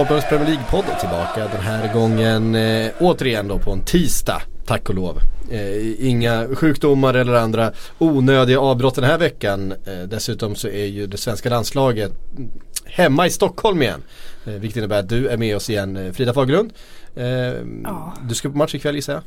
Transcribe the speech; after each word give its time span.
Sportbladets 0.00 0.28
Premier 0.28 0.46
League-podd 0.48 0.84
är 0.94 0.98
tillbaka 1.00 1.48
den 1.56 1.60
här 1.62 1.94
gången 1.94 2.54
eh, 2.54 2.90
återigen 3.00 3.48
då 3.48 3.58
på 3.58 3.72
en 3.72 3.84
tisdag. 3.84 4.42
Tack 4.66 4.88
och 4.88 4.94
lov. 4.94 5.18
Eh, 5.50 6.08
inga 6.08 6.46
sjukdomar 6.54 7.14
eller 7.14 7.34
andra 7.34 7.72
onödiga 7.98 8.60
avbrott 8.60 8.94
den 8.94 9.04
här 9.04 9.18
veckan. 9.18 9.72
Eh, 9.72 10.08
dessutom 10.08 10.54
så 10.54 10.68
är 10.68 10.84
ju 10.84 11.06
det 11.06 11.16
svenska 11.16 11.50
landslaget 11.50 12.12
hemma 12.84 13.26
i 13.26 13.30
Stockholm 13.30 13.82
igen. 13.82 14.02
Eh, 14.46 14.52
vilket 14.52 14.76
innebär 14.76 14.98
att 14.98 15.08
du 15.08 15.28
är 15.28 15.36
med 15.36 15.56
oss 15.56 15.70
igen 15.70 15.96
eh, 15.96 16.12
Frida 16.12 16.32
Fagerlund. 16.34 16.72
Eh, 17.16 17.24
Ja. 17.84 18.12
Du 18.28 18.34
ska 18.34 18.48
på 18.50 18.56
match 18.56 18.74
ikväll 18.74 18.94
gissar 18.96 19.12
jag? 19.12 19.22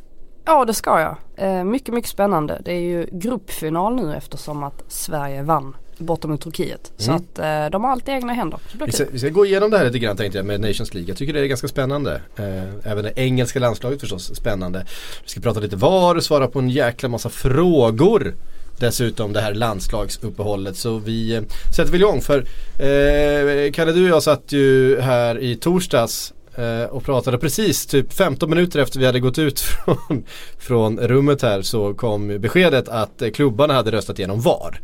Ja 0.46 0.66
det 0.66 0.74
ska 0.74 0.99
jag. 0.99 1.16
Eh, 1.35 1.63
mycket 1.63 1.94
mycket 1.94 2.12
spännande. 2.12 2.62
Det 2.66 2.71
är 2.74 2.82
ju 2.82 3.08
gruppfinal 3.12 3.96
nu 3.96 4.16
eftersom 4.16 4.63
att 4.63 4.84
Sverige 4.88 5.44
vann 5.44 5.76
borta 5.98 6.28
mot 6.28 6.42
Turkiet. 6.42 6.92
Så 6.98 7.12
Mm. 7.12 7.24
att 7.24 7.40
eh, 7.40 7.72
de 7.72 7.84
har 7.84 7.92
allt 7.92 8.08
i 8.08 8.12
egna 8.12 8.34
händer. 8.34 8.60
Så 8.72 8.86
Vi 8.86 8.92
ska, 8.92 9.06
vi 9.12 9.20
ska 9.20 9.30
gå 9.30 9.46
igenom 9.46 9.72
det 9.72 9.78
här 9.78 9.86
lite 9.86 10.00
grann 10.00 10.18
tänkte 10.18 10.38
jag 10.38 10.46
med 10.46 10.62
Nations 10.62 10.94
League. 10.94 11.10
Jag 11.10 11.18
tycker 11.18 11.34
det 11.34 11.40
är 11.40 11.46
ganska 11.46 11.68
spännande. 11.68 12.22
Eh, 12.36 12.92
även 12.92 13.04
det 13.04 13.14
engelska 13.16 13.60
landslaget 13.60 14.00
förstås 14.00 14.36
spännande. 14.36 14.86
Vi 15.24 15.30
ska 15.30 15.42
prata 15.42 15.60
lite 15.60 15.76
VAR 15.76 16.16
och 16.16 16.24
svara 16.24 16.48
på 16.48 16.60
en 16.60 16.70
jäkla 16.70 17.10
massa 17.10 17.30
frågor. 17.30 18.34
Dessutom 18.80 19.34
det 19.34 19.41
här 19.41 19.54
landslagsuppehållet. 19.54 20.76
Så 20.77 20.98
vi 20.98 21.35
eh, 21.35 21.41
sätter 21.76 21.91
väl 21.91 22.02
igång 22.02 22.22
för 22.22 22.38
eh, 22.80 23.72
Kalle 23.72 23.91
du 23.91 24.04
och 24.04 24.10
jag 24.10 24.24
satt 24.24 24.52
ju 24.52 25.00
här 25.02 25.40
i 25.40 25.55
torsdags 25.55 26.34
eh, 26.55 26.84
och 26.84 27.04
pratade 27.04 27.38
precis 27.38 27.85
typ 27.85 28.13
15 28.13 28.50
minuter 28.50 28.80
efter 28.80 29.00
vi 29.00 29.05
hade 29.05 29.20
gått 29.20 29.38
ut 29.40 29.60
från, 29.85 30.24
från 30.60 31.00
rummet 31.00 31.41
här 31.41 31.62
så 31.62 31.94
kom 31.94 32.28
beskedet 32.40 32.90
att 32.90 33.24
klubbarna 33.34 33.74
hade 33.74 33.91
röstat 33.91 34.20
igenom 34.20 34.41
VAR. 34.41 34.82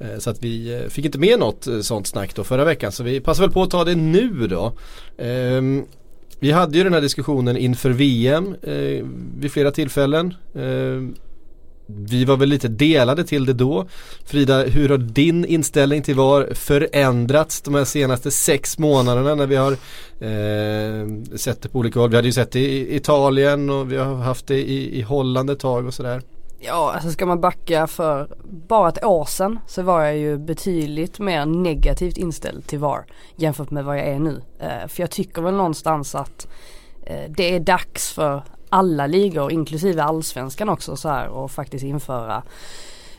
Eh, 0.00 0.18
så 0.18 0.30
att 0.30 0.42
vi 0.42 0.74
eh, 0.74 0.88
fick 0.88 1.04
inte 1.04 1.18
med 1.18 1.38
något 1.38 1.66
eh, 1.66 1.80
sånt 1.80 2.06
snack 2.06 2.34
då 2.34 2.44
förra 2.44 2.64
veckan 2.64 2.92
så 2.92 3.02
vi 3.02 3.20
passar 3.20 3.42
väl 3.42 3.52
på 3.52 3.62
att 3.62 3.70
ta 3.70 3.84
det 3.84 3.94
nu 3.94 4.46
då. 4.46 4.72
Ehm, 5.18 5.84
vi 6.40 6.50
hade 6.50 6.78
ju 6.78 6.84
den 6.84 6.92
här 6.92 7.00
diskussionen 7.00 7.56
inför 7.56 7.90
VM 7.90 8.56
vid 9.38 9.52
flera 9.52 9.70
tillfällen. 9.70 10.34
Ehm, 10.54 11.14
vi 11.86 12.24
var 12.24 12.36
väl 12.36 12.48
lite 12.48 12.68
delade 12.68 13.24
till 13.24 13.46
det 13.46 13.52
då. 13.52 13.86
Frida, 14.24 14.62
hur 14.62 14.88
har 14.88 14.98
din 14.98 15.44
inställning 15.44 16.02
till 16.02 16.14
VAR 16.14 16.54
förändrats 16.54 17.60
de 17.60 17.74
här 17.74 17.84
senaste 17.84 18.30
sex 18.30 18.78
månaderna 18.78 19.34
när 19.34 19.46
vi 19.46 19.56
har 19.56 19.72
eh, 19.72 21.36
sett 21.36 21.62
det 21.62 21.68
på 21.68 21.78
olika 21.78 22.00
håll? 22.00 22.10
Vi 22.10 22.16
hade 22.16 22.28
ju 22.28 22.32
sett 22.32 22.52
det 22.52 22.60
i 22.60 22.96
Italien 22.96 23.70
och 23.70 23.92
vi 23.92 23.96
har 23.96 24.14
haft 24.14 24.46
det 24.46 24.58
i, 24.58 24.98
i 24.98 25.02
Holland 25.02 25.50
ett 25.50 25.60
tag 25.60 25.86
och 25.86 25.94
sådär. 25.94 26.22
Ja 26.58 26.92
alltså 26.94 27.10
ska 27.10 27.26
man 27.26 27.40
backa 27.40 27.86
för 27.86 28.28
bara 28.44 28.88
ett 28.88 29.04
år 29.04 29.24
sedan 29.24 29.58
så 29.66 29.82
var 29.82 30.04
jag 30.04 30.16
ju 30.16 30.38
betydligt 30.38 31.18
mer 31.18 31.46
negativt 31.46 32.16
inställd 32.16 32.66
till 32.66 32.78
VAR 32.78 33.06
jämfört 33.36 33.70
med 33.70 33.84
vad 33.84 33.98
jag 33.98 34.06
är 34.06 34.18
nu. 34.18 34.42
Eh, 34.58 34.88
för 34.88 35.02
jag 35.02 35.10
tycker 35.10 35.42
väl 35.42 35.54
någonstans 35.54 36.14
att 36.14 36.48
eh, 37.06 37.30
det 37.30 37.54
är 37.54 37.60
dags 37.60 38.12
för 38.12 38.42
alla 38.68 39.06
ligor 39.06 39.52
inklusive 39.52 40.02
allsvenskan 40.02 40.68
också 40.68 40.96
så 40.96 41.08
här 41.08 41.28
och 41.28 41.50
faktiskt 41.50 41.84
införa 41.84 42.42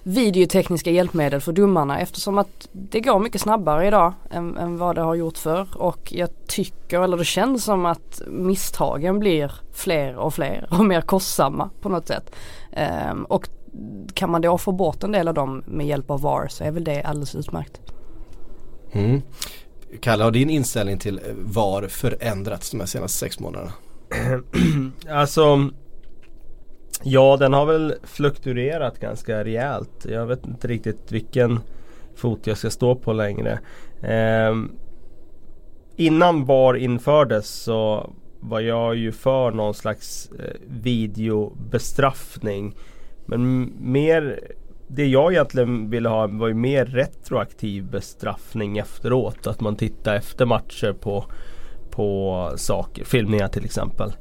videotekniska 0.08 0.92
hjälpmedel 0.92 1.42
för 1.42 1.52
domarna 1.52 2.00
eftersom 2.00 2.38
att 2.38 2.68
det 2.72 3.00
går 3.00 3.20
mycket 3.20 3.42
snabbare 3.42 3.88
idag 3.88 4.14
än, 4.32 4.58
än 4.58 4.78
vad 4.78 4.95
det 4.95 5.02
har 5.02 5.16
gjort 5.16 5.38
förr 5.38 5.68
och 5.76 6.14
jag 6.14 6.30
tycker, 6.48 7.02
eller 7.02 7.18
det 7.18 7.26
känns 7.26 7.64
som 7.64 7.86
att 7.86 8.22
misstagen 8.28 9.20
blir 9.20 9.52
fler 9.73 10.16
och 10.16 10.34
fler 10.34 10.67
och 10.72 10.86
mer 10.86 11.02
kostsamma 11.02 11.70
på 11.82 11.90
något 11.90 12.08
sätt. 12.08 12.36
Ehm, 12.72 13.23
och 13.23 13.50
kan 14.14 14.32
man 14.32 14.42
då 14.42 14.58
få 14.58 14.72
bort 14.72 15.04
en 15.04 15.12
del 15.12 15.28
av 15.28 15.34
dem 15.34 15.64
med 15.66 15.88
hjälp 15.88 16.12
av 16.12 16.22
VAR 16.22 16.48
så 16.48 16.64
är 16.64 16.72
väl 16.72 16.84
det 16.84 17.04
alldeles 17.04 17.36
utmärkt. 17.36 17.82
Mm. 18.92 19.22
Kalle, 20.02 20.23
har 20.23 20.32
din 20.32 20.50
inställning 20.50 20.98
till 20.98 21.20
VAR 21.38 21.88
förändrats 21.88 22.72
de 22.72 22.80
här 22.80 22.88
senaste 22.88 23.17
sex 23.17 23.40
månaderna? 23.40 23.73
Alltså 25.10 25.70
Ja 27.04 27.38
den 27.38 27.54
har 27.54 27.66
väl 27.66 27.96
fluktuerat 28.04 29.00
ganska 29.00 29.44
rejält. 29.44 30.06
Jag 30.10 30.26
vet 30.26 30.46
inte 30.46 30.68
riktigt 30.68 31.12
vilken 31.12 31.60
fot 32.16 32.48
jag 32.48 32.58
ska 32.58 32.70
stå 32.70 32.96
på 32.96 33.14
längre. 33.14 33.60
Eh, 34.02 34.56
innan 35.96 36.46
VAR 36.46 36.78
infördes 36.78 37.50
så 37.50 38.10
var 38.40 38.60
jag 38.60 38.96
ju 38.96 39.12
för 39.12 39.52
någon 39.52 39.74
slags 39.74 40.32
eh, 40.40 40.56
videobestraffning. 40.68 42.76
Men 43.26 43.74
mer 43.80 44.40
det 44.88 45.08
jag 45.08 45.34
egentligen 45.34 45.90
ville 45.90 46.10
ha 46.10 46.28
var 46.28 46.48
ju 46.48 46.54
mer 46.54 46.86
retroaktiv 46.86 47.84
bestraffning 47.84 48.78
efteråt. 48.78 49.48
Att 49.48 49.62
man 49.62 49.76
tittar 49.76 50.16
efter 50.16 50.46
matcher 50.46 50.94
på, 50.94 51.26
på 51.90 52.52
saker, 52.56 53.06
filmningar 53.06 53.48
till 53.48 53.66
exempel. 53.66 54.14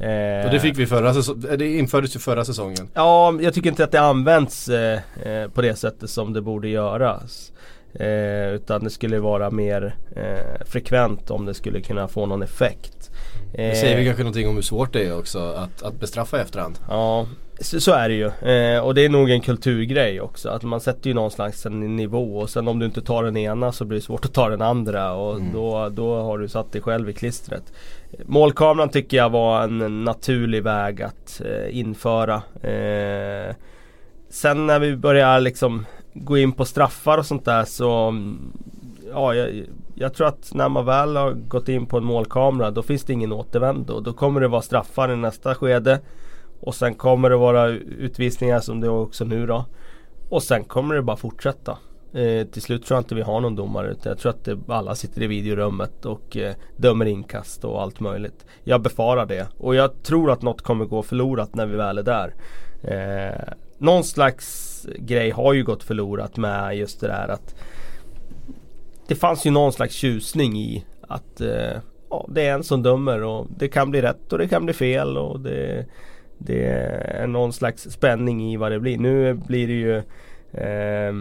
Eh, 0.00 0.46
Och 0.46 0.52
det 0.52 0.60
fick 0.60 0.78
vi 0.78 0.86
förra 0.86 1.14
säsongen, 1.14 1.58
det 1.58 1.76
infördes 1.78 2.16
ju 2.16 2.20
förra 2.20 2.44
säsongen. 2.44 2.88
Ja, 2.94 3.34
jag 3.40 3.54
tycker 3.54 3.70
inte 3.70 3.84
att 3.84 3.92
det 3.92 4.00
används 4.00 4.68
eh, 4.68 5.00
eh, 5.22 5.48
på 5.48 5.62
det 5.62 5.74
sättet 5.76 6.10
som 6.10 6.32
det 6.32 6.40
borde 6.42 6.68
göras. 6.68 7.52
Eh, 7.94 8.48
utan 8.54 8.84
det 8.84 8.90
skulle 8.90 9.18
vara 9.20 9.50
mer 9.50 9.94
eh, 10.16 10.66
frekvent 10.66 11.30
om 11.30 11.46
det 11.46 11.54
skulle 11.54 11.80
kunna 11.80 12.08
få 12.08 12.26
någon 12.26 12.42
effekt. 12.42 12.97
Det 13.52 13.76
säger 13.76 13.96
vi 13.98 14.04
kanske 14.04 14.22
någonting 14.22 14.48
om 14.48 14.54
hur 14.54 14.62
svårt 14.62 14.92
det 14.92 15.04
är 15.06 15.18
också 15.18 15.38
att, 15.38 15.82
att 15.82 16.00
bestraffa 16.00 16.38
i 16.38 16.40
efterhand. 16.40 16.78
Ja, 16.88 17.26
så, 17.60 17.80
så 17.80 17.92
är 17.92 18.08
det 18.08 18.14
ju. 18.14 18.26
Eh, 18.52 18.80
och 18.84 18.94
det 18.94 19.04
är 19.04 19.08
nog 19.08 19.30
en 19.30 19.40
kulturgrej 19.40 20.20
också. 20.20 20.48
Att 20.48 20.62
man 20.62 20.80
sätter 20.80 21.08
ju 21.10 21.14
någon 21.14 21.30
slags 21.30 21.66
en 21.66 21.96
nivå 21.96 22.38
och 22.38 22.50
sen 22.50 22.68
om 22.68 22.78
du 22.78 22.86
inte 22.86 23.02
tar 23.02 23.22
den 23.24 23.36
ena 23.36 23.72
så 23.72 23.84
blir 23.84 23.98
det 23.98 24.04
svårt 24.04 24.24
att 24.24 24.32
ta 24.34 24.48
den 24.48 24.62
andra 24.62 25.12
och 25.12 25.36
Mm. 25.36 25.52
då, 25.52 25.88
då 25.88 26.22
har 26.22 26.38
du 26.38 26.48
satt 26.48 26.72
dig 26.72 26.82
själv 26.82 27.10
i 27.10 27.12
klistret. 27.12 27.72
Målkameran 28.26 28.88
tycker 28.88 29.16
jag 29.16 29.30
var 29.30 29.62
en 29.62 30.04
naturlig 30.04 30.62
väg 30.62 31.02
att 31.02 31.40
eh, 31.44 31.78
införa. 31.78 32.34
Eh, 32.62 33.54
sen 34.30 34.66
när 34.66 34.78
vi 34.78 34.96
börjar 34.96 35.40
liksom 35.40 35.86
gå 36.14 36.38
in 36.38 36.52
på 36.52 36.64
straffar 36.64 37.18
och 37.18 37.26
sånt 37.26 37.44
där 37.44 37.64
så 37.64 38.08
mm, 38.08 38.52
Ja, 39.12 39.34
jag, 39.34 39.64
jag 40.00 40.14
tror 40.14 40.26
att 40.26 40.54
när 40.54 40.68
man 40.68 40.84
väl 40.84 41.16
har 41.16 41.32
gått 41.32 41.68
in 41.68 41.86
på 41.86 41.96
en 41.96 42.04
målkamera 42.04 42.70
då 42.70 42.82
finns 42.82 43.04
det 43.04 43.12
ingen 43.12 43.32
återvändo. 43.32 44.00
Då 44.00 44.12
kommer 44.12 44.40
det 44.40 44.48
vara 44.48 44.62
straffar 44.62 45.12
i 45.12 45.16
nästa 45.16 45.54
skede. 45.54 46.00
Och 46.60 46.74
sen 46.74 46.94
kommer 46.94 47.30
det 47.30 47.36
vara 47.36 47.68
utvisningar 47.68 48.60
som 48.60 48.80
det 48.80 48.86
är 48.86 48.90
också 48.90 49.24
nu 49.24 49.46
då. 49.46 49.64
Och 50.28 50.42
sen 50.42 50.64
kommer 50.64 50.94
det 50.94 51.02
bara 51.02 51.16
fortsätta. 51.16 51.78
Eh, 52.12 52.46
till 52.46 52.62
slut 52.62 52.86
tror 52.86 52.96
jag 52.96 53.00
inte 53.00 53.14
vi 53.14 53.22
har 53.22 53.40
någon 53.40 53.56
domare 53.56 53.90
utan 53.90 54.10
jag 54.10 54.18
tror 54.18 54.30
att 54.30 54.44
det, 54.44 54.58
alla 54.68 54.94
sitter 54.94 55.22
i 55.22 55.26
videorummet 55.26 56.06
och 56.06 56.36
eh, 56.36 56.54
dömer 56.76 57.06
inkast 57.06 57.64
och 57.64 57.82
allt 57.82 58.00
möjligt. 58.00 58.46
Jag 58.64 58.82
befarar 58.82 59.26
det 59.26 59.46
och 59.58 59.74
jag 59.74 60.02
tror 60.02 60.30
att 60.30 60.42
något 60.42 60.62
kommer 60.62 60.84
gå 60.84 61.02
förlorat 61.02 61.54
när 61.54 61.66
vi 61.66 61.76
väl 61.76 61.98
är 61.98 62.02
där. 62.02 62.34
Eh, 62.82 63.54
någon 63.78 64.04
slags 64.04 64.86
grej 64.98 65.30
har 65.30 65.52
ju 65.52 65.64
gått 65.64 65.82
förlorat 65.82 66.36
med 66.36 66.76
just 66.76 67.00
det 67.00 67.06
där 67.06 67.28
att 67.28 67.54
det 69.08 69.14
fanns 69.14 69.46
ju 69.46 69.50
någon 69.50 69.72
slags 69.72 69.94
tjusning 69.94 70.56
i 70.56 70.84
att 71.00 71.40
eh, 71.40 71.76
ja, 72.10 72.28
det 72.28 72.46
är 72.46 72.54
en 72.54 72.64
som 72.64 72.82
dömer 72.82 73.22
och 73.22 73.46
det 73.56 73.68
kan 73.68 73.90
bli 73.90 74.02
rätt 74.02 74.32
och 74.32 74.38
det 74.38 74.48
kan 74.48 74.64
bli 74.64 74.74
fel 74.74 75.18
och 75.18 75.40
det, 75.40 75.86
det 76.38 76.64
är 76.64 77.26
någon 77.26 77.52
slags 77.52 77.82
spänning 77.82 78.52
i 78.52 78.56
vad 78.56 78.72
det 78.72 78.80
blir. 78.80 78.98
Nu 78.98 79.34
blir 79.34 79.66
det 79.66 79.72
ju 79.72 79.96
eh, 80.62 81.14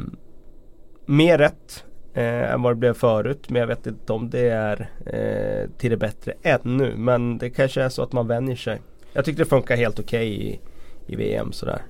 mer 1.06 1.38
rätt 1.38 1.83
eh, 2.13 2.53
än 2.53 2.62
vad 2.62 2.71
det 2.71 2.79
blev 2.79 2.94
förut. 2.94 3.50
Men 3.50 3.59
jag 3.59 3.67
vet 3.67 3.88
inte 3.88 4.13
om 4.13 4.29
det 4.29 4.50
är 4.50 4.89
eh, 5.06 5.69
till 5.77 5.91
det 5.91 5.97
bättre 5.97 6.33
ännu. 6.41 6.94
Men 6.97 7.38
det 7.38 7.50
kanske 7.50 7.81
är 7.81 7.89
så 7.89 8.03
att 8.03 8.13
man 8.13 8.27
vänjer 8.27 8.56
sig. 8.56 8.81
Jag 9.13 9.25
tyckte 9.25 9.41
det 9.41 9.50
funkar 9.50 9.75
helt 9.75 10.00
okej 10.00 10.38
okay 10.38 10.59
i 11.07 11.15
VM 11.15 11.51
sådär. 11.51 11.81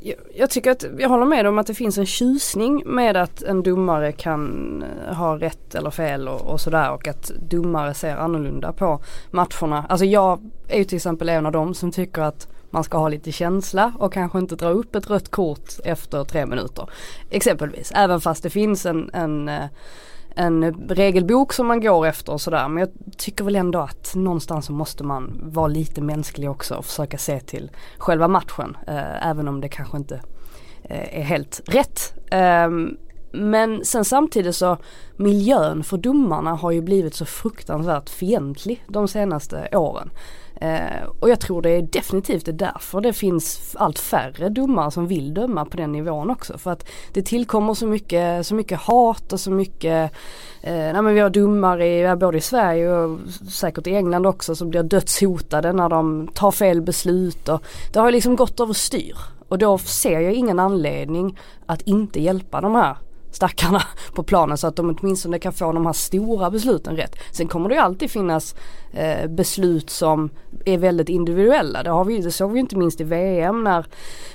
Jag, 0.00 0.16
jag 0.34 0.50
tycker 0.50 0.70
att, 0.70 0.84
jag 0.98 1.08
håller 1.08 1.26
med 1.26 1.46
om 1.46 1.58
att 1.58 1.66
det 1.66 1.74
finns 1.74 1.98
en 1.98 2.06
tjusning 2.06 2.82
med 2.86 3.16
att 3.16 3.42
en 3.42 3.62
domare 3.62 4.12
kan 4.12 4.82
eh, 4.82 5.14
ha 5.14 5.38
rätt 5.38 5.74
eller 5.74 5.90
fel 5.90 6.28
och, 6.28 6.40
och 6.40 6.60
sådär 6.60 6.92
och 6.92 7.08
att 7.08 7.32
domare 7.50 7.94
ser 7.94 8.16
annorlunda 8.16 8.72
på 8.72 9.00
matcherna. 9.30 9.86
Alltså 9.88 10.04
jag 10.04 10.50
är 10.68 10.78
ju 10.78 10.84
till 10.84 10.96
exempel 10.96 11.28
en 11.28 11.46
av 11.46 11.52
dem 11.52 11.74
som 11.74 11.92
tycker 11.92 12.22
att 12.22 12.48
man 12.70 12.84
ska 12.84 12.98
ha 12.98 13.08
lite 13.08 13.32
känsla 13.32 13.92
och 13.98 14.12
kanske 14.12 14.38
inte 14.38 14.56
dra 14.56 14.68
upp 14.68 14.94
ett 14.94 15.10
rött 15.10 15.30
kort 15.30 15.72
efter 15.84 16.24
tre 16.24 16.46
minuter. 16.46 16.90
Exempelvis, 17.30 17.92
även 17.94 18.20
fast 18.20 18.42
det 18.42 18.50
finns 18.50 18.86
en, 18.86 19.10
en 19.12 19.48
eh, 19.48 19.64
en 20.36 20.74
regelbok 20.88 21.52
som 21.52 21.66
man 21.66 21.80
går 21.80 22.06
efter 22.06 22.32
och 22.32 22.40
sådär. 22.40 22.68
Men 22.68 22.80
jag 22.80 23.18
tycker 23.18 23.44
väl 23.44 23.56
ändå 23.56 23.78
att 23.78 24.14
någonstans 24.14 24.66
så 24.66 24.72
måste 24.72 25.04
man 25.04 25.40
vara 25.42 25.66
lite 25.66 26.00
mänsklig 26.00 26.50
också 26.50 26.74
och 26.74 26.84
försöka 26.84 27.18
se 27.18 27.40
till 27.40 27.70
själva 27.98 28.28
matchen. 28.28 28.76
Eh, 28.86 29.28
även 29.28 29.48
om 29.48 29.60
det 29.60 29.68
kanske 29.68 29.96
inte 29.96 30.20
eh, 30.84 31.20
är 31.20 31.22
helt 31.22 31.60
rätt. 31.66 32.14
Eh, 32.30 32.70
men 33.32 33.84
sen 33.84 34.04
samtidigt 34.04 34.56
så 34.56 34.78
miljön 35.16 35.84
för 35.84 35.96
domarna 35.96 36.54
har 36.54 36.70
ju 36.70 36.80
blivit 36.80 37.14
så 37.14 37.24
fruktansvärt 37.24 38.10
fientlig 38.10 38.84
de 38.88 39.08
senaste 39.08 39.68
åren. 39.72 40.10
Eh, 40.60 41.08
och 41.20 41.30
jag 41.30 41.40
tror 41.40 41.62
det 41.62 41.70
är 41.70 41.82
definitivt 41.82 42.48
är 42.48 42.52
därför 42.52 43.00
det 43.00 43.12
finns 43.12 43.76
allt 43.78 43.98
färre 43.98 44.48
domare 44.48 44.90
som 44.90 45.06
vill 45.06 45.34
döma 45.34 45.64
på 45.64 45.76
den 45.76 45.92
nivån 45.92 46.30
också. 46.30 46.58
För 46.58 46.70
att 46.70 46.88
det 47.12 47.22
tillkommer 47.22 47.74
så 47.74 47.86
mycket, 47.86 48.46
så 48.46 48.54
mycket 48.54 48.80
hat 48.80 49.32
och 49.32 49.40
så 49.40 49.50
mycket, 49.50 50.12
eh, 50.62 50.72
nej 50.72 51.02
men 51.02 51.14
vi 51.14 51.20
har 51.20 51.30
domare 51.30 52.16
både 52.16 52.38
i 52.38 52.40
Sverige 52.40 52.92
och 52.92 53.18
säkert 53.50 53.86
i 53.86 53.94
England 53.94 54.26
också 54.26 54.54
som 54.54 54.70
blir 54.70 54.82
dödshotade 54.82 55.72
när 55.72 55.88
de 55.88 56.28
tar 56.34 56.50
fel 56.50 56.82
beslut 56.82 57.48
och 57.48 57.62
det 57.92 58.00
har 58.00 58.10
liksom 58.10 58.36
gått 58.36 58.60
överstyr. 58.60 59.16
Och 59.48 59.58
då 59.58 59.78
ser 59.78 60.20
jag 60.20 60.32
ingen 60.32 60.58
anledning 60.58 61.38
att 61.66 61.82
inte 61.82 62.22
hjälpa 62.22 62.60
de 62.60 62.74
här 62.74 62.96
stackarna 63.36 63.82
på 64.14 64.22
planen 64.22 64.58
så 64.58 64.66
att 64.66 64.76
de 64.76 64.96
åtminstone 65.00 65.38
kan 65.38 65.52
få 65.52 65.72
de 65.72 65.86
här 65.86 65.92
stora 65.92 66.50
besluten 66.50 66.96
rätt. 66.96 67.16
Sen 67.32 67.48
kommer 67.48 67.68
det 67.68 67.74
ju 67.74 67.80
alltid 67.80 68.10
finnas 68.10 68.54
eh, 68.96 69.30
beslut 69.30 69.90
som 69.90 70.30
är 70.64 70.78
väldigt 70.78 71.08
individuella. 71.08 71.82
Det, 71.82 71.90
har 71.90 72.04
vi, 72.04 72.18
det 72.18 72.30
såg 72.30 72.52
vi 72.52 72.60
inte 72.60 72.76
minst 72.76 73.00
i 73.00 73.04
VM 73.04 73.64
när 73.64 73.86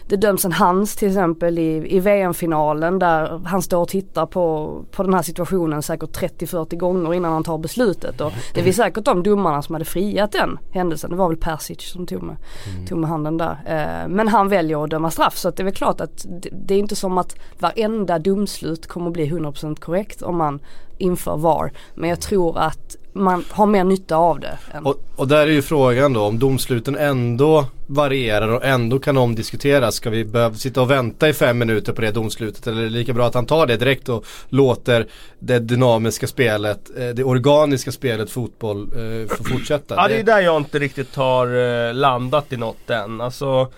det 0.07 0.15
döms 0.15 0.45
en 0.45 0.51
hands 0.51 0.95
till 0.95 1.07
exempel 1.07 1.59
i, 1.59 1.95
i 1.95 1.99
VM-finalen 1.99 2.99
där 2.99 3.41
han 3.45 3.61
står 3.61 3.81
och 3.81 3.87
tittar 3.87 4.25
på, 4.25 4.75
på 4.91 5.03
den 5.03 5.13
här 5.13 5.21
situationen 5.21 5.81
säkert 5.81 6.17
30-40 6.17 6.75
gånger 6.75 7.13
innan 7.13 7.33
han 7.33 7.43
tar 7.43 7.57
beslutet. 7.57 8.21
Och 8.21 8.31
det 8.53 8.67
är 8.67 8.73
säkert 8.73 9.05
de 9.05 9.23
domarna 9.23 9.61
som 9.61 9.75
hade 9.75 9.85
friat 9.85 10.31
den 10.31 10.59
händelsen. 10.71 11.09
Det 11.09 11.15
var 11.15 11.27
väl 11.27 11.37
Persic 11.37 11.81
som 11.81 12.05
tog 12.05 12.23
med, 12.23 12.35
mm. 12.73 12.87
tog 12.87 12.97
med 12.97 13.09
handen 13.09 13.37
där. 13.37 13.57
Eh, 13.65 14.07
men 14.09 14.27
han 14.27 14.49
väljer 14.49 14.83
att 14.83 14.89
döma 14.89 15.11
straff 15.11 15.37
så 15.37 15.49
att 15.49 15.55
det 15.55 15.63
är 15.63 15.65
väl 15.65 15.73
klart 15.73 16.01
att 16.01 16.25
det, 16.41 16.49
det 16.51 16.75
är 16.75 16.79
inte 16.79 16.95
som 16.95 17.17
att 17.17 17.35
varenda 17.59 18.19
domslut 18.19 18.87
kommer 18.87 19.07
att 19.07 19.13
bli 19.13 19.29
100% 19.29 19.79
korrekt 19.79 20.21
om 20.21 20.37
man 20.37 20.59
inför 21.01 21.37
VAR. 21.37 21.71
Men 21.95 22.09
jag 22.09 22.21
tror 22.21 22.57
att 22.57 22.95
man 23.13 23.45
har 23.49 23.65
mer 23.65 23.83
nytta 23.83 24.15
av 24.15 24.39
det. 24.39 24.57
Och, 24.83 25.03
och, 25.15 25.27
där 25.27 25.47
är 25.47 25.51
ju 25.51 25.61
frågan 25.61 26.13
då 26.13 26.21
om 26.21 26.39
domsluten 26.39 26.95
ändå 26.95 27.65
varierar 27.87 28.47
och 28.47 28.65
ändå 28.65 28.99
kan 28.99 29.17
omdiskuteras. 29.17 29.95
Ska 29.95 30.09
vi 30.09 30.25
behöva 30.25 30.55
sitta 30.55 30.81
och 30.81 30.91
vänta 30.91 31.29
i 31.29 31.33
fem 31.33 31.57
minuter 31.57 31.93
på 31.93 32.01
det 32.01 32.11
domslutet 32.11 32.67
eller 32.67 32.79
är 32.81 32.83
det 32.83 32.89
lika 32.89 33.13
bra 33.13 33.27
att 33.27 33.33
han 33.33 33.45
tar 33.45 33.67
det 33.67 33.77
direkt 33.77 34.09
och 34.09 34.25
låter 34.49 35.07
det 35.39 35.59
dynamiska 35.59 36.27
spelet, 36.27 36.91
eh, 36.97 37.09
det 37.09 37.23
organiska 37.23 37.91
spelet 37.91 38.29
fotboll 38.29 38.81
eh, 38.81 39.35
få 39.35 39.43
fortsätta? 39.43 39.95
Ja 39.95 40.07
det 40.07 40.19
är 40.19 40.23
där 40.23 40.39
jag 40.39 40.57
inte 40.57 40.79
riktigt 40.79 41.15
har 41.15 41.47
eh, 41.87 41.93
landat 41.93 42.53
i 42.53 42.57
något 42.57 42.89
än. 42.89 43.21
Alltså 43.21 43.71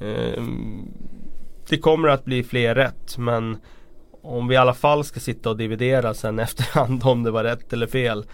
eh, 0.00 0.42
Det 1.68 1.78
kommer 1.78 2.08
att 2.08 2.24
bli 2.24 2.42
fler 2.42 2.74
rätt 2.74 3.18
men 3.18 3.56
om 4.26 4.48
vi 4.48 4.54
i 4.54 4.58
alla 4.58 4.74
fall 4.74 5.04
ska 5.04 5.20
sitta 5.20 5.50
och 5.50 5.56
dividera 5.56 6.14
sen 6.14 6.38
efterhand 6.38 7.06
om 7.06 7.22
det 7.22 7.30
var 7.30 7.44
rätt 7.44 7.72
eller 7.72 7.86
fel 7.86 8.26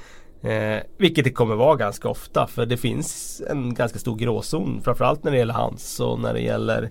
Eh, 0.42 0.82
vilket 0.96 1.24
det 1.24 1.30
kommer 1.30 1.54
vara 1.54 1.76
ganska 1.76 2.08
ofta 2.08 2.46
för 2.46 2.66
det 2.66 2.76
finns 2.76 3.42
en 3.50 3.74
ganska 3.74 3.98
stor 3.98 4.16
gråzon 4.16 4.80
framförallt 4.84 5.24
när 5.24 5.30
det 5.30 5.38
gäller 5.38 5.54
hans 5.54 6.00
och 6.00 6.20
när 6.20 6.34
det 6.34 6.40
gäller 6.40 6.90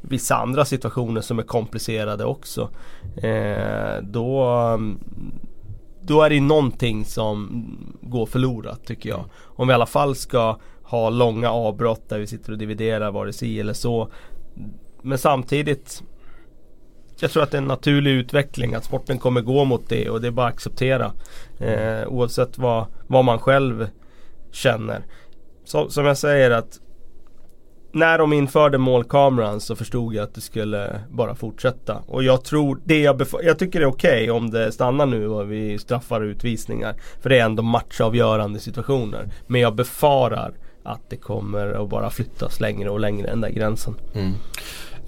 vissa 0.00 0.36
andra 0.36 0.64
situationer 0.64 1.20
som 1.20 1.38
är 1.38 1.42
komplicerade 1.42 2.24
också. 2.24 2.70
Eh, 3.16 4.02
då, 4.02 4.78
då 6.02 6.22
är 6.22 6.30
det 6.30 6.40
någonting 6.40 7.04
som 7.04 7.66
går 8.00 8.26
förlorat 8.26 8.86
tycker 8.86 9.08
jag. 9.08 9.24
Om 9.42 9.68
vi 9.68 9.72
i 9.72 9.74
alla 9.74 9.86
fall 9.86 10.14
ska 10.14 10.58
ha 10.82 11.10
långa 11.10 11.50
avbrott 11.50 12.08
där 12.08 12.18
vi 12.18 12.26
sitter 12.26 12.52
och 12.52 12.58
dividerar 12.58 13.10
vare 13.10 13.32
sig 13.32 13.60
eller 13.60 13.72
så. 13.72 14.08
Men 15.02 15.18
samtidigt 15.18 16.02
jag 17.20 17.30
tror 17.30 17.42
att 17.42 17.50
det 17.50 17.56
är 17.56 17.62
en 17.62 17.68
naturlig 17.68 18.10
utveckling 18.10 18.74
att 18.74 18.84
sporten 18.84 19.18
kommer 19.18 19.40
gå 19.40 19.64
mot 19.64 19.88
det 19.88 20.10
och 20.10 20.20
det 20.20 20.26
är 20.26 20.30
bara 20.30 20.46
att 20.46 20.54
acceptera. 20.54 21.12
Eh, 21.58 22.08
oavsett 22.08 22.58
vad, 22.58 22.86
vad 23.06 23.24
man 23.24 23.38
själv 23.38 23.88
känner. 24.52 25.02
Så, 25.64 25.90
som 25.90 26.04
jag 26.04 26.18
säger 26.18 26.50
att 26.50 26.80
när 27.92 28.18
de 28.18 28.32
införde 28.32 28.78
målkameran 28.78 29.60
så 29.60 29.76
förstod 29.76 30.14
jag 30.14 30.22
att 30.22 30.34
det 30.34 30.40
skulle 30.40 31.00
bara 31.10 31.34
fortsätta. 31.34 32.02
Och 32.06 32.24
jag 32.24 32.44
tror, 32.44 32.80
det 32.84 33.00
jag, 33.00 33.26
jag 33.42 33.58
tycker 33.58 33.80
det 33.80 33.84
är 33.84 33.90
okej 33.90 34.22
okay 34.22 34.30
om 34.30 34.50
det 34.50 34.72
stannar 34.72 35.06
nu 35.06 35.28
och 35.28 35.52
vi 35.52 35.78
straffar 35.78 36.20
utvisningar. 36.20 36.94
För 37.20 37.30
det 37.30 37.38
är 37.38 37.44
ändå 37.44 37.62
matchavgörande 37.62 38.58
situationer. 38.58 39.28
Men 39.46 39.60
jag 39.60 39.74
befarar 39.74 40.54
att 40.82 41.10
det 41.10 41.16
kommer 41.16 41.82
att 41.82 41.88
bara 41.88 42.10
flyttas 42.10 42.60
längre 42.60 42.90
och 42.90 43.00
längre 43.00 43.26
den 43.26 43.40
där 43.40 43.50
gränsen. 43.50 43.94
Mm. 44.14 44.32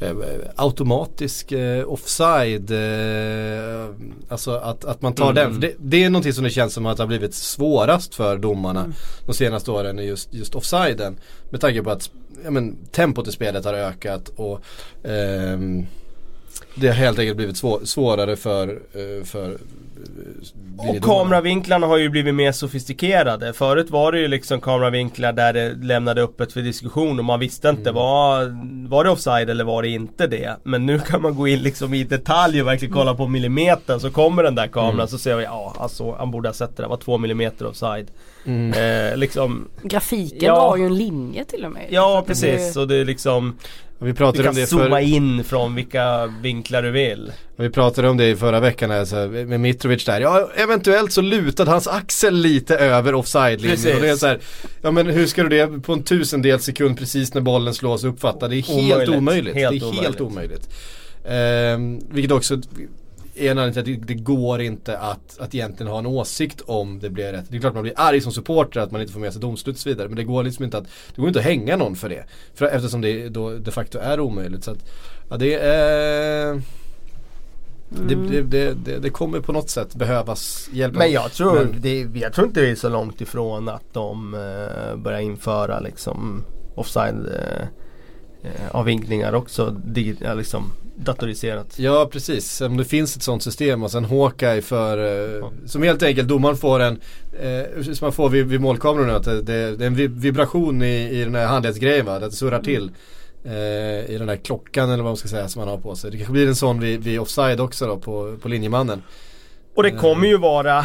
Eh, 0.00 0.14
automatisk 0.56 1.52
eh, 1.52 1.92
offside. 1.92 2.70
Eh, 2.70 3.86
alltså 4.28 4.50
att, 4.50 4.84
att 4.84 5.02
man 5.02 5.12
tar 5.12 5.30
mm. 5.30 5.34
den. 5.34 5.60
Det, 5.60 5.74
det, 5.78 6.04
är 6.04 6.10
någonting 6.10 6.32
som 6.32 6.44
det 6.44 6.50
känns 6.50 6.72
som 6.72 6.86
att 6.86 6.96
det 6.96 7.02
har 7.02 7.08
blivit 7.08 7.34
svårast 7.34 8.14
för 8.14 8.38
domarna 8.38 8.80
mm. 8.80 8.92
de 9.26 9.34
senaste 9.34 9.70
åren. 9.70 9.98
Just, 9.98 10.34
just 10.34 10.54
offsiden. 10.54 11.16
Med 11.50 11.60
tanke 11.60 11.82
på 11.82 11.90
att 11.90 12.10
ja, 12.44 12.50
men, 12.50 12.76
tempot 12.90 13.28
i 13.28 13.32
spelet 13.32 13.64
har 13.64 13.74
ökat 13.74 14.28
och 14.36 14.60
ehm, 15.04 15.86
det 16.74 16.86
har 16.86 16.94
helt 16.94 17.18
enkelt 17.18 17.36
blivit 17.36 17.56
svår, 17.56 17.80
svårare 17.84 18.36
för, 18.36 18.68
eh, 18.68 19.24
för 19.24 19.58
och 20.78 21.02
kameravinklarna 21.02 21.86
har 21.86 21.96
ju 21.96 22.08
blivit 22.08 22.34
mer 22.34 22.52
sofistikerade. 22.52 23.52
Förut 23.52 23.90
var 23.90 24.12
det 24.12 24.20
ju 24.20 24.28
liksom 24.28 24.60
kameravinklar 24.60 25.32
där 25.32 25.52
det 25.52 25.74
lämnade 25.74 26.22
öppet 26.22 26.52
för 26.52 26.62
diskussion 26.62 27.18
och 27.18 27.24
man 27.24 27.40
visste 27.40 27.68
inte 27.68 27.90
mm. 27.90 27.94
var, 27.94 28.44
var 28.88 29.04
det 29.04 29.10
offside 29.10 29.50
eller 29.50 29.64
var 29.64 29.82
det 29.82 29.88
inte 29.88 30.26
det. 30.26 30.56
Men 30.62 30.86
nu 30.86 30.98
kan 30.98 31.22
man 31.22 31.34
gå 31.34 31.48
in 31.48 31.62
liksom 31.62 31.94
i 31.94 32.04
detalj 32.04 32.60
och 32.60 32.66
verkligen 32.66 32.94
kolla 32.94 33.14
på 33.14 33.26
millimetern 33.26 34.00
så 34.00 34.10
kommer 34.10 34.42
den 34.42 34.54
där 34.54 34.66
kameran 34.66 34.94
mm. 34.94 35.08
så 35.08 35.18
ser 35.18 35.36
vi 35.36 35.44
ja 35.44 35.74
alltså 35.78 36.12
han 36.18 36.30
borde 36.30 36.48
ha 36.48 36.54
sett 36.54 36.76
det, 36.76 36.82
det 36.82 36.88
var 36.88 36.96
två 36.96 37.18
millimeter 37.18 37.66
offside. 37.66 38.10
Mm. 38.46 38.72
Eh, 38.72 39.16
liksom, 39.16 39.68
Grafiken 39.82 40.38
ja, 40.40 40.54
var 40.54 40.76
ju 40.76 40.86
en 40.86 40.94
linje 40.94 41.44
till 41.44 41.64
och 41.64 41.72
med. 41.72 41.86
Ja 41.90 42.24
precis 42.26 42.74
det... 42.74 42.80
och 42.80 42.88
det 42.88 42.96
är 42.96 43.04
liksom 43.04 43.56
vi 43.98 44.14
pratade 44.14 44.38
du 44.38 44.42
kan 44.42 44.50
om 44.50 44.56
det 44.56 44.66
zooma 44.66 44.96
för... 44.96 44.98
in 44.98 45.44
från 45.44 45.74
vilka 45.74 46.26
vinklar 46.26 46.82
du 46.82 46.90
vill. 46.90 47.32
Vi 47.56 47.70
pratade 47.70 48.08
om 48.08 48.16
det 48.16 48.28
i 48.28 48.36
förra 48.36 48.60
veckan 48.60 48.90
här, 48.90 49.04
så 49.04 49.16
med 49.16 49.60
Mitrovic 49.60 50.04
där. 50.04 50.20
Ja, 50.20 50.50
eventuellt 50.56 51.12
så 51.12 51.20
lutade 51.20 51.70
hans 51.70 51.88
axel 51.88 52.34
lite 52.34 52.76
över 52.76 53.14
offside-linjen. 53.14 53.96
Och 53.96 54.02
det 54.02 54.08
är 54.08 54.16
så 54.16 54.26
här, 54.26 54.38
ja 54.82 54.90
men 54.90 55.06
hur 55.06 55.26
ska 55.26 55.42
du 55.42 55.48
det 55.48 55.66
på 55.82 55.92
en 55.92 56.02
tusendels 56.02 56.64
sekund 56.64 56.98
precis 56.98 57.34
när 57.34 57.40
bollen 57.40 57.74
slås 57.74 58.04
uppfatta? 58.04 58.48
Det 58.48 58.56
är 58.56 58.62
helt 58.62 59.08
omöjligt. 59.08 59.16
omöjligt. 59.16 59.54
Helt 59.54 59.80
det 59.80 59.86
är 59.86 59.88
omöjligt. 59.88 60.04
helt 60.04 60.20
omöjligt. 60.20 60.68
Eh, 61.24 62.04
vilket 62.14 62.32
också 62.32 62.60
en 63.38 63.58
anledning 63.58 63.84
till 63.84 63.94
att 63.94 64.00
det, 64.00 64.14
det, 64.14 64.20
går 64.20 64.60
inte 64.60 64.98
att, 64.98 65.38
att 65.38 65.54
egentligen 65.54 65.92
ha 65.92 65.98
en 65.98 66.06
åsikt 66.06 66.60
om 66.60 66.98
det 66.98 67.10
blir 67.10 67.32
rätt. 67.32 67.44
Det 67.48 67.56
är 67.56 67.60
klart 67.60 67.74
man 67.74 67.82
blir 67.82 67.94
arg 67.96 68.20
som 68.20 68.32
supporter 68.32 68.80
att 68.80 68.90
man 68.90 69.00
inte 69.00 69.12
får 69.12 69.20
med 69.20 69.32
sig 69.32 69.42
domslut 69.42 69.76
och 69.76 69.80
så 69.80 69.88
vidare. 69.88 70.08
Men 70.08 70.16
det 70.16 70.24
går 70.24 70.42
liksom 70.44 70.64
inte 70.64 70.78
att, 70.78 70.84
det 71.14 71.20
går 71.20 71.28
inte 71.28 71.38
att 71.38 71.44
hänga 71.44 71.76
någon 71.76 71.96
för 71.96 72.08
det. 72.08 72.24
För, 72.54 72.66
eftersom 72.66 73.00
det 73.00 73.28
då 73.28 73.50
de 73.50 73.70
facto 73.70 73.98
är 73.98 74.20
omöjligt. 74.20 74.64
Så 74.64 74.70
att, 74.70 74.84
ja 75.30 75.36
det 75.36 75.54
är 75.54 76.62
Mm. 77.96 78.26
Det, 78.26 78.40
det, 78.42 78.74
det, 78.74 78.98
det, 78.98 79.10
kommer 79.10 79.40
på 79.40 79.52
något 79.52 79.70
sätt 79.70 79.94
behövas 79.94 80.68
hjälp. 80.72 80.94
Men 80.94 81.12
jag 81.12 81.32
tror, 81.32 81.54
Men, 81.54 81.80
det, 81.80 82.00
jag 82.14 82.32
tror 82.32 82.46
inte 82.46 82.60
det 82.60 82.70
är 82.70 82.74
så 82.74 82.88
långt 82.88 83.20
ifrån 83.20 83.68
att 83.68 83.84
de 83.92 84.34
uh, 84.34 84.96
börjar 84.96 85.20
införa 85.20 85.80
liksom 85.80 86.44
offside 86.74 87.14
uh, 87.16 87.66
avvinklingar 88.70 89.32
också. 89.32 89.70
Dig, 89.70 90.16
liksom, 90.36 90.72
datoriserat. 90.96 91.78
Ja 91.78 92.08
precis, 92.12 92.60
om 92.60 92.76
det 92.76 92.84
finns 92.84 93.16
ett 93.16 93.22
sånt 93.22 93.42
system 93.42 93.82
och 93.82 93.90
sen 93.90 94.04
Hawkeye 94.04 94.62
för 94.62 94.98
eh, 95.38 95.48
Som 95.66 95.82
helt 95.82 96.02
enkelt 96.02 96.28
domaren 96.28 96.56
får 96.56 96.80
en 96.80 97.00
eh, 97.40 97.82
Som 97.82 97.94
man 98.00 98.12
får 98.12 98.28
vid, 98.28 98.46
vid 98.46 98.60
målkameran 98.60 99.10
att 99.10 99.24
det, 99.24 99.42
det, 99.42 99.76
det, 99.76 99.84
är 99.84 99.86
en 99.86 100.20
vibration 100.20 100.82
i, 100.82 101.08
i 101.10 101.24
den 101.24 101.34
här 101.34 101.46
handledsgrejen 101.46 102.06
va, 102.06 102.14
att 102.14 102.20
det 102.20 102.30
surrar 102.30 102.62
till 102.62 102.90
eh, 103.44 104.10
I 104.10 104.16
den 104.18 104.28
här 104.28 104.36
klockan 104.36 104.90
eller 104.90 105.02
vad 105.02 105.10
man 105.10 105.16
ska 105.16 105.28
säga 105.28 105.48
som 105.48 105.60
man 105.60 105.68
har 105.68 105.78
på 105.78 105.96
sig. 105.96 106.10
Det 106.10 106.16
kanske 106.16 106.32
blir 106.32 106.48
en 106.48 106.56
sån 106.56 106.80
vid, 106.80 107.04
vid 107.04 107.20
offside 107.20 107.60
också 107.60 107.86
då 107.86 107.96
på, 107.96 108.36
på 108.42 108.48
linjemannen. 108.48 109.02
Och 109.76 109.82
det 109.82 109.90
kommer 109.90 110.26
ju 110.26 110.38
vara, 110.38 110.84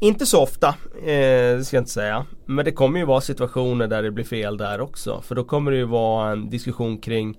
inte 0.00 0.26
så 0.26 0.42
ofta, 0.42 0.68
eh, 0.96 1.60
ska 1.62 1.76
jag 1.76 1.80
inte 1.80 1.90
säga. 1.90 2.26
Men 2.46 2.64
det 2.64 2.72
kommer 2.72 2.98
ju 2.98 3.04
vara 3.04 3.20
situationer 3.20 3.86
där 3.86 4.02
det 4.02 4.10
blir 4.10 4.24
fel 4.24 4.56
där 4.56 4.80
också. 4.80 5.22
För 5.22 5.34
då 5.34 5.44
kommer 5.44 5.70
det 5.70 5.76
ju 5.76 5.84
vara 5.84 6.32
en 6.32 6.50
diskussion 6.50 6.98
kring 6.98 7.38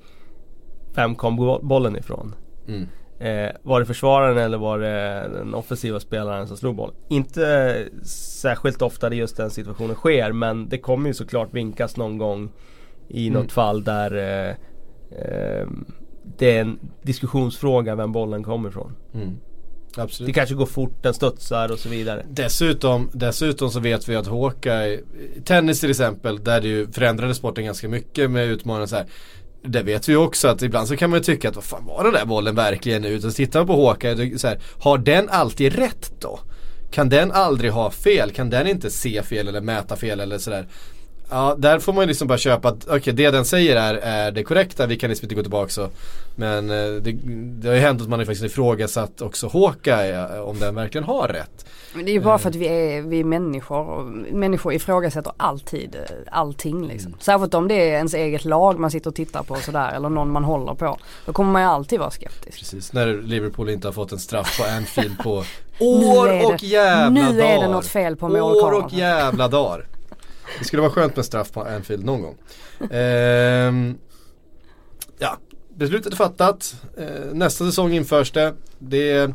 Vem 1.00 1.16
kom 1.16 1.60
bollen 1.62 1.98
ifrån? 1.98 2.36
Mm. 2.68 2.88
Eh, 3.20 3.52
var 3.64 3.80
det 3.80 3.86
försvararen 3.86 4.38
eller 4.38 4.58
var 4.58 4.80
det 4.80 5.30
den 5.34 5.54
offensiva 5.54 6.00
spelaren 6.00 6.48
som 6.48 6.58
slog 6.58 6.76
bollen? 6.76 6.96
Inte 7.08 7.86
särskilt 8.42 8.82
ofta 8.82 9.10
det 9.10 9.16
just 9.16 9.38
den 9.38 9.50
situationen 9.50 9.96
sker 9.96 10.32
men 10.32 10.70
det 10.70 10.78
kommer 10.78 11.08
ju 11.08 11.14
såklart 11.14 11.54
vinkas 11.54 11.98
någon 11.98 12.18
gång 12.18 12.52
i 13.08 13.28
mm. 13.28 13.42
något 13.42 13.52
fall 13.52 13.84
där 13.84 14.16
eh, 14.16 14.50
eh, 15.20 15.68
det 16.38 16.58
är 16.58 16.62
en 16.62 16.80
diskussionsfråga 17.02 17.96
vem 17.96 18.12
bollen 18.12 18.44
kommer 18.44 18.70
ifrån. 18.70 18.96
Mm. 19.14 19.38
Absolut. 19.98 20.28
Det 20.28 20.34
kanske 20.34 20.56
går 20.56 20.66
fort, 20.66 21.04
den 21.04 21.14
studsar 21.14 21.72
och 21.72 21.80
så 21.80 21.90
vidare. 21.90 22.26
Dessutom, 22.30 23.10
dessutom 23.14 23.70
så 23.70 23.80
vet 23.80 24.10
vi 24.10 24.16
att 24.16 24.28
Hawkeye, 24.28 25.00
tennis 25.46 25.80
till 25.80 25.90
exempel, 25.90 26.44
där 26.44 26.62
det 26.62 26.68
ju 26.68 26.92
förändrade 26.92 27.36
sporten 27.36 27.66
ganska 27.66 27.90
mycket 27.90 28.32
med 28.32 28.48
utmaningen 28.48 28.88
så 28.88 28.96
här 28.96 29.06
det 29.62 29.84
vet 29.84 30.10
vi 30.10 30.16
också 30.16 30.48
att 30.48 30.62
ibland 30.62 30.88
så 30.88 30.98
kan 30.98 31.10
man 31.10 31.20
ju 31.20 31.24
tycka 31.24 31.50
att 31.50 31.56
vad 31.56 31.64
fan 31.64 31.86
var 31.86 32.04
den 32.04 32.14
där 32.14 32.26
bollen 32.26 32.56
verkligen 32.56 33.06
ut? 33.06 33.24
Och 33.24 33.32
så 33.32 33.36
tittar 33.36 33.60
man 33.60 33.68
på 33.68 33.76
Håkan, 33.76 34.40
så 34.40 34.48
här, 34.48 34.60
har 34.80 34.98
den 34.98 35.30
alltid 35.30 35.76
rätt 35.76 36.12
då? 36.20 36.40
Kan 36.92 37.10
den 37.10 37.32
aldrig 37.32 37.72
ha 37.72 37.92
fel? 37.92 38.32
Kan 38.32 38.50
den 38.50 38.68
inte 38.68 38.90
se 38.90 39.24
fel 39.24 39.48
eller 39.48 39.62
mäta 39.62 39.96
fel 39.96 40.20
eller 40.20 40.38
sådär? 40.38 40.68
Ja, 41.30 41.56
där 41.58 41.80
får 41.80 41.94
man 41.94 42.04
ju 42.04 42.08
liksom 42.08 42.28
bara 42.28 42.38
köpa 42.38 42.68
att 42.68 42.84
okej 42.84 42.98
okay, 42.98 43.14
det 43.14 43.32
den 43.32 43.46
säger 43.46 43.76
är, 43.76 43.94
är 43.94 44.32
det 44.32 44.44
korrekta, 44.44 44.86
vi 44.86 44.98
kan 44.98 45.10
liksom 45.10 45.26
inte 45.26 45.36
gå 45.36 45.42
tillbaka 45.42 45.70
så. 45.70 45.90
Men 46.36 46.70
eh, 46.70 47.02
det, 47.02 47.12
det 47.62 47.68
har 47.68 47.76
ju 47.76 47.82
hänt 47.82 48.02
att 48.02 48.10
man 48.10 48.20
har 48.20 48.26
faktiskt 48.26 48.46
ifrågasatt 48.46 49.22
också 49.22 49.48
Håka 49.48 50.08
eh, 50.08 50.40
om 50.40 50.60
den 50.60 50.76
verkligen 50.76 51.06
har 51.06 51.28
rätt. 51.28 51.66
Men 51.94 52.06
det 52.06 52.12
är 52.12 52.14
ju 52.14 52.20
bara 52.20 52.38
för 52.38 52.50
att 52.50 52.56
vi 52.56 52.68
är, 52.68 53.02
vi 53.02 53.20
är 53.20 53.24
människor 53.24 53.90
och 53.90 54.06
människor 54.32 54.74
ifrågasätter 54.74 55.34
alltid 55.38 55.96
eh, 55.96 56.02
allting 56.32 56.88
liksom. 56.88 57.08
Mm. 57.08 57.20
Särskilt 57.20 57.54
om 57.54 57.68
det 57.68 57.74
är 57.74 57.94
ens 57.94 58.14
eget 58.14 58.46
lag 58.46 58.80
man 58.80 58.92
sitter 58.92 59.10
och 59.10 59.16
tittar 59.16 59.44
på 59.44 59.56
sådär 59.56 59.92
eller 59.96 60.10
någon 60.10 60.32
man 60.32 60.44
håller 60.44 60.74
på. 60.74 60.98
Då 61.26 61.34
kommer 61.34 61.52
man 61.52 61.62
ju 61.62 61.68
alltid 61.68 62.00
vara 62.00 62.12
skeptisk. 62.12 62.60
Precis, 62.60 62.94
när 62.94 63.22
Liverpool 63.22 63.70
inte 63.70 63.88
har 63.88 63.94
fått 63.94 64.12
en 64.12 64.20
straff 64.20 64.58
på 64.58 64.64
Anfield 64.78 65.18
på 65.18 65.32
år 65.80 66.54
och 66.54 66.64
jävla 66.64 67.22
dagar. 67.22 67.34
Nu 67.34 67.42
är 67.42 67.62
det 67.62 67.68
något 67.68 67.88
fel 67.88 68.16
på 68.16 68.28
målkameran. 68.28 68.74
År 68.74 68.84
och 68.84 68.94
jävla 68.94 69.48
dagar. 69.48 69.88
Det 70.60 70.66
skulle 70.66 70.82
vara 70.82 70.92
skönt 70.92 71.16
med 71.16 71.26
straff 71.26 71.52
på 71.52 71.62
Anfield 71.64 72.06
någon 72.06 72.22
gång. 72.22 72.36
Ehm, 72.92 73.98
ja, 75.20 75.38
beslutet 75.76 76.14
är 76.14 76.18
fattat. 76.18 76.76
Ehm, 76.98 77.38
nästa 77.38 77.66
säsong 77.66 77.92
införs 77.92 78.32
det. 78.32 78.54
Det 78.80 79.32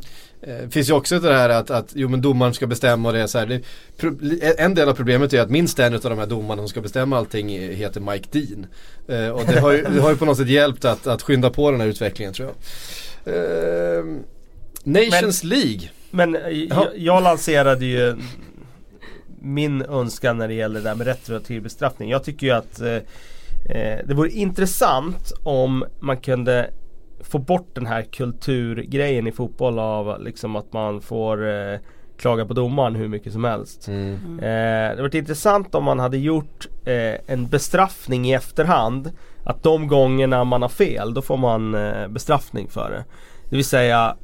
eh, 0.47 0.69
finns 0.69 0.89
ju 0.89 0.93
också 0.93 1.21
det 1.21 1.35
här 1.35 1.49
att, 1.49 1.71
att 1.71 1.93
jo 1.95 2.09
men 2.09 2.21
domaren 2.21 2.55
ska 2.55 2.67
bestämma 2.67 3.09
och 3.09 3.15
det 3.15 3.21
är 3.21 3.27
så 3.27 3.39
här. 3.39 3.47
Det, 3.47 4.61
en 4.61 4.75
del 4.75 4.89
av 4.89 4.95
problemet 4.95 5.33
är 5.33 5.41
att 5.41 5.51
minst 5.51 5.79
en 5.79 5.95
av 5.95 6.01
de 6.01 6.19
här 6.19 6.27
domarna 6.27 6.63
som 6.63 6.69
ska 6.69 6.81
bestämma 6.81 7.19
allting 7.19 7.49
heter 7.49 8.01
Mike 8.01 8.29
Dean. 8.33 8.67
Eh, 9.09 9.29
och 9.29 9.47
det 9.47 9.61
har, 9.61 9.73
ju, 9.73 9.83
det 9.83 10.01
har 10.01 10.11
ju 10.11 10.17
på 10.17 10.25
något 10.25 10.37
sätt 10.37 10.49
hjälpt 10.49 10.85
att, 10.85 11.07
att 11.07 11.23
skynda 11.23 11.51
på 11.51 11.71
den 11.71 11.81
här 11.81 11.89
utvecklingen 11.89 12.35
tror 12.35 12.49
jag. 12.49 13.35
Eh, 13.35 14.05
Nations 14.85 15.43
men, 15.45 15.51
League. 15.51 15.91
Men 16.11 16.39
jag, 16.71 16.89
jag 16.97 17.23
lanserade 17.23 17.85
ju 17.85 18.17
min 19.45 19.83
önskan 19.83 20.39
när 20.39 20.49
det 20.49 20.55
gäller 20.55 20.81
det 20.81 20.89
där 20.89 20.95
med 20.95 21.07
retroaktiv 21.07 21.63
bestraffning. 21.63 22.11
Jag 22.11 22.25
tycker 22.25 22.47
ju 22.47 22.53
att 22.53 22.81
eh, 22.81 22.95
eh, 22.95 23.99
det 24.07 24.15
vore 24.15 24.31
intressant 24.31 25.33
om 25.43 25.85
man 26.01 26.17
kunde 26.17 26.71
få 27.25 27.39
bort 27.39 27.75
den 27.75 27.87
här 27.87 28.03
kulturgrejen 28.03 29.27
i 29.27 29.33
fotboll 29.33 29.79
av 29.79 30.23
liksom 30.23 30.57
att 30.57 30.73
man 30.73 31.01
får 31.01 31.49
eh, 31.49 31.79
klaga 32.19 32.47
på 32.47 32.55
domaren 32.55 32.95
hur 32.95 33.09
mycket 33.09 33.33
som 33.33 33.45
helst. 33.45 33.89
Mm. 33.89 34.39
Eh, 34.39 34.97
det 34.97 35.03
varit 35.03 35.15
intressant 35.15 35.75
om 35.75 35.85
man 35.85 35.99
hade 35.99 36.19
gjort 36.19 36.69
eh, 36.85 37.15
en 37.27 37.49
bestraffning 37.49 38.27
i 38.27 38.35
efterhand. 38.35 39.11
Att 39.45 39.63
de 39.63 39.89
gångerna 39.89 40.45
man 40.45 40.63
har 40.63 40.69
fel, 40.69 41.15
då 41.15 41.23
får 41.23 41.37
man 41.37 41.75
eh, 41.75 42.09
bestraffning 42.09 42.69
för 42.69 42.91
det. 42.91 43.05
Det 43.51 43.57
vill 43.57 43.65
säga 43.65 44.17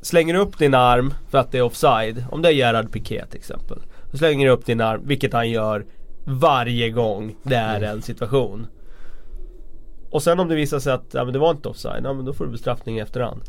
Slänger 0.00 0.34
du 0.34 0.40
upp 0.40 0.58
din 0.58 0.74
arm 0.74 1.14
för 1.30 1.38
att 1.38 1.52
det 1.52 1.58
är 1.58 1.62
offside, 1.62 2.24
om 2.30 2.42
det 2.42 2.48
är 2.48 2.52
Gerard 2.52 2.92
Piqué 2.92 3.24
till 3.26 3.38
exempel. 3.38 3.78
Så 4.10 4.18
slänger 4.18 4.46
du 4.46 4.52
upp 4.52 4.66
din 4.66 4.80
arm, 4.80 5.02
vilket 5.04 5.32
han 5.32 5.50
gör 5.50 5.84
varje 6.24 6.90
gång 6.90 7.36
det 7.42 7.56
är 7.56 7.76
mm. 7.76 7.90
en 7.90 8.02
situation. 8.02 8.66
Och 10.10 10.22
sen 10.22 10.40
om 10.40 10.48
det 10.48 10.54
visar 10.54 10.78
sig 10.78 10.92
att 10.92 11.06
ja, 11.10 11.24
men 11.24 11.32
det 11.32 11.38
var 11.38 11.50
inte 11.50 11.68
offside, 11.68 12.04
ja, 12.04 12.12
men 12.12 12.24
då 12.24 12.32
får 12.32 12.44
du 12.44 12.50
bestraffning 12.50 12.98
i 12.98 13.00
efterhand. 13.00 13.40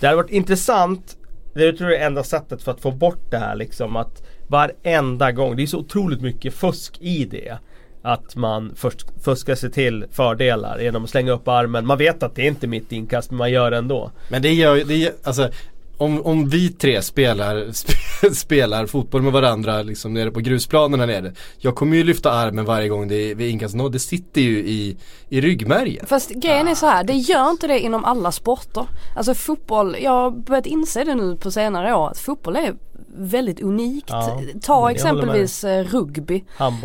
Det 0.00 0.06
hade 0.06 0.16
varit 0.16 0.30
intressant, 0.30 1.16
det 1.54 1.72
tror 1.72 1.90
jag 1.90 2.00
är 2.00 2.06
enda 2.06 2.22
sättet 2.22 2.62
för 2.62 2.72
att 2.72 2.80
få 2.80 2.90
bort 2.90 3.30
det 3.30 3.38
här 3.38 3.56
liksom 3.56 3.96
att 3.96 4.22
varenda 4.48 5.32
gång, 5.32 5.56
det 5.56 5.62
är 5.62 5.66
så 5.66 5.78
otroligt 5.78 6.20
mycket 6.20 6.54
fusk 6.54 6.98
i 7.00 7.24
det. 7.24 7.58
Att 8.02 8.36
man 8.36 8.72
först 8.76 9.06
fuskar 9.24 9.54
sig 9.54 9.70
till 9.70 10.04
fördelar 10.10 10.78
genom 10.78 11.04
att 11.04 11.10
slänga 11.10 11.32
upp 11.32 11.48
armen. 11.48 11.86
Man 11.86 11.98
vet 11.98 12.22
att 12.22 12.34
det 12.34 12.42
är 12.42 12.46
inte 12.46 12.66
mitt 12.66 12.92
inkast 12.92 13.30
men 13.30 13.38
man 13.38 13.50
gör 13.50 13.70
det 13.70 13.76
ändå. 13.76 14.10
Men 14.30 14.42
det 14.42 14.52
gör 14.52 14.74
ju, 14.74 15.10
alltså 15.22 15.50
om, 15.98 16.26
om 16.26 16.48
vi 16.48 16.68
tre 16.68 17.02
spelar, 17.02 17.72
sp 17.82 17.90
spelar 18.34 18.86
fotboll 18.86 19.22
med 19.22 19.32
varandra 19.32 19.82
liksom 19.82 20.14
nere 20.14 20.30
på 20.30 20.40
grusplanen 20.40 21.00
här 21.00 21.06
nere. 21.06 21.32
Jag 21.58 21.74
kommer 21.74 21.96
ju 21.96 22.04
lyfta 22.04 22.30
armen 22.30 22.64
varje 22.64 22.88
gång 22.88 23.08
det 23.08 23.30
är 23.30 23.40
inkast 23.40 23.74
det 23.92 23.98
sitter 23.98 24.40
ju 24.40 24.58
i, 24.58 24.96
i 25.28 25.40
ryggmärgen. 25.40 26.06
Fast 26.06 26.30
grejen 26.30 26.68
är 26.68 26.74
så 26.74 26.86
här, 26.86 27.04
det 27.04 27.12
gör 27.12 27.50
inte 27.50 27.66
det 27.66 27.80
inom 27.80 28.04
alla 28.04 28.32
sporter. 28.32 28.86
Alltså 29.16 29.34
fotboll, 29.34 29.96
jag 30.00 30.10
har 30.10 30.30
börjat 30.30 30.66
inse 30.66 31.04
det 31.04 31.14
nu 31.14 31.36
på 31.36 31.50
senare 31.50 31.94
år 31.94 32.10
att 32.10 32.18
fotboll 32.18 32.56
är 32.56 32.74
väldigt 33.16 33.60
unikt. 33.60 34.10
Ja, 34.10 34.40
Ta 34.62 34.90
exempelvis 34.90 35.64
eh, 35.64 35.84
rugby. 35.84 36.44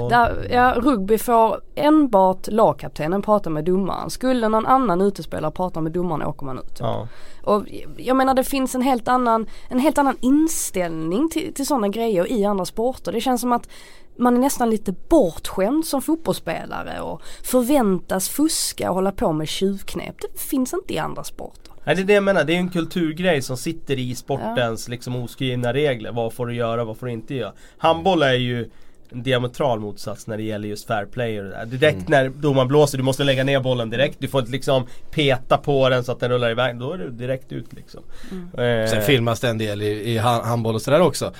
Där, 0.09 0.47
ja, 0.51 0.73
rugby 0.77 1.17
får 1.17 1.61
enbart 1.75 2.47
lagkaptenen 2.47 3.21
prata 3.21 3.49
med 3.49 3.65
domaren. 3.65 4.09
Skulle 4.09 4.49
någon 4.49 4.65
annan 4.65 5.01
utespelare 5.01 5.51
prata 5.51 5.81
med 5.81 5.91
domaren 5.91 6.27
åker 6.27 6.45
man 6.45 6.57
ut. 6.59 6.77
Ja. 6.79 7.07
Och 7.43 7.63
jag 7.97 8.17
menar 8.17 8.33
det 8.33 8.43
finns 8.43 8.75
en 8.75 8.81
helt 8.81 9.07
annan, 9.07 9.47
en 9.69 9.79
helt 9.79 9.97
annan 9.97 10.17
inställning 10.21 11.29
till, 11.29 11.53
till 11.53 11.67
sådana 11.67 11.87
grejer 11.87 12.31
i 12.31 12.45
andra 12.45 12.65
sporter. 12.65 13.11
Det 13.11 13.21
känns 13.21 13.41
som 13.41 13.51
att 13.51 13.69
man 14.15 14.35
är 14.35 14.39
nästan 14.39 14.69
lite 14.69 14.95
bortskämd 15.09 15.85
som 15.85 16.01
fotbollsspelare 16.01 17.01
och 17.01 17.21
förväntas 17.43 18.29
fuska 18.29 18.89
och 18.89 18.95
hålla 18.95 19.11
på 19.11 19.33
med 19.33 19.47
tjuvknep. 19.47 20.15
Det 20.21 20.39
finns 20.39 20.73
inte 20.73 20.93
i 20.93 20.97
andra 20.97 21.23
sporter. 21.23 21.60
Nej 21.83 21.95
det 21.95 22.01
är 22.01 22.05
det 22.05 22.13
jag 22.13 22.23
menar, 22.23 22.43
det 22.43 22.53
är 22.53 22.57
en 22.57 22.69
kulturgrej 22.69 23.41
som 23.41 23.57
sitter 23.57 23.99
i 23.99 24.15
sportens 24.15 24.87
ja. 24.87 24.91
liksom 24.91 25.15
oskrivna 25.15 25.73
regler. 25.73 26.11
Vad 26.11 26.33
får 26.33 26.47
du 26.47 26.55
göra, 26.55 26.83
vad 26.83 26.97
får 26.97 27.05
du 27.05 27.11
inte 27.11 27.35
göra? 27.35 27.53
Handboll 27.77 28.23
är 28.23 28.33
ju 28.33 28.69
en 29.11 29.23
diametral 29.23 29.79
motsats 29.79 30.27
när 30.27 30.37
det 30.37 30.43
gäller 30.43 30.67
just 30.67 30.87
fair 30.87 31.05
play 31.05 31.39
och 31.39 31.45
det 31.45 31.51
där. 31.51 31.65
Direkt 31.65 32.07
mm. 32.07 32.09
när 32.09 32.29
domaren 32.29 32.67
blåser, 32.67 32.97
du 32.97 33.03
måste 33.03 33.23
lägga 33.23 33.43
ner 33.43 33.59
bollen 33.59 33.89
direkt. 33.89 34.15
Du 34.19 34.27
får 34.27 34.39
inte 34.39 34.51
liksom 34.51 34.87
peta 35.11 35.57
på 35.57 35.89
den 35.89 36.03
så 36.03 36.11
att 36.11 36.19
den 36.19 36.31
rullar 36.31 36.51
iväg. 36.51 36.79
Då 36.79 36.93
är 36.93 36.97
du 36.97 37.09
direkt 37.09 37.51
ut 37.51 37.73
liksom. 37.73 38.01
Mm. 38.31 38.81
Eh. 38.81 38.89
Sen 38.89 39.01
filmas 39.01 39.39
det 39.39 39.49
en 39.49 39.57
del 39.57 39.81
i, 39.81 40.13
i 40.13 40.17
handboll 40.17 40.75
och 40.75 40.81
sådär 40.81 41.01
också. 41.01 41.33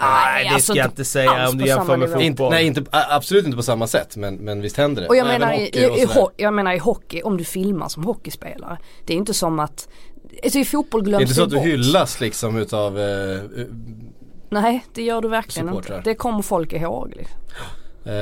Nej 0.00 0.44
det 0.44 0.54
alltså, 0.54 0.72
ska 0.72 0.78
jag 0.78 0.90
inte 0.90 1.04
säga 1.04 1.48
om 1.48 1.58
du 1.58 1.66
jämför 1.66 1.96
med 1.96 2.08
fotboll. 2.08 2.22
Inte, 2.24 2.48
nej 2.48 2.66
inte, 2.66 2.84
absolut 2.90 3.44
inte 3.44 3.56
på 3.56 3.62
samma 3.62 3.86
sätt 3.86 4.16
men, 4.16 4.34
men 4.34 4.60
visst 4.60 4.76
händer 4.76 5.02
det. 5.02 5.08
Och 5.08 5.16
jag, 5.16 5.26
menar, 5.26 5.52
i, 5.52 5.62
i, 5.62 6.06
jag 6.36 6.54
menar 6.54 6.72
i 6.72 6.78
hockey, 6.78 7.22
om 7.22 7.36
du 7.36 7.44
filmar 7.44 7.88
som 7.88 8.04
hockeyspelare. 8.04 8.78
Det 9.06 9.12
är 9.12 9.16
inte 9.16 9.34
som 9.34 9.58
att 9.58 9.88
Alltså 10.44 10.58
i 10.58 10.64
fotboll 10.64 11.02
glöms 11.02 11.18
det 11.18 11.22
är 11.22 11.24
inte 11.24 11.34
så 11.34 11.42
att 11.42 11.50
du 11.50 11.58
hyllas 11.58 12.20
liksom 12.20 12.56
utav 12.56 13.00
eh, 13.00 13.40
Nej 14.50 14.84
det 14.94 15.02
gör 15.02 15.20
du 15.20 15.28
verkligen 15.28 15.68
supportrar. 15.68 15.96
inte. 15.96 16.10
Det 16.10 16.14
kommer 16.14 16.42
folk 16.42 16.72
ihåg 16.72 17.12
liksom. 17.16 17.40
Um, 18.06 18.12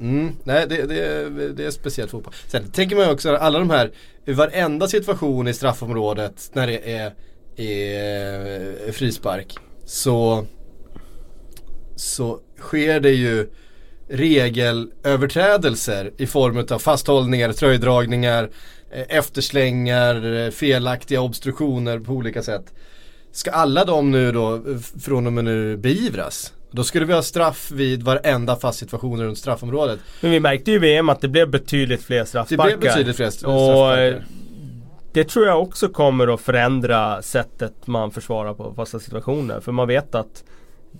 mm, 0.00 0.36
nej 0.44 0.66
det, 0.68 0.82
det, 0.82 1.52
det, 1.52 1.66
är 1.66 1.70
speciellt 1.70 2.10
fotboll. 2.10 2.34
Sen 2.46 2.70
tänker 2.70 2.96
man 2.96 3.04
ju 3.04 3.12
också 3.12 3.36
alla 3.36 3.58
de 3.58 3.70
här, 3.70 3.90
i 4.24 4.32
varenda 4.32 4.88
situation 4.88 5.48
i 5.48 5.54
straffområdet 5.54 6.50
när 6.52 6.66
det 6.66 6.92
är, 6.92 7.14
är 7.56 8.92
frispark 8.92 9.58
så, 9.84 10.46
så 12.00 12.40
sker 12.58 13.00
det 13.00 13.10
ju 13.10 13.48
regelöverträdelser 14.08 16.10
i 16.16 16.26
form 16.26 16.66
av 16.70 16.78
fasthållningar, 16.78 17.52
tröjdragningar, 17.52 18.50
eh, 18.90 19.04
efterslängar, 19.08 20.44
eh, 20.44 20.50
felaktiga 20.50 21.20
obstruktioner 21.20 21.98
på 21.98 22.12
olika 22.12 22.42
sätt. 22.42 22.72
Ska 23.32 23.50
alla 23.50 23.84
de 23.84 24.10
nu 24.10 24.32
då 24.32 24.62
från 25.00 25.26
och 25.26 25.32
med 25.32 25.44
nu 25.44 25.76
beivras? 25.76 26.52
Då 26.70 26.84
skulle 26.84 27.04
vi 27.04 27.12
ha 27.12 27.22
straff 27.22 27.70
vid 27.70 28.02
varenda 28.02 28.56
fast 28.56 28.78
situation 28.78 29.22
runt 29.22 29.38
straffområdet. 29.38 30.00
Men 30.20 30.30
vi 30.30 30.40
märkte 30.40 30.70
ju 30.70 30.76
i 30.76 30.80
VM 30.80 31.08
att 31.08 31.20
det 31.20 31.28
blev 31.28 31.50
betydligt 31.50 32.02
fler 32.02 32.24
straffsparkar. 32.24 32.70
Det 32.70 32.78
blev 32.78 32.90
betydligt 32.90 33.16
fler 33.16 33.30
straffsparkar. 33.30 34.16
Och 34.16 34.22
det 35.12 35.24
tror 35.24 35.46
jag 35.46 35.62
också 35.62 35.88
kommer 35.88 36.34
att 36.34 36.40
förändra 36.40 37.22
sättet 37.22 37.86
man 37.86 38.10
försvarar 38.10 38.54
på 38.54 38.74
fasta 38.74 38.98
situationer. 38.98 39.60
För 39.60 39.72
man 39.72 39.88
vet 39.88 40.14
att 40.14 40.44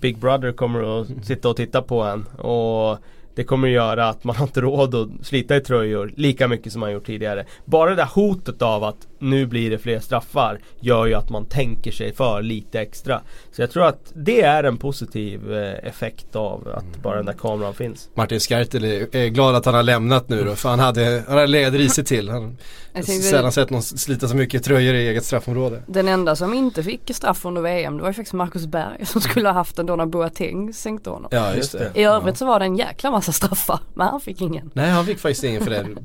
Big 0.01 0.19
Brother 0.19 0.53
kommer 0.53 1.01
att 1.01 1.07
sitta 1.23 1.49
och 1.49 1.57
titta 1.57 1.83
på 1.83 2.03
en. 2.03 2.25
Och 2.27 2.99
det 3.35 3.45
kommer 3.45 3.69
att 3.69 3.75
göra 3.75 4.09
att 4.09 4.25
man 4.25 4.37
har 4.37 4.47
inte 4.47 4.61
råd 4.61 4.95
att 4.95 5.09
slita 5.27 5.57
i 5.57 5.61
tröjor 5.61 6.13
lika 6.17 6.49
mycket 6.49 6.73
som 6.73 6.81
man 6.81 6.93
gjort 6.93 7.07
tidigare. 7.07 7.45
Bara 7.65 7.91
det 7.91 7.97
där 7.97 8.09
hotet 8.15 8.63
av 8.63 8.85
att 8.85 9.07
nu 9.19 9.47
blir 9.47 9.71
det 9.71 9.79
fler 9.79 10.01
straffar 10.01 10.61
gör 10.81 11.07
ju 11.07 11.15
att 11.15 11.31
man 11.31 11.47
tänker 11.47 11.91
sig 11.91 12.15
för 12.15 12.43
lite 12.43 12.81
extra. 12.81 13.21
Så 13.53 13.63
jag 13.63 13.71
tror 13.71 13.85
att 13.85 14.13
det 14.15 14.43
är 14.43 14.65
en 14.65 14.77
positiv 14.77 15.53
eh, 15.53 15.89
effekt 15.89 16.37
av 16.37 16.69
att 16.75 16.83
mm. 16.83 17.03
bara 17.03 17.17
den 17.17 17.27
där 17.27 17.33
kameran 17.33 17.75
finns. 17.75 18.09
Martin 18.15 18.41
Skertel 18.41 18.85
är 18.85 19.29
glad 19.29 19.55
att 19.55 19.65
han 19.65 19.75
har 19.75 19.83
lämnat 19.83 20.29
nu 20.29 20.45
då 20.45 20.55
för 20.55 20.69
han 20.69 20.79
hade, 20.79 21.25
han 21.27 21.37
hade 21.37 21.47
legat 21.47 21.75
risigt 21.75 22.07
till. 22.07 22.29
Han 22.29 22.57
har 22.95 23.03
sällan 23.03 23.53
sett 23.53 23.71
någon 23.71 23.83
slita 23.83 24.29
så 24.29 24.37
mycket 24.37 24.65
tröjor 24.65 24.95
i 24.95 25.09
eget 25.09 25.25
straffområde. 25.25 25.83
Den 25.87 26.09
enda 26.09 26.37
som 26.37 26.55
inte 26.55 26.83
fick 26.83 27.15
straff 27.15 27.45
under 27.45 27.63
VM 27.63 27.97
det 27.97 28.03
var 28.03 28.11
ju 28.11 28.15
faktiskt 28.15 28.35
Marcus 28.35 28.67
Berg 28.67 29.07
som 29.07 29.21
skulle 29.21 29.49
ha 29.49 29.55
haft 29.55 29.77
den 29.77 29.87
då 29.87 29.97
när 29.97 30.07
Boateng 30.07 30.73
sänkte 30.73 31.11
honom. 31.11 31.29
Ja 31.33 31.55
just 31.55 31.73
det. 31.73 31.93
I 31.95 32.05
övrigt 32.05 32.35
ja. 32.35 32.39
så 32.39 32.47
var 32.47 32.59
det 32.59 32.65
en 32.65 32.77
jäkla 32.77 33.11
massa 33.11 33.33
straffar 33.33 33.81
men 33.95 34.07
han 34.07 34.21
fick 34.21 34.41
ingen. 34.41 34.71
Nej 34.75 34.91
han 34.91 35.07
fick 35.07 35.19
faktiskt 35.19 35.45
ingen 35.45 35.65
för 35.65 35.71
den 35.71 35.99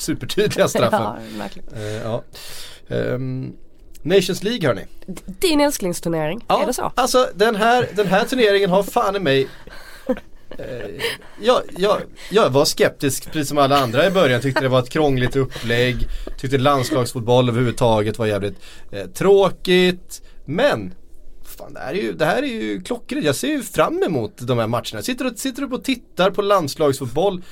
supertydliga 0.00 0.68
straffen. 0.68 1.00
ja. 1.38 1.44
Uh, 1.76 1.82
ja. 1.82 2.22
Um, 2.88 3.56
Nations 4.02 4.42
League 4.42 4.68
hörni. 4.68 4.86
Din 5.26 5.60
älsklingsturnering, 5.60 6.44
ja, 6.48 6.62
är 6.62 6.66
det 6.66 6.72
så? 6.72 6.92
Alltså 6.94 7.28
den 7.34 7.56
här, 7.56 7.88
den 7.94 8.06
här 8.06 8.24
turneringen 8.24 8.70
har 8.70 8.82
fan 8.82 9.16
i 9.16 9.18
mig 9.18 9.48
Eh, 10.58 10.90
jag, 11.40 11.62
jag, 11.76 12.00
jag 12.30 12.50
var 12.50 12.64
skeptisk 12.64 13.32
precis 13.32 13.48
som 13.48 13.58
alla 13.58 13.78
andra 13.78 14.06
i 14.06 14.10
början. 14.10 14.40
Tyckte 14.40 14.60
det 14.60 14.68
var 14.68 14.78
ett 14.78 14.90
krångligt 14.90 15.36
upplägg. 15.36 15.96
Tyckte 16.38 16.58
landslagsfotboll 16.58 17.48
överhuvudtaget 17.48 18.18
var 18.18 18.26
jävligt 18.26 18.56
eh, 18.92 19.06
tråkigt. 19.06 20.22
Men 20.44 20.94
fan, 21.44 21.74
det, 21.74 21.80
här 21.80 21.92
är 21.92 22.02
ju, 22.02 22.12
det 22.12 22.24
här 22.24 22.42
är 22.42 22.46
ju 22.46 22.82
klockrent. 22.82 23.24
Jag 23.24 23.36
ser 23.36 23.48
ju 23.48 23.62
fram 23.62 24.02
emot 24.02 24.32
de 24.38 24.58
här 24.58 24.66
matcherna. 24.66 25.02
Sitter 25.02 25.24
du, 25.24 25.36
sitter 25.36 25.62
du 25.62 25.74
och 25.74 25.84
tittar 25.84 26.30
på 26.30 26.42
landslagsfotboll 26.42 27.42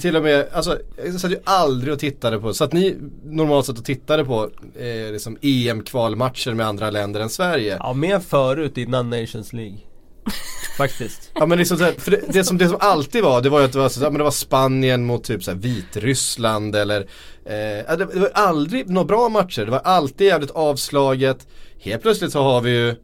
till 0.00 0.16
och 0.16 0.22
med, 0.22 0.48
alltså 0.52 0.78
jag 1.04 1.20
satt 1.20 1.30
ju 1.30 1.40
aldrig 1.44 1.92
och 1.92 1.98
tittade 1.98 2.38
på, 2.38 2.54
så 2.54 2.64
att 2.64 2.72
ni 2.72 2.96
normalt 3.24 3.66
sett 3.66 3.78
och 3.78 3.84
tittade 3.84 4.24
på 4.24 4.50
eh, 4.76 5.12
liksom 5.12 5.38
EM-kvalmatcher 5.42 6.54
med 6.54 6.66
andra 6.66 6.90
länder 6.90 7.20
än 7.20 7.30
Sverige. 7.30 7.76
Ja, 7.80 7.92
mer 7.92 8.20
förut 8.20 8.78
innan 8.78 9.10
Nations 9.10 9.52
League. 9.52 9.78
Faktiskt. 10.78 11.30
Ja 11.34 11.46
men 11.46 11.58
liksom 11.58 11.78
så 11.78 11.84
här, 11.84 11.92
för 11.92 12.10
det, 12.10 12.20
det, 12.28 12.44
som, 12.44 12.58
det 12.58 12.68
som 12.68 12.76
alltid 12.80 13.22
var, 13.22 13.42
det 13.42 13.48
var 13.48 13.58
ju 13.58 13.64
att 13.64 13.72
det 13.72 13.78
var, 13.78 13.88
så, 13.88 14.00
men 14.00 14.14
det 14.14 14.24
var 14.24 14.30
Spanien 14.30 15.04
mot 15.04 15.24
typ 15.24 15.44
så 15.44 15.50
här 15.50 15.58
Vitryssland 15.58 16.76
eller 16.76 17.00
eh, 17.44 17.96
det, 17.96 18.08
det 18.12 18.20
var 18.20 18.30
aldrig 18.34 18.90
några 18.90 19.06
bra 19.06 19.28
matcher, 19.28 19.64
det 19.64 19.70
var 19.70 19.78
alltid 19.84 20.26
jävligt 20.26 20.50
avslaget. 20.50 21.46
Helt 21.80 22.02
plötsligt 22.02 22.32
så 22.32 22.42
har 22.42 22.60
vi 22.60 22.70
ju, 22.70 22.94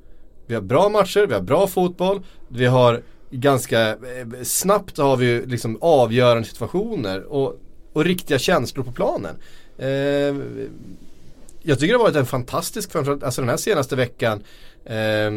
vi 0.47 0.55
har 0.55 0.63
bra 0.63 0.89
matcher, 0.89 1.27
vi 1.27 1.35
har 1.35 1.41
bra 1.41 1.67
fotboll, 1.67 2.23
vi 2.49 2.67
har 2.67 3.03
ganska 3.31 3.89
eh, 3.89 4.43
snabbt 4.43 4.99
har 4.99 5.17
vi 5.17 5.27
ju 5.27 5.47
liksom 5.47 5.79
avgörande 5.81 6.49
situationer 6.49 7.23
och, 7.23 7.61
och 7.93 8.05
riktiga 8.05 8.39
känslor 8.39 8.85
på 8.85 8.93
planen. 8.93 9.37
Eh, 9.79 10.37
jag 11.63 11.79
tycker 11.79 11.93
det 11.93 11.99
har 11.99 12.05
varit 12.05 12.17
en 12.17 12.27
fantastisk, 12.27 12.97
alltså 12.97 13.41
den 13.41 13.49
här 13.49 13.57
senaste 13.57 13.97
veckan 13.97 14.43
eh, 14.85 15.31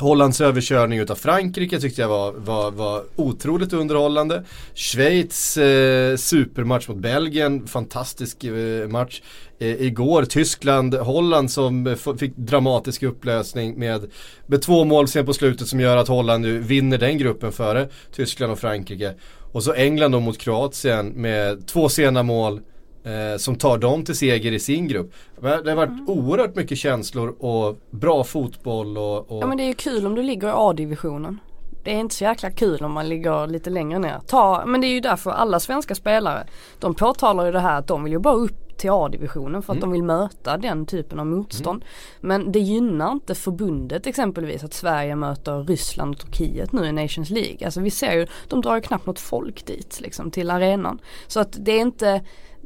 Hollands 0.00 0.40
överkörning 0.40 0.98
utav 0.98 1.14
Frankrike 1.14 1.80
tyckte 1.80 2.00
jag 2.00 2.08
var, 2.08 2.32
var, 2.32 2.70
var 2.70 3.02
otroligt 3.16 3.72
underhållande. 3.72 4.44
Schweiz 4.74 5.56
eh, 5.56 6.16
supermatch 6.16 6.88
mot 6.88 6.98
Belgien, 6.98 7.66
fantastisk 7.66 8.44
eh, 8.44 8.88
match. 8.88 9.22
Eh, 9.58 9.82
igår 9.82 10.24
Tyskland, 10.24 10.94
Holland 10.94 11.50
som 11.50 11.96
fick 12.18 12.36
dramatisk 12.36 13.02
upplösning 13.02 13.78
med, 13.78 14.10
med 14.46 14.62
två 14.62 14.84
mål 14.84 15.08
sen 15.08 15.26
på 15.26 15.32
slutet 15.32 15.68
som 15.68 15.80
gör 15.80 15.96
att 15.96 16.08
Holland 16.08 16.42
nu 16.42 16.58
vinner 16.58 16.98
den 16.98 17.18
gruppen 17.18 17.52
före 17.52 17.88
Tyskland 18.12 18.52
och 18.52 18.58
Frankrike. 18.58 19.14
Och 19.52 19.62
så 19.62 19.72
England 19.72 20.12
då 20.12 20.20
mot 20.20 20.38
Kroatien 20.38 21.06
med 21.06 21.66
två 21.66 21.88
sena 21.88 22.22
mål 22.22 22.60
eh, 23.04 23.38
som 23.38 23.56
tar 23.56 23.78
dem 23.78 24.04
till 24.04 24.16
seger 24.16 24.52
i 24.52 24.60
sin 24.60 24.88
grupp. 24.88 25.12
Det 25.40 25.48
har 25.48 25.74
varit 25.74 25.88
mm. 25.88 26.08
oerhört 26.08 26.56
mycket 26.56 26.78
känslor 26.78 27.34
och 27.38 27.76
bra 27.90 28.24
fotboll 28.24 28.98
och, 28.98 29.30
och... 29.30 29.42
Ja 29.42 29.46
men 29.46 29.56
det 29.56 29.62
är 29.62 29.68
ju 29.68 29.74
kul 29.74 30.06
om 30.06 30.14
du 30.14 30.22
ligger 30.22 30.48
i 30.48 30.52
A-divisionen. 30.54 31.38
Det 31.84 31.90
är 31.90 31.98
inte 31.98 32.14
så 32.14 32.24
jäkla 32.24 32.50
kul 32.50 32.84
om 32.84 32.92
man 32.92 33.08
ligger 33.08 33.46
lite 33.46 33.70
längre 33.70 33.98
ner. 33.98 34.20
Ta, 34.26 34.64
men 34.66 34.80
det 34.80 34.86
är 34.86 34.92
ju 34.92 35.00
därför 35.00 35.30
alla 35.30 35.60
svenska 35.60 35.94
spelare, 35.94 36.46
de 36.78 36.94
påtalar 36.94 37.46
ju 37.46 37.52
det 37.52 37.60
här 37.60 37.78
att 37.78 37.86
de 37.86 38.04
vill 38.04 38.12
ju 38.12 38.18
bara 38.18 38.34
upp 38.34 38.70
till 38.80 38.90
A-divisionen 38.90 39.62
för 39.62 39.72
att 39.72 39.78
mm. 39.78 39.90
de 39.90 39.92
vill 39.92 40.02
möta 40.02 40.56
den 40.56 40.86
typen 40.86 41.20
av 41.20 41.26
motstånd. 41.26 41.82
Mm. 41.82 42.42
Men 42.42 42.52
det 42.52 42.58
gynnar 42.58 43.12
inte 43.12 43.34
förbundet 43.34 44.06
exempelvis 44.06 44.64
att 44.64 44.74
Sverige 44.74 45.16
möter 45.16 45.64
Ryssland 45.64 46.14
och 46.14 46.20
Turkiet 46.20 46.72
nu 46.72 46.86
i 46.86 46.92
Nations 46.92 47.30
League. 47.30 47.58
Alltså 47.64 47.80
vi 47.80 47.90
ser 47.90 48.12
ju, 48.12 48.26
de 48.48 48.60
drar 48.60 48.74
ju 48.74 48.80
knappt 48.80 49.06
något 49.06 49.20
folk 49.20 49.66
dit 49.66 50.00
liksom 50.00 50.30
till 50.30 50.50
arenan. 50.50 50.98
Så 51.26 51.40
att 51.40 51.56
det 51.58 51.72
är 51.72 51.80
inte 51.80 52.22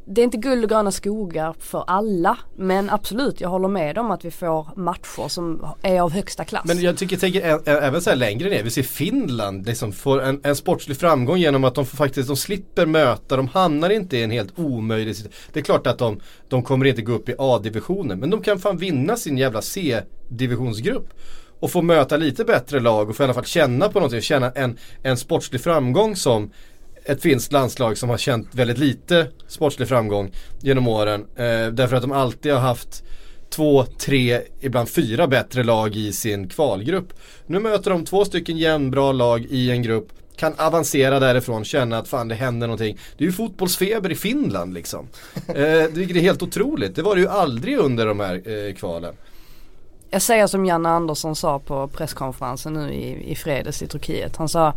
det 0.07 0.21
är 0.21 0.23
inte 0.23 0.37
guld 0.37 0.63
och 0.63 0.69
gröna 0.69 0.91
skogar 0.91 1.55
för 1.59 1.83
alla. 1.87 2.37
Men 2.55 2.89
absolut, 2.89 3.41
jag 3.41 3.49
håller 3.49 3.67
med 3.67 3.97
om 3.97 4.11
att 4.11 4.25
vi 4.25 4.31
får 4.31 4.67
matcher 4.75 5.27
som 5.27 5.67
är 5.81 6.01
av 6.01 6.11
högsta 6.11 6.45
klass. 6.45 6.65
Men 6.65 6.81
jag 6.81 6.97
tycker, 6.97 7.17
tänker 7.17 7.69
även 7.69 8.01
så 8.01 8.09
här 8.09 8.17
längre 8.17 8.49
ner. 8.49 8.63
Vi 8.63 8.69
ser 8.69 8.83
Finland 8.83 9.65
liksom 9.65 9.91
får 9.91 10.21
en, 10.21 10.41
en 10.43 10.55
sportslig 10.55 10.97
framgång 10.97 11.37
genom 11.37 11.63
att 11.63 11.75
de 11.75 11.85
får 11.85 11.97
faktiskt, 11.97 12.27
de 12.27 12.37
slipper 12.37 12.85
möta, 12.85 13.37
de 13.37 13.47
hamnar 13.47 13.89
inte 13.89 14.17
i 14.17 14.23
en 14.23 14.31
helt 14.31 14.59
omöjlig 14.59 15.15
situation. 15.15 15.39
Det 15.53 15.59
är 15.59 15.63
klart 15.63 15.87
att 15.87 15.97
de, 15.97 16.19
de 16.47 16.63
kommer 16.63 16.85
inte 16.85 17.01
gå 17.01 17.13
upp 17.13 17.29
i 17.29 17.35
A-divisionen. 17.37 18.19
Men 18.19 18.29
de 18.29 18.41
kan 18.41 18.59
fan 18.59 18.77
vinna 18.77 19.17
sin 19.17 19.37
jävla 19.37 19.61
C-divisionsgrupp 19.61 21.13
och 21.59 21.71
få 21.71 21.81
möta 21.81 22.17
lite 22.17 22.43
bättre 22.43 22.79
lag 22.79 23.09
och 23.09 23.15
få 23.15 23.23
i 23.23 23.25
alla 23.25 23.33
fall 23.33 23.45
känna 23.45 23.89
på 23.89 23.99
någonting, 23.99 24.21
känna 24.21 24.51
en, 24.51 24.77
en 25.03 25.17
sportslig 25.17 25.61
framgång 25.61 26.15
som 26.15 26.51
ett 27.05 27.21
finskt 27.21 27.51
landslag 27.51 27.97
som 27.97 28.09
har 28.09 28.17
känt 28.17 28.55
väldigt 28.55 28.77
lite 28.77 29.27
sportslig 29.47 29.87
framgång 29.87 30.31
genom 30.61 30.87
åren. 30.87 31.25
Eh, 31.35 31.67
därför 31.67 31.95
att 31.95 32.01
de 32.01 32.11
alltid 32.11 32.53
har 32.53 32.59
haft 32.59 33.03
två, 33.49 33.85
tre, 33.85 34.41
ibland 34.61 34.89
fyra 34.89 35.27
bättre 35.27 35.63
lag 35.63 35.95
i 35.95 36.13
sin 36.13 36.49
kvalgrupp. 36.49 37.13
Nu 37.45 37.59
möter 37.59 37.91
de 37.91 38.05
två 38.05 38.25
stycken 38.25 38.57
jämnbra 38.57 39.11
lag 39.11 39.45
i 39.49 39.71
en 39.71 39.81
grupp 39.81 40.11
kan 40.37 40.53
avancera 40.57 41.19
därifrån, 41.19 41.65
känna 41.65 41.97
att 41.97 42.07
fan 42.07 42.27
det 42.27 42.35
händer 42.35 42.67
någonting. 42.67 42.97
Det 43.17 43.23
är 43.23 43.25
ju 43.25 43.31
fotbollsfeber 43.31 44.11
i 44.11 44.15
Finland 44.15 44.73
liksom. 44.73 45.07
eh, 45.47 45.53
det 45.55 46.01
är 46.01 46.21
helt 46.21 46.43
otroligt, 46.43 46.95
det 46.95 47.01
var 47.01 47.15
det 47.15 47.21
ju 47.21 47.27
aldrig 47.27 47.77
under 47.77 48.05
de 48.05 48.19
här 48.19 48.49
eh, 48.49 48.73
kvalen. 48.73 49.15
Jag 50.09 50.21
säger 50.21 50.47
som 50.47 50.65
Janne 50.65 50.89
Andersson 50.89 51.35
sa 51.35 51.59
på 51.59 51.87
presskonferensen 51.87 52.73
nu 52.73 52.93
i, 52.93 53.31
i 53.31 53.35
fredags 53.35 53.81
i 53.81 53.87
Turkiet. 53.87 54.37
Han 54.37 54.49
sa 54.49 54.73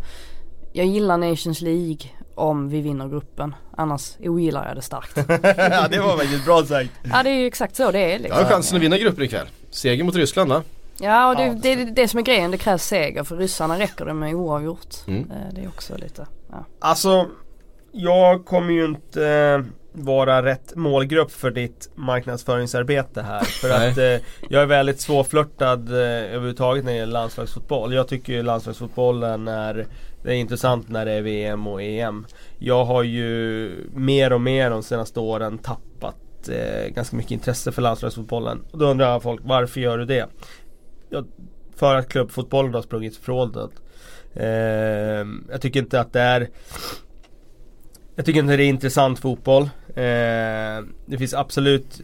Jag 0.73 0.85
gillar 0.85 1.17
Nations 1.17 1.61
League 1.61 1.97
om 2.39 2.69
vi 2.69 2.81
vinner 2.81 3.07
gruppen. 3.07 3.55
Annars 3.77 4.17
ogillar 4.19 4.67
jag 4.67 4.75
det 4.75 4.81
starkt. 4.81 5.17
ja 5.57 5.87
det 5.87 5.99
var 5.99 6.17
faktiskt 6.17 6.45
bra 6.45 6.65
sagt. 6.65 6.89
Ja 7.03 7.23
det 7.23 7.29
är 7.29 7.33
ju 7.33 7.47
exakt 7.47 7.75
så 7.75 7.91
det 7.91 7.99
är. 7.99 8.19
Liksom. 8.19 8.37
Jag 8.37 8.45
har 8.45 8.51
chansen 8.51 8.77
att 8.77 8.83
vinna 8.83 8.97
gruppen 8.97 9.23
ikväll. 9.23 9.47
Seger 9.69 10.03
mot 10.03 10.15
Ryssland 10.15 10.49
va? 10.49 10.63
Ja 10.99 11.29
och 11.29 11.35
det, 11.35 11.45
ja. 11.45 11.53
det, 11.53 11.75
det, 11.75 11.85
det 11.85 12.07
som 12.07 12.19
är 12.19 12.23
grejen, 12.23 12.51
det 12.51 12.57
krävs 12.57 12.83
seger 12.83 13.23
för 13.23 13.37
ryssarna 13.37 13.79
räcker 13.79 14.05
det 14.05 14.13
med 14.13 14.35
oavgjort. 14.35 14.95
Mm. 15.07 15.31
Eh, 15.31 15.53
det 15.53 15.61
är 15.61 15.67
också 15.67 15.97
lite, 15.97 16.27
ja. 16.51 16.65
Alltså, 16.79 17.27
jag 17.91 18.45
kommer 18.45 18.73
ju 18.73 18.85
inte 18.85 19.27
eh, 19.27 19.61
vara 19.91 20.43
rätt 20.45 20.75
målgrupp 20.75 21.31
för 21.31 21.51
ditt 21.51 21.89
marknadsföringsarbete 21.95 23.21
här. 23.21 23.43
För 23.61 23.69
att 23.69 23.97
eh, 23.97 24.25
jag 24.49 24.61
är 24.61 24.65
väldigt 24.65 24.99
svårflörtad 24.99 25.89
eh, 25.89 25.95
överhuvudtaget 25.97 26.85
när 26.85 26.91
det 26.91 26.97
gäller 26.97 27.13
landslagsfotboll. 27.13 27.93
Jag 27.93 28.07
tycker 28.07 28.33
ju 28.33 28.43
landslagsfotbollen 28.43 29.47
är 29.47 29.87
det 30.23 30.29
är 30.29 30.35
intressant 30.35 30.89
när 30.89 31.05
det 31.05 31.11
är 31.11 31.21
VM 31.21 31.67
och 31.67 31.81
EM. 31.81 32.25
Jag 32.57 32.85
har 32.85 33.03
ju 33.03 33.71
mer 33.93 34.33
och 34.33 34.41
mer 34.41 34.69
de 34.69 34.83
senaste 34.83 35.19
åren 35.19 35.57
tappat 35.57 36.49
eh, 36.49 36.87
ganska 36.87 37.15
mycket 37.15 37.31
intresse 37.31 37.71
för 37.71 37.81
landslagsfotbollen. 37.81 38.61
Och 38.71 38.77
då 38.77 38.85
undrar 38.85 39.19
folk, 39.19 39.41
varför 39.43 39.81
gör 39.81 39.97
du 39.97 40.05
det? 40.05 40.27
Ja, 41.09 41.23
för 41.75 41.95
att 41.95 42.09
klubbfotbollen 42.09 42.73
har 42.73 42.81
sprungit 42.81 43.13
ifrån 43.13 43.51
den. 43.51 43.69
Eh, 44.33 45.27
jag 45.51 45.61
tycker 45.61 45.79
inte 45.79 45.99
att 45.99 46.13
det 46.13 46.21
är 46.21 46.49
jag 48.19 48.25
tycker 48.25 48.39
inte 48.39 48.57
det 48.57 48.63
är 48.63 48.69
intressant 48.69 49.19
fotboll. 49.19 49.63
Eh, 49.87 50.85
det 51.05 51.17
finns 51.17 51.33
absolut 51.33 52.01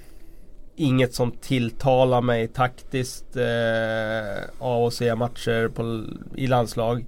inget 0.75 1.13
som 1.13 1.31
tilltalar 1.31 2.21
mig 2.21 2.47
taktiskt 2.47 3.35
eh, 3.35 4.43
av 4.59 4.85
att 4.85 4.93
se 4.93 5.15
matcher 5.15 5.67
på, 5.67 6.03
i 6.35 6.47
landslag. 6.47 7.05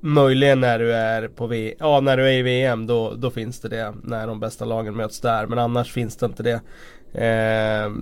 Möjligen 0.00 0.60
när 0.60 0.78
du 0.78 0.92
är 0.92 1.28
på 1.28 1.46
v 1.46 1.74
ja, 1.78 2.00
när 2.00 2.16
du 2.16 2.28
är 2.28 2.32
i 2.32 2.42
VM 2.42 2.86
då, 2.86 3.14
då 3.14 3.30
finns 3.30 3.60
det 3.60 3.68
det. 3.68 3.94
När 4.02 4.26
de 4.26 4.40
bästa 4.40 4.64
lagen 4.64 4.96
möts 4.96 5.20
där. 5.20 5.46
Men 5.46 5.58
annars 5.58 5.92
finns 5.92 6.16
det 6.16 6.26
inte 6.26 6.42
det. 6.42 6.60
Eh, 7.24 7.92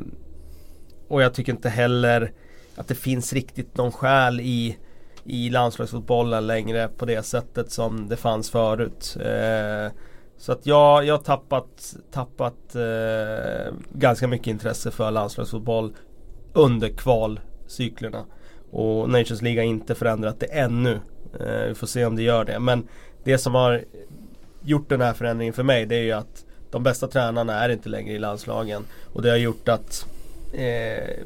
och 1.09 1.23
jag 1.23 1.35
tycker 1.35 1.53
inte 1.53 1.69
heller 1.69 2.33
att 2.77 2.89
det 2.89 2.95
finns 2.95 3.33
riktigt 3.33 3.77
någon 3.77 3.93
skäl 3.93 4.41
i 4.41 4.79
i 5.25 5.51
landslagsfotbollen 5.51 6.47
längre 6.47 6.89
på 6.89 7.07
det 7.07 7.23
sättet 7.23 7.73
som 7.73 8.09
det 8.09 8.17
fanns 8.17 8.51
förut. 8.51 9.17
Eh, 9.21 9.93
så 10.41 10.53
att 10.53 10.67
jag, 10.67 11.05
jag 11.05 11.15
har 11.15 11.23
tappat, 11.23 11.97
tappat 12.11 12.75
eh, 12.75 13.75
ganska 13.93 14.29
mycket 14.29 14.47
intresse 14.47 14.91
för 14.91 15.11
landslagsfotboll 15.11 15.93
under 16.53 16.89
kvalcyklerna. 16.89 18.25
Och 18.71 19.11
Nations 19.11 19.43
League 19.43 19.61
har 19.61 19.67
inte 19.67 19.95
förändrat 19.95 20.41
det 20.41 20.47
ännu. 20.47 21.01
Eh, 21.41 21.69
vi 21.69 21.75
får 21.75 21.87
se 21.87 22.05
om 22.05 22.17
det 22.17 22.23
gör 22.23 22.45
det. 22.45 22.59
Men 22.59 22.89
det 23.25 23.39
som 23.39 23.55
har 23.55 23.85
gjort 24.63 24.89
den 24.89 25.01
här 25.01 25.13
förändringen 25.13 25.55
för 25.55 25.63
mig 25.63 25.87
det 25.87 25.97
är 25.97 26.03
ju 26.03 26.13
att 26.13 26.45
de 26.71 26.83
bästa 26.83 27.09
tränarna 27.09 27.65
är 27.65 27.69
inte 27.69 27.89
längre 27.89 28.13
i 28.13 28.19
landslagen. 28.19 28.85
Och 29.13 29.23
det 29.23 29.31
har 29.31 29.37
gjort 29.37 29.69
att 29.69 30.07
eh, 30.53 31.25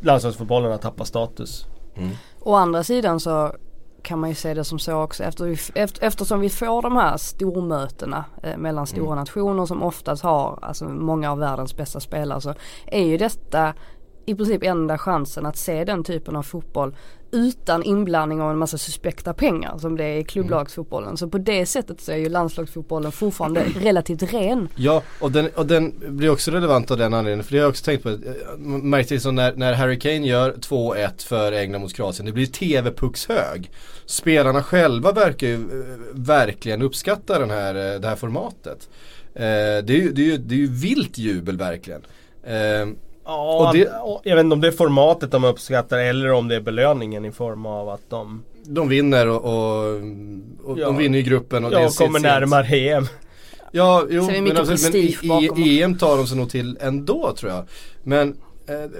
landslagsfotbollen 0.00 0.70
har 0.70 0.78
tappat 0.78 1.06
status. 1.06 1.66
Mm. 1.96 2.10
Å 2.40 2.54
andra 2.54 2.84
sidan 2.84 3.20
så 3.20 3.54
kan 4.02 4.18
man 4.18 4.28
ju 4.28 4.34
se 4.34 4.54
det 4.54 4.64
som 4.64 4.78
så 4.78 5.02
också 5.02 5.24
efter 5.24 5.44
vi, 5.44 5.56
efter, 5.74 6.06
eftersom 6.06 6.40
vi 6.40 6.50
får 6.50 6.82
de 6.82 6.96
här 6.96 7.16
stormötena 7.16 8.24
eh, 8.42 8.56
mellan 8.56 8.86
stora 8.86 9.06
mm. 9.06 9.18
nationer 9.18 9.66
som 9.66 9.82
oftast 9.82 10.22
har 10.22 10.58
alltså 10.62 10.84
många 10.84 11.32
av 11.32 11.38
världens 11.38 11.76
bästa 11.76 12.00
spelare 12.00 12.40
så 12.40 12.54
är 12.86 13.04
ju 13.04 13.16
detta 13.16 13.74
i 14.26 14.34
princip 14.34 14.62
enda 14.62 14.98
chansen 14.98 15.46
att 15.46 15.56
se 15.56 15.84
den 15.84 16.04
typen 16.04 16.36
av 16.36 16.42
fotboll 16.42 16.94
utan 17.32 17.82
inblandning 17.82 18.40
av 18.40 18.50
en 18.50 18.58
massa 18.58 18.78
suspekta 18.78 19.34
pengar 19.34 19.78
som 19.78 19.96
det 19.96 20.04
är 20.04 20.18
i 20.18 20.24
klubblagsfotbollen. 20.24 21.16
Så 21.16 21.28
på 21.28 21.38
det 21.38 21.66
sättet 21.66 22.00
så 22.00 22.12
är 22.12 22.16
ju 22.16 22.28
landslagsfotbollen 22.28 23.12
fortfarande 23.12 23.64
relativt 23.80 24.32
ren. 24.32 24.68
Ja 24.76 25.02
och 25.20 25.32
den, 25.32 25.48
och 25.54 25.66
den 25.66 25.94
blir 26.08 26.30
också 26.30 26.50
relevant 26.50 26.90
av 26.90 26.98
den 26.98 27.14
anledningen. 27.14 27.44
För 27.44 27.52
det 27.52 27.58
har 27.58 27.62
jag 27.62 27.70
också 27.70 27.84
tänkt 27.84 28.02
på. 28.02 28.08
Eh, 28.08 28.16
märkte 28.58 29.14
liksom 29.14 29.34
när, 29.34 29.54
när 29.56 29.72
Harry 29.72 29.98
Kane 29.98 30.26
gör 30.26 30.52
2-1 30.52 31.26
för 31.26 31.52
England 31.52 31.80
mot 31.80 31.94
Kroatien. 31.94 32.26
Det 32.26 32.32
blir 32.32 32.46
TV-puckshög. 32.46 33.70
Spelarna 34.06 34.62
själva 34.62 35.12
verkar 35.12 35.46
ju 35.46 35.54
eh, 35.54 35.96
verkligen 36.12 36.82
uppskatta 36.82 37.38
den 37.38 37.50
här, 37.50 37.94
eh, 37.94 38.00
det 38.00 38.08
här 38.08 38.16
formatet. 38.16 38.88
Eh, 39.34 39.42
det, 39.84 39.90
är 39.90 40.00
ju, 40.00 40.12
det, 40.12 40.22
är 40.22 40.26
ju, 40.26 40.36
det 40.36 40.54
är 40.54 40.58
ju 40.58 40.72
vilt 40.72 41.18
jubel 41.18 41.56
verkligen. 41.56 42.02
Eh, 42.42 42.86
Ja, 43.24 43.66
och 43.66 43.74
det, 43.74 43.92
jag 44.22 44.36
vet 44.36 44.44
inte 44.44 44.54
om 44.54 44.60
det 44.60 44.68
är 44.68 44.72
formatet 44.72 45.30
de 45.30 45.44
uppskattar 45.44 45.98
eller 45.98 46.32
om 46.32 46.48
det 46.48 46.56
är 46.56 46.60
belöningen 46.60 47.24
i 47.24 47.32
form 47.32 47.66
av 47.66 47.88
att 47.88 48.10
de 48.10 48.44
De 48.64 48.88
vinner 48.88 49.28
och, 49.28 49.44
och, 49.44 49.94
och 50.64 50.78
ja. 50.78 50.86
de 50.86 50.96
vinner 50.96 51.18
i 51.18 51.22
gruppen 51.22 51.64
och 51.64 51.72
ja, 51.72 51.80
det 51.80 51.98
kommer 51.98 52.20
närmare 52.20 52.66
EM 52.66 53.06
Ja, 53.74 54.06
jo, 54.10 54.26
men, 54.26 54.56
alltså, 54.56 54.90
men 54.90 54.96
i, 54.96 55.18
i, 55.56 55.82
EM 55.82 55.98
tar 55.98 56.16
de 56.16 56.26
sig 56.26 56.36
nog 56.36 56.50
till 56.50 56.78
ändå 56.80 57.34
tror 57.36 57.52
jag. 57.52 57.64
Men 58.02 58.36
eh, 58.66 58.90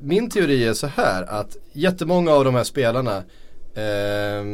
min 0.00 0.30
teori 0.30 0.64
är 0.64 0.74
så 0.74 0.86
här 0.86 1.22
att 1.22 1.56
jättemånga 1.72 2.32
av 2.32 2.44
de 2.44 2.54
här 2.54 2.64
spelarna 2.64 3.16
eh, 3.74 4.44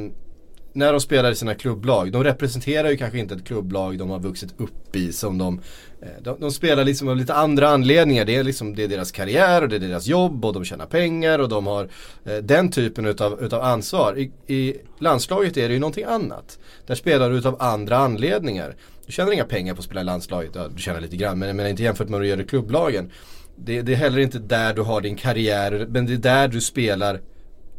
när 0.77 0.93
de 0.93 1.01
spelar 1.01 1.31
i 1.31 1.35
sina 1.35 1.55
klubblag, 1.55 2.13
de 2.13 2.25
representerar 2.25 2.91
ju 2.91 2.97
kanske 2.97 3.19
inte 3.19 3.35
ett 3.35 3.45
klubblag 3.45 3.99
de 3.99 4.11
har 4.11 4.19
vuxit 4.19 4.55
upp 4.57 4.97
i 4.97 5.13
som 5.13 5.39
de 5.39 5.61
eh, 6.03 6.09
de, 6.23 6.41
de, 6.41 6.51
spelar 6.51 6.85
liksom 6.85 7.09
av 7.09 7.17
lite 7.17 7.35
andra 7.35 7.69
anledningar. 7.69 8.25
Det 8.25 8.37
är, 8.37 8.45
liksom, 8.45 8.75
det 8.75 8.85
är 8.85 8.89
deras 8.89 9.13
karriär 9.13 9.63
och 9.63 9.69
det 9.69 9.77
är 9.77 9.81
deras 9.81 10.07
jobb 10.07 10.45
och 10.45 10.53
de 10.53 10.65
tjänar 10.65 10.87
pengar 10.87 11.39
och 11.39 11.49
de 11.49 11.67
har 11.67 11.89
eh, 12.25 12.37
den 12.37 12.71
typen 12.71 13.07
utav, 13.07 13.45
utav 13.45 13.63
ansvar. 13.63 14.19
I, 14.19 14.55
I, 14.55 14.77
landslaget 14.99 15.57
är 15.57 15.69
det 15.69 15.75
ju 15.75 15.81
någonting 15.81 16.05
annat. 16.05 16.59
Där 16.87 16.95
spelar 16.95 17.31
du 17.31 17.37
utav 17.37 17.57
andra 17.63 17.97
anledningar. 17.97 18.77
Du 19.07 19.13
tjänar 19.13 19.33
inga 19.33 19.45
pengar 19.45 19.75
på 19.75 19.79
att 19.79 19.85
spela 19.85 20.01
i 20.01 20.05
landslaget, 20.05 20.51
ja, 20.55 20.69
du 20.69 20.83
tjänar 20.83 21.01
lite 21.01 21.17
grann 21.17 21.39
men, 21.39 21.57
men 21.57 21.67
inte 21.67 21.83
jämfört 21.83 22.09
med 22.09 22.13
vad 22.13 22.23
du 22.23 22.29
gör 22.29 22.41
i 22.41 22.45
klubblagen. 22.45 23.11
Det, 23.57 23.83
det 23.83 23.93
är 23.93 23.97
heller 23.97 24.19
inte 24.19 24.39
där 24.39 24.75
du 24.75 24.83
har 24.83 25.01
din 25.01 25.17
karriär 25.17 25.87
men 25.89 26.07
det 26.07 26.13
är 26.13 26.17
där 26.17 26.49
du 26.49 26.61
spelar 26.61 27.21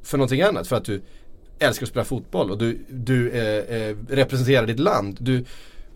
för 0.03 0.17
någonting 0.17 0.41
annat. 0.41 0.67
För 0.67 0.75
att 0.75 0.85
du 0.85 1.01
älskar 1.59 1.85
att 1.85 1.89
spela 1.89 2.05
fotboll 2.05 2.51
och 2.51 2.57
du, 2.57 2.85
du 2.89 3.31
eh, 3.31 3.77
eh, 3.77 3.95
representerar 4.09 4.67
ditt 4.67 4.79
land. 4.79 5.17
Du 5.19 5.45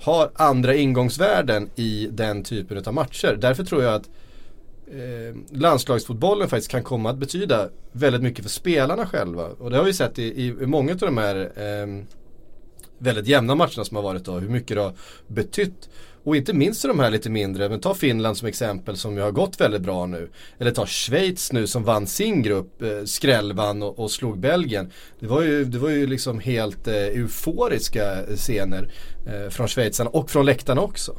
har 0.02 0.32
andra 0.36 0.76
ingångsvärden 0.76 1.70
i 1.76 2.08
den 2.12 2.44
typen 2.44 2.84
av 2.86 2.94
matcher. 2.94 3.38
Därför 3.42 3.64
tror 3.64 3.84
jag 3.84 3.94
att 3.94 4.10
eh, 4.88 5.58
landslagsfotbollen 5.58 6.50
faktiskt 6.50 6.72
kan 6.72 6.84
komma 6.84 7.10
att 7.10 7.18
betyda 7.18 7.70
väldigt 7.92 8.22
mycket 8.22 8.44
för 8.44 8.50
spelarna 8.50 9.08
själva. 9.08 9.46
Och 9.46 9.70
det 9.70 9.78
har 9.78 9.84
vi 9.84 9.94
sett 9.94 10.20
i, 10.20 10.24
i 10.24 10.54
många 10.66 10.92
av 10.92 10.98
de 10.98 11.18
här 11.18 11.36
eh, 11.56 12.04
väldigt 12.98 13.28
jämna 13.28 13.56
matcherna 13.56 13.86
som 13.86 13.96
har 13.96 14.04
varit 14.04 14.26
då, 14.26 14.40
hur 14.40 14.50
mycket 14.50 14.78
det 14.78 14.82
har 14.82 14.94
betytt. 15.28 15.90
Och 16.24 16.36
inte 16.36 16.54
minst 16.54 16.84
de 16.84 17.00
här 17.00 17.12
lite 17.12 17.30
mindre, 17.30 17.70
men 17.70 17.80
ta 17.80 17.94
Finland 17.94 18.38
som 18.38 18.48
exempel 18.48 18.98
som 18.98 19.16
ju 19.16 19.22
har 19.22 19.32
gått 19.32 19.62
väldigt 19.62 19.82
bra 19.82 20.06
nu. 20.06 20.30
Eller 20.60 20.72
ta 20.72 20.86
Schweiz 20.86 21.52
nu 21.52 21.68
som 21.68 21.84
vann 21.84 22.08
sin 22.08 22.42
grupp, 22.42 22.82
eh, 22.82 23.04
skrällvann 23.06 23.84
och, 23.84 24.00
och, 24.00 24.12
slog 24.12 24.40
Belgien. 24.40 24.92
Det 25.20 25.28
var 25.28 25.42
ju, 25.42 25.66
det 25.66 25.78
var 25.78 25.90
ju 25.90 26.08
liksom 26.08 26.40
helt 26.40 26.88
eh, 26.88 26.94
euforiska 26.94 28.24
scener 28.36 28.92
eh, 29.28 29.50
från 29.50 29.68
schweizarna 29.68 30.10
och 30.10 30.32
från 30.32 30.46
läktarna 30.46 30.82
också. 30.82 31.16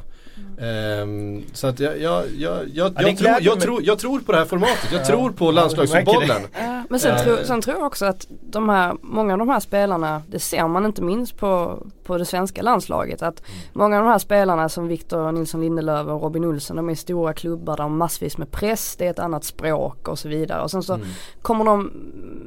Um, 0.61 1.43
så 1.53 1.67
att 1.67 1.79
jag, 1.79 2.01
jag, 2.01 2.23
jag, 2.37 2.69
jag, 2.73 2.93
ja, 2.95 3.01
jag, 3.01 3.17
tror, 3.17 3.37
jag, 3.41 3.59
tror, 3.59 3.83
jag 3.83 3.99
tror 3.99 4.19
på 4.19 4.31
det 4.31 4.37
här 4.37 4.45
formatet. 4.45 4.91
Jag 4.91 5.01
ja, 5.01 5.05
tror 5.05 5.31
på 5.31 5.51
landslagsfotbollen. 5.51 6.41
Ja, 6.53 6.83
men 6.89 6.99
sen, 6.99 7.15
uh, 7.15 7.23
tror, 7.23 7.37
sen 7.43 7.61
tror 7.61 7.77
jag 7.77 7.85
också 7.85 8.05
att 8.05 8.27
de 8.29 8.69
här, 8.69 8.95
många 9.01 9.33
av 9.33 9.39
de 9.39 9.49
här 9.49 9.59
spelarna, 9.59 10.21
det 10.27 10.39
ser 10.39 10.67
man 10.67 10.85
inte 10.85 11.01
minst 11.01 11.37
på, 11.37 11.83
på 12.03 12.17
det 12.17 12.25
svenska 12.25 12.61
landslaget. 12.61 13.21
Att 13.21 13.39
mm. 13.39 13.61
många 13.73 13.97
av 13.97 14.03
de 14.03 14.11
här 14.11 14.19
spelarna 14.19 14.69
som 14.69 14.87
Victor 14.87 15.31
Nilsson 15.31 15.61
Lindelöf 15.61 16.07
och 16.07 16.21
Robin 16.21 16.45
Olsen, 16.45 16.75
de 16.75 16.89
är 16.89 16.95
stora 16.95 17.33
klubbar, 17.33 17.77
de 17.77 17.83
har 17.83 17.89
massvis 17.89 18.37
med 18.37 18.51
press, 18.51 18.95
det 18.95 19.05
är 19.05 19.09
ett 19.09 19.19
annat 19.19 19.43
språk 19.43 20.07
och 20.07 20.19
så 20.19 20.29
vidare. 20.29 20.61
Och 20.61 20.71
sen 20.71 20.83
så 20.83 20.93
mm. 20.93 21.07
kommer 21.41 21.65
de, 21.65 21.91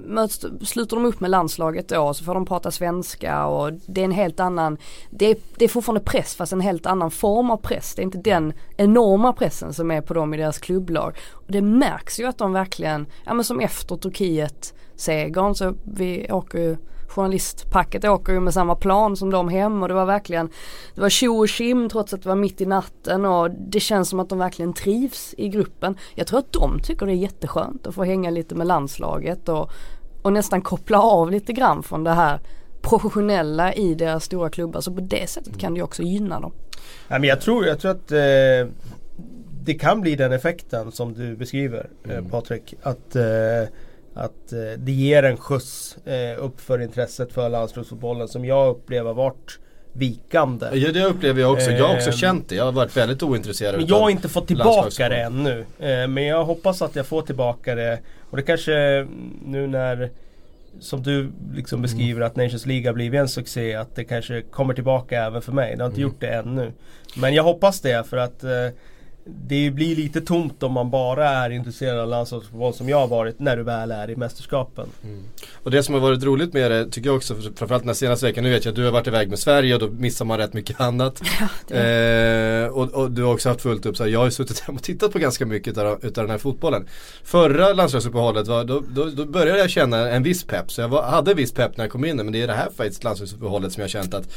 möts, 0.07 0.47
sluter 0.63 0.97
de 0.97 1.07
upp 1.07 1.21
med 1.21 1.31
landslaget 1.31 1.89
då 1.89 2.15
så 2.15 2.25
får 2.25 2.35
de 2.35 2.47
prata 2.47 2.71
svenska 2.71 3.47
och 3.47 3.73
det 3.87 4.01
är 4.01 4.05
en 4.05 4.13
helt 4.13 4.41
annan, 4.41 4.79
det 5.11 5.31
är, 5.31 5.37
det 5.57 5.65
är 5.65 5.69
fortfarande 5.69 6.05
press 6.05 6.35
fast 6.35 6.53
en 6.53 6.61
helt 6.61 6.87
annan 6.87 7.11
form 7.11 7.51
av 7.51 7.57
press. 7.57 7.84
Det 7.95 8.03
är 8.03 8.05
inte 8.05 8.19
den 8.19 8.53
enorma 8.77 9.33
pressen 9.33 9.73
som 9.75 9.91
är 9.91 10.01
på 10.01 10.15
dem 10.15 10.35
i 10.35 10.37
deras 10.37 10.59
klubblag. 10.59 11.17
Och 11.33 11.53
det 11.53 11.63
märks 11.63 12.21
ju 12.21 12.27
att 12.27 12.39
de 12.39 12.53
verkligen, 12.53 13.07
ja 13.25 13.35
men 13.35 13.45
som 13.45 13.61
efter 13.61 13.97
Turkiet 13.97 14.75
segern 14.97 15.55
så 15.55 15.75
vi 15.83 16.27
åker 16.31 16.59
ju 16.59 16.77
journalistpacket 17.09 18.05
åker 18.05 18.33
ju 18.33 18.41
med 18.41 18.55
samma 18.55 18.75
plan 18.75 19.17
som 19.17 19.31
de 19.31 19.49
hem 19.49 19.83
och 19.83 19.89
det 19.89 19.95
var 19.95 20.07
verkligen 20.07 20.51
Det 20.95 21.01
var 21.01 21.09
tjo 21.09 21.43
och 21.43 21.49
kim 21.49 21.89
trots 21.89 22.13
att 22.13 22.23
det 22.23 22.29
var 22.29 22.37
mitt 22.37 22.61
i 22.61 22.67
natten 22.67 23.25
och 23.25 23.51
det 23.51 23.81
känns 23.81 24.09
som 24.09 24.21
att 24.21 24.29
de 24.29 24.39
verkligen 24.39 24.73
trivs 24.73 25.35
i 25.39 25.49
gruppen. 25.49 25.97
Jag 26.15 26.27
tror 26.27 26.39
att 26.39 26.53
de 26.53 26.81
tycker 26.81 27.07
det 27.07 27.13
är 27.13 27.17
jätteskönt 27.17 27.87
att 27.87 27.95
få 27.95 28.05
hänga 28.05 28.31
lite 28.31 28.55
med 28.55 28.67
landslaget 28.67 29.49
och, 29.49 29.71
och 30.23 30.33
nästan 30.33 30.63
koppla 30.63 31.03
av 31.03 31.31
lite 31.31 31.53
grann 31.53 31.83
från 31.83 32.05
det 32.05 32.13
här 32.13 32.41
professionella 32.85 33.75
i 33.75 33.95
deras 33.95 34.25
stora 34.25 34.51
klubbar 34.51 34.81
så 34.81 34.93
på 34.95 35.01
det 35.01 35.31
sättet 35.31 35.59
kan 35.59 35.75
det 35.75 35.79
ju 35.79 35.85
också 35.85 36.03
gynna 36.03 36.41
dem. 36.41 36.53
Ja, 37.09 37.19
men 37.19 37.29
jag, 37.29 37.41
tror, 37.41 37.67
jag 37.67 37.81
tror 37.81 37.91
att 37.91 38.13
eh, 38.13 38.73
det 39.63 39.75
kan 39.75 40.01
bli 40.01 40.17
den 40.17 40.33
effekten 40.33 40.93
som 40.93 41.15
du 41.15 41.37
beskriver 41.37 41.87
eh, 42.05 42.11
mm. 42.11 42.31
Patrik. 42.31 42.75
Att, 42.83 43.17
eh, 43.17 43.25
att 44.15 44.53
eh, 44.53 44.79
det 44.79 44.93
ger 44.93 45.23
en 45.23 45.37
skjuts 45.37 45.97
eh, 46.07 46.45
upp 46.45 46.61
för 46.61 46.83
intresset 46.83 47.33
för 47.33 47.49
landslagsfotbollen 47.49 48.29
som 48.29 48.45
jag 48.45 48.69
upplever 48.69 49.13
varit 49.13 49.59
vikande. 49.93 50.67
Ja 50.73 50.93
det 50.93 51.05
upplever 51.05 51.41
jag 51.41 51.53
också. 51.53 51.71
Jag 51.71 51.89
har 51.89 51.97
också 51.97 52.13
känt 52.13 52.49
det. 52.49 52.55
Jag 52.55 52.65
har 52.65 52.73
varit 52.73 52.97
väldigt 52.97 53.23
ointresserad 53.23 53.77
Men 53.77 53.87
jag 53.87 54.01
har 54.01 54.11
inte 54.11 54.29
fått 54.29 54.47
tillbaka 54.47 55.09
det 55.09 55.17
ännu. 55.17 55.65
Eh, 55.79 56.09
men 56.09 56.25
jag 56.25 56.45
hoppas 56.45 56.83
att 56.83 56.97
jag 56.97 57.07
får 57.07 57.23
tillbaka 57.23 57.75
det. 57.75 57.99
Och 58.31 58.37
det 58.37 58.43
kanske 58.43 59.07
nu 59.45 59.67
när 59.67 60.11
som 60.81 61.03
du 61.03 61.33
liksom 61.55 61.77
mm. 61.77 61.83
beskriver 61.83 62.21
att 62.21 62.37
Nations 62.37 62.67
League 62.67 62.89
har 62.89 62.95
blivit 62.95 63.21
en 63.21 63.29
succé. 63.29 63.75
Att 63.75 63.95
det 63.95 64.05
kanske 64.05 64.43
kommer 64.43 64.75
tillbaka 64.75 65.25
även 65.25 65.43
för 65.43 65.53
mig. 65.53 65.77
Det 65.77 65.83
har 65.83 65.91
inte 65.91 66.01
mm. 66.01 66.11
gjort 66.11 66.21
det 66.21 66.29
ännu. 66.29 66.73
Men 67.17 67.35
jag 67.35 67.43
hoppas 67.43 67.81
det 67.81 68.07
för 68.07 68.17
att 68.17 68.45
eh, 68.45 68.51
det 69.27 69.71
blir 69.71 69.97
lite 69.97 70.21
tomt 70.21 70.63
om 70.63 70.73
man 70.73 70.91
bara 70.91 71.29
är 71.29 71.51
intresserad 71.51 71.99
av 71.99 72.09
landslagsfotboll 72.09 72.75
som 72.75 72.89
jag 72.89 72.99
har 72.99 73.09
varit 73.09 73.41
när 73.41 73.57
du 73.57 73.63
väl 73.63 73.91
är 73.91 74.11
i 74.11 74.17
mästerskapen. 74.17 74.89
Mm. 75.05 75.23
Och 75.63 75.71
det 75.71 75.83
som 75.83 75.95
har 75.95 76.01
varit 76.01 76.25
roligt 76.25 76.53
med 76.53 76.71
det 76.71 76.91
tycker 76.91 77.09
jag 77.09 77.17
också, 77.17 77.35
framförallt 77.35 77.83
den 77.83 77.89
här 77.89 77.95
senaste 77.95 78.27
veckan, 78.27 78.45
nu 78.45 78.51
vet 78.51 78.65
jag 78.65 78.73
att 78.73 78.77
du 78.77 78.85
har 78.85 78.93
varit 78.93 79.07
iväg 79.07 79.29
med 79.29 79.39
Sverige 79.39 79.75
och 79.75 79.81
då 79.81 79.89
missar 79.89 80.25
man 80.25 80.39
rätt 80.39 80.53
mycket 80.53 80.81
annat. 80.81 81.23
Ja, 81.69 81.77
eh, 81.77 82.67
och, 82.67 82.95
och, 82.95 83.11
du 83.11 83.23
har 83.23 83.33
också 83.33 83.49
haft 83.49 83.61
fullt 83.61 83.87
upp, 83.87 83.97
så 83.97 84.05
här, 84.05 84.11
jag 84.11 84.19
har 84.19 84.25
ju 84.25 84.31
suttit 84.31 84.61
hemma 84.61 84.77
och 84.77 84.83
tittat 84.83 85.13
på 85.13 85.19
ganska 85.19 85.47
mycket 85.47 85.73
utav, 85.73 85.99
utav 86.03 86.25
den 86.25 86.31
här 86.31 86.39
fotbollen. 86.39 86.87
Förra 87.25 87.73
landslagsuppehållet, 87.73 88.47
var, 88.47 88.65
då, 88.65 88.83
då, 88.89 89.05
då, 89.05 89.25
började 89.25 89.59
jag 89.59 89.71
känna 89.71 90.11
en 90.11 90.23
viss 90.23 90.45
pepp, 90.45 90.73
så 90.73 90.81
jag 90.81 90.89
var, 90.89 91.03
hade 91.03 91.35
viss 91.35 91.53
pepp 91.53 91.77
när 91.77 91.85
jag 91.85 91.93
kom 91.93 92.05
in 92.05 92.17
men 92.17 92.33
det 92.33 92.43
är 92.43 92.47
det 92.47 92.53
här 92.53 92.71
faktiskt 92.77 93.05
landslagsuppehållet 93.05 93.73
som 93.73 93.81
jag 93.81 93.85
har 93.85 93.91
känt 93.91 94.15
att 94.15 94.35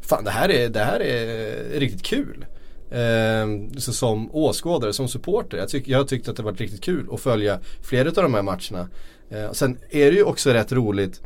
fan 0.00 0.24
det 0.24 0.30
här 0.30 0.50
är, 0.50 0.68
det 0.68 0.80
här 0.80 1.00
är 1.00 1.78
riktigt 1.78 2.02
kul. 2.02 2.44
Eh, 2.90 3.78
så 3.78 3.92
som 3.92 4.34
åskådare, 4.34 4.92
som 4.92 5.08
supporter. 5.08 5.58
Jag, 5.58 5.68
tyck, 5.68 5.88
jag 5.88 5.98
har 5.98 6.04
tyckt 6.04 6.28
att 6.28 6.36
det 6.36 6.42
varit 6.42 6.60
riktigt 6.60 6.84
kul 6.84 7.08
att 7.12 7.20
följa 7.20 7.58
flera 7.82 8.08
av 8.08 8.14
de 8.14 8.34
här 8.34 8.42
matcherna. 8.42 8.88
Eh, 9.30 9.52
sen 9.52 9.78
är 9.90 10.10
det 10.10 10.16
ju 10.16 10.22
också 10.22 10.50
rätt 10.50 10.72
roligt, 10.72 11.20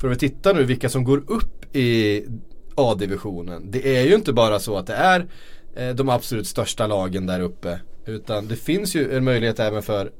för 0.00 0.06
om 0.06 0.12
vi 0.12 0.18
tittar 0.18 0.54
nu 0.54 0.64
vilka 0.64 0.88
som 0.88 1.04
går 1.04 1.22
upp 1.26 1.76
i 1.76 2.24
A-divisionen. 2.74 3.70
Det 3.70 3.96
är 3.96 4.04
ju 4.04 4.14
inte 4.14 4.32
bara 4.32 4.58
så 4.58 4.76
att 4.76 4.86
det 4.86 4.94
är 4.94 5.26
eh, 5.76 5.94
de 5.94 6.08
absolut 6.08 6.46
största 6.46 6.86
lagen 6.86 7.26
där 7.26 7.40
uppe. 7.40 7.80
Utan 8.06 8.48
det 8.48 8.56
finns 8.56 8.94
ju 8.94 9.16
en 9.16 9.24
möjlighet 9.24 9.60
även 9.60 9.82
för 9.82 10.10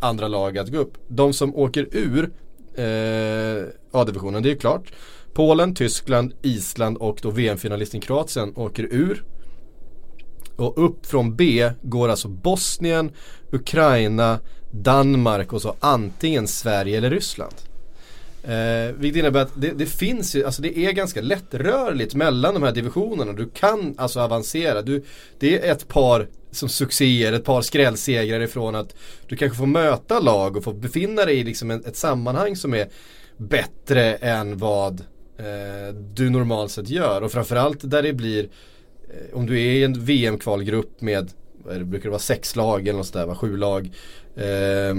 andra 0.00 0.28
lag 0.28 0.58
att 0.58 0.68
gå 0.68 0.78
upp. 0.78 0.94
De 1.08 1.32
som 1.32 1.56
åker 1.56 1.88
ur 1.92 2.30
eh, 2.74 3.64
A-divisionen, 3.90 4.42
det 4.42 4.48
är 4.48 4.52
ju 4.52 4.58
klart. 4.58 4.92
Polen, 5.32 5.74
Tyskland, 5.74 6.34
Island 6.42 6.96
och 6.96 7.18
då 7.22 7.30
VM-finalisten 7.30 8.00
Kroatien 8.00 8.52
åker 8.56 8.82
ur. 8.82 9.24
Och 10.62 10.84
upp 10.84 11.06
från 11.06 11.36
B 11.36 11.70
går 11.82 12.08
alltså 12.08 12.28
Bosnien, 12.28 13.10
Ukraina, 13.50 14.40
Danmark 14.70 15.52
och 15.52 15.62
så 15.62 15.76
antingen 15.80 16.48
Sverige 16.48 16.98
eller 16.98 17.10
Ryssland. 17.10 17.54
Eh, 18.44 18.94
vilket 18.96 19.18
innebär 19.18 19.40
att 19.42 19.52
det, 19.54 19.70
det, 19.70 19.86
finns 19.86 20.34
ju, 20.34 20.44
alltså 20.44 20.62
det 20.62 20.78
är 20.78 20.92
ganska 20.92 21.20
lättrörligt 21.20 22.14
mellan 22.14 22.54
de 22.54 22.62
här 22.62 22.72
divisionerna. 22.72 23.32
Du 23.32 23.48
kan 23.48 23.94
alltså 23.98 24.20
avancera. 24.20 24.82
Du, 24.82 25.04
det 25.38 25.66
är 25.66 25.72
ett 25.72 25.88
par 25.88 26.28
som 26.50 26.68
succéer, 26.68 27.32
ett 27.32 27.44
par 27.44 27.62
skrällsegrar 27.62 28.40
ifrån 28.40 28.74
att 28.74 28.94
du 29.26 29.36
kanske 29.36 29.58
får 29.58 29.66
möta 29.66 30.20
lag 30.20 30.56
och 30.56 30.64
få 30.64 30.72
befinna 30.72 31.24
dig 31.24 31.38
i 31.38 31.44
liksom 31.44 31.70
ett, 31.70 31.86
ett 31.86 31.96
sammanhang 31.96 32.56
som 32.56 32.74
är 32.74 32.88
bättre 33.36 34.14
än 34.14 34.58
vad 34.58 35.00
eh, 35.38 35.94
du 36.14 36.30
normalt 36.30 36.70
sett 36.70 36.88
gör. 36.88 37.22
Och 37.22 37.32
framförallt 37.32 37.90
där 37.90 38.02
det 38.02 38.12
blir 38.12 38.42
Eh, 38.44 38.48
Eh, 39.12 39.36
om 39.36 39.46
du 39.46 39.54
är 39.60 39.72
i 39.72 39.84
en 39.84 40.04
VM-kvalgrupp 40.04 41.00
med, 41.00 41.30
vad 41.64 41.78
det 41.78 41.84
brukar 41.84 42.04
det 42.04 42.10
vara 42.10 42.18
sex 42.18 42.56
lag 42.56 42.88
eller 42.88 42.98
något 42.98 43.06
sådär, 43.06 43.34
sju 43.34 43.56
lag. 43.56 43.90
Eh, 44.36 44.94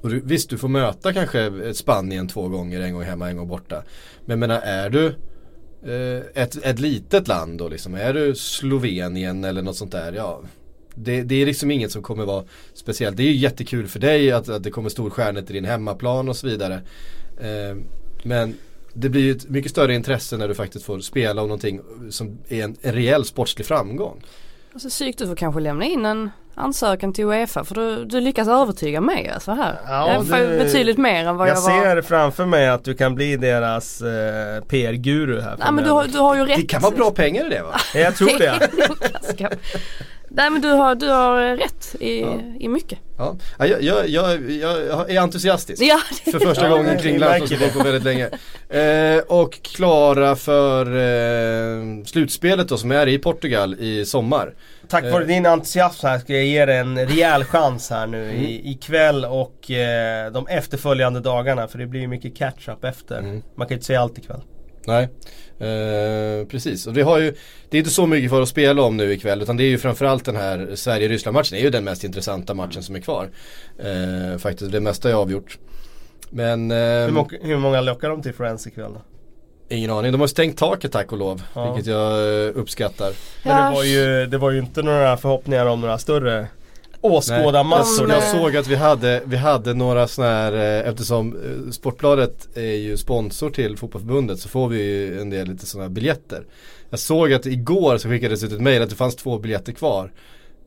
Och 0.00 0.10
du, 0.10 0.20
visst 0.24 0.50
du 0.50 0.58
får 0.58 0.68
möta 0.68 1.12
kanske 1.12 1.74
Spanien 1.74 2.28
två 2.28 2.48
gånger, 2.48 2.80
en 2.80 2.94
gång 2.94 3.02
hemma, 3.02 3.30
en 3.30 3.36
gång 3.36 3.48
borta. 3.48 3.82
Men 4.24 4.30
jag 4.30 4.38
menar 4.38 4.60
är 4.60 4.90
du 4.90 5.06
eh, 5.82 6.42
ett, 6.42 6.64
ett 6.64 6.78
litet 6.78 7.28
land 7.28 7.58
då 7.58 7.68
liksom, 7.68 7.94
är 7.94 8.14
du 8.14 8.34
Slovenien 8.34 9.44
eller 9.44 9.62
något 9.62 9.76
sånt 9.76 9.92
där, 9.92 10.12
ja 10.12 10.42
det, 10.96 11.22
det, 11.22 11.34
är 11.34 11.46
liksom 11.46 11.70
inget 11.70 11.92
som 11.92 12.02
kommer 12.02 12.24
vara 12.24 12.44
speciellt. 12.74 13.16
Det 13.16 13.22
är 13.22 13.28
ju 13.28 13.36
jättekul 13.36 13.88
för 13.88 14.00
dig 14.00 14.32
att, 14.32 14.48
att 14.48 14.62
det 14.62 14.70
kommer 14.70 14.88
storstjärnor 14.88 15.42
till 15.42 15.54
din 15.54 15.64
hemmaplan 15.64 16.28
och 16.28 16.36
så 16.36 16.46
vidare. 16.46 16.74
Eh, 17.40 17.76
men 18.22 18.54
det 18.96 19.08
blir 19.08 19.22
ju 19.22 19.30
ett 19.30 19.48
mycket 19.48 19.70
större 19.70 19.94
intresse 19.94 20.36
när 20.36 20.48
du 20.48 20.54
faktiskt 20.54 20.84
får 20.84 21.00
spela 21.00 21.42
om 21.42 21.48
någonting 21.48 21.80
som 22.10 22.38
är 22.48 22.64
en, 22.64 22.76
en 22.80 22.92
rejäl 22.92 23.24
sportslig 23.24 23.66
framgång. 23.66 24.22
Alltså 24.72 24.88
psyk 24.88 25.18
du 25.18 25.26
får 25.26 25.36
kanske 25.36 25.60
lämna 25.60 25.84
in 25.84 26.04
en 26.04 26.30
ansökan 26.56 27.12
till 27.12 27.24
Uefa 27.24 27.64
för 27.64 27.74
du, 27.74 28.04
du 28.04 28.20
lyckas 28.20 28.48
övertyga 28.48 29.00
mig 29.00 29.28
alltså 29.28 29.52
här. 29.52 29.78
Ja, 29.86 30.22
det, 30.30 30.58
betydligt 30.58 30.98
mer 30.98 31.26
än 31.26 31.36
vad 31.36 31.48
jag, 31.48 31.56
jag 31.56 31.62
var. 31.62 31.70
Jag 31.70 31.96
ser 31.96 32.02
framför 32.02 32.46
mig 32.46 32.68
att 32.68 32.84
du 32.84 32.94
kan 32.94 33.14
bli 33.14 33.36
deras 33.36 34.00
eh, 34.00 34.64
PR-guru 34.64 35.40
här. 35.40 35.56
Nej 35.58 35.72
men 35.72 35.84
du 35.84 35.90
har, 35.90 36.04
du 36.04 36.18
har 36.18 36.36
ju 36.36 36.44
rätt. 36.44 36.56
Det 36.56 36.66
kan 36.66 36.82
vara 36.82 36.96
bra 36.96 37.10
pengar 37.10 37.46
i 37.46 37.48
det 37.48 37.62
va? 37.62 37.80
jag 37.94 38.16
tror 38.16 38.38
det. 38.38 38.70
Nej 40.28 40.50
men 40.50 40.62
du 40.62 40.68
har, 40.68 40.94
du 40.94 41.08
har 41.08 41.56
rätt 41.56 41.94
i, 42.00 42.20
ja. 42.20 42.40
i 42.60 42.68
mycket. 42.68 42.98
Ja. 43.18 43.36
Jag, 43.58 43.82
jag, 43.82 44.08
jag, 44.08 44.50
jag 44.50 45.10
är 45.10 45.20
entusiastisk. 45.20 45.82
Ja, 45.82 46.00
för 46.32 46.38
första 46.38 46.68
gången 46.68 46.98
kring 46.98 47.18
landslagsfotboll 47.18 47.82
på 47.82 47.90
väldigt 47.90 48.04
länge. 48.04 48.30
Eh, 48.68 49.18
och 49.18 49.62
klara 49.62 50.36
för 50.36 50.86
eh, 50.86 52.04
slutspelet 52.04 52.68
då 52.68 52.76
som 52.78 52.92
är 52.92 53.06
i 53.06 53.18
Portugal 53.18 53.74
i 53.74 54.04
sommar. 54.04 54.54
Tack 54.88 55.04
vare 55.04 55.22
eh. 55.22 55.28
din 55.28 55.46
entusiasm 55.46 56.06
här 56.06 56.18
ska 56.18 56.32
jag 56.32 56.44
ge 56.44 56.66
dig 56.66 56.78
en 56.78 57.06
rejäl 57.06 57.44
chans 57.44 57.90
här 57.90 58.06
nu 58.06 58.24
mm. 58.24 58.42
i, 58.42 58.70
ikväll 58.70 59.24
och 59.24 59.70
eh, 59.70 60.32
de 60.32 60.46
efterföljande 60.46 61.20
dagarna 61.20 61.68
för 61.68 61.78
det 61.78 61.86
blir 61.86 62.06
mycket 62.06 62.36
catch-up 62.36 62.84
efter. 62.84 63.18
Mm. 63.18 63.42
Man 63.54 63.68
kan 63.68 63.74
inte 63.74 63.86
säga 63.86 64.00
allt 64.00 64.18
ikväll. 64.18 64.40
Nej. 64.86 65.08
Eh, 65.58 66.46
precis, 66.46 66.86
och 66.86 66.96
vi 66.96 67.02
har 67.02 67.18
ju 67.18 67.34
Det 67.70 67.76
är 67.76 67.78
inte 67.78 67.90
så 67.90 68.06
mycket 68.06 68.30
för 68.30 68.42
att 68.42 68.48
spela 68.48 68.82
om 68.82 68.96
nu 68.96 69.12
ikväll 69.12 69.42
utan 69.42 69.56
det 69.56 69.64
är 69.64 69.68
ju 69.68 69.78
framförallt 69.78 70.24
den 70.24 70.36
här 70.36 70.70
Sverige-Ryssland 70.74 71.34
matchen 71.34 71.48
Det 71.50 71.60
är 71.60 71.64
ju 71.64 71.70
den 71.70 71.84
mest 71.84 72.04
intressanta 72.04 72.54
matchen 72.54 72.82
som 72.82 72.94
är 72.96 73.00
kvar. 73.00 73.30
Eh, 73.78 74.38
faktiskt, 74.38 74.72
det 74.72 74.80
mesta 74.80 75.10
är 75.10 75.14
avgjort. 75.14 75.58
Men 76.30 76.70
eh, 76.70 76.76
hur, 76.76 77.10
må 77.10 77.28
hur, 77.42 77.56
många 77.56 77.80
lockar 77.80 78.08
de 78.08 78.22
till 78.22 78.34
Friends 78.34 78.66
ikväll 78.66 78.92
då? 78.92 79.00
Ingen 79.68 79.90
aning, 79.90 80.12
de 80.12 80.20
har 80.20 80.28
stängt 80.28 80.58
taket 80.58 80.92
tack 80.92 81.12
och 81.12 81.18
lov. 81.18 81.42
Ja. 81.54 81.72
Vilket 81.72 81.92
jag 81.92 82.44
eh, 82.46 82.52
uppskattar. 82.54 83.12
Men 83.42 83.70
det 83.70 83.76
var, 83.76 83.84
ju, 83.84 84.26
det 84.26 84.38
var 84.38 84.50
ju 84.50 84.58
inte 84.58 84.82
några 84.82 85.16
förhoppningar 85.16 85.66
om 85.66 85.80
några 85.80 85.98
större 85.98 86.46
åskådarmassor. 87.00 88.10
Jag, 88.10 88.22
såg 88.22 88.56
att 88.56 88.66
vi 88.66 88.74
hade, 88.74 89.22
vi 89.24 89.36
hade 89.36 89.74
några 89.74 90.08
sådana 90.08 90.32
här, 90.32 90.52
eh, 90.52 90.88
eftersom 90.88 91.36
eh, 91.36 91.70
Sportbladet 91.70 92.48
är 92.56 92.76
ju 92.76 92.96
sponsor 92.96 93.50
till 93.50 93.76
fotbollförbundet 93.76 94.38
så 94.38 94.48
får 94.48 94.68
vi 94.68 94.82
ju 94.82 95.20
en 95.20 95.30
del 95.30 95.48
lite 95.48 95.66
sådana 95.66 95.88
biljetter. 95.88 96.44
Jag 96.90 96.98
såg 96.98 97.32
att 97.32 97.46
igår 97.46 97.98
så 97.98 98.08
skickades 98.08 98.44
ut 98.44 98.52
ett 98.52 98.60
mail 98.60 98.82
att 98.82 98.90
det 98.90 98.96
fanns 98.96 99.16
två 99.16 99.38
biljetter 99.38 99.72
kvar. 99.72 100.12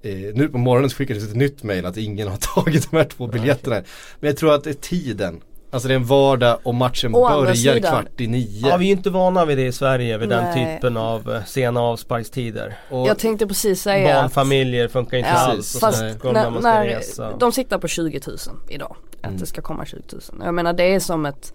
Eh, 0.02 0.12
nu 0.34 0.48
på 0.48 0.58
morgonen 0.58 0.90
så 0.90 0.96
skickades 0.96 1.24
ett 1.24 1.36
nytt 1.36 1.64
mail 1.64 1.86
att 1.86 1.98
ingen 1.98 2.28
har 2.28 2.38
tagit 2.56 2.92
de 2.92 2.98
här 2.98 3.04
två 3.04 3.28
biljetterna. 3.28 3.84
Men 4.20 4.28
jag 4.28 4.38
tror 4.38 4.54
att 4.54 4.64
det 4.64 4.70
är 4.70 4.74
tiden. 4.74 5.42
Alltså 5.72 5.88
det 5.88 5.94
är 5.94 5.96
en 5.96 6.06
vardag 6.06 6.60
och 6.64 6.76
matchen 6.76 7.16
Å 7.16 7.30
börjar 7.30 7.80
kvart 7.80 8.22
i 8.22 8.28
nio. 8.28 8.68
Ja 8.70 8.78
vi 8.78 8.86
är 8.86 8.88
ju 8.88 8.92
inte 8.92 9.10
vana 9.10 9.46
vid 9.46 9.58
det 9.58 9.66
i 9.66 9.72
Sverige 9.72 10.18
vid 10.18 10.30
Nej. 10.30 10.38
den 10.38 10.54
typen 10.54 10.98
av 10.98 11.32
eh, 11.32 11.44
sena 11.44 11.82
avsparkstider. 11.82 12.78
Och 12.90 13.08
jag 13.08 13.20
tänkte 13.20 13.48
precis 13.48 13.82
säga 13.82 14.22
Barnfamiljer 14.22 14.86
att, 14.86 14.92
funkar 14.92 15.18
inte 15.18 15.30
ja, 15.30 15.36
alls. 15.36 15.80
Fast 15.80 16.02
när, 16.02 16.34
när, 16.34 16.62
när 16.62 17.40
de 17.40 17.52
siktar 17.52 17.78
på 17.78 17.88
20 17.88 18.22
000 18.28 18.38
idag. 18.70 18.96
Att 19.22 19.26
mm. 19.26 19.40
det 19.40 19.46
ska 19.46 19.62
komma 19.62 19.86
20 19.86 20.02
000. 20.12 20.22
Jag 20.44 20.54
menar 20.54 20.74
det 20.74 20.84
är 20.84 21.00
som 21.00 21.26
ett, 21.26 21.54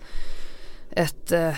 ett 0.91 1.33
eh, 1.33 1.55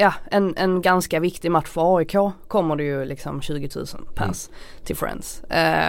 ja, 0.00 0.14
en, 0.30 0.54
en 0.56 0.82
ganska 0.82 1.20
viktig 1.20 1.50
match 1.50 1.68
för 1.68 1.96
AIK 1.96 2.16
kommer 2.48 2.76
det 2.76 2.84
ju 2.84 3.04
liksom 3.04 3.42
20 3.42 3.68
000 3.74 3.86
pass 4.14 4.48
mm. 4.48 4.84
till 4.84 4.96
Friends. 4.96 5.42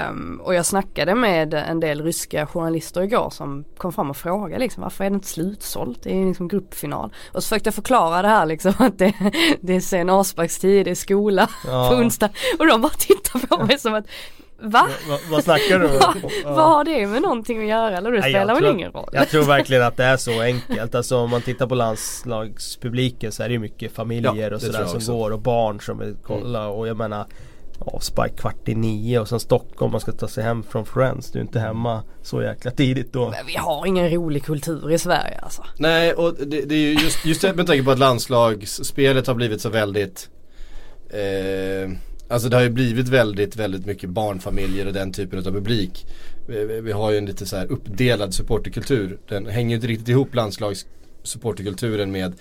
Um, 0.09 0.41
och 0.43 0.53
jag 0.53 0.65
snackade 0.65 1.15
med 1.15 1.53
en 1.53 1.79
del 1.79 2.03
ryska 2.03 2.47
journalister 2.47 3.01
igår 3.01 3.29
som 3.29 3.65
kom 3.77 3.93
fram 3.93 4.09
och 4.09 4.17
frågade 4.17 4.59
liksom 4.59 4.83
varför 4.83 5.03
är 5.03 5.09
det 5.09 5.13
inte 5.13 5.27
slutsålt? 5.27 6.03
Det 6.03 6.11
är 6.11 6.15
ju 6.15 6.27
liksom 6.27 6.47
gruppfinal. 6.47 7.13
Och 7.31 7.43
så 7.43 7.47
försökte 7.47 7.67
jag 7.67 7.75
förklara 7.75 8.21
det 8.21 8.27
här 8.27 8.45
liksom 8.45 8.73
att 8.79 8.97
det, 8.97 9.13
det 9.61 9.75
är 9.75 9.79
sen 9.79 10.09
avsparkstid, 10.09 10.85
det 10.85 10.91
är 10.91 10.95
skola 10.95 11.49
ja. 11.67 11.89
på 11.89 11.95
onsdag. 11.95 12.29
Och 12.59 12.67
de 12.67 12.81
bara 12.81 12.93
tittar 12.97 13.47
på 13.47 13.65
mig 13.65 13.79
som 13.79 13.93
att 13.93 14.05
Va? 14.61 14.89
Va 15.09 15.17
vad 15.29 15.43
snackar 15.43 15.79
du 15.79 15.85
om? 15.85 16.31
vad 16.55 16.65
har 16.65 16.83
det 16.83 17.07
med 17.07 17.21
någonting 17.21 17.61
att 17.61 17.67
göra? 17.67 17.97
Eller 17.97 18.11
det 18.11 18.21
spelar 18.21 18.55
väl 18.55 18.65
ingen 18.65 18.91
roll? 18.91 19.09
Jag 19.13 19.29
tror 19.29 19.43
verkligen 19.43 19.83
att 19.83 19.97
det 19.97 20.03
är 20.03 20.17
så 20.17 20.41
enkelt. 20.41 20.95
Alltså 20.95 21.17
om 21.17 21.29
man 21.29 21.41
tittar 21.41 21.67
på 21.67 21.75
landslagspubliken 21.75 23.31
så 23.31 23.43
är 23.43 23.47
det 23.47 23.53
ju 23.53 23.59
mycket 23.59 23.91
familjer 23.91 24.49
ja, 24.49 24.55
och 24.55 24.61
sådär 24.61 24.85
som 24.85 25.15
går 25.15 25.31
och 25.31 25.39
barn 25.39 25.81
som 25.81 25.99
vill 25.99 26.15
kolla. 26.23 26.63
Mm. 26.63 26.71
Och 26.71 26.87
jag 26.87 26.97
menar 26.97 27.25
avspark 27.79 28.39
kvart 28.39 28.69
i 28.69 28.75
nio 28.75 29.19
och 29.19 29.27
sen 29.27 29.39
Stockholm 29.39 29.91
man 29.91 30.01
ska 30.01 30.11
ta 30.11 30.27
sig 30.27 30.43
hem 30.43 30.63
från 30.63 30.85
Friends. 30.85 31.31
Du 31.31 31.39
är 31.39 31.43
inte 31.43 31.59
hemma 31.59 32.03
så 32.21 32.41
jäkla 32.41 32.71
tidigt 32.71 33.13
då. 33.13 33.29
Men 33.29 33.45
vi 33.47 33.55
har 33.55 33.85
ingen 33.85 34.09
rolig 34.09 34.43
kultur 34.43 34.91
i 34.91 34.97
Sverige 34.97 35.39
alltså. 35.43 35.63
Nej 35.77 36.13
och 36.13 36.33
det, 36.33 36.61
det 36.61 36.75
är 36.75 36.79
ju 36.79 36.93
just, 36.93 37.25
just 37.25 37.43
med 37.43 37.67
tanke 37.67 37.83
på 37.83 37.91
att 37.91 37.99
landslagsspelet 37.99 39.27
har 39.27 39.33
blivit 39.33 39.61
så 39.61 39.69
väldigt 39.69 40.29
eh, 41.09 41.91
Alltså 42.29 42.49
det 42.49 42.55
har 42.55 42.63
ju 42.63 42.69
blivit 42.69 43.07
väldigt, 43.07 43.55
väldigt 43.55 43.85
mycket 43.85 44.09
barnfamiljer 44.09 44.85
och 44.85 44.93
den 44.93 45.11
typen 45.11 45.39
av 45.39 45.43
publik. 45.43 46.05
Vi, 46.47 46.81
vi 46.81 46.91
har 46.91 47.11
ju 47.11 47.17
en 47.17 47.25
lite 47.25 47.45
så 47.45 47.55
här 47.55 47.71
uppdelad 47.71 48.33
supporterkultur. 48.33 49.17
Den 49.27 49.45
hänger 49.45 49.69
ju 49.69 49.75
inte 49.75 49.87
riktigt 49.87 50.07
ihop 50.07 50.35
landslagssupporterkulturen 50.35 52.11
med 52.11 52.33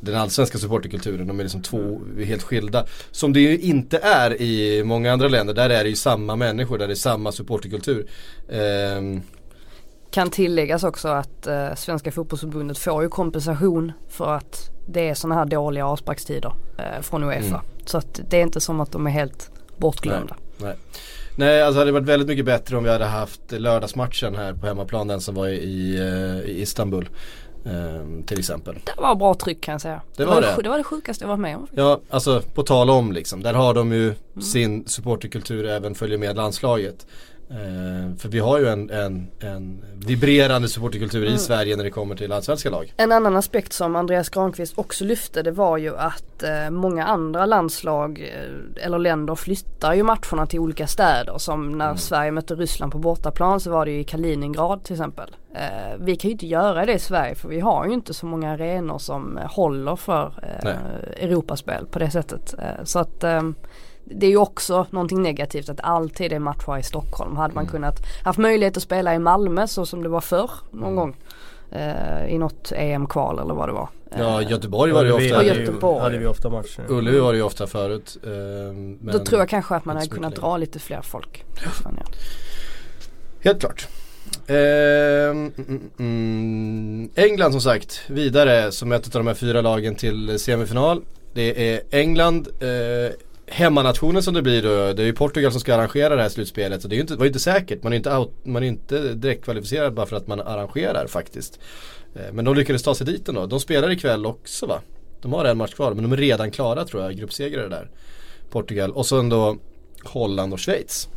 den 0.00 0.14
allsvenska 0.14 0.58
supporterkulturen. 0.58 1.26
De 1.26 1.40
är 1.40 1.44
liksom 1.44 1.62
två 1.62 2.00
helt 2.24 2.42
skilda. 2.42 2.86
Som 3.10 3.32
det 3.32 3.40
ju 3.40 3.58
inte 3.58 3.98
är 3.98 4.42
i 4.42 4.84
många 4.84 5.12
andra 5.12 5.28
länder. 5.28 5.54
Där 5.54 5.70
är 5.70 5.84
det 5.84 5.90
ju 5.90 5.96
samma 5.96 6.36
människor, 6.36 6.78
där 6.78 6.86
det 6.86 6.92
är 6.92 6.94
samma 6.94 7.32
supporterkultur. 7.32 8.06
Um, 8.48 9.22
kan 10.10 10.30
tilläggas 10.30 10.84
också 10.84 11.08
att 11.08 11.46
eh, 11.46 11.74
Svenska 11.74 12.12
fotbollsförbundet 12.12 12.78
får 12.78 13.02
ju 13.02 13.08
kompensation 13.08 13.92
för 14.08 14.32
att 14.32 14.70
det 14.86 15.08
är 15.08 15.14
sådana 15.14 15.34
här 15.34 15.46
dåliga 15.46 15.86
avsparkstider 15.86 16.52
eh, 16.78 17.02
från 17.02 17.24
Uefa. 17.24 17.46
Mm. 17.46 17.60
Så 17.84 17.98
att 17.98 18.20
det 18.28 18.36
är 18.36 18.42
inte 18.42 18.60
som 18.60 18.80
att 18.80 18.92
de 18.92 19.06
är 19.06 19.10
helt 19.10 19.50
bortglömda. 19.76 20.36
Nej, 20.56 20.68
nej. 20.68 20.76
nej 21.36 21.62
alltså 21.62 21.74
det 21.74 21.80
hade 21.80 21.92
varit 21.92 22.08
väldigt 22.08 22.28
mycket 22.28 22.44
bättre 22.44 22.76
om 22.76 22.84
vi 22.84 22.90
hade 22.90 23.04
haft 23.04 23.52
lördagsmatchen 23.52 24.36
här 24.36 24.52
på 24.52 24.66
hemmaplan, 24.66 25.08
den 25.08 25.20
som 25.20 25.34
var 25.34 25.48
i, 25.48 25.98
eh, 25.98 26.50
i 26.50 26.60
Istanbul. 26.60 27.08
Eh, 27.64 28.24
till 28.26 28.38
exempel. 28.38 28.74
Det 28.84 29.02
var 29.02 29.14
bra 29.14 29.34
tryck 29.34 29.60
kan 29.60 29.72
jag 29.72 29.80
säga. 29.80 30.00
Det, 30.16 30.22
det 30.22 30.26
var, 30.26 30.40
det. 30.40 30.62
det 30.62 30.68
var 30.68 30.78
det 30.78 30.84
sjukaste 30.84 31.24
jag 31.24 31.28
varit 31.28 31.40
med 31.40 31.56
om. 31.56 31.66
Ja, 31.74 32.00
alltså 32.10 32.42
på 32.54 32.62
tal 32.62 32.90
om 32.90 33.12
liksom. 33.12 33.42
Där 33.42 33.54
har 33.54 33.74
de 33.74 33.92
ju 33.92 34.04
mm. 34.04 34.42
sin 34.42 34.88
supporterkultur 34.88 35.66
även 35.66 35.94
följer 35.94 36.18
med 36.18 36.36
landslaget. 36.36 37.06
Eh, 37.50 38.16
för 38.18 38.28
vi 38.28 38.38
har 38.38 38.58
ju 38.58 38.68
en, 38.68 38.90
en, 38.90 39.30
en 39.40 39.84
vibrerande 39.94 40.68
supporterkultur 40.68 41.22
mm. 41.22 41.34
i 41.34 41.38
Sverige 41.38 41.76
när 41.76 41.84
det 41.84 41.90
kommer 41.90 42.14
till 42.14 42.32
allsvenska 42.32 42.70
lag. 42.70 42.94
En 42.96 43.12
annan 43.12 43.36
aspekt 43.36 43.72
som 43.72 43.96
Andreas 43.96 44.28
Granqvist 44.28 44.78
också 44.78 45.04
lyfte 45.04 45.42
det 45.42 45.50
var 45.50 45.78
ju 45.78 45.96
att 45.96 46.42
eh, 46.42 46.70
många 46.70 47.06
andra 47.06 47.46
landslag 47.46 48.20
eh, 48.20 48.84
eller 48.84 48.98
länder 48.98 49.34
flyttar 49.34 49.94
ju 49.94 50.02
matcherna 50.02 50.46
till 50.46 50.60
olika 50.60 50.86
städer. 50.86 51.38
Som 51.38 51.78
när 51.78 51.84
mm. 51.84 51.98
Sverige 51.98 52.30
mötte 52.30 52.54
Ryssland 52.54 52.92
på 52.92 52.98
bortaplan 52.98 53.60
så 53.60 53.70
var 53.70 53.84
det 53.84 53.90
ju 53.90 54.00
i 54.00 54.04
Kaliningrad 54.04 54.84
till 54.84 54.94
exempel. 54.94 55.36
Eh, 55.54 55.96
vi 55.98 56.16
kan 56.16 56.28
ju 56.28 56.32
inte 56.32 56.46
göra 56.46 56.86
det 56.86 56.92
i 56.92 56.98
Sverige 56.98 57.34
för 57.34 57.48
vi 57.48 57.60
har 57.60 57.86
ju 57.86 57.92
inte 57.92 58.14
så 58.14 58.26
många 58.26 58.50
arenor 58.50 58.98
som 58.98 59.38
håller 59.50 59.96
för 59.96 60.32
eh, 60.62 61.24
Europaspel 61.24 61.86
på 61.86 61.98
det 61.98 62.10
sättet. 62.10 62.54
Eh, 62.58 62.84
så 62.84 62.98
att 62.98 63.24
det 64.10 64.26
är 64.26 64.30
ju 64.30 64.36
också 64.36 64.86
någonting 64.90 65.22
negativt 65.22 65.68
att 65.68 65.80
alltid 65.80 66.32
är 66.32 66.38
matcher 66.38 66.78
i 66.78 66.82
Stockholm. 66.82 67.36
Hade 67.36 67.54
man 67.54 67.64
mm. 67.64 67.72
kunnat 67.72 67.96
haft 68.24 68.38
möjlighet 68.38 68.76
att 68.76 68.82
spela 68.82 69.14
i 69.14 69.18
Malmö 69.18 69.66
så 69.66 69.86
som 69.86 70.02
det 70.02 70.08
var 70.08 70.20
förr 70.20 70.50
någon 70.70 70.82
mm. 70.82 70.96
gång. 70.96 71.16
Eh, 71.70 72.34
I 72.34 72.38
något 72.38 72.72
EM-kval 72.76 73.38
eller 73.38 73.54
vad 73.54 73.68
det 73.68 73.72
var. 73.72 73.88
Ja 74.18 74.42
Göteborg 74.42 74.92
var 74.92 75.04
det 75.04 75.08
ju 75.08 75.14
ofta. 75.14 75.44
Göteborg. 75.44 76.00
hade 76.00 76.18
vi 76.18 76.26
ofta 76.26 76.50
matcher. 76.50 76.84
Ullevi 76.88 77.18
var 77.18 77.32
det 77.32 77.36
ju 77.36 77.44
ofta 77.44 77.66
förut. 77.66 78.16
Eh, 78.22 78.30
Då 79.12 79.18
tror 79.18 79.40
jag 79.40 79.48
kanske 79.48 79.74
att 79.74 79.84
man 79.84 79.96
hade 79.96 80.08
kunnat 80.08 80.36
dra 80.36 80.56
lite 80.56 80.78
fler 80.78 81.02
folk. 81.02 81.44
Ja. 81.84 81.90
Helt 83.40 83.60
klart. 83.60 83.88
Eh, 84.46 85.30
mm, 85.98 87.10
England 87.14 87.52
som 87.52 87.60
sagt 87.60 88.00
vidare 88.06 88.72
som 88.72 88.92
ett 88.92 89.06
av 89.06 89.20
de 89.20 89.26
här 89.26 89.34
fyra 89.34 89.60
lagen 89.60 89.94
till 89.94 90.38
semifinal. 90.38 91.02
Det 91.34 91.74
är 91.74 91.80
England, 91.90 92.48
eh, 92.60 93.12
hemmanationen 93.50 94.22
som 94.22 94.34
det 94.34 94.42
blir 94.42 94.62
då, 94.62 94.92
det 94.92 95.02
är 95.02 95.06
ju 95.06 95.12
Portugal 95.12 95.52
som 95.52 95.60
ska 95.60 95.74
arrangera 95.74 96.16
det 96.16 96.22
här 96.22 96.28
slutspelet. 96.28 96.82
Så 96.82 96.88
det 96.88 96.94
är 96.94 96.96
ju 96.96 97.00
inte, 97.00 97.16
var 97.16 97.24
ju 97.24 97.28
inte 97.28 97.40
säkert, 97.40 97.82
man 97.82 97.92
är 97.92 97.96
inte, 97.96 98.16
out, 98.16 98.32
man 98.42 98.62
är 98.62 98.66
inte 98.66 99.14
direkt 99.14 99.44
kvalificerad 99.44 99.94
bara 99.94 100.06
för 100.06 100.16
att 100.16 100.26
man 100.26 100.40
arrangerar 100.40 101.06
faktiskt. 101.06 101.60
Eh, 102.14 102.32
men 102.32 102.44
de 102.44 102.54
lyckades 102.54 102.82
ta 102.82 102.94
sig 102.94 103.06
dit 103.06 103.28
ändå. 103.28 103.46
De 103.46 103.60
spelar 103.60 103.90
ikväll 103.90 104.26
också 104.26 104.66
va? 104.66 104.80
De 105.22 105.32
har 105.32 105.44
en 105.44 105.58
match 105.58 105.74
kvar 105.74 105.94
men 105.94 106.02
de 106.02 106.12
är 106.12 106.16
redan 106.16 106.50
klara 106.50 106.84
tror 106.84 107.02
jag, 107.02 107.16
gruppsegrare 107.16 107.68
där. 107.68 107.90
Portugal 108.50 108.90
och 108.90 109.06
så 109.06 109.18
ändå 109.18 109.56
Holland 110.04 110.52
och 110.52 110.60
Schweiz. 110.60 111.08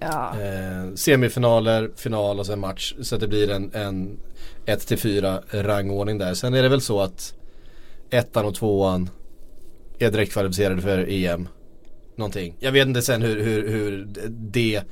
Ja. 0.00 0.34
Eh, 0.40 0.94
semifinaler, 0.94 1.90
final 1.96 2.40
och 2.40 2.46
sen 2.46 2.60
match. 2.60 2.94
Så 3.02 3.14
att 3.14 3.20
det 3.20 3.28
blir 3.28 3.50
en, 3.50 3.70
en 3.74 4.18
1-4 4.66 5.62
rangordning 5.62 6.18
där. 6.18 6.34
Sen 6.34 6.54
är 6.54 6.62
det 6.62 6.68
väl 6.68 6.80
så 6.80 7.00
att 7.00 7.34
ettan 8.10 8.44
och 8.44 8.54
tvåan 8.54 9.10
är 9.98 10.10
direkt 10.10 10.32
kvalificerade 10.32 10.82
för 10.82 11.06
EM. 11.10 11.48
Någonting. 12.16 12.56
Jag 12.60 12.72
vet 12.72 12.88
inte 12.88 13.02
sen 13.02 13.22
hur, 13.22 13.40
hur, 13.44 13.68
hur 13.68 14.08
det 14.28 14.82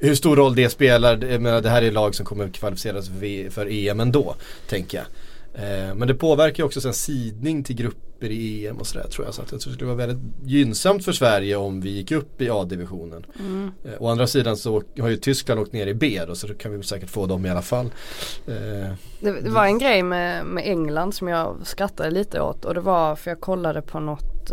hur 0.00 0.14
stor 0.14 0.36
roll 0.36 0.54
det 0.54 0.70
spelar. 0.70 1.24
Jag 1.24 1.42
menar, 1.42 1.60
det 1.60 1.68
här 1.70 1.82
är 1.82 1.90
lag 1.90 2.14
som 2.14 2.26
kommer 2.26 2.48
kvalificera 2.48 3.02
sig 3.02 3.14
för, 3.14 3.50
för 3.50 3.66
EM 3.70 4.00
ändå. 4.00 4.34
Tänker 4.68 4.98
jag. 4.98 5.06
Eh, 5.54 5.94
men 5.94 6.08
det 6.08 6.14
påverkar 6.14 6.62
ju 6.62 6.66
också 6.66 6.80
sen 6.80 6.94
sidning 6.94 7.64
till 7.64 7.76
grupper 7.76 8.30
i 8.30 8.66
EM 8.66 8.76
och 8.76 8.86
sådär 8.86 9.08
tror 9.08 9.26
jag. 9.26 9.34
Så 9.34 9.42
att 9.42 9.52
jag 9.52 9.60
tror 9.60 9.70
det 9.70 9.74
skulle 9.74 9.94
vara 9.94 10.06
väldigt 10.06 10.34
gynnsamt 10.44 11.04
för 11.04 11.12
Sverige 11.12 11.56
om 11.56 11.80
vi 11.80 11.90
gick 11.90 12.12
upp 12.12 12.40
i 12.40 12.50
A-divisionen. 12.50 13.26
Mm. 13.38 13.70
Eh, 13.84 14.02
å 14.02 14.08
andra 14.08 14.26
sidan 14.26 14.56
så 14.56 14.82
har 15.00 15.08
ju 15.08 15.16
Tyskland 15.16 15.60
åkt 15.60 15.72
ner 15.72 15.86
i 15.86 15.94
B 15.94 16.20
då 16.26 16.34
så 16.34 16.46
då 16.46 16.54
kan 16.54 16.76
vi 16.76 16.82
säkert 16.82 17.10
få 17.10 17.26
dem 17.26 17.46
i 17.46 17.50
alla 17.50 17.62
fall. 17.62 17.86
Eh, 18.46 18.92
Det, 19.20 19.40
det 19.40 19.50
var 19.50 19.64
en 19.64 19.78
grej 19.78 20.02
med, 20.02 20.46
med 20.46 20.64
England 20.66 21.14
som 21.14 21.28
jag 21.28 21.56
skrattade 21.64 22.10
lite 22.10 22.40
åt 22.40 22.64
och 22.64 22.74
det 22.74 22.80
var 22.80 23.16
för 23.16 23.30
jag 23.30 23.40
kollade 23.40 23.82
på 23.82 24.00
något, 24.00 24.52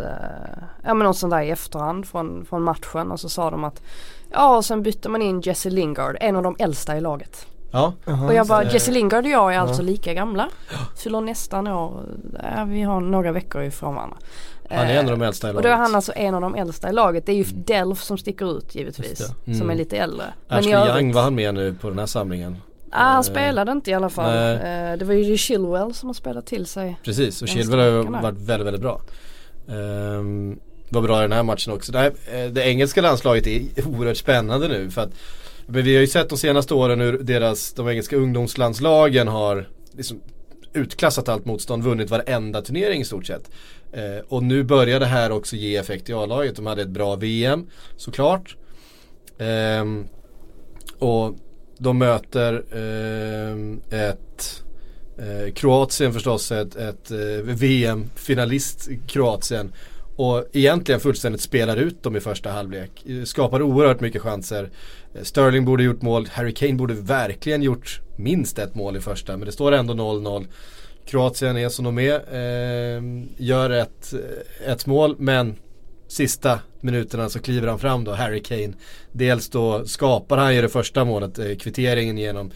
ja 0.84 0.94
men 0.94 0.98
något 0.98 1.16
sånt 1.16 1.30
där 1.30 1.42
i 1.42 1.50
efterhand 1.50 2.06
från, 2.06 2.44
från 2.44 2.62
matchen 2.62 3.12
och 3.12 3.20
så 3.20 3.28
sa 3.28 3.50
de 3.50 3.64
att 3.64 3.82
ja 4.30 4.56
och 4.56 4.64
sen 4.64 4.82
bytte 4.82 5.08
man 5.08 5.22
in 5.22 5.40
Jesse 5.40 5.70
Lingard, 5.70 6.16
en 6.20 6.36
av 6.36 6.42
de 6.42 6.56
äldsta 6.58 6.96
i 6.96 7.00
laget. 7.00 7.46
Ja, 7.70 7.92
och 8.26 8.34
jag 8.34 8.46
bara 8.46 8.64
Jesse 8.64 8.90
Lingard 8.90 9.24
och 9.24 9.30
jag 9.30 9.54
är 9.54 9.58
alltså 9.58 9.82
lika 9.82 10.14
gamla. 10.14 10.48
Fyller 10.96 11.20
nästan 11.20 11.66
år, 11.66 12.00
ja, 12.56 12.64
vi 12.64 12.82
har 12.82 13.00
några 13.00 13.32
veckor 13.32 13.62
ifrån 13.62 13.94
varandra. 13.94 14.16
han 14.70 14.86
är 14.86 14.94
en 14.98 15.04
av 15.10 15.18
de 15.18 15.22
äldsta 15.26 15.48
i 15.48 15.50
och 15.50 15.54
laget. 15.54 15.62
då 15.64 15.68
är 15.68 15.76
han 15.76 15.94
alltså 15.94 16.12
en 16.16 16.34
av 16.34 16.40
de 16.40 16.54
äldsta 16.54 16.88
i 16.88 16.92
laget. 16.92 17.26
Det 17.26 17.32
är 17.32 17.36
ju 17.36 17.44
Delf 17.44 18.02
som 18.02 18.18
sticker 18.18 18.58
ut 18.58 18.74
givetvis. 18.74 19.18
Det. 19.18 19.24
Som 19.44 19.54
Mm. 19.62 19.70
är 19.70 19.74
lite 19.74 19.96
äldre. 19.96 20.24
Ashley 20.48 20.70
i 20.72 20.74
övrigt- 20.76 20.94
Young 20.96 21.12
var 21.12 21.22
han 21.22 21.34
med 21.34 21.54
nu 21.54 21.74
på 21.74 21.88
den 21.88 21.98
här 21.98 22.06
samlingen. 22.06 22.56
Ah, 22.90 23.02
han 23.04 23.16
Eh, 23.16 23.22
spelade 23.22 23.72
inte 23.72 23.90
i 23.90 23.94
alla 23.94 24.10
fall. 24.10 24.34
nej. 24.34 24.54
Eh, 24.92 24.98
det 24.98 25.04
var 25.04 25.14
ju 25.14 25.36
Chilwell 25.36 25.94
som 25.94 26.08
har 26.08 26.14
spelat 26.14 26.46
till 26.46 26.66
sig. 26.66 26.98
Precis, 27.04 27.42
och 27.42 27.48
Chilwell 27.48 27.80
har 27.80 28.22
varit 28.22 28.38
väldigt, 28.38 28.66
väldigt 28.66 28.82
bra. 28.82 29.00
Um, 29.66 30.58
var 30.90 31.02
bra 31.02 31.18
i 31.18 31.22
den 31.22 31.32
här 31.32 31.42
matchen 31.42 31.72
också. 31.72 31.92
Det, 31.92 31.98
här, 31.98 32.12
eh, 32.32 32.50
det 32.50 32.62
engelska 32.68 33.00
landslaget 33.02 33.46
är 33.46 33.62
oerhört 33.86 34.16
spännande 34.16 34.68
nu 34.68 34.90
för 34.90 35.02
att 35.02 35.10
men 35.70 35.84
vi 35.84 35.94
har 35.94 36.00
ju 36.00 36.06
sett 36.06 36.28
de 36.28 36.38
senaste 36.38 36.74
åren 36.74 37.00
hur 37.00 37.18
deras, 37.18 37.72
de 37.72 37.88
engelska 37.88 38.16
ungdomslandslagen 38.16 39.28
har 39.28 39.68
liksom 39.96 40.20
utklassat 40.72 41.28
allt 41.28 41.44
motstånd, 41.44 41.82
vunnit 41.82 42.10
varenda 42.10 42.62
turnering 42.62 43.00
i 43.00 43.04
stort 43.04 43.26
sett. 43.26 43.50
Eh, 43.92 44.24
och 44.28 44.42
nu 44.42 44.64
börjar 44.64 45.00
det 45.00 45.06
här 45.06 45.32
också 45.32 45.56
ge 45.56 45.76
effekt 45.76 46.10
i 46.10 46.12
A-laget. 46.12 46.56
De 46.56 46.66
hade 46.66 46.82
ett 46.82 46.88
bra 46.88 47.16
VM 47.16 47.66
såklart. 47.96 48.56
Eh, 49.38 49.84
och 50.98 51.36
de 51.78 51.98
möter 51.98 52.64
eh, 52.72 54.00
ett 54.08 54.62
eh, 55.18 55.52
Kroatien 55.54 56.12
förstås, 56.12 56.52
ett, 56.52 56.76
ett 56.76 57.10
eh, 57.10 57.18
VM-finalist 57.44 58.88
Kroatien. 59.06 59.72
Och 60.16 60.44
egentligen 60.52 61.00
fullständigt 61.00 61.40
spelar 61.40 61.76
ut 61.76 62.02
dem 62.02 62.16
i 62.16 62.20
första 62.20 62.50
halvlek. 62.50 62.90
Eh, 63.06 63.24
skapar 63.24 63.62
oerhört 63.62 64.00
mycket 64.00 64.22
chanser. 64.22 64.70
Sterling 65.22 65.64
borde 65.64 65.82
gjort 65.82 66.02
mål, 66.02 66.28
Harry 66.32 66.54
Kane 66.54 66.74
borde 66.74 66.94
verkligen 66.94 67.62
gjort 67.62 68.00
minst 68.16 68.58
ett 68.58 68.74
mål 68.74 68.96
i 68.96 69.00
första. 69.00 69.36
Men 69.36 69.46
det 69.46 69.52
står 69.52 69.72
ändå 69.72 69.94
0-0. 69.94 70.46
Kroatien 71.06 71.56
är 71.56 71.68
som 71.68 71.84
de 71.84 71.98
är. 71.98 72.14
Eh, 72.14 73.02
gör 73.36 73.70
ett, 73.70 74.14
eh, 74.14 74.72
ett 74.72 74.86
mål 74.86 75.16
men 75.18 75.56
sista 76.08 76.60
minuterna 76.80 77.28
så 77.28 77.38
kliver 77.40 77.68
han 77.68 77.78
fram 77.78 78.04
då, 78.04 78.12
Harry 78.12 78.42
Kane. 78.42 78.72
Dels 79.12 79.50
då 79.50 79.84
skapar 79.84 80.36
han 80.36 80.54
ju 80.54 80.62
det 80.62 80.68
första 80.68 81.04
målet, 81.04 81.38
eh, 81.38 81.56
kvitteringen 81.56 82.18
genom 82.18 82.50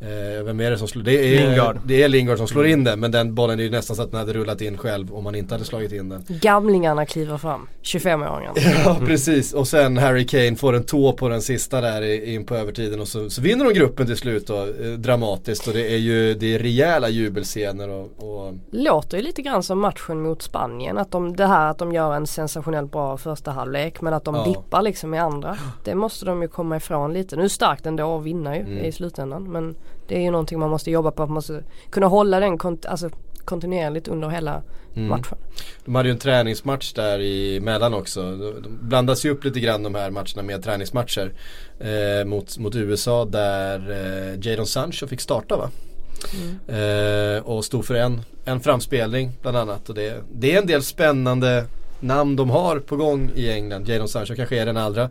Eh, 0.00 0.44
vem 0.44 0.60
är 0.60 0.70
det 0.70 0.78
som 0.78 0.88
slår? 0.88 1.02
Det 1.02 1.12
är 1.36 1.48
Lingard. 1.48 1.78
Det 1.84 2.02
är 2.02 2.08
Lingard 2.08 2.38
som 2.38 2.48
slår 2.48 2.66
in 2.66 2.84
den 2.84 3.00
men 3.00 3.10
den 3.10 3.34
bollen 3.34 3.58
är 3.60 3.64
ju 3.64 3.70
nästan 3.70 3.96
så 3.96 4.02
att 4.02 4.10
den 4.10 4.20
hade 4.20 4.32
rullat 4.32 4.60
in 4.60 4.76
själv 4.78 5.14
om 5.14 5.26
han 5.26 5.34
inte 5.34 5.54
hade 5.54 5.64
slagit 5.64 5.92
in 5.92 6.08
den. 6.08 6.24
Gamlingarna 6.28 7.06
kliver 7.06 7.38
fram. 7.38 7.68
25-åringarna. 7.82 8.52
Ja 8.84 8.98
precis 9.06 9.52
och 9.54 9.68
sen 9.68 9.96
Harry 9.98 10.26
Kane 10.26 10.56
får 10.56 10.72
en 10.76 10.84
tå 10.84 11.12
på 11.12 11.28
den 11.28 11.42
sista 11.42 11.80
där 11.80 12.24
in 12.28 12.46
på 12.46 12.54
övertiden 12.56 13.00
och 13.00 13.08
så, 13.08 13.30
så 13.30 13.42
vinner 13.42 13.64
de 13.64 13.74
gruppen 13.74 14.06
till 14.06 14.16
slut 14.16 14.46
då 14.46 14.56
eh, 14.62 14.92
dramatiskt 14.98 15.66
och 15.66 15.72
det 15.74 15.92
är 15.94 15.98
ju 15.98 16.34
det 16.34 16.54
är 16.54 16.58
rejäla 16.58 17.08
jubelscener 17.08 17.88
och, 17.88 18.10
och 18.18 18.54
Låter 18.70 19.16
ju 19.16 19.22
lite 19.22 19.42
grann 19.42 19.62
som 19.62 19.78
matchen 19.80 20.22
mot 20.22 20.42
Spanien. 20.42 20.98
Att 20.98 21.10
de, 21.10 21.36
det 21.36 21.46
här 21.46 21.70
att 21.70 21.78
de 21.78 21.92
gör 21.92 22.14
en 22.14 22.26
sensationellt 22.26 22.92
bra 22.92 23.16
första 23.16 23.50
halvlek 23.50 24.00
men 24.00 24.12
att 24.14 24.24
de 24.24 24.34
Ja. 24.34 24.44
dippar 24.44 24.82
liksom 24.82 25.14
i 25.14 25.18
andra. 25.18 25.56
Det 25.84 25.94
måste 25.94 26.26
de 26.26 26.42
ju 26.42 26.48
komma 26.48 26.76
ifrån 26.76 27.12
lite. 27.12 27.36
Nu 27.36 27.44
är 27.44 27.48
starkt 27.48 27.86
ändå 27.86 28.18
att 28.18 28.24
vinna 28.24 28.56
ju 28.56 28.62
Mm. 28.62 28.78
i 28.84 28.92
slutändan. 28.92 29.52
Men 29.52 29.74
det 30.08 30.16
är 30.16 30.20
ju 30.20 30.30
någonting 30.30 30.58
man 30.58 30.70
måste 30.70 30.90
jobba 30.90 31.10
på. 31.10 31.22
Att 31.22 31.28
man 31.28 31.34
måste 31.34 31.62
kunna 31.90 32.06
hålla 32.06 32.40
den 32.40 32.58
kont- 32.58 32.86
alltså, 32.88 33.10
kontinuerligt 33.44 34.08
under 34.08 34.28
hela 34.28 34.62
Mm. 34.96 35.08
matchen. 35.08 35.38
De 35.84 35.94
hade 35.94 36.08
ju 36.08 36.12
en 36.12 36.18
träningsmatch 36.18 36.92
där 36.92 37.18
emellan 37.56 37.94
också. 37.94 38.22
De 38.36 38.78
blandas 38.82 39.24
ju 39.24 39.30
upp 39.30 39.44
lite 39.44 39.60
grann 39.60 39.82
de 39.82 39.94
här 39.94 40.10
matcherna 40.10 40.42
med 40.42 40.64
träningsmatcher. 40.64 41.32
Eh, 41.80 42.24
mot, 42.26 42.58
mot 42.58 42.74
USA 42.74 43.24
där 43.24 43.90
eh, 43.90 44.38
Jadon 44.46 44.66
Sancho 44.66 45.06
fick 45.06 45.20
starta 45.20 45.56
va? 45.56 45.70
Eh, 46.74 47.42
och 47.44 47.64
stod 47.64 47.84
för 47.84 47.94
en, 47.94 48.20
en 48.44 48.60
framspelning 48.60 49.32
bland 49.42 49.56
annat. 49.56 49.88
Och 49.88 49.94
det, 49.94 50.22
det 50.32 50.54
är 50.54 50.58
en 50.60 50.66
del 50.66 50.82
spännande 50.82 51.64
namn 52.00 52.36
de 52.36 52.50
har 52.50 52.78
på 52.78 52.96
gång 52.96 53.30
i 53.34 53.50
England. 53.52 53.88
Jadon 53.88 54.08
Sancho 54.08 54.34
kanske 54.36 54.58
är 54.62 54.66
den 54.66 54.76
allra. 54.76 55.10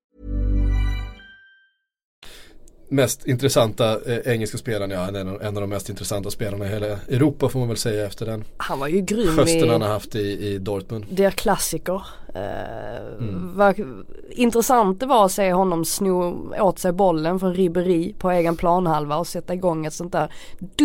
Mest 2.93 3.27
intressanta 3.27 3.91
eh, 4.05 4.33
engelska 4.33 4.57
spelaren, 4.57 4.91
ja 4.91 5.07
en, 5.07 5.27
av- 5.27 5.41
en 5.41 5.57
av 5.57 5.61
de 5.61 5.69
mest 5.69 5.89
intressanta 5.89 6.29
spelarna 6.29 6.65
i 6.65 6.69
hela 6.69 6.85
Europa 6.87 7.49
får 7.49 7.59
man 7.59 7.67
väl 7.67 7.77
säga 7.77 8.05
efter 8.05 8.25
den 8.25 8.43
Han 8.57 8.79
var 8.79 8.87
ju 8.87 9.01
grym 9.01 9.37
hösten 9.37 9.69
han 9.69 9.81
i 9.81 9.85
har 9.85 9.91
haft 9.93 10.15
i, 10.15 10.19
i 10.47 10.57
Dortmund. 10.57 11.05
Der 11.09 11.31
Klassiker. 11.31 12.01
Eh, 12.35 12.41
Mm. 13.19 13.51
vad 13.57 13.75
intressant 14.29 14.99
det 14.99 15.05
var 15.05 15.25
att 15.25 15.31
se 15.31 15.53
honom 15.53 15.85
sno 15.85 16.35
åt 16.59 16.79
sig 16.79 16.91
bollen 16.91 17.39
från 17.39 17.53
Ribéry 17.55 18.13
på 18.13 18.31
egen 18.31 18.55
planhalva 18.57 19.17
och 19.17 19.27
sätta 19.27 19.53
igång 19.53 19.85
ett 19.85 19.93
sånt 19.93 20.11
där 20.11 20.31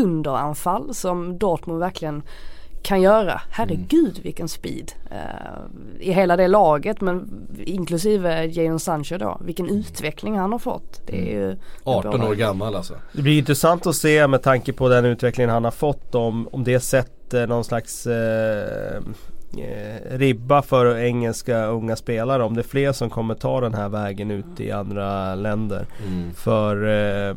dunderanfall 0.01 0.95
som 0.95 1.39
Dortmund 1.39 1.81
verkligen 1.81 2.23
kan 2.83 3.03
göra. 3.03 3.41
Herregud 3.51 4.21
vilken 4.23 4.49
speed 4.49 4.93
eh, 5.11 5.19
i 6.01 6.13
hela 6.13 6.37
det 6.37 6.49
laget 6.49 7.01
men 7.01 7.47
inklusive 7.65 8.45
Jadon 8.45 8.81
Sancho 8.81 9.19
då. 9.19 9.41
Vilken 9.45 9.69
utveckling 9.69 10.39
han 10.39 10.53
har 10.53 10.59
fått. 10.59 11.03
Det 11.07 11.17
är 11.19 11.41
ju 11.41 11.57
18 11.85 12.23
år 12.23 12.35
gammal 12.35 12.75
alltså. 12.75 12.95
Det 13.13 13.23
blir 13.23 13.39
intressant 13.39 13.87
att 13.87 13.97
se 13.97 14.27
med 14.27 14.43
tanke 14.43 14.73
på 14.73 14.89
den 14.89 15.05
utvecklingen 15.05 15.51
han 15.51 15.65
har 15.65 15.71
fått 15.71 16.15
om, 16.15 16.49
om 16.53 16.65
det 16.65 16.81
sätter 16.81 17.47
någon 17.47 17.65
slags 17.65 18.07
eh, 18.07 18.97
eh, 19.59 20.19
ribba 20.19 20.63
för 20.63 20.99
engelska 20.99 21.67
unga 21.67 21.97
spelare. 21.97 22.45
Om 22.45 22.55
det 22.55 22.61
är 22.61 22.69
fler 22.69 22.93
som 22.93 23.11
kommer 23.11 23.35
ta 23.35 23.61
den 23.61 23.75
här 23.75 23.89
vägen 23.89 24.31
ut 24.31 24.61
i 24.61 24.71
andra 24.71 25.35
länder. 25.35 25.87
Mm. 26.07 26.35
För 26.35 26.87
eh, 26.87 27.37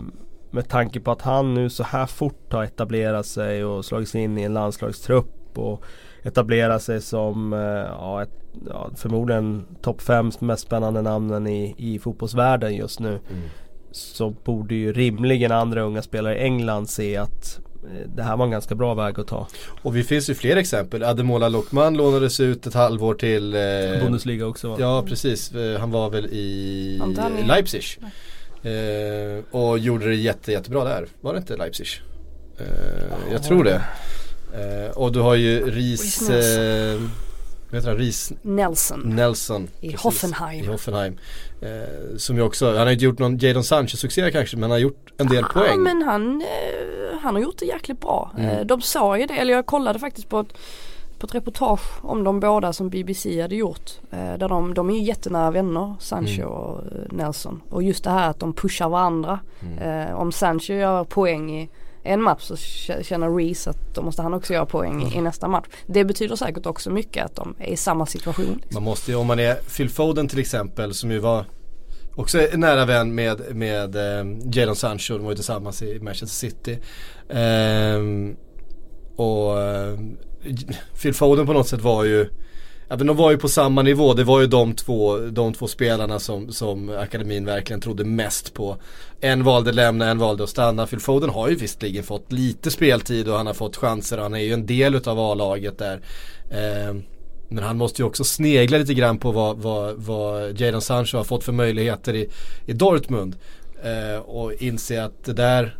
med 0.51 0.69
tanke 0.69 0.99
på 0.99 1.11
att 1.11 1.21
han 1.21 1.53
nu 1.53 1.69
så 1.69 1.83
här 1.83 2.05
fort 2.05 2.53
har 2.53 2.63
etablerat 2.63 3.25
sig 3.25 3.65
och 3.65 3.85
slagit 3.85 4.09
sig 4.09 4.21
in 4.21 4.37
i 4.37 4.43
en 4.43 4.53
landslagstrupp 4.53 5.57
och 5.57 5.83
etablerat 6.23 6.83
sig 6.83 7.01
som 7.01 7.53
eh, 7.53 7.59
ja, 7.59 8.23
ett, 8.23 8.43
ja, 8.69 8.89
förmodligen 8.95 9.65
topp 9.81 10.01
fem 10.01 10.31
mest 10.39 10.63
spännande 10.63 11.01
namnen 11.01 11.47
i, 11.47 11.75
i 11.77 11.99
fotbollsvärlden 11.99 12.75
just 12.75 12.99
nu. 12.99 13.09
Mm. 13.09 13.49
så 13.91 14.29
borde 14.29 14.75
ju 14.75 14.93
rimligen 14.93 15.51
andra 15.51 15.81
unga 15.81 16.01
spelare 16.01 16.37
i 16.37 16.43
England 16.43 16.89
se 16.89 17.17
att 17.17 17.59
eh, 17.83 18.09
det 18.15 18.23
här 18.23 18.37
var 18.37 18.45
en 18.45 18.51
ganska 18.51 18.75
bra 18.75 18.93
väg 18.93 19.19
att 19.19 19.27
ta. 19.27 19.47
Och 19.81 19.95
vi 19.95 20.03
finns 20.03 20.29
ju 20.29 20.35
fler 20.35 20.57
exempel. 20.57 21.03
Ademola 21.03 21.49
Lokman 21.49 21.97
lånades 21.97 22.39
ut 22.39 22.67
ett 22.67 22.73
halvår 22.73 23.13
till 23.13 23.55
eh, 23.55 24.03
Bundesliga 24.03 24.45
också 24.45 24.69
va? 24.69 24.75
Ja 24.79 25.03
precis, 25.07 25.51
Eh, 25.51 25.79
han 25.79 25.91
var 25.91 26.09
väl 26.09 26.25
i. 26.25 27.01
Leipzig. 27.47 27.83
Eh, 28.63 29.43
och 29.51 29.79
gjorde 29.79 30.05
det 30.07 30.15
jätte, 30.15 30.51
jättebra 30.51 30.83
där. 30.83 31.07
Var 31.21 31.33
det 31.33 31.39
inte 31.39 31.55
Leipzig? 31.57 31.87
Eh, 32.57 32.65
jag 33.31 33.43
tror 33.43 33.63
det. 33.63 33.81
Eh, 34.53 34.97
och 34.97 35.11
du 35.11 35.19
har 35.19 35.35
ju 35.35 35.71
Ries, 35.71 36.29
eh, 36.29 36.99
heter 37.71 37.87
han? 37.89 37.97
Ries 37.97 38.33
Nelson 38.41 39.01
Nelson. 39.05 39.67
i 39.81 39.91
precis, 39.91 40.01
Hoffenheim. 40.03 40.65
I 40.65 40.67
Hoffenheim. 40.67 41.17
Eh, 41.61 42.17
som 42.17 42.35
ju 42.35 42.41
också, 42.41 42.67
han 42.67 42.77
har 42.77 42.91
inte 42.91 43.05
gjort 43.05 43.19
någon 43.19 43.37
Jadon 43.37 43.63
Sanchez-succé 43.63 44.31
kanske 44.31 44.57
men 44.57 44.61
han 44.63 44.71
har 44.71 44.77
gjort 44.77 45.13
en 45.17 45.27
del 45.27 45.45
Ja 45.55 45.61
poäng. 45.61 45.83
men 45.83 46.01
han, 46.01 46.41
eh, 46.41 47.19
han 47.21 47.35
har 47.35 47.41
gjort 47.41 47.57
det 47.59 47.65
jäkligt 47.65 47.99
bra. 48.01 48.31
Mm. 48.37 48.49
Eh, 48.49 48.65
de 48.65 48.81
sa 48.81 49.17
ju 49.17 49.25
det, 49.25 49.33
eller 49.33 49.53
jag 49.53 49.65
kollade 49.65 49.99
faktiskt 49.99 50.29
på 50.29 50.39
ett, 50.39 50.53
på 51.19 51.25
ett 51.27 51.35
reportage 51.35 51.81
om 52.05 52.23
de 52.23 52.39
båda 52.39 52.73
som 52.73 52.89
BBC 52.89 53.41
hade 53.41 53.55
gjort. 53.55 53.91
Eh, 54.11 54.37
där 54.37 54.49
de, 54.49 54.73
de 54.73 54.89
är 54.89 54.93
ju 54.93 55.01
jättenära 55.03 55.51
vänner, 55.51 55.95
Sancho 55.99 56.41
Mm. 56.41 56.47
och 56.53 56.77
eh, 56.79 57.11
Nelson. 57.11 57.61
Och 57.69 57.83
just 57.83 58.03
det 58.03 58.09
här 58.09 58.29
att 58.29 58.39
de 58.39 58.53
pushar 58.53 58.89
varandra. 58.89 59.39
Mm. 59.61 60.07
Eh, 60.07 60.15
om 60.15 60.31
Sancho 60.31 60.73
gör 60.73 61.03
poäng 61.03 61.51
i 61.59 61.69
en 62.03 62.21
match 62.21 62.41
så 62.41 62.55
känner 63.03 63.29
Reese 63.37 63.67
att 63.67 63.95
då 63.95 64.01
måste 64.01 64.21
han 64.21 64.33
också 64.33 64.53
göra 64.53 64.65
poäng 64.65 65.01
Mm. 65.01 65.13
i, 65.13 65.21
nästa 65.21 65.47
match. 65.47 65.65
Det 65.87 66.05
betyder 66.05 66.35
säkert 66.35 66.65
också 66.65 66.89
mycket 66.89 67.25
att 67.25 67.35
de 67.35 67.55
är 67.59 67.67
i 67.67 67.77
samma 67.77 68.05
situation. 68.05 68.45
Liksom. 68.61 68.73
Man 68.73 68.83
måste 68.83 69.11
ju, 69.11 69.17
om 69.17 69.27
man 69.27 69.39
är 69.39 69.55
Phil 69.55 69.89
Foden 69.89 70.27
till 70.27 70.39
exempel 70.39 70.93
som 70.93 71.11
ju 71.11 71.19
var 71.19 71.45
också 72.15 72.39
en 72.53 72.59
nära 72.59 72.85
vän 72.85 73.15
med, 73.15 73.55
med 73.55 73.95
eh, 73.95 74.25
Jadon 74.53 74.75
Sancho, 74.75 75.13
de 75.13 75.23
var 75.23 75.31
ju 75.31 75.35
tillsammans 75.35 75.81
i 75.81 75.99
Manchester 75.99 76.27
City. 76.47 76.79
Ehm, 77.29 78.35
och 79.15 79.57
Phil 81.01 81.13
Foden 81.13 81.45
på 81.45 81.53
något 81.53 81.67
sätt 81.67 81.81
var 81.81 82.03
ju 82.03 82.29
Ja 82.91 82.97
men 82.97 83.07
de 83.07 83.17
var 83.17 83.31
ju 83.31 83.37
på 83.37 83.49
samma 83.49 83.81
nivå, 83.81 84.13
det 84.13 84.23
var 84.23 84.41
ju 84.41 84.47
de 84.47 84.73
två, 84.73 85.17
de 85.17 85.53
två 85.53 85.67
spelarna 85.67 86.19
som, 86.19 86.51
som 86.51 86.89
akademin 86.89 87.45
verkligen 87.45 87.81
trodde 87.81 88.03
mest 88.03 88.53
på. 88.53 88.77
En 89.21 89.43
valde 89.43 89.71
lämna, 89.71 90.09
en 90.09 90.17
valde 90.17 90.43
att 90.43 90.49
stanna. 90.49 90.87
Phil 90.87 90.99
Foden 90.99 91.29
har 91.29 91.49
ju 91.49 91.55
visserligen 91.55 92.03
fått 92.03 92.31
lite 92.31 92.71
speltid 92.71 93.29
och 93.29 93.37
han 93.37 93.47
har 93.47 93.53
fått 93.53 93.77
chanser 93.77 94.17
och 94.17 94.23
han 94.23 94.33
är 94.33 94.39
ju 94.39 94.53
en 94.53 94.65
del 94.65 94.95
utav 94.95 95.19
A-laget 95.19 95.77
där. 95.77 96.01
Ehm, 96.51 97.03
men 97.47 97.63
han 97.63 97.77
måste 97.77 98.01
ju 98.01 98.05
också 98.05 98.23
snegla 98.23 98.77
lite 98.77 98.93
grann 98.93 99.17
på 99.17 99.31
vad, 99.31 99.57
vad, 99.57 99.95
vad 99.95 100.61
Jadon 100.61 100.81
Sancho 100.81 101.17
har 101.17 101.23
fått 101.23 101.43
för 101.43 101.51
möjligheter 101.51 102.15
i, 102.15 102.29
i 102.65 102.73
Dortmund. 102.73 103.35
Eh, 103.83 104.19
och 104.19 104.53
inse 104.53 105.03
att 105.03 105.25
det 105.25 105.33
där 105.33 105.78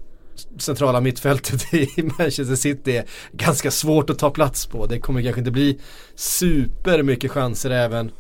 centrala 0.58 1.02
mittfältet 1.02 1.74
i 1.74 2.04
Manchester 2.04 2.56
City 2.56 2.98
är 2.98 3.06
ganska 3.32 3.72
svårt 3.72 4.10
att 4.10 4.20
ta 4.20 4.30
plats 4.30 4.66
på. 4.66 4.86
Det 4.86 5.00
kommer 5.00 5.22
kanske 5.22 5.42
inte 5.42 5.52
bli 5.52 5.80
super 6.16 7.04
mycket 7.04 7.32
chanser 7.32 7.70
även 7.70 8.12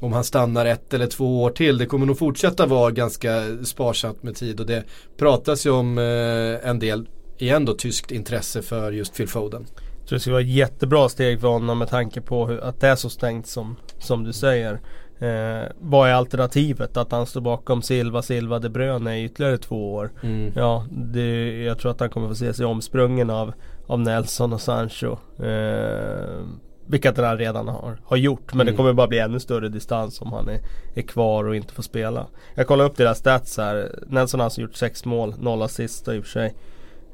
om 0.00 0.12
han 0.12 0.24
stannar 0.24 0.66
ett 0.66 0.94
eller 0.94 1.06
två 1.06 1.42
år 1.42 1.50
till. 1.50 1.78
Det 1.78 1.86
kommer 1.86 2.06
nog 2.06 2.18
fortsätta 2.18 2.66
vara 2.66 2.90
ganska 2.90 3.42
sparsamt 3.64 4.22
med 4.22 4.36
tid 4.36 4.60
och 4.60 4.66
det 4.66 4.84
pratas 5.16 5.66
ju 5.66 5.70
om 5.70 5.98
eh, 5.98 6.68
en 6.68 6.78
del, 6.78 7.08
igen 7.38 7.64
då, 7.64 7.74
tyskt 7.74 8.10
intresse 8.10 8.62
för 8.62 8.92
just 8.92 9.16
Phil 9.16 9.28
Foden. 9.28 9.66
Jag 10.00 10.08
tror 10.08 10.16
det 10.16 10.20
skulle 10.20 10.34
vara 10.34 10.42
ett 10.42 10.48
jättebra 10.48 11.08
steg 11.08 11.40
för 11.40 11.48
honom 11.48 11.78
med 11.78 11.88
tanke 11.88 12.20
på 12.20 12.46
hur, 12.46 12.58
att 12.58 12.80
det 12.80 12.88
är 12.88 12.96
så 12.96 13.10
stängt 13.10 13.46
som, 13.46 13.76
som 13.98 14.24
du 14.24 14.32
säger. 14.32 14.80
Eh, 15.18 15.68
vad 15.80 16.08
är 16.08 16.12
alternativet? 16.14 16.96
Att 16.96 17.12
han 17.12 17.26
står 17.26 17.40
bakom 17.40 17.82
Silva, 17.82 18.22
Silva, 18.22 18.58
De 18.58 18.68
Bruyne 18.68 19.18
i 19.18 19.24
ytterligare 19.24 19.58
två 19.58 19.94
år. 19.94 20.10
Mm. 20.22 20.52
Ja, 20.56 20.86
det, 20.90 21.62
jag 21.64 21.78
tror 21.78 21.90
att 21.90 22.00
han 22.00 22.10
kommer 22.10 22.28
få 22.28 22.34
se 22.34 22.54
sig 22.54 22.66
omsprungen 22.66 23.30
av, 23.30 23.52
av 23.86 24.00
Nelson 24.00 24.52
och 24.52 24.60
Sancho. 24.60 25.16
Eh, 25.44 26.44
vilket 26.86 27.16
han 27.16 27.38
redan 27.38 27.68
har, 27.68 27.98
har 28.04 28.16
gjort. 28.16 28.52
Men 28.54 28.60
Mm. 28.60 28.72
det 28.72 28.76
kommer 28.76 28.92
bara 28.92 29.06
bli 29.06 29.18
ännu 29.18 29.40
större 29.40 29.68
distans 29.68 30.20
om 30.20 30.32
han 30.32 30.48
är, 30.48 30.60
är 30.94 31.02
kvar 31.02 31.44
och 31.44 31.56
inte 31.56 31.74
får 31.74 31.82
spela. 31.82 32.26
Jag 32.54 32.66
kollar 32.66 32.84
upp 32.84 32.96
deras 32.96 33.18
stats 33.18 33.56
här. 33.58 33.98
Nelson 34.08 34.40
har 34.40 34.44
alltså 34.44 34.60
gjort 34.60 34.74
sex 34.74 35.04
mål, 35.04 35.34
noll 35.38 35.62
assist 35.62 36.08
i 36.08 36.18
och 36.18 36.24
för 36.24 36.30
sig. 36.30 36.54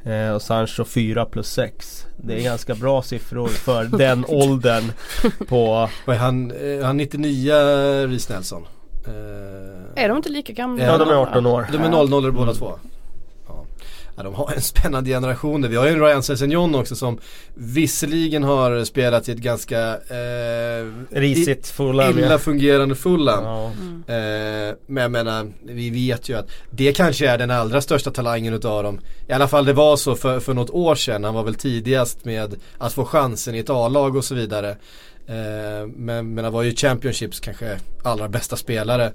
Eh, 0.05 0.31
och 0.35 0.43
Sancho 0.43 0.85
4 0.85 1.25
plus 1.25 1.51
6. 1.53 2.07
Det 2.17 2.35
är 2.41 2.43
ganska 2.45 2.75
bra 2.75 3.03
siffror 3.03 3.49
för 3.49 3.85
den 3.85 4.25
åldern 4.29 4.93
på... 5.49 5.89
Vad 6.05 6.17
är 6.17 6.21
han, 6.21 6.51
eh, 6.51 6.85
han 6.87 6.97
99 6.97 7.53
Ries 8.07 8.29
Nelson? 8.29 8.67
Eh, 9.07 10.05
Är 10.05 10.09
de 10.09 10.17
inte 10.17 10.29
lika 10.29 10.53
gamla? 10.53 10.85
Ja, 10.85 10.99
de 10.99 11.09
är 11.09 11.15
18 11.15 11.47
år. 11.47 11.67
De 11.73 11.79
är 11.79 11.89
00 12.21 12.33
båda 12.33 12.55
två. 12.55 12.73
Ja. 14.21 14.25
De 14.25 14.35
har 14.35 14.53
en 14.53 14.61
spännande 14.61 15.11
generation. 15.11 15.69
Vi 15.71 15.77
har 15.77 15.87
ju 15.87 15.93
en 15.93 16.01
Ryan 16.01 16.23
Sessegnon 16.23 16.75
också 16.75 16.97
som 16.97 17.19
visserligen 17.55 18.43
har 18.43 18.85
spelat 18.85 19.29
i 19.29 19.33
ett 19.33 19.39
ganska 19.39 19.95
eh, 19.95 20.87
Risigt 21.11 21.69
Fulham. 21.69 22.19
illa 22.19 22.39
fungerande 22.39 22.95
Fulham. 22.95 23.45
Ja. 23.45 23.65
Eh, 24.15 24.75
men 24.87 25.03
jag 25.03 25.11
menar, 25.11 25.53
vi 25.63 25.91
vet 25.91 26.29
ju 26.29 26.39
att 26.39 26.51
det 26.71 26.93
kanske 26.93 27.29
är 27.29 27.39
den 27.39 27.51
allra 27.51 27.81
största 27.81 28.11
talangen 28.11 28.55
utav 28.55 28.83
dem. 28.83 29.01
I 29.29 29.33
alla 29.33 29.49
fall 29.49 29.65
det 29.65 29.73
var 29.73 29.97
så 29.97 30.15
för, 30.15 30.41
för 30.41 30.55
något 30.55 30.71
år 30.71 30.95
sedan. 30.95 31.25
Han 31.25 31.35
var 31.35 31.43
väl 31.43 31.55
tidigast 31.55 32.25
med 32.25 32.55
att 32.79 32.93
få 32.93 33.05
chansen 33.05 33.55
i 33.55 33.59
ett 33.59 33.71
A-lag 33.71 34.17
och 34.17 34.25
så 34.25 34.35
vidare. 34.35 34.77
Eh, 35.27 35.87
men, 35.87 36.35
men 36.35 36.45
han 36.45 36.53
var 36.53 36.63
ju 36.63 36.75
Championships 36.75 37.41
kanske 37.41 37.79
allra 38.05 38.29
bästa 38.29 38.57
spelare 38.57 39.13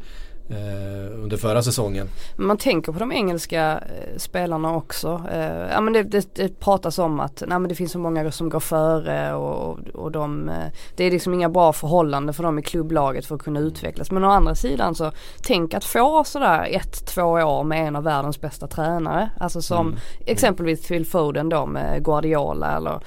under 1.26 1.38
förra 1.38 1.64
säsongen. 1.64 2.10
Man 2.36 2.58
tänker 2.58 2.92
på 2.92 3.00
de 3.00 3.12
engelska 3.12 3.72
eh, 3.72 4.18
spelarna 4.18 4.76
också. 4.76 5.22
Eh, 5.32 5.72
ja, 5.72 5.82
men 5.82 5.94
det, 5.94 6.04
det, 6.04 6.36
det 6.36 6.60
pratas 6.60 7.00
om 7.00 7.20
att 7.20 7.44
nej, 7.48 7.60
men 7.60 7.70
det 7.70 7.76
finns 7.76 7.92
så 7.92 8.00
många 8.00 8.32
som 8.32 8.50
går 8.50 8.60
före 8.60 9.34
och, 9.34 9.80
och 9.94 10.12
de, 10.12 10.50
eh, 10.50 10.56
det 10.96 11.04
är 11.04 11.12
liksom 11.12 11.34
inga 11.34 11.50
bra 11.50 11.74
förhållanden 11.74 12.34
för 12.34 12.44
dem 12.44 12.60
i 12.60 12.62
klubblaget 12.62 13.26
för 13.26 13.36
att 13.36 13.44
kunna 13.44 13.60
utvecklas. 13.60 14.12
Men 14.12 14.24
å 14.24 14.30
andra 14.30 14.56
sidan 14.56 14.96
så 14.96 15.12
tänk 15.42 15.74
att 15.74 15.84
få 15.84 16.24
sådär 16.24 16.68
ett, 16.72 17.06
två 17.06 17.24
år 17.24 17.64
med 17.64 17.88
en 17.88 17.96
av 17.96 18.04
världens 18.04 18.42
bästa 18.42 18.68
tränare. 18.68 19.30
Alltså 19.40 19.62
som 19.62 19.96
exempelvis 20.26 20.88
Phil 20.88 21.06
Foden 21.06 21.50
då 21.50 21.66
med 21.66 22.04
Guardiola 22.04 22.78
eller 22.78 23.00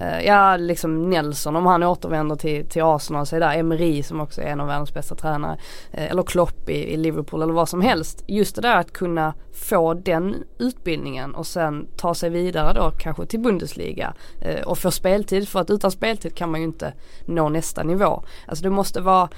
eh, 0.00 0.26
ja 0.26 0.56
liksom 0.56 1.10
Nelson 1.10 1.56
om 1.56 1.66
han 1.66 1.82
återvänder 1.82 2.36
till, 2.36 2.66
till 2.66 2.82
Arsenal 2.82 3.26
så 3.26 3.36
är 3.36 3.40
där 3.40 3.58
Emery 3.58 4.02
som 4.02 4.20
också 4.20 4.40
är 4.40 4.46
en 4.46 4.60
av 4.60 4.66
världens 4.66 4.94
bästa 4.94 5.14
tränare. 5.14 5.58
Eh, 5.92 6.10
eller 6.10 6.22
Klopp 6.22 6.68
i, 6.68 6.85
i 6.86 6.96
Liverpool 6.96 7.42
eller 7.42 7.52
vad 7.52 7.68
som 7.68 7.80
helst. 7.80 8.24
Just 8.26 8.56
det 8.56 8.62
där 8.62 8.76
att 8.76 8.92
kunna 8.92 9.34
få 9.52 9.94
den 9.94 10.34
utbildningen 10.58 11.34
och 11.34 11.46
sen 11.46 11.86
ta 11.96 12.14
sig 12.14 12.30
vidare 12.30 12.72
då 12.72 12.90
kanske 12.98 13.26
till 13.26 13.40
Bundesliga 13.40 14.14
eh, 14.40 14.66
och 14.66 14.78
få 14.78 14.90
speltid 14.90 15.48
för 15.48 15.60
att 15.60 15.70
utan 15.70 15.90
speltid 15.90 16.34
kan 16.34 16.50
man 16.50 16.60
ju 16.60 16.66
inte 16.66 16.92
nå 17.24 17.48
nästa 17.48 17.82
nivå. 17.82 18.22
Alltså 18.46 18.64
det 18.64 18.70
måste 18.70 19.00
vara 19.00 19.28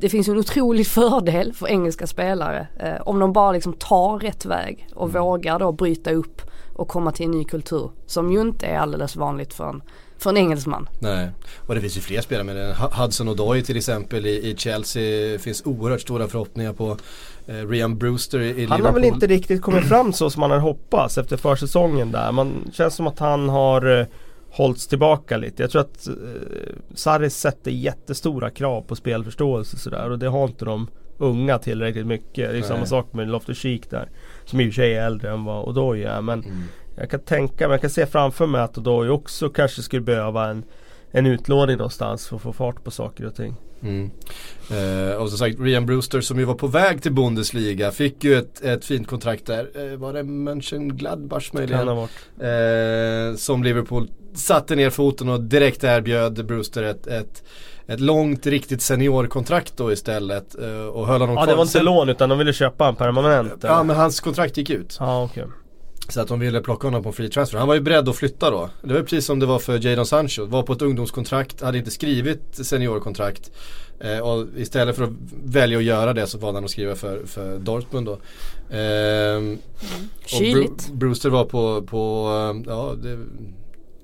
det 0.00 0.08
finns 0.08 0.28
en 0.28 0.38
otrolig 0.38 0.86
fördel 0.86 1.52
för 1.52 1.68
engelska 1.68 2.06
spelare 2.06 2.66
eh, 2.80 3.00
om 3.00 3.18
de 3.18 3.32
bara 3.32 3.52
liksom 3.52 3.72
tar 3.72 4.18
rätt 4.18 4.46
väg 4.46 4.88
och 4.94 5.12
vågar 5.12 5.58
då 5.58 5.72
bryta 5.72 6.10
upp 6.10 6.42
och 6.74 6.88
komma 6.88 7.12
till 7.12 7.26
en 7.26 7.30
ny 7.30 7.44
kultur 7.44 7.90
som 8.06 8.32
ju 8.32 8.40
inte 8.40 8.66
är 8.66 8.78
alldeles 8.78 9.16
vanligt 9.16 9.54
för 9.54 9.68
en, 9.68 9.82
för 10.18 10.30
en 10.30 10.36
engelsman. 10.36 10.88
Nej, 11.00 11.28
och 11.66 11.74
det 11.74 11.80
finns 11.80 11.96
ju 11.96 12.00
fler 12.00 12.20
spelare 12.20 12.44
med 12.44 12.56
det. 12.56 12.72
Hu- 12.72 13.02
Hudson 13.02 13.28
Odoi 13.28 13.62
till 13.62 13.76
exempel 13.76 14.26
i, 14.26 14.50
i 14.50 14.56
Chelsea. 14.56 15.38
Finns 15.38 15.62
oerhört 15.66 16.00
stora 16.00 16.28
förhoppningar 16.28 16.72
på 16.72 16.96
eh, 17.46 17.54
Rian 17.68 17.98
Brewster 17.98 18.40
i, 18.40 18.46
Han 18.48 18.56
Liverpool. 18.56 18.86
har 18.86 18.92
väl 18.92 19.04
inte 19.04 19.26
riktigt 19.26 19.62
kommit 19.62 19.84
fram 19.88 20.12
så 20.12 20.30
som 20.30 20.40
man 20.40 20.50
hade 20.50 20.62
hoppats 20.62 21.18
efter 21.18 21.36
försäsongen 21.36 22.12
där. 22.12 22.32
Man 22.32 22.70
känns 22.72 22.94
som 22.94 23.06
att 23.06 23.18
han 23.18 23.48
har 23.48 24.00
eh, 24.00 24.06
hållits 24.50 24.86
tillbaka 24.86 25.36
lite. 25.36 25.62
Jag 25.62 25.70
tror 25.70 25.80
att 25.82 26.06
eh, 26.08 26.14
Sarri 26.94 27.30
sätter 27.30 27.70
jättestora 27.70 28.50
krav 28.50 28.82
på 28.82 28.96
spelförståelse 28.96 29.76
och 29.76 29.80
sådär 29.80 30.10
och 30.10 30.18
det 30.18 30.28
har 30.28 30.44
inte 30.44 30.64
de 30.64 30.88
unga 31.18 31.58
tillräckligt 31.58 32.06
mycket. 32.06 32.34
Det 32.34 32.42
är 32.44 32.52
ju 32.54 32.60
Nej. 32.60 32.68
samma 32.68 32.86
sak 32.86 33.12
med 33.12 33.28
Loftus 33.28 33.58
Cheek 33.58 33.90
där. 33.90 34.08
Som 34.44 34.60
i 34.60 34.64
och 34.70 34.74
för 34.74 34.82
sig 34.82 34.94
är 34.94 35.06
äldre 35.06 35.30
än 35.30 35.44
vad 35.44 35.64
Odoi 35.68 36.04
är. 36.04 36.20
Men 36.22 36.38
Mm. 36.44 36.62
Jag 36.98 37.10
kan 37.10 37.20
tänka 37.20 37.68
mig, 37.68 37.74
jag 37.74 37.80
kan 37.80 37.90
se 37.90 38.06
framför 38.06 38.46
mig 38.46 38.60
att 38.60 38.78
Odoi 38.78 39.08
också 39.08 39.48
kanske 39.48 39.82
skulle 39.82 40.02
behöva 40.02 40.48
en, 40.48 40.64
en 41.10 41.26
utlåning 41.26 41.76
någonstans 41.76 42.28
för 42.28 42.36
att 42.36 42.42
få 42.42 42.52
fart 42.52 42.84
på 42.84 42.90
saker 42.90 43.26
och 43.26 43.34
ting. 43.34 43.56
Mm. 43.82 44.10
Eh, 44.70 45.16
och 45.16 45.28
som 45.28 45.38
sagt, 45.38 45.60
Rian 45.60 45.86
Brewster 45.86 46.20
som 46.20 46.38
ju 46.38 46.44
var 46.44 46.54
på 46.54 46.66
väg 46.66 47.02
till 47.02 47.12
Bundesliga 47.12 47.90
fick 47.90 48.24
ju 48.24 48.38
ett, 48.38 48.64
ett 48.64 48.84
fint 48.84 49.08
kontrakt 49.08 49.46
där. 49.46 49.92
Eh, 49.92 49.98
var 49.98 50.12
det 50.12 50.22
Mönchengladbach 50.22 51.52
möjligen? 51.52 51.86
Kan 51.86 51.96
ha. 51.96 52.08
Eh, 52.48 53.34
som 53.34 53.64
Liverpool 53.64 54.08
satte 54.34 54.76
ner 54.76 54.90
foten 54.90 55.28
och 55.28 55.40
direkt 55.40 55.84
erbjöd 55.84 56.46
Brewster 56.46 56.82
ett, 56.82 57.06
ett, 57.06 57.42
ett 57.86 58.00
långt 58.00 58.46
riktigt 58.46 58.82
seniorkontrakt 58.82 59.76
då 59.76 59.92
istället. 59.92 60.58
Eh, 60.62 60.86
och 60.86 61.06
höll 61.06 61.20
honom 61.20 61.36
Ja 61.36 61.42
kvar. 61.42 61.52
det 61.52 61.56
var 61.56 61.64
inte 61.64 61.82
lån 61.82 62.08
utan 62.08 62.28
de 62.28 62.38
ville 62.38 62.52
köpa 62.52 62.88
en 62.88 62.96
permanent. 62.96 63.54
Ja 63.62 63.74
eller? 63.74 63.84
men 63.84 63.96
hans 63.96 64.20
kontrakt 64.20 64.56
gick 64.56 64.70
ut. 64.70 64.96
Ja 65.00 65.24
okej. 65.24 65.44
Så 66.08 66.20
att 66.20 66.28
de 66.28 66.40
ville 66.40 66.60
plocka 66.60 66.86
honom 66.86 67.02
på 67.02 67.08
en 67.08 67.12
free 67.12 67.28
transfer. 67.28 67.58
Han 67.58 67.68
var 67.68 67.74
ju 67.74 67.80
beredd 67.80 68.08
att 68.08 68.16
flytta 68.16 68.50
då. 68.50 68.70
Det 68.82 68.94
var 68.94 69.02
precis 69.02 69.26
som 69.26 69.38
det 69.38 69.46
var 69.46 69.58
för 69.58 69.86
Jadon 69.86 70.06
Sancho. 70.06 70.44
Var 70.44 70.62
på 70.62 70.72
ett 70.72 70.82
ungdomskontrakt, 70.82 71.60
hade 71.60 71.78
inte 71.78 71.90
skrivit 71.90 72.42
seniorkontrakt. 72.52 73.50
Eh, 74.00 74.18
och 74.18 74.46
istället 74.56 74.96
för 74.96 75.04
att 75.04 75.12
välja 75.44 75.78
att 75.78 75.84
göra 75.84 76.12
det 76.12 76.26
så 76.26 76.38
valde 76.38 76.56
han 76.56 76.64
att 76.64 76.70
skriva 76.70 76.94
för, 76.94 77.26
för 77.26 77.58
Dortmund 77.58 78.06
då. 78.06 78.12
Eh, 78.76 79.58
Kyligt. 80.26 80.88
Bru 80.88 80.96
Brewster 80.96 81.30
var 81.30 81.44
på, 81.44 81.82
på 81.82 82.28
ja 82.66 82.94
det, 83.02 83.18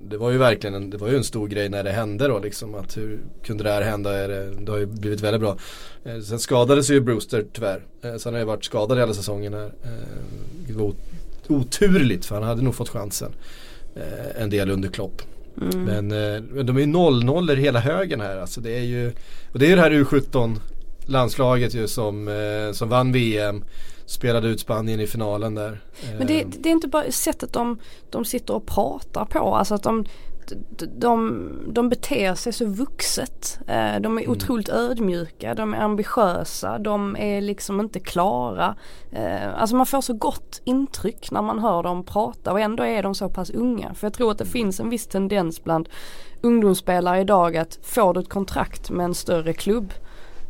det 0.09 0.17
var 0.17 0.31
ju 0.31 0.39
verkligen 0.39 0.75
en, 0.75 0.91
det 0.91 0.97
var 0.97 1.09
ju 1.09 1.17
en 1.17 1.25
stor 1.25 1.49
grej 1.49 1.69
när 1.69 1.85
det 1.85 1.91
hände 1.91 2.29
då 2.29 2.39
liksom. 2.39 2.75
Att 2.75 2.97
hur 2.97 3.21
kunde 3.43 3.65
det 3.65 3.71
här 3.71 3.83
hända? 3.83 4.11
Det, 4.11 4.51
det 4.51 4.73
har 4.73 4.79
ju 4.79 4.87
blivit 4.87 5.21
väldigt 5.21 5.41
bra. 5.41 5.57
Eh, 6.05 6.21
sen 6.21 6.39
skadades 6.39 6.91
ju 6.91 7.01
Brewster 7.01 7.45
tyvärr. 7.53 7.83
Eh, 8.03 8.17
sen 8.17 8.33
har 8.33 8.39
jag 8.39 8.47
varit 8.47 8.65
skadad 8.65 8.99
hela 8.99 9.15
säsongen 9.15 9.55
här. 9.55 9.73
Eh, 9.85 10.75
oturligt 11.51 12.27
för 12.27 12.35
han 12.35 12.45
hade 12.45 12.63
nog 12.63 12.75
fått 12.75 12.89
chansen. 12.89 13.33
Eh, 13.97 14.43
en 14.43 14.51
del 14.51 14.71
under 14.71 14.89
Klopp. 14.89 15.23
Mm. 15.61 15.85
Men 15.85 16.11
eh, 16.11 16.65
de 16.65 16.77
är 16.77 16.81
ju 16.81 16.87
0-0 16.87 17.57
hela 17.57 17.81
högen 17.81 18.21
här. 18.21 18.37
Alltså 18.37 18.61
det 18.61 18.79
är 18.79 18.83
ju, 18.83 19.13
och 19.53 19.59
det 19.59 19.73
är 19.73 19.77
det 19.77 19.83
här 19.83 19.91
U17 19.91 20.57
landslaget 21.07 21.75
ju 21.75 21.89
som, 21.89 22.29
eh, 22.29 22.73
som 22.73 22.89
vann 22.89 23.13
VM. 23.13 23.65
Spelade 24.07 24.49
ut 24.49 24.61
Spanien 24.61 25.01
i 25.01 25.07
finalen 25.07 25.55
där. 25.55 25.81
Men 26.19 26.27
det, 26.27 26.45
det 26.59 26.69
är 26.69 26.73
inte 26.73 26.89
bara 26.89 27.11
sättet 27.11 27.53
de, 27.53 27.79
de 28.11 28.25
sitter 28.25 28.55
och 28.55 28.67
pratar 28.67 29.25
på. 29.25 29.55
Alltså 29.55 29.75
att 29.75 29.83
de, 29.83 30.05
de, 30.99 31.49
de 31.67 31.89
beter 31.89 32.35
sig 32.35 32.53
så 32.53 32.65
vuxet. 32.65 33.59
Eh, 33.67 34.01
de 34.01 34.19
är 34.19 34.23
mm. 34.23 34.31
otroligt 34.31 34.69
ödmjuka, 34.69 35.55
de 35.55 35.75
är 35.75 35.79
ambitiösa, 35.79 36.79
de 36.79 37.17
är 37.17 37.41
liksom 37.41 37.81
inte 37.81 38.01
klara. 38.01 38.77
Eh, 39.13 39.61
alltså 39.61 39.77
man 39.77 39.87
får 39.87 40.01
så 40.01 40.15
gott 40.15 40.63
intryck 40.65 41.31
när 41.31 41.43
man 41.43 41.59
hör 41.59 41.83
dem 41.83 42.05
prata 42.05 42.53
och 42.53 42.61
ändå 42.61 42.85
är 42.85 43.03
de 43.03 43.15
så 43.15 43.29
pass 43.29 43.51
unga. 43.51 43.95
För 43.95 44.07
jag 44.07 44.15
tror 44.15 44.31
att 44.31 44.39
det 44.39 44.47
finns 44.47 44.81
en 44.81 44.91
viss 44.91 45.07
tendens 45.07 45.65
bland 45.65 45.89
ungdomsspelare 46.41 47.21
idag 47.21 47.57
att 47.57 47.79
får 47.83 48.15
du 48.15 48.21
ett 48.21 48.29
kontrakt 48.29 48.91
med 48.91 49.05
en 49.05 49.15
större 49.15 49.53
klubb 49.53 49.93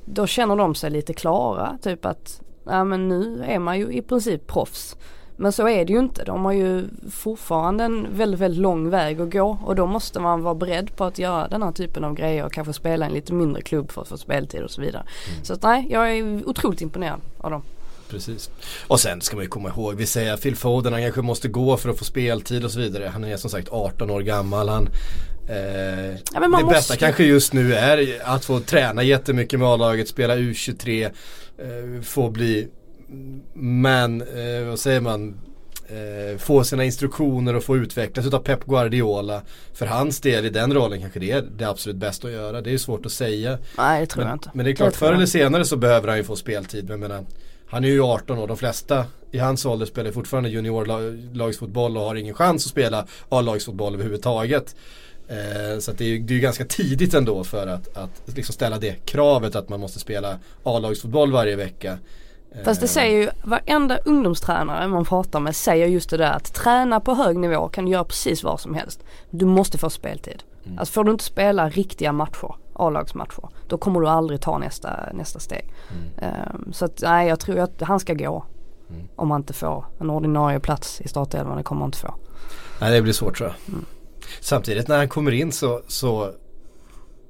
då 0.04 0.26
känner 0.26 0.56
de 0.56 0.74
sig 0.74 0.90
lite 0.90 1.12
klara. 1.12 1.78
Typ 1.82 2.04
att, 2.04 2.42
ja 2.64 2.84
men 2.84 3.08
nu 3.08 3.44
är 3.46 3.58
man 3.58 3.78
ju 3.78 3.92
i 3.92 4.02
princip 4.02 4.46
proffs. 4.46 4.96
Men 5.36 5.52
så 5.52 5.68
är 5.68 5.84
det 5.84 5.92
ju 5.92 5.98
inte. 5.98 6.24
De 6.24 6.44
har 6.44 6.52
ju 6.52 6.88
fortfarande 7.10 7.84
en 7.84 8.06
väldigt, 8.10 8.40
väldigt 8.40 8.60
lång 8.60 8.90
väg 8.90 9.20
att 9.20 9.32
gå 9.32 9.58
och 9.64 9.76
då 9.76 9.86
måste 9.86 10.20
man 10.20 10.42
vara 10.42 10.54
beredd 10.54 10.96
på 10.96 11.04
att 11.04 11.18
göra 11.18 11.48
den 11.48 11.62
här 11.62 11.72
typen 11.72 12.04
av 12.04 12.14
grejer 12.14 12.44
och 12.44 12.52
kanske 12.52 12.72
spela 12.72 13.06
en 13.06 13.12
lite 13.12 13.32
mindre 13.32 13.62
klubb 13.62 13.90
för 13.90 14.02
att 14.02 14.08
få 14.08 14.18
speltid 14.18 14.62
och 14.62 14.70
så 14.70 14.80
vidare. 14.80 15.02
Mm. 15.32 15.44
Så 15.44 15.52
att, 15.52 15.62
nej, 15.62 15.86
jag 15.90 16.16
är 16.16 16.48
otroligt 16.48 16.80
imponerad 16.80 17.20
av 17.38 17.50
dem. 17.50 17.62
Precis. 18.08 18.50
Och 18.86 19.00
sen 19.00 19.20
ska 19.20 19.36
man 19.36 19.44
ju 19.44 19.48
komma 19.48 19.68
ihåg, 19.68 19.94
vi 19.94 20.06
säger 20.06 20.32
att 20.32 20.42
Phil 20.42 20.56
Foden 20.56 20.92
han 20.92 21.02
kanske 21.02 21.22
måste 21.22 21.48
gå 21.48 21.76
för 21.76 21.88
att 21.88 21.98
få 21.98 22.04
speltid 22.04 22.64
och 22.64 22.70
så 22.70 22.80
vidare. 22.80 23.10
Han 23.12 23.24
är 23.24 23.36
som 23.36 23.50
sagt 23.50 23.68
18 23.70 24.10
år 24.10 24.20
gammal. 24.20 24.68
Han, 24.68 24.88
eh, 25.48 26.10
ja, 26.10 26.40
det 26.40 26.48
måste... 26.48 26.66
bästa 26.66 26.96
kanske 26.96 27.24
just 27.24 27.52
nu 27.52 27.74
är 27.74 28.22
att 28.24 28.44
få 28.44 28.60
träna 28.60 29.02
jättemycket 29.02 29.58
med 29.58 29.68
A-laget, 29.68 30.08
spela 30.08 30.36
U23, 30.36 31.04
eh, 31.58 32.02
få 32.02 32.30
bli 32.30 32.68
men, 33.54 34.22
eh, 34.22 34.64
vad 34.68 34.78
säger 34.78 35.00
man, 35.00 35.40
eh, 35.88 36.38
få 36.38 36.64
sina 36.64 36.84
instruktioner 36.84 37.54
och 37.54 37.64
få 37.64 37.76
utvecklas 37.76 38.26
utav 38.26 38.38
Pep 38.38 38.64
Guardiola. 38.64 39.42
För 39.72 39.86
hans 39.86 40.20
del 40.20 40.46
i 40.46 40.50
den 40.50 40.74
rollen 40.74 41.00
kanske 41.00 41.20
det 41.20 41.30
är 41.30 41.42
det 41.42 41.64
absolut 41.64 41.96
bästa 41.96 42.26
att 42.26 42.32
göra. 42.32 42.60
Det 42.60 42.72
är 42.72 42.78
svårt 42.78 43.06
att 43.06 43.12
säga. 43.12 43.58
Nej 43.78 44.00
det 44.00 44.06
tror 44.06 44.22
men, 44.22 44.28
jag 44.28 44.34
inte. 44.34 44.50
Men 44.54 44.64
det 44.64 44.72
är 44.72 44.74
klart 44.74 44.96
förr 44.96 45.12
eller 45.12 45.26
senare 45.26 45.64
så 45.64 45.76
behöver 45.76 46.08
han 46.08 46.16
ju 46.16 46.24
få 46.24 46.36
speltid. 46.36 46.88
Men 46.88 47.00
menar, 47.00 47.24
han 47.66 47.84
är 47.84 47.88
ju 47.88 48.02
18 48.02 48.38
år, 48.38 48.46
de 48.46 48.56
flesta 48.56 49.06
i 49.30 49.38
hans 49.38 49.66
ålder 49.66 49.86
spelar 49.86 50.12
fortfarande 50.12 50.48
juniorlagsfotboll 50.48 51.96
och 51.96 52.02
har 52.02 52.14
ingen 52.14 52.34
chans 52.34 52.66
att 52.66 52.70
spela 52.70 53.06
A-lagsfotboll 53.28 53.94
överhuvudtaget. 53.94 54.76
Eh, 55.28 55.78
så 55.78 55.92
det 55.92 56.04
är, 56.04 56.08
ju, 56.08 56.18
det 56.18 56.34
är 56.34 56.38
ganska 56.38 56.64
tidigt 56.64 57.14
ändå 57.14 57.44
för 57.44 57.66
att, 57.66 57.96
att 57.96 58.36
liksom 58.36 58.52
ställa 58.52 58.78
det 58.78 58.94
kravet 59.04 59.56
att 59.56 59.68
man 59.68 59.80
måste 59.80 59.98
spela 59.98 60.38
A-lagsfotboll 60.62 61.32
varje 61.32 61.56
vecka. 61.56 61.98
Fast 62.64 62.80
det 62.80 62.88
säger 62.88 63.22
ju 63.22 63.30
varenda 63.42 63.98
ungdomstränare 63.98 64.88
man 64.88 65.04
pratar 65.04 65.40
med 65.40 65.56
säger 65.56 65.86
just 65.86 66.10
det 66.10 66.16
där 66.16 66.32
att 66.32 66.54
träna 66.54 67.00
på 67.00 67.14
hög 67.14 67.36
nivå 67.36 67.68
kan 67.68 67.84
du 67.84 67.90
göra 67.90 68.04
precis 68.04 68.44
vad 68.44 68.60
som 68.60 68.74
helst. 68.74 69.04
Du 69.30 69.46
måste 69.46 69.78
få 69.78 69.90
speltid. 69.90 70.42
Mm. 70.64 70.78
Alltså 70.78 70.92
får 70.92 71.04
du 71.04 71.10
inte 71.10 71.24
spela 71.24 71.68
riktiga 71.68 72.12
matcher, 72.12 72.54
A-lagsmatcher, 72.72 73.48
då 73.68 73.78
kommer 73.78 74.00
du 74.00 74.08
aldrig 74.08 74.40
ta 74.40 74.58
nästa, 74.58 74.90
nästa 75.12 75.38
steg. 75.38 75.72
Mm. 75.90 76.34
Um, 76.54 76.72
så 76.72 76.84
att 76.84 77.02
nej 77.02 77.28
jag 77.28 77.40
tror 77.40 77.58
att 77.58 77.80
han 77.80 78.00
ska 78.00 78.14
gå. 78.14 78.44
Mm. 78.90 79.08
Om 79.16 79.30
han 79.30 79.40
inte 79.40 79.52
får 79.52 79.84
en 80.00 80.10
ordinarie 80.10 80.60
plats 80.60 81.00
i 81.00 81.08
startelvan, 81.08 81.56
det 81.56 81.62
kommer 81.62 81.80
han 81.80 81.88
inte 81.88 81.98
få. 81.98 82.14
Nej 82.80 82.92
det 82.92 83.02
blir 83.02 83.12
svårt 83.12 83.36
tror 83.36 83.48
jag. 83.48 83.74
Mm. 83.74 83.84
Samtidigt 84.40 84.88
när 84.88 84.96
han 84.96 85.08
kommer 85.08 85.32
in 85.32 85.52
så, 85.52 85.80
så 85.88 86.32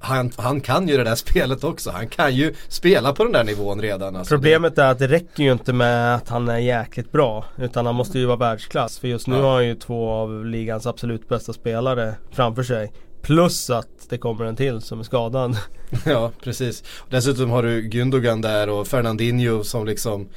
han, 0.04 0.32
han 0.36 0.60
kan 0.60 0.88
ju 0.88 0.96
det 0.96 1.04
där 1.04 1.14
spelet 1.14 1.64
också. 1.64 1.90
Han 1.90 2.08
kan 2.08 2.34
ju 2.34 2.54
spela 2.68 3.12
på 3.12 3.24
den 3.24 3.32
där 3.32 3.44
nivån 3.44 3.80
redan. 3.80 4.16
Alltså 4.16 4.34
Problemet 4.34 4.78
är 4.78 4.90
att 4.90 4.98
det 4.98 5.08
räcker 5.08 5.42
ju 5.42 5.52
inte 5.52 5.72
med 5.72 6.14
att 6.14 6.28
han 6.28 6.48
är 6.48 6.58
jäkligt 6.58 7.12
bra. 7.12 7.44
Utan 7.58 7.86
han 7.86 7.94
måste 7.94 8.18
ju 8.18 8.26
vara 8.26 8.36
världsklass. 8.36 8.98
För 8.98 9.08
just 9.08 9.26
nu 9.26 9.36
ja. 9.36 9.42
har 9.42 9.54
han 9.54 9.66
ju 9.66 9.74
två 9.74 10.10
av 10.10 10.46
ligans 10.46 10.86
absolut 10.86 11.28
bästa 11.28 11.52
spelare 11.52 12.14
framför 12.30 12.62
sig. 12.62 12.92
Plus 13.22 13.70
att 13.70 13.88
det 14.08 14.18
kommer 14.18 14.44
en 14.44 14.56
till 14.56 14.80
som 14.80 15.00
är 15.00 15.04
skadad. 15.04 15.56
Ja 16.06 16.32
precis. 16.42 16.84
Dessutom 17.10 17.50
har 17.50 17.62
du 17.62 17.88
Gündogan 17.88 18.42
där 18.42 18.68
och 18.68 18.86
Fernandinho 18.86 19.64
som 19.64 19.86
liksom 19.86 20.28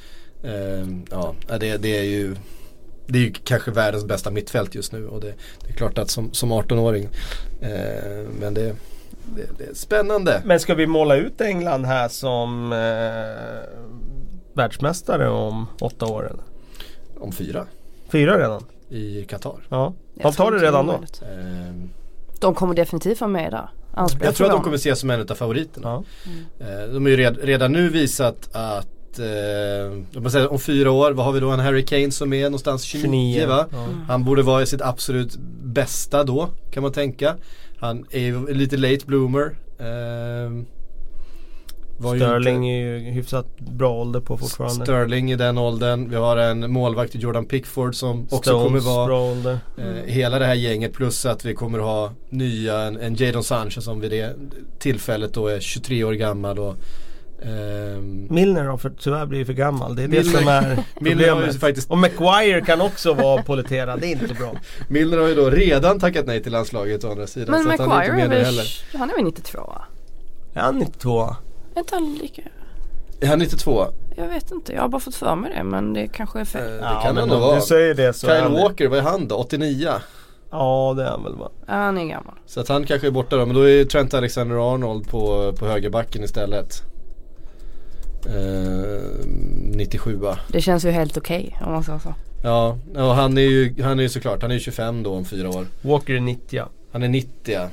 eh, 0.42 0.86
Ja 1.10 1.34
det, 1.60 1.76
det 1.76 1.98
är 1.98 2.02
ju 2.02 2.36
det 3.06 3.18
är 3.18 3.22
ju 3.22 3.32
kanske 3.32 3.70
världens 3.70 4.04
bästa 4.04 4.30
mittfält 4.30 4.74
just 4.74 4.92
nu 4.92 5.08
och 5.08 5.20
det, 5.20 5.34
det 5.64 5.68
är 5.68 5.72
klart 5.72 5.98
att 5.98 6.10
som, 6.10 6.32
som 6.32 6.52
18-åring 6.52 7.08
eh, 7.60 8.28
Men 8.40 8.54
det 8.54 8.76
det, 9.36 9.58
det, 9.58 9.70
är 9.70 9.74
spännande. 9.74 10.42
Men 10.44 10.60
ska 10.60 10.74
vi 10.74 10.86
måla 10.86 11.16
ut 11.16 11.40
England 11.40 11.84
här 11.84 12.08
som 12.08 12.72
eh, 12.72 12.78
världsmästare 14.52 15.28
om 15.28 15.66
åtta 15.80 16.06
år? 16.06 16.26
Eller? 16.26 16.44
Om 17.20 17.32
fyra. 17.32 17.66
Fyra 18.08 18.38
redan? 18.38 18.64
I 18.88 19.24
Qatar. 19.24 19.66
Ja. 19.68 19.92
De 20.14 20.32
tar 20.32 20.50
det 20.52 20.58
redan 20.58 20.86
då? 20.86 20.92
Ehm. 20.92 21.90
De 22.40 22.54
kommer 22.54 22.74
definitivt 22.74 23.20
vara 23.20 23.30
med 23.30 23.52
där. 23.52 23.68
Anspel 23.94 24.24
jag 24.24 24.34
tror 24.34 24.46
att 24.46 24.52
de 24.52 24.62
kommer 24.62 24.76
ses 24.76 24.98
som 24.98 25.10
en 25.10 25.20
av 25.20 25.34
favoriterna. 25.34 25.88
Ja. 25.88 26.04
Mm. 26.66 26.94
De 26.94 27.02
har 27.02 27.10
ju 27.10 27.16
redan 27.30 27.72
nu 27.72 27.88
visat 27.88 28.48
att 28.52 29.18
eh, 29.18 30.28
säga, 30.30 30.48
om 30.48 30.58
fyra 30.58 30.90
år, 30.90 31.12
vad 31.12 31.26
har 31.26 31.32
vi 31.32 31.40
då? 31.40 31.50
En 31.50 31.60
Harry 31.60 31.84
Kane 31.84 32.10
som 32.10 32.32
är 32.32 32.44
någonstans 32.44 32.82
29, 32.82 33.34
29 33.34 33.46
va? 33.46 33.66
Ja. 33.72 33.86
Han 34.08 34.24
borde 34.24 34.42
vara 34.42 34.62
i 34.62 34.66
sitt 34.66 34.82
absolut 34.82 35.36
bästa 35.62 36.24
då 36.24 36.48
kan 36.70 36.82
man 36.82 36.92
tänka. 36.92 37.34
Han 37.80 38.06
är 38.10 38.20
ju 38.20 38.54
lite 38.54 38.76
late 38.76 39.06
bloomer. 39.06 39.56
Eh, 39.78 40.64
Sterling 41.98 42.70
är 42.70 42.78
ju 42.78 42.98
hyfsat 42.98 43.60
bra 43.60 43.90
ålder 43.90 44.20
på 44.20 44.38
fortfarande. 44.38 44.84
Sterling 44.84 45.32
i 45.32 45.36
den 45.36 45.58
åldern. 45.58 46.10
Vi 46.10 46.16
har 46.16 46.36
en 46.36 46.70
målvakt 46.72 47.14
i 47.14 47.18
Jordan 47.18 47.46
Pickford 47.46 47.94
som 47.94 48.26
Stones, 48.26 48.32
också 48.32 48.64
kommer 48.64 48.80
vara 48.80 49.06
bra 49.06 49.30
ålder. 49.30 49.58
Eh, 49.78 49.84
hela 50.06 50.38
det 50.38 50.46
här 50.46 50.54
gänget 50.54 50.92
plus 50.92 51.26
att 51.26 51.44
vi 51.44 51.54
kommer 51.54 51.78
ha 51.78 52.12
nya, 52.28 52.80
en, 52.80 52.96
en 52.96 53.14
Jadon 53.14 53.44
Sanchez 53.44 53.84
som 53.84 54.00
vid 54.00 54.10
det 54.10 54.36
tillfället 54.78 55.34
då 55.34 55.46
är 55.46 55.60
23 55.60 56.04
år 56.04 56.12
gammal 56.12 56.58
och 56.58 56.76
Um, 57.42 58.26
Milner 58.30 58.64
har 58.64 58.76
för, 58.76 58.90
tyvärr 58.90 59.26
blivit 59.26 59.46
för 59.46 59.54
gammal. 59.54 59.96
Det 59.96 60.02
är 60.02 60.08
Milner, 60.08 60.24
det 60.24 60.38
som 60.38 60.48
är 60.48 60.84
problemet. 60.94 61.60
Faktiskt... 61.60 61.90
Och 61.90 61.98
Maguire 61.98 62.60
kan 62.60 62.80
också 62.80 63.14
vara 63.14 63.42
politerad. 63.42 64.00
Det 64.00 64.06
är 64.06 64.10
inte 64.10 64.34
bra. 64.34 64.52
Milner 64.88 65.18
har 65.18 65.28
ju 65.28 65.34
då 65.34 65.50
redan 65.50 66.00
tackat 66.00 66.26
nej 66.26 66.42
till 66.42 66.52
landslaget 66.52 67.04
å 67.04 67.10
andra 67.10 67.26
sidan. 67.26 67.50
Men 67.50 67.64
Maguire 67.64 68.10
han 68.10 68.20
är, 68.20 68.36
är 68.36 68.44
väl, 68.44 68.66
han 68.94 69.10
är 69.10 69.14
väl 69.14 69.24
92 69.24 69.58
va? 69.58 69.84
Är 70.54 70.60
han 70.60 70.78
92? 70.78 71.36
Är 71.74 71.78
inte 71.78 71.94
han 71.94 72.14
lika? 72.14 72.42
Är 73.20 73.26
han 73.26 73.38
92? 73.38 73.86
Jag 74.16 74.28
vet 74.28 74.50
inte, 74.50 74.72
jag 74.72 74.82
har 74.82 74.88
bara 74.88 75.00
fått 75.00 75.14
för 75.14 75.34
mig 75.34 75.52
det 75.56 75.64
men 75.64 75.92
det 75.92 76.08
kanske 76.08 76.40
är 76.40 76.44
fel. 76.44 76.62
Eh, 76.62 76.68
det 76.68 76.78
ja, 76.82 77.00
kan 77.00 77.18
ändå 77.18 77.38
vara. 77.38 77.54
Du 77.54 77.60
säger 77.60 77.94
det 77.94 78.12
så 78.12 78.26
Kyle 78.26 78.52
Walker, 78.52 78.88
vad 78.88 78.98
är 78.98 79.02
han 79.02 79.28
då? 79.28 79.36
89? 79.36 79.90
Ja 80.50 80.94
det 80.96 81.04
är 81.04 81.10
han 81.10 81.24
väl 81.24 81.36
va? 81.36 81.50
Ja 81.66 81.72
han 81.72 81.98
är 81.98 82.04
gammal. 82.04 82.34
Så 82.46 82.60
att 82.60 82.68
han 82.68 82.84
kanske 82.84 83.06
är 83.06 83.10
borta 83.10 83.36
då, 83.36 83.46
men 83.46 83.56
då 83.56 83.68
är 83.68 83.84
Trent 83.84 84.14
Alexander-Arnold 84.14 85.10
på, 85.10 85.52
på 85.58 85.66
högerbacken 85.66 86.24
istället. 86.24 86.82
Eh, 88.26 89.26
97 89.26 90.20
Det 90.48 90.60
känns 90.60 90.84
ju 90.84 90.90
helt 90.90 91.16
okej 91.16 91.52
okay, 91.54 91.66
om 91.66 91.72
man 91.72 91.84
säger 91.84 91.98
så. 91.98 92.14
Ja, 92.42 92.78
och 92.94 93.14
han 93.14 93.38
är 93.38 93.42
ju 93.42 93.82
han 93.82 93.98
är 93.98 94.02
ju 94.02 94.08
såklart, 94.08 94.42
han 94.42 94.50
är 94.50 94.54
ju 94.54 94.60
25 94.60 95.02
då 95.02 95.14
om 95.14 95.24
fyra 95.24 95.48
år. 95.48 95.66
Walker 95.82 96.14
är 96.14 96.20
90 96.20 96.62
Han 96.92 97.02
är 97.02 97.08
90 97.08 97.30
ja. 97.44 97.68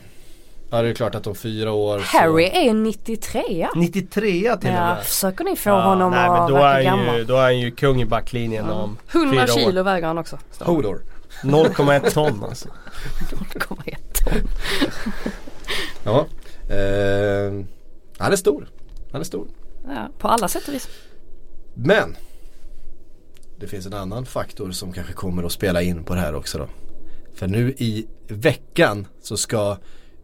Ja 0.69 0.81
det 0.81 0.89
är 0.89 0.93
klart 0.93 1.15
att 1.15 1.27
om 1.27 1.35
fyra 1.35 1.71
år 1.71 1.99
Harry 1.99 2.49
så... 2.49 2.55
är 2.55 2.73
93 2.73 3.67
93 3.75 4.31
till 4.31 4.49
och 4.49 4.63
med. 4.63 4.97
Ja, 4.97 5.03
försöker 5.03 5.43
ni 5.43 5.55
få 5.55 5.69
ja, 5.69 5.81
honom 5.81 6.11
nej, 6.11 6.29
att 6.29 6.51
verka 6.51 6.83
gammal? 6.83 7.17
Ju, 7.17 7.23
då 7.23 7.35
är 7.35 7.41
han 7.41 7.59
ju 7.59 7.71
kung 7.71 8.01
i 8.01 8.05
backlinjen 8.05 8.65
ja. 8.67 8.73
om 8.73 8.97
100 9.11 9.47
kilo 9.47 9.83
väger 9.83 10.07
han 10.07 10.17
också. 10.17 10.37
Hodor. 10.59 11.01
0,1 11.43 12.13
ton 12.13 12.43
alltså. 12.43 12.69
0,1 13.31 13.95
ton. 14.13 14.49
ja. 16.03 16.25
Eh, 16.75 17.65
han 18.17 18.31
är 18.31 18.35
stor. 18.35 18.67
Han 19.11 19.21
är 19.21 19.25
stor. 19.25 19.47
Ja, 19.87 20.09
på 20.17 20.27
alla 20.27 20.47
sätt 20.47 20.67
och 20.67 20.73
vis. 20.73 20.89
Men 21.73 22.15
det 23.59 23.67
finns 23.67 23.85
en 23.85 23.93
annan 23.93 24.25
faktor 24.25 24.71
som 24.71 24.93
kanske 24.93 25.13
kommer 25.13 25.43
att 25.43 25.51
spela 25.51 25.81
in 25.81 26.03
på 26.03 26.13
det 26.13 26.19
här 26.19 26.35
också 26.35 26.57
då. 26.57 26.67
För 27.33 27.47
nu 27.47 27.69
i 27.77 28.07
veckan 28.27 29.07
så 29.21 29.37
ska 29.37 29.77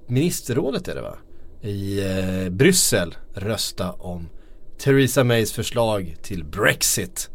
ministerrådet 0.08 0.88
är 0.88 0.96
det 0.96 1.02
va? 1.02 1.18
I 1.62 2.00
eh, 2.00 2.50
Bryssel 2.50 3.16
rösta 3.34 3.92
om 3.92 4.30
Theresa 4.78 5.24
Mays 5.24 5.54
förslag 5.54 6.16
till 6.22 6.44
Brexit. 6.44 7.30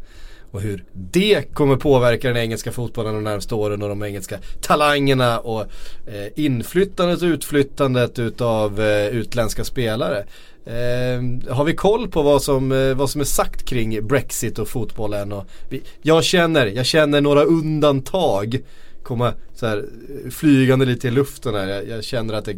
Och 0.51 0.61
hur 0.61 0.85
det 0.93 1.53
kommer 1.53 1.75
påverka 1.75 2.27
den 2.27 2.37
engelska 2.37 2.71
fotbollen 2.71 3.13
de 3.13 3.23
närmaste 3.23 3.55
åren 3.55 3.81
och 3.81 3.89
de 3.89 4.03
engelska 4.03 4.39
talangerna 4.61 5.39
och 5.39 5.61
eh, 6.07 6.27
inflyttandet 6.35 7.21
och 7.21 7.27
utflyttandet 7.27 8.19
utav 8.19 8.81
eh, 8.81 9.07
utländska 9.07 9.63
spelare. 9.63 10.25
Eh, 10.67 11.53
har 11.55 11.63
vi 11.63 11.73
koll 11.73 12.07
på 12.07 12.21
vad 12.21 12.41
som, 12.41 12.71
eh, 12.71 12.93
vad 12.95 13.09
som 13.09 13.21
är 13.21 13.25
sagt 13.25 13.65
kring 13.65 14.07
Brexit 14.07 14.59
och 14.59 14.67
fotbollen? 14.67 15.31
Och 15.31 15.45
vi, 15.69 15.83
jag, 16.01 16.23
känner, 16.23 16.65
jag 16.65 16.85
känner 16.85 17.21
några 17.21 17.43
undantag 17.43 18.61
komma 19.07 19.33
så 19.53 19.67
här, 19.67 19.85
flygande 20.31 20.85
lite 20.85 21.07
i 21.07 21.11
luften 21.11 21.55
här. 21.55 21.67
Jag, 21.67 21.87
jag 21.87 22.03
känner 22.03 22.33
att 22.33 22.45
det, 22.45 22.57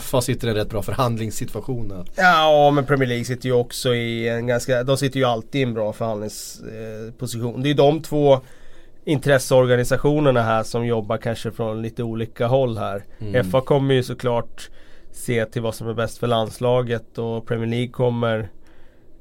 FA 0.00 0.20
sitter 0.20 0.46
i 0.46 0.50
en 0.50 0.56
rätt 0.56 0.70
bra 0.70 0.82
förhandlingssituation. 0.82 2.04
Ja 2.16 2.70
men 2.70 2.86
Premier 2.86 3.08
League 3.08 3.24
sitter 3.24 3.48
ju 3.48 3.52
också 3.52 3.94
i 3.94 4.28
en 4.28 4.46
ganska, 4.46 4.84
de 4.84 4.96
sitter 4.96 5.20
ju 5.20 5.24
alltid 5.24 5.60
i 5.60 5.64
en 5.64 5.74
bra 5.74 5.92
förhandlingsposition. 5.92 7.62
Det 7.62 7.70
är 7.70 7.74
de 7.74 8.02
två 8.02 8.40
intresseorganisationerna 9.04 10.42
här 10.42 10.62
som 10.62 10.86
jobbar 10.86 11.16
kanske 11.16 11.50
från 11.50 11.82
lite 11.82 12.02
olika 12.02 12.46
håll 12.46 12.78
här. 12.78 13.04
Mm. 13.18 13.50
FA 13.50 13.60
kommer 13.60 13.94
ju 13.94 14.02
såklart 14.02 14.70
se 15.18 15.44
till 15.44 15.62
vad 15.62 15.74
som 15.74 15.88
är 15.88 15.94
bäst 15.94 16.18
för 16.18 16.26
landslaget 16.26 17.18
och 17.18 17.46
Premier 17.46 17.66
League 17.68 17.88
kommer 17.88 18.48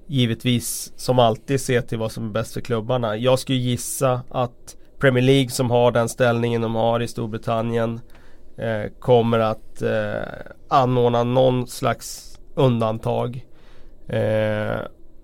givetvis 0.08 0.94
som 0.96 1.20
alltid 1.20 1.62
se 1.62 1.82
till 1.82 1.98
vad 1.98 2.12
som 2.12 2.26
är 2.28 2.32
bäst 2.32 2.54
för 2.54 2.62
klubbarna. 2.62 3.18
Jag 3.18 3.40
skulle 3.40 3.58
gissa 3.58 4.22
att 4.30 4.78
Premier 5.00 5.24
League 5.24 5.50
som 5.50 5.72
har 5.72 5.92
den 5.92 6.10
ställningen 6.10 6.62
de 6.62 6.76
har 6.76 7.00
i 7.00 7.08
Storbritannien 7.08 8.00
eh, 8.58 8.92
kommer 9.00 9.40
att 9.40 9.82
eh, 9.82 10.22
anordna 10.68 11.24
någon 11.24 11.68
slags 11.68 12.40
undantag. 12.56 13.46
Eh, 14.08 14.80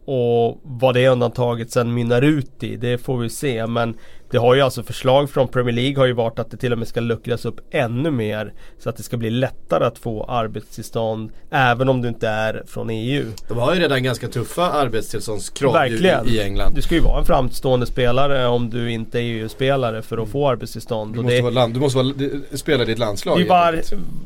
och 0.06 0.60
vad 0.64 0.94
det 0.94 1.08
undantaget 1.08 1.72
sen 1.72 1.94
mynnar 1.94 2.22
ut 2.22 2.64
i, 2.64 2.76
det 2.76 2.98
får 2.98 3.18
vi 3.18 3.30
se. 3.30 3.68
Men 3.68 3.98
det 4.34 4.40
har 4.40 4.56
ju 4.56 4.62
alltså 4.62 4.84
förslag 4.84 5.30
från 5.30 5.48
Premier 5.48 5.76
League 5.76 5.98
har 5.98 6.06
ju 6.06 6.14
varit 6.14 6.40
att 6.40 6.52
det 6.52 6.58
till 6.58 6.72
och 6.72 6.78
med 6.78 6.88
ska 6.88 7.00
luckras 7.00 7.46
upp 7.46 7.60
ännu 7.72 8.12
mer. 8.12 8.54
Så 8.80 8.90
att 8.90 8.98
det 8.98 9.04
ska 9.04 9.18
bli 9.18 9.30
lättare 9.30 9.86
att 9.86 9.98
få 9.98 10.24
arbetstillstånd 10.24 11.32
även 11.50 11.90
om 11.90 12.02
du 12.02 12.08
inte 12.08 12.28
är 12.28 12.64
från 12.68 12.90
EU. 12.90 13.26
De 13.48 13.58
har 13.58 13.76
ju 13.76 13.82
redan 13.82 14.04
ganska 14.04 14.28
tuffa 14.28 14.72
arbetstillståndskrav 14.72 15.88
i 16.28 16.42
England. 16.42 16.76
Du 16.76 16.82
ska 16.82 16.96
ju 16.96 17.02
vara 17.02 17.20
en 17.20 17.26
framstående 17.26 17.86
spelare 17.86 18.48
om 18.48 18.70
du 18.70 18.92
inte 18.92 19.20
är 19.20 19.22
EU-spelare 19.22 20.02
för 20.02 20.18
att 20.18 20.30
få 20.30 20.50
arbetstillstånd. 20.50 21.14
Du 21.14 21.22
måste, 21.22 21.36
det, 21.36 21.42
vara, 21.42 21.54
land, 21.54 21.74
du 21.74 21.80
måste 21.80 21.98
vara, 21.98 22.14
spela 22.54 22.86
ditt 22.86 23.00
landslag. 23.00 23.40
Det 23.40 23.50
var, 23.50 23.82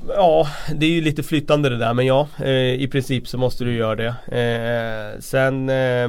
ja, 0.07 0.47
det 0.75 0.85
är 0.85 0.89
ju 0.91 1.01
lite 1.01 1.23
flyttande 1.23 1.69
det 1.69 1.77
där 1.77 1.93
men 1.93 2.05
ja, 2.05 2.27
eh, 2.43 2.81
i 2.81 2.87
princip 2.91 3.27
så 3.27 3.37
måste 3.37 3.63
du 3.63 3.73
göra 3.75 3.95
det. 3.95 4.15
Eh, 5.15 5.21
sen 5.21 5.69
eh, 5.69 6.07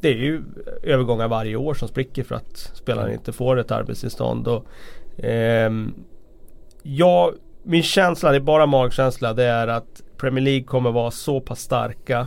det 0.00 0.08
är 0.08 0.14
ju 0.14 0.42
övergångar 0.82 1.28
varje 1.28 1.56
år 1.56 1.74
som 1.74 1.88
spricker 1.88 2.24
för 2.24 2.34
att 2.34 2.56
spelaren 2.74 3.12
inte 3.12 3.32
får 3.32 3.58
ett 3.58 3.70
arbetstillstånd. 3.70 4.48
Och, 4.48 4.66
eh, 5.24 5.72
ja, 6.82 7.32
min 7.62 7.82
känsla, 7.82 8.30
det 8.30 8.36
är 8.36 8.40
bara 8.40 8.66
magkänsla, 8.66 9.32
det 9.32 9.44
är 9.44 9.68
att 9.68 10.02
Premier 10.16 10.44
League 10.44 10.64
kommer 10.64 10.92
vara 10.92 11.10
så 11.10 11.40
pass 11.40 11.60
starka 11.60 12.26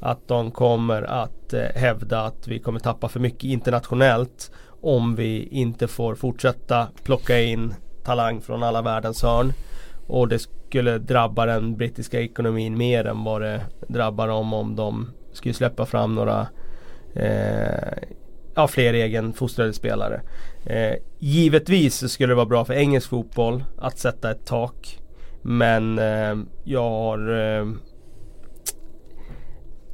att 0.00 0.28
de 0.28 0.50
kommer 0.50 1.02
att 1.02 1.52
eh, 1.52 1.60
hävda 1.74 2.20
att 2.20 2.48
vi 2.48 2.58
kommer 2.58 2.80
tappa 2.80 3.08
för 3.08 3.20
mycket 3.20 3.44
internationellt 3.44 4.50
om 4.80 5.14
vi 5.14 5.48
inte 5.50 5.88
får 5.88 6.14
fortsätta 6.14 6.88
plocka 7.04 7.40
in 7.40 7.74
talang 8.04 8.40
från 8.40 8.62
alla 8.62 8.82
världens 8.82 9.22
hörn. 9.22 9.52
Och 10.06 10.28
det 10.28 10.38
skulle 10.38 10.98
drabba 10.98 11.46
den 11.46 11.76
brittiska 11.76 12.20
ekonomin 12.20 12.78
mer 12.78 13.04
än 13.04 13.24
vad 13.24 13.42
det 13.42 13.60
drabbar 13.88 14.28
dem 14.28 14.52
om 14.52 14.76
de 14.76 15.10
skulle 15.32 15.54
släppa 15.54 15.86
fram 15.86 16.14
några 16.14 16.46
Eh, 17.14 17.98
ja, 18.54 18.68
fler 18.68 18.94
egenfostrade 18.94 19.72
spelare. 19.72 20.20
Eh, 20.66 20.94
givetvis 21.18 22.12
skulle 22.12 22.30
det 22.30 22.36
vara 22.36 22.46
bra 22.46 22.64
för 22.64 22.74
engelsk 22.74 23.08
fotboll 23.08 23.64
att 23.78 23.98
sätta 23.98 24.30
ett 24.30 24.46
tak. 24.46 24.98
Men 25.42 25.98
eh, 25.98 26.36
jag 26.64 26.90
har 26.90 27.38
eh, 27.58 27.66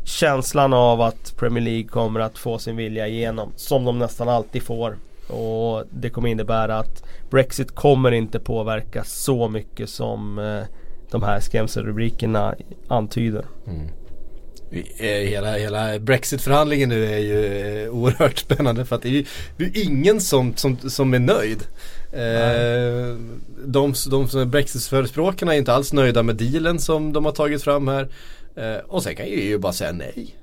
känslan 0.04 0.72
av 0.72 1.00
att 1.00 1.36
Premier 1.36 1.64
League 1.64 1.88
kommer 1.88 2.20
att 2.20 2.38
få 2.38 2.58
sin 2.58 2.76
vilja 2.76 3.08
igenom. 3.08 3.52
Som 3.56 3.84
de 3.84 3.98
nästan 3.98 4.28
alltid 4.28 4.62
får. 4.62 4.96
Och 5.28 5.84
det 5.90 6.10
kommer 6.10 6.28
innebära 6.28 6.78
att 6.78 7.04
Brexit 7.30 7.74
kommer 7.74 8.12
inte 8.12 8.38
påverka 8.40 9.04
så 9.04 9.48
mycket 9.48 9.88
som 9.88 10.38
eh, 10.38 10.62
de 11.10 11.22
här 11.22 11.40
skrämselrubrikerna 11.40 12.54
antyder. 12.88 13.44
Mm. 13.66 13.88
Hela, 14.70 15.56
hela 15.56 15.98
Brexit-förhandlingen 15.98 16.88
nu 16.88 17.04
är 17.04 17.18
ju 17.18 17.44
eh, 17.84 17.90
oerhört 17.90 18.38
spännande 18.38 18.84
för 18.84 18.96
att 18.96 19.02
det 19.02 19.08
är 19.08 19.12
ju 19.12 19.24
det 19.56 19.64
är 19.64 19.84
ingen 19.84 20.20
som, 20.20 20.56
som, 20.56 20.78
som 20.78 21.14
är 21.14 21.18
nöjd. 21.18 21.62
Eh, 22.12 23.16
de, 23.66 23.94
de 24.10 24.28
som 24.28 24.40
är 24.40 24.44
Brexit-förespråkarna 24.44 25.54
är 25.54 25.58
inte 25.58 25.72
alls 25.72 25.92
nöjda 25.92 26.22
med 26.22 26.36
dealen 26.36 26.78
som 26.78 27.12
de 27.12 27.24
har 27.24 27.32
tagit 27.32 27.62
fram 27.62 27.88
här. 27.88 28.08
Eh, 28.56 28.76
och 28.86 29.02
sen 29.02 29.16
kan 29.16 29.26
EU 29.28 29.58
bara 29.58 29.72
säga 29.72 29.92
nej. 29.92 30.36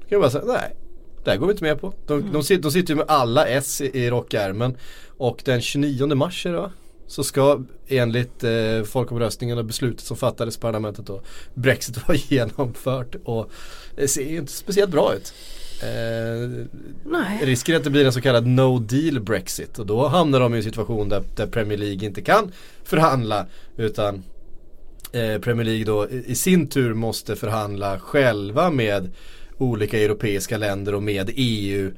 De 0.00 0.08
kan 0.10 0.20
bara 0.20 0.30
säga 0.30 0.44
nej. 0.46 0.76
Det 1.24 1.30
här 1.30 1.38
går 1.38 1.46
vi 1.46 1.52
inte 1.52 1.64
med 1.64 1.80
på. 1.80 1.94
De, 2.06 2.20
mm. 2.20 2.32
de, 2.32 2.42
sitter, 2.42 2.62
de 2.62 2.70
sitter 2.70 2.94
ju 2.94 2.96
med 2.96 3.06
alla 3.08 3.46
S 3.46 3.80
i, 3.80 3.98
i 3.98 4.10
rockärmen. 4.10 4.76
Och 5.16 5.42
den 5.44 5.60
29 5.60 6.14
mars 6.14 6.46
är 6.46 6.52
det 6.52 6.58
va? 6.58 6.70
Så 7.06 7.24
ska 7.24 7.62
enligt 7.88 8.44
eh, 8.44 8.82
folkomröstningen 8.84 9.58
och 9.58 9.64
beslutet 9.64 10.06
som 10.06 10.16
fattades 10.16 10.56
i 10.56 10.60
parlamentet 10.60 11.06
då 11.06 11.22
Brexit 11.54 11.96
vara 12.08 12.18
genomfört 12.18 13.14
och 13.24 13.50
det 13.96 14.08
ser 14.08 14.30
ju 14.30 14.36
inte 14.36 14.52
speciellt 14.52 14.90
bra 14.90 15.14
ut. 15.14 15.34
Eh, 15.82 17.46
risken 17.46 17.74
är 17.74 17.78
att 17.78 17.84
det 17.84 17.90
blir 17.90 18.06
en 18.06 18.12
så 18.12 18.20
kallad 18.20 18.46
no 18.46 18.78
deal 18.78 19.20
Brexit 19.20 19.78
och 19.78 19.86
då 19.86 20.08
hamnar 20.08 20.40
de 20.40 20.54
i 20.54 20.56
en 20.56 20.62
situation 20.62 21.08
där, 21.08 21.22
där 21.36 21.46
Premier 21.46 21.78
League 21.78 22.06
inte 22.06 22.22
kan 22.22 22.52
förhandla 22.84 23.46
utan 23.76 24.22
eh, 25.12 25.40
Premier 25.40 25.64
League 25.64 25.84
då 25.84 26.08
i 26.08 26.34
sin 26.34 26.68
tur 26.68 26.94
måste 26.94 27.36
förhandla 27.36 27.98
själva 27.98 28.70
med 28.70 29.10
olika 29.58 29.98
europeiska 29.98 30.58
länder 30.58 30.94
och 30.94 31.02
med 31.02 31.30
EU. 31.34 31.92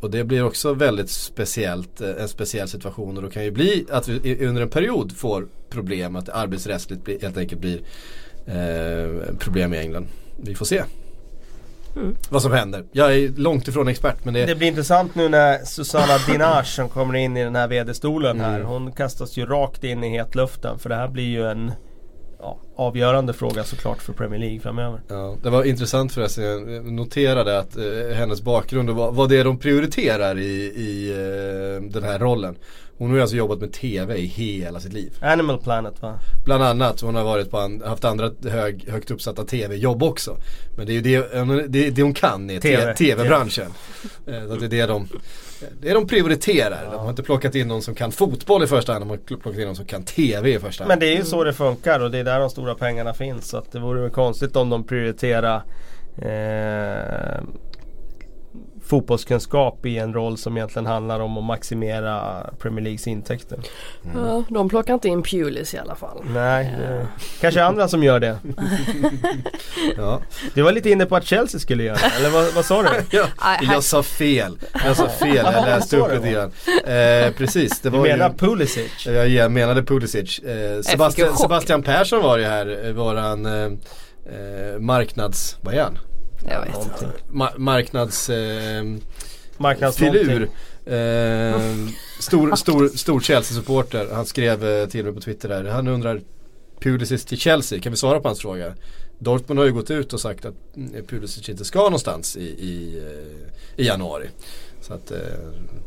Och 0.00 0.10
det 0.10 0.24
blir 0.24 0.44
också 0.44 0.74
väldigt 0.74 1.10
speciellt, 1.10 2.00
eh, 2.00 2.10
en 2.20 2.28
speciell 2.28 2.68
situation 2.68 3.16
och 3.16 3.22
då 3.22 3.30
kan 3.30 3.44
ju 3.44 3.50
bli 3.50 3.86
att 3.90 4.08
vi 4.08 4.46
under 4.46 4.62
en 4.62 4.68
period 4.68 5.16
får 5.16 5.46
problem 5.70 6.16
att 6.16 6.28
arbetsrättsligt 6.28 7.22
helt 7.22 7.36
enkelt 7.36 7.60
blir 7.60 7.80
eh, 8.46 9.36
problem 9.38 9.74
i 9.74 9.78
England. 9.78 10.06
Vi 10.36 10.54
får 10.54 10.66
se. 10.66 10.82
Mm. 11.96 12.16
Vad 12.30 12.42
som 12.42 12.52
händer. 12.52 12.84
Jag 12.92 13.14
är 13.14 13.28
långt 13.28 13.68
ifrån 13.68 13.88
expert 13.88 14.24
men 14.24 14.34
det... 14.34 14.46
Det 14.46 14.54
blir 14.54 14.68
intressant 14.68 15.14
nu 15.14 15.28
när 15.28 15.64
Susanna 15.64 16.18
Dinage 16.26 16.66
som 16.66 16.88
kommer 16.88 17.14
in 17.14 17.36
i 17.36 17.44
den 17.44 17.56
här 17.56 17.68
vd-stolen 17.68 18.40
här. 18.40 18.56
Mm. 18.56 18.66
Hon 18.66 18.92
kastas 18.92 19.36
ju 19.36 19.46
rakt 19.46 19.84
in 19.84 20.04
i 20.04 20.08
hetluften 20.08 20.78
för 20.78 20.88
det 20.88 20.94
här 20.94 21.08
blir 21.08 21.24
ju 21.24 21.46
en 21.46 21.72
ja, 22.38 22.58
avgörande 22.76 23.32
fråga 23.32 23.64
såklart 23.64 24.02
för 24.02 24.12
Premier 24.12 24.40
League 24.40 24.60
framöver. 24.60 25.00
Ja, 25.08 25.36
det 25.42 25.50
var 25.50 25.64
intressant 25.64 26.12
förresten, 26.12 26.44
jag 26.44 26.92
noterade 26.92 27.58
att 27.58 27.76
eh, 27.76 28.16
hennes 28.16 28.42
bakgrund 28.42 28.90
och 28.90 28.96
vad, 28.96 29.14
vad 29.14 29.28
det 29.28 29.38
är 29.38 29.44
de 29.44 29.58
prioriterar 29.58 30.38
i, 30.38 30.72
i 30.76 31.10
eh, 31.10 31.90
den 31.90 32.04
här 32.04 32.18
rollen. 32.18 32.56
Hon 32.98 33.08
har 33.08 33.16
ju 33.16 33.22
alltså 33.22 33.36
jobbat 33.36 33.60
med 33.60 33.72
TV 33.72 34.16
i 34.16 34.26
hela 34.26 34.80
sitt 34.80 34.92
liv. 34.92 35.12
Animal 35.20 35.58
Planet 35.58 36.02
va? 36.02 36.18
Bland 36.44 36.64
annat. 36.64 37.00
Hon 37.00 37.14
har 37.14 37.24
varit 37.24 37.50
på 37.50 37.58
an, 37.58 37.82
haft 37.86 38.04
andra 38.04 38.30
hög, 38.48 38.88
högt 38.88 39.10
uppsatta 39.10 39.44
TV-jobb 39.44 40.02
också. 40.02 40.36
Men 40.76 40.86
det 40.86 40.92
är 40.92 40.94
ju 40.94 41.00
det, 41.00 41.68
det, 41.68 41.90
det 41.90 42.02
hon 42.02 42.14
kan 42.14 42.50
i 42.50 42.60
TV-branschen. 42.60 43.72
TV. 44.24 44.46
TV. 44.46 44.56
det 44.56 44.64
är 44.64 44.68
det 44.68 44.86
de 44.86 45.08
det 45.80 45.90
är 45.90 45.94
de 45.94 46.06
prioriterar. 46.06 46.80
Ja. 46.84 46.90
De 46.90 47.00
har 47.00 47.10
inte 47.10 47.22
plockat 47.22 47.54
in 47.54 47.68
någon 47.68 47.82
som 47.82 47.94
kan 47.94 48.12
fotboll 48.12 48.62
i 48.64 48.66
första 48.66 48.92
hand. 48.92 49.02
De 49.02 49.10
har 49.10 49.16
plockat 49.16 49.58
in 49.58 49.66
någon 49.66 49.76
som 49.76 49.84
kan 49.84 50.02
TV 50.02 50.50
i 50.54 50.58
första 50.58 50.84
hand. 50.84 50.88
Men 50.88 50.98
det 50.98 51.06
är 51.06 51.16
ju 51.16 51.24
så 51.24 51.44
det 51.44 51.52
funkar 51.52 52.00
och 52.00 52.10
det 52.10 52.18
är 52.18 52.24
där 52.24 52.40
de 52.40 52.50
stora 52.50 52.74
pengarna 52.74 53.14
finns. 53.14 53.48
Så 53.48 53.56
att 53.56 53.72
det 53.72 53.78
vore 53.78 54.00
väl 54.00 54.10
konstigt 54.10 54.56
om 54.56 54.70
de 54.70 54.84
prioriterar 54.84 55.62
eh, 56.18 57.42
fotbollskunskap 58.86 59.86
i 59.86 59.98
en 59.98 60.14
roll 60.14 60.38
som 60.38 60.56
egentligen 60.56 60.86
handlar 60.86 61.20
om 61.20 61.38
att 61.38 61.44
maximera 61.44 62.46
Premier 62.58 62.84
Leagues 62.84 63.06
intäkter. 63.06 63.58
Mm. 64.04 64.26
Ja, 64.26 64.44
de 64.48 64.68
plockar 64.68 64.94
inte 64.94 65.08
in 65.08 65.22
Pulis 65.22 65.74
i 65.74 65.78
alla 65.78 65.94
fall. 65.94 66.24
Nej, 66.34 66.76
ja. 66.82 67.06
kanske 67.40 67.62
andra 67.62 67.88
som 67.88 68.02
gör 68.02 68.20
det. 68.20 68.38
ja. 69.96 70.20
Du 70.54 70.62
var 70.62 70.72
lite 70.72 70.90
inne 70.90 71.06
på 71.06 71.16
att 71.16 71.24
Chelsea 71.24 71.60
skulle 71.60 71.82
göra 71.82 71.96
det, 71.96 72.12
eller 72.18 72.30
vad, 72.30 72.54
vad 72.54 72.64
sa 72.64 72.82
du? 72.82 72.88
ja, 73.16 73.26
jag 73.62 73.84
sa 73.84 74.02
fel. 74.02 74.58
Jag 74.84 74.96
sa 74.96 75.08
fel, 75.08 75.36
jag 75.36 75.66
läste 75.66 75.96
upp 75.96 76.12
lite 76.12 76.30
grann. 76.30 76.50
Eh, 76.84 77.32
precis, 77.32 77.80
det 77.80 77.90
var 77.90 78.04
Du 78.04 78.10
menar 78.10 78.28
ju, 78.30 78.36
Pulisic? 78.36 79.06
Jag 79.06 79.52
menade 79.52 79.82
Pulisic. 79.82 80.38
Eh, 80.38 80.80
Sebastian, 80.82 81.36
Sebastian 81.36 81.82
Persson 81.82 82.22
var 82.22 82.38
ju 82.38 82.44
här, 82.44 82.86
eh, 82.86 82.92
våran 82.92 83.46
eh, 83.46 83.52
eh, 83.62 84.78
marknads... 84.78 85.56
Vad 85.60 85.74
är 85.74 85.82
han? 85.82 85.98
Jag 86.48 86.60
vet 86.60 86.72
någonting. 86.74 87.08
Ma- 87.32 87.58
marknads... 87.58 88.30
Eh, 88.30 88.84
Marknads 89.58 89.96
filur. 89.96 90.42
Eh, 90.86 91.60
stor, 92.20 92.56
stor, 92.56 92.88
stor 92.88 93.20
Chelsea-supporter. 93.20 94.08
Han 94.14 94.26
skrev 94.26 94.64
eh, 94.66 94.86
till 94.88 95.04
mig 95.04 95.14
på 95.14 95.20
Twitter 95.20 95.48
där. 95.48 95.64
Han 95.64 95.88
undrar 95.88 96.20
Pulisic 96.80 97.24
till 97.24 97.38
Chelsea, 97.38 97.80
kan 97.80 97.92
vi 97.92 97.96
svara 97.96 98.20
på 98.20 98.28
hans 98.28 98.40
fråga? 98.40 98.74
Dortmund 99.18 99.58
har 99.58 99.66
ju 99.66 99.72
gått 99.72 99.90
ut 99.90 100.12
och 100.12 100.20
sagt 100.20 100.44
att 100.44 100.54
mm, 100.76 101.06
Pulisic 101.06 101.48
inte 101.48 101.64
ska 101.64 101.78
någonstans 101.82 102.36
i, 102.36 102.40
i, 102.44 102.98
eh, 102.98 103.82
i 103.84 103.86
januari. 103.86 104.28
Så 104.80 104.94
att 104.94 105.10
eh, 105.10 105.18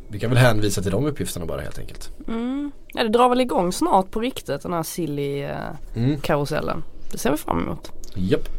vi 0.07 0.19
kan 0.19 0.29
väl 0.29 0.39
hänvisa 0.39 0.81
till 0.81 0.91
de 0.91 1.05
uppgifterna 1.05 1.45
bara 1.45 1.61
helt 1.61 1.79
enkelt. 1.79 2.09
Mm. 2.27 2.71
Ja 2.93 3.03
det 3.03 3.09
drar 3.09 3.29
väl 3.29 3.41
igång 3.41 3.71
snart 3.73 4.11
på 4.11 4.19
riktigt 4.19 4.61
den 4.61 4.73
här 4.73 4.83
silly 4.83 5.41
eh, 5.41 5.55
Mm. 5.95 6.19
karusellen. 6.21 6.83
Det 7.11 7.17
ser 7.17 7.31
vi 7.31 7.37
fram 7.37 7.59
emot. 7.63 7.91
Japp. 8.27 8.49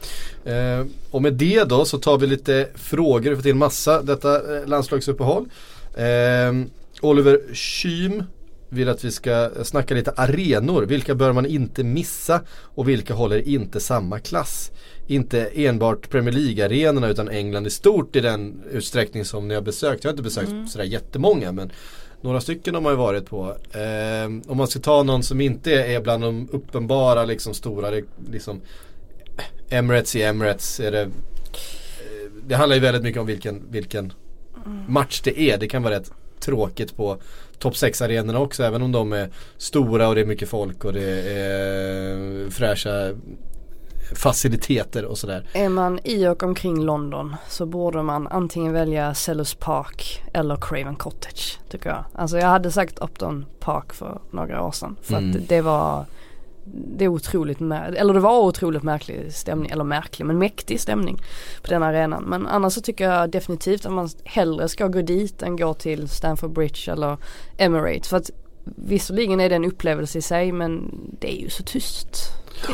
Eh, 0.45 0.87
och 1.11 1.23
med 1.23 1.33
det 1.33 1.65
då 1.65 1.85
så 1.85 1.99
tar 1.99 2.19
vi 2.19 2.27
lite 2.27 2.69
frågor, 2.75 3.31
vi 3.31 3.37
får 3.37 3.43
till 3.43 3.55
massa 3.55 4.03
detta 4.03 4.57
eh, 4.57 4.67
landslagsuppehåll. 4.67 5.49
Eh, 5.95 6.53
Oliver 7.01 7.41
Kym 7.55 8.23
vill 8.69 8.89
att 8.89 9.05
vi 9.05 9.11
ska 9.11 9.51
snacka 9.63 9.95
lite 9.95 10.11
arenor. 10.11 10.83
Vilka 10.83 11.15
bör 11.15 11.33
man 11.33 11.47
inte 11.47 11.85
missa 11.85 12.41
och 12.51 12.89
vilka 12.89 13.15
håller 13.15 13.49
inte 13.49 13.81
samma 13.81 14.19
klass? 14.19 14.71
Inte 15.07 15.51
enbart 15.55 16.11
Premier 16.11 16.35
League-arenorna 16.35 17.09
utan 17.09 17.29
England 17.29 17.67
i 17.67 17.71
stort 17.71 18.17
i 18.17 18.21
den 18.21 18.63
utsträckning 18.73 19.25
som 19.25 19.49
ni 19.49 19.55
har 19.55 19.63
besökt. 19.63 20.05
Jag 20.05 20.09
har 20.09 20.13
inte 20.13 20.23
besökt 20.23 20.71
sådär 20.71 20.85
jättemånga 20.85 21.53
men 21.53 21.73
några 22.21 22.41
stycken 22.41 22.75
har 22.75 22.81
man 22.81 22.93
ju 22.93 22.97
varit 22.97 23.27
på. 23.27 23.57
Eh, 23.73 24.51
om 24.51 24.57
man 24.57 24.69
ska 24.69 24.81
ta 24.81 25.03
någon 25.03 25.23
som 25.23 25.41
inte 25.41 25.73
är 25.73 26.01
bland 26.01 26.23
de 26.23 26.49
uppenbara 26.53 27.25
liksom 27.25 27.55
stora, 27.55 27.91
liksom 28.31 28.61
Emirates 29.71 30.17
i 30.17 30.23
Emirates 30.23 30.81
är 30.81 30.91
det 30.93 31.09
Det 32.47 32.55
handlar 32.55 32.77
ju 32.77 32.81
väldigt 32.83 33.03
mycket 33.03 33.21
om 33.21 33.27
vilken, 33.27 33.63
vilken 33.71 34.13
match 34.89 35.21
det 35.25 35.41
är. 35.41 35.59
Det 35.59 35.69
kan 35.69 35.83
vara 35.83 35.95
rätt 35.95 36.13
tråkigt 36.41 36.97
på 36.97 37.17
topp 37.59 37.77
6 37.77 38.03
arenorna 38.03 38.39
också 38.39 38.63
även 38.65 38.83
om 38.83 38.93
de 38.93 39.13
är 39.13 39.31
stora 39.57 40.09
och 40.09 40.15
det 40.15 40.21
är 40.21 40.25
mycket 40.25 40.49
folk 40.49 40.85
och 40.85 40.93
det 40.93 41.31
är 41.33 42.51
fräscha 42.51 43.13
faciliteter 44.15 45.05
och 45.05 45.19
sådär. 45.19 45.47
Är 45.53 45.69
man 45.69 46.01
i 46.05 46.27
och 46.27 46.43
omkring 46.43 46.85
London 46.85 47.37
så 47.49 47.67
borde 47.67 48.03
man 48.03 48.27
antingen 48.29 48.73
välja 48.73 49.15
Sellers 49.15 49.55
Park 49.55 50.23
eller 50.33 50.57
Craven 50.57 50.97
Cottage 50.97 51.59
tycker 51.71 51.89
jag. 51.91 52.05
Alltså 52.15 52.39
jag 52.39 52.47
hade 52.47 52.71
sagt 52.73 52.99
Upton 52.99 53.47
Park 53.61 53.93
för 53.93 54.21
några 54.31 54.63
år 54.63 54.73
sedan. 54.73 54.97
För 55.03 55.15
Mm. 55.17 55.31
att 55.31 55.49
det 55.49 55.61
var 55.61 56.05
det 56.73 57.05
är 57.05 57.09
otroligt, 57.09 57.61
eller 57.61 58.15
det 58.15 58.21
var 58.21 58.41
otroligt 58.41 58.83
märklig 58.83 59.33
stämning, 59.33 59.71
eller 59.71 59.85
märklig 59.85 60.27
men 60.27 60.39
mäktig 60.39 60.81
stämning 60.81 61.17
på 61.63 61.69
den 61.71 61.83
arenan. 61.83 62.23
Men 62.25 62.47
annars 62.47 62.73
så 62.73 62.81
tycker 62.81 63.11
jag 63.11 63.31
definitivt 63.31 63.87
att 63.87 63.93
man 63.93 64.09
hellre 64.25 64.69
ska 64.69 64.87
gå 64.89 65.03
dit 65.03 65.43
än 65.43 65.57
gå 65.57 65.75
till 65.75 66.09
Stamford 66.09 66.53
Bridge 66.53 66.93
eller 66.93 67.17
Emirates. 67.59 68.09
För 68.09 68.17
att 68.17 68.31
visserligen 68.65 69.41
är 69.41 69.49
det 69.49 69.55
en 69.57 69.65
upplevelse 69.65 70.19
i 70.19 70.23
sig 70.23 70.53
men 70.53 70.95
det 71.21 71.33
är 71.33 71.41
ju 71.43 71.49
så 71.49 71.63
tyst. 71.63 72.17
Det, 72.67 72.73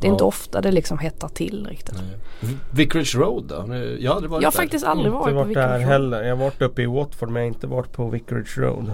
det 0.00 0.06
är 0.06 0.10
inte 0.10 0.24
Ja. 0.24 0.28
ofta 0.28 0.60
det 0.60 0.72
liksom 0.72 0.98
hettar 0.98 1.28
till 1.28 1.66
riktigt. 1.70 1.96
V- 2.40 2.48
Vicarage 2.72 3.14
Road 3.16 3.44
då? 3.44 3.54
Jag 3.54 4.10
har 4.10 4.16
aldrig 4.16 4.30
varit 4.30 4.30
Jag 4.30 4.30
har 4.30 4.40
där. 4.40 4.50
faktiskt 4.50 4.84
aldrig 4.86 5.06
inte 5.06 5.18
varit 5.18 5.32
på 5.32 5.38
varit 5.38 5.46
där 5.46 5.48
Vicarage 5.48 5.80
Road. 5.80 5.88
heller. 5.88 6.22
Jag 6.22 6.36
har 6.36 6.44
varit 6.44 6.62
uppe 6.62 6.82
i 6.82 6.86
Watford 6.86 7.28
men 7.28 7.42
jag 7.42 7.48
har 7.50 7.54
inte 7.54 7.66
varit 7.66 7.92
på 7.92 8.08
Vicarage 8.08 8.58
Road. 8.58 8.92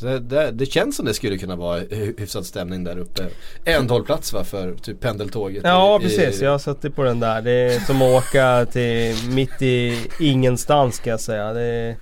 Det, 0.00 0.18
det, 0.18 0.50
det 0.50 0.66
känns 0.66 0.96
som 0.96 1.06
det 1.06 1.14
skulle 1.14 1.38
kunna 1.38 1.56
vara 1.56 1.80
hy- 1.80 2.14
hyfsad 2.20 2.46
stämning 2.46 2.84
där 2.84 2.98
uppe. 2.98 3.22
En 3.64 3.90
hållplats 3.90 4.32
va 4.32 4.44
för 4.44 4.74
typ 4.74 5.00
pendeltåget. 5.00 5.60
Ja 5.64 5.98
i- 6.00 6.02
precis, 6.04 6.40
i- 6.40 6.44
jag 6.44 6.50
har 6.50 6.58
suttit 6.58 6.96
på 6.96 7.02
den 7.02 7.20
där. 7.20 7.42
Det 7.42 7.50
är 7.52 7.80
som 7.80 7.96
att 8.02 8.08
åka 8.24 8.66
till 8.72 9.14
mitt 9.30 9.62
i 9.62 9.98
ingenstans 10.20 10.94
ska 10.96 11.10
jag 11.10 11.20
säga. 11.20 11.52
Det 11.52 11.96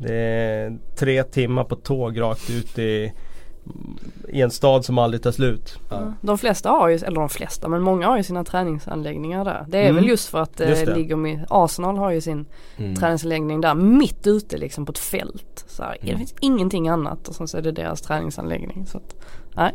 det 0.00 0.14
är 0.14 0.78
tre 0.96 1.22
timmar 1.22 1.64
på 1.64 1.76
tåg 1.76 2.20
rakt 2.20 2.50
ut 2.50 2.78
i, 2.78 3.12
i 4.28 4.40
en 4.42 4.50
stad 4.50 4.84
som 4.84 4.98
aldrig 4.98 5.22
tar 5.22 5.30
slut. 5.32 5.78
Ja. 5.90 6.12
De 6.20 6.38
flesta 6.38 6.70
har 6.70 6.88
ju, 6.88 6.94
eller 6.96 7.20
de 7.20 7.28
flesta, 7.28 7.68
men 7.68 7.82
många 7.82 8.06
har 8.06 8.16
ju 8.16 8.22
sina 8.22 8.44
träningsanläggningar 8.44 9.44
där. 9.44 9.64
Det 9.68 9.78
är 9.78 9.82
Mm. 9.82 9.94
väl 9.96 10.08
just 10.08 10.28
för 10.28 10.40
att 10.40 10.56
det 10.56 10.68
Just 10.68 10.86
det. 10.86 10.94
ligger 10.94 11.16
med, 11.16 11.46
Arsenal 11.50 11.96
har 11.96 12.10
ju 12.10 12.20
sin 12.20 12.46
Mm. 12.76 12.96
träningsanläggning 12.96 13.60
där 13.60 13.74
mitt 13.74 14.26
ute 14.26 14.56
liksom 14.58 14.86
på 14.86 14.92
ett 14.92 14.98
fält. 14.98 15.64
Så 15.68 15.82
här, 15.82 15.96
Det 16.00 16.06
Mm. 16.08 16.18
finns 16.18 16.34
ingenting 16.40 16.88
annat 16.88 17.28
och 17.28 17.34
sen 17.34 17.48
så 17.48 17.58
är 17.58 17.62
det 17.62 17.72
deras 17.72 18.00
träningsanläggning. 18.02 18.86
Så 18.86 18.98
att, 18.98 19.14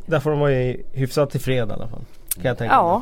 Där 0.05 0.19
får 0.19 0.29
de 0.29 0.39
vara 0.39 0.75
hyfsat 0.93 1.29
tillfreds 1.29 1.69
i 1.69 1.73
alla 1.73 1.87
fall. 1.87 2.01
Kan 2.35 2.45
jag 2.45 2.57
tänka 2.57 2.73
ja, 2.75 3.01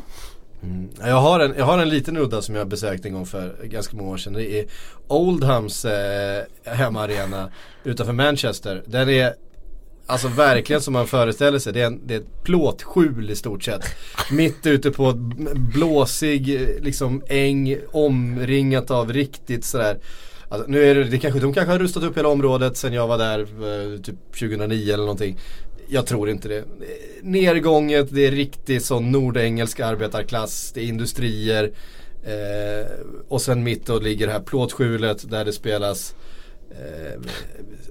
Mm. 0.64 0.88
Jag, 1.00 1.20
har 1.20 1.40
en, 1.40 1.54
jag 1.58 1.64
har 1.64 1.78
en 1.78 1.88
liten 1.88 2.16
udda 2.16 2.42
som 2.42 2.54
jag 2.54 2.68
besökt 2.68 3.06
en 3.06 3.12
gång 3.12 3.26
för 3.26 3.56
ganska 3.64 3.96
många 3.96 4.10
år 4.10 4.16
sedan. 4.16 4.32
Det 4.32 4.58
är 4.60 4.64
Oldhams 5.08 5.84
eh, 5.84 6.42
hemmaarena 6.64 7.48
utanför 7.84 8.12
Manchester. 8.12 8.82
Den 8.86 9.08
är 9.08 9.34
Alltså 10.06 10.28
verkligen 10.28 10.82
som 10.82 10.92
man 10.92 11.06
föreställer 11.06 11.58
sig. 11.58 11.72
Det 11.72 11.80
är, 11.80 11.86
en, 11.86 12.06
det 12.06 12.14
är 12.14 12.18
ett 12.18 12.44
plåtskjul 12.44 13.30
i 13.30 13.36
stort 13.36 13.64
sett. 13.64 13.82
Mitt 14.30 14.66
ute 14.66 14.90
på 14.90 15.10
ett 15.10 15.16
blåsig 15.56 16.68
liksom 16.80 17.22
äng 17.28 17.76
omringat 17.92 18.90
av 18.90 19.12
riktigt 19.12 19.64
sådär 19.64 19.98
Alltså, 20.52 20.70
nu 20.70 20.84
är 20.84 20.94
det, 20.94 21.04
det 21.04 21.18
kanske, 21.18 21.40
de 21.40 21.52
kanske 21.52 21.72
har 21.72 21.78
rustat 21.78 22.02
upp 22.02 22.18
hela 22.18 22.28
området 22.28 22.76
sen 22.76 22.92
jag 22.92 23.06
var 23.06 23.18
där 23.18 23.40
eh, 23.40 24.00
typ 24.00 24.32
2009 24.32 24.94
eller 24.94 25.04
någonting. 25.04 25.38
Jag 25.88 26.06
tror 26.06 26.30
inte 26.30 26.48
det. 26.48 26.64
Nergånget, 27.22 28.06
det 28.10 28.26
är 28.26 28.30
riktigt 28.30 28.84
sån 28.84 29.10
nordengelsk 29.10 29.80
arbetarklass, 29.80 30.72
det 30.74 30.80
är 30.80 30.84
industrier. 30.84 31.72
Eh, 32.24 32.86
och 33.28 33.42
sen 33.42 33.62
mitt 33.62 33.86
då 33.86 33.98
ligger 33.98 34.26
det 34.26 34.32
här 34.32 34.40
plåtskjulet 34.40 35.30
där 35.30 35.44
det 35.44 35.52
spelas 35.52 36.14
eh, 36.80 37.20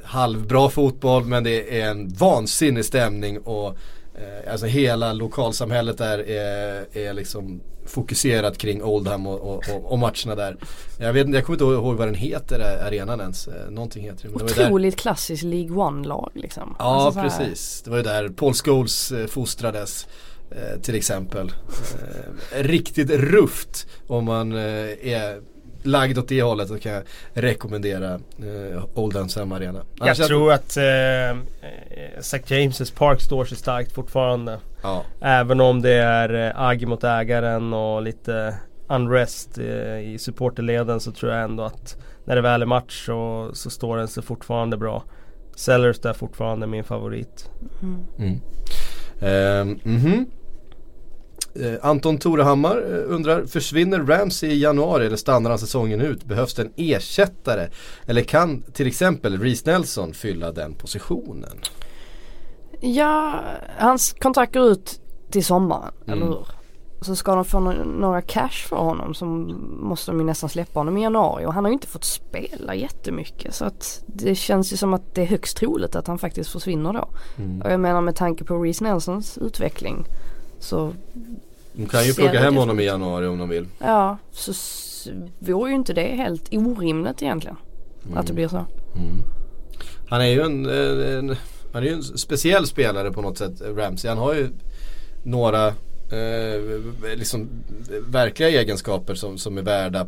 halvbra 0.04 0.70
fotboll 0.70 1.26
men 1.26 1.44
det 1.44 1.82
är 1.82 1.90
en 1.90 2.10
vansinnig 2.10 2.86
stämning 2.86 3.40
och 3.40 3.68
eh, 4.16 4.52
alltså 4.52 4.66
hela 4.66 5.14
lokalsamhället 5.14 5.98
där 5.98 6.30
är, 6.30 6.86
är 6.98 7.14
liksom 7.14 7.62
fokuserat 7.86 8.58
kring 8.58 8.84
Oldham 8.84 9.28
och, 9.28 9.40
och, 9.40 9.64
och, 9.76 9.92
och 9.92 10.00
matcherna 10.00 10.36
där. 10.36 10.58
Jag, 10.98 11.14
vet, 11.14 11.34
jag 11.34 11.46
kommer 11.46 11.56
inte 11.56 11.66
ihåg 11.66 11.98
vad 11.98 12.08
den 12.08 12.16
heter, 12.16 12.60
eh, 12.60 12.86
arenan 12.88 13.20
ens. 13.20 13.48
Eh, 13.48 13.70
Någonting 13.72 14.04
heter 14.04 14.30
det 14.30 14.44
otroligt 14.44 14.96
klassiskt 14.96 15.44
League 15.44 15.78
One-lag 15.78 16.32
liksom. 16.34 16.76
Ja 16.80 16.86
Alltså 16.86 17.22
precis, 17.22 17.82
det 17.82 17.90
var 17.90 17.98
ju 17.98 18.04
där 18.04 18.30
Paul 18.30 18.54
Scholes 18.54 19.12
eh, 19.12 19.28
fostrades 19.28 20.08
till 20.82 20.96
exempel. 20.96 21.52
Riktigt 22.52 23.10
rufft 23.10 23.88
om 24.08 24.26
man 24.26 24.52
är 24.52 25.42
lagd 25.84 26.18
åt 26.18 26.28
det 26.28 26.42
hållet 26.42 26.68
så 26.68 26.78
kan 26.78 26.92
jag 26.92 27.04
rekommendera 27.34 28.14
eh, 28.14 28.84
Oldhams 28.94 29.36
hemmaarena. 29.36 29.80
Jag 29.96 30.08
Annars- 30.08 30.28
tror 30.28 30.52
att 30.54 30.78
eh, 30.78 31.30
eh, 31.30 31.38
St. 32.18 32.38
James' 32.56 32.96
Park 32.98 33.22
står 33.22 33.46
sig 33.46 33.58
starkt 33.58 33.92
fortfarande. 33.92 34.60
Ja, 34.84 35.04
Även 35.22 35.62
om 35.62 35.82
det 35.82 35.94
är 35.94 36.48
eh, 36.48 36.62
agg 36.62 36.88
mot 36.88 37.04
ägaren 37.04 37.74
och 37.74 38.02
lite 38.02 38.56
unrest 38.88 39.58
eh, 39.58 40.00
i 40.00 40.18
supporterleden 40.20 41.00
så 41.00 41.12
tror 41.12 41.32
jag 41.32 41.44
ändå 41.44 41.64
att 41.64 41.98
när 42.26 42.36
det 42.36 42.42
väl 42.42 42.62
är 42.62 42.66
match 42.66 43.06
så, 43.06 43.50
så 43.54 43.70
står 43.70 43.98
den 43.98 44.08
sig 44.08 44.24
fortfarande 44.24 44.78
bra. 44.78 45.04
Sellers 45.56 46.06
är 46.06 46.14
fortfarande 46.14 46.68
min 46.68 46.84
favorit. 46.84 47.50
Mm. 48.18 48.40
Ehm, 49.22 49.80
mhm. 49.84 50.26
Eh, 51.56 51.74
Anton 51.82 52.18
Torehammar 52.18 52.78
eh, 52.78 53.14
undrar, 53.16 53.46
försvinner 53.46 54.00
Ramsey 54.00 54.50
i 54.52 54.60
januari 54.62 55.06
eller 55.06 55.18
stannar 55.18 55.50
han 55.50 55.60
säsongen 55.60 56.02
ut? 56.02 56.24
Behövs 56.24 56.54
det 56.54 56.62
en 56.62 56.72
ersättare? 56.76 57.68
Eller 58.06 58.22
kan 58.22 58.62
till 58.62 58.88
exempel 58.88 59.40
Reece 59.40 59.66
Nelson 59.66 60.14
fylla 60.14 60.52
den 60.52 60.74
positionen? 60.74 61.58
Ja, 62.80 63.40
hans 63.78 64.14
kontrakt 64.20 64.54
går 64.54 64.64
ut 64.64 65.02
till 65.32 65.46
sommaren, 65.46 65.94
Mm. 66.08 66.18
eller 66.18 66.32
hur? 66.32 66.46
Så 67.04 67.16
ska 67.16 67.36
de 67.36 67.46
få 67.46 67.60
några 67.60 68.22
cash 68.22 68.68
för 68.70 68.76
honom 68.76 69.14
så 69.14 69.26
måste 69.26 70.12
de 70.12 70.20
ju 70.20 70.26
nästan 70.26 70.50
släppa 70.50 70.80
honom 70.80 70.98
i 70.98 71.02
januari 71.04 71.46
och 71.46 71.54
han 71.54 71.64
har 71.66 71.70
ju 71.70 71.74
inte 71.74 71.88
fått 71.88 72.04
spela 72.04 72.76
jättemycket 72.76 73.56
så 73.56 73.66
att 73.66 74.04
det 74.08 74.36
känns 74.36 74.74
ju 74.74 74.78
som 74.78 74.94
att 74.94 75.16
det 75.16 75.22
är 75.22 75.26
högst 75.26 75.58
troligt 75.58 75.96
att 75.96 76.08
han 76.08 76.18
faktiskt 76.18 76.50
försvinner 76.52 76.94
då. 76.94 77.10
Mm. 77.38 77.62
Och 77.62 77.72
jag 77.72 77.80
menar 77.80 78.02
med 78.02 78.16
tanke 78.16 78.44
på 78.44 78.64
Reece 78.64 78.82
Nelsons 78.82 79.38
utveckling 79.38 80.06
så 80.62 80.94
De 81.74 81.86
kan 81.86 82.06
ju 82.06 82.14
det 82.14 82.38
hem 82.38 82.56
honom 82.56 82.80
i 82.80 82.86
januari 82.86 83.28
om 83.28 83.38
de 83.38 83.50
vill. 83.50 83.68
ja, 83.80 84.18
så 84.32 84.54
vore 85.40 85.70
ju 85.70 85.76
inte 85.76 85.94
det 85.94 86.16
helt 86.16 86.54
orimligt 86.54 87.22
egentligen 87.22 87.58
att 88.16 88.28
det 88.28 88.34
blir 88.34 88.48
så. 88.48 88.66
Han 90.08 90.22
är 90.22 90.26
ju 90.26 90.42
en, 90.42 90.66
en, 90.66 91.36
han 91.74 91.84
är 91.84 91.88
ju 91.88 91.94
en 91.94 92.04
speciell 92.04 92.68
spelare 92.68 93.12
på 93.12 93.22
något 93.22 93.38
sätt, 93.38 93.62
Ramsey. 93.62 94.10
Han 94.10 94.18
har 94.18 94.34
ju 94.34 94.50
några 95.24 95.68
eh, 95.68 97.16
liksom 97.16 97.50
verkliga 98.08 98.50
egenskaper 98.50 99.16
som, 99.16 99.38
som 99.38 99.58
är 99.58 99.62
värda 99.62 100.08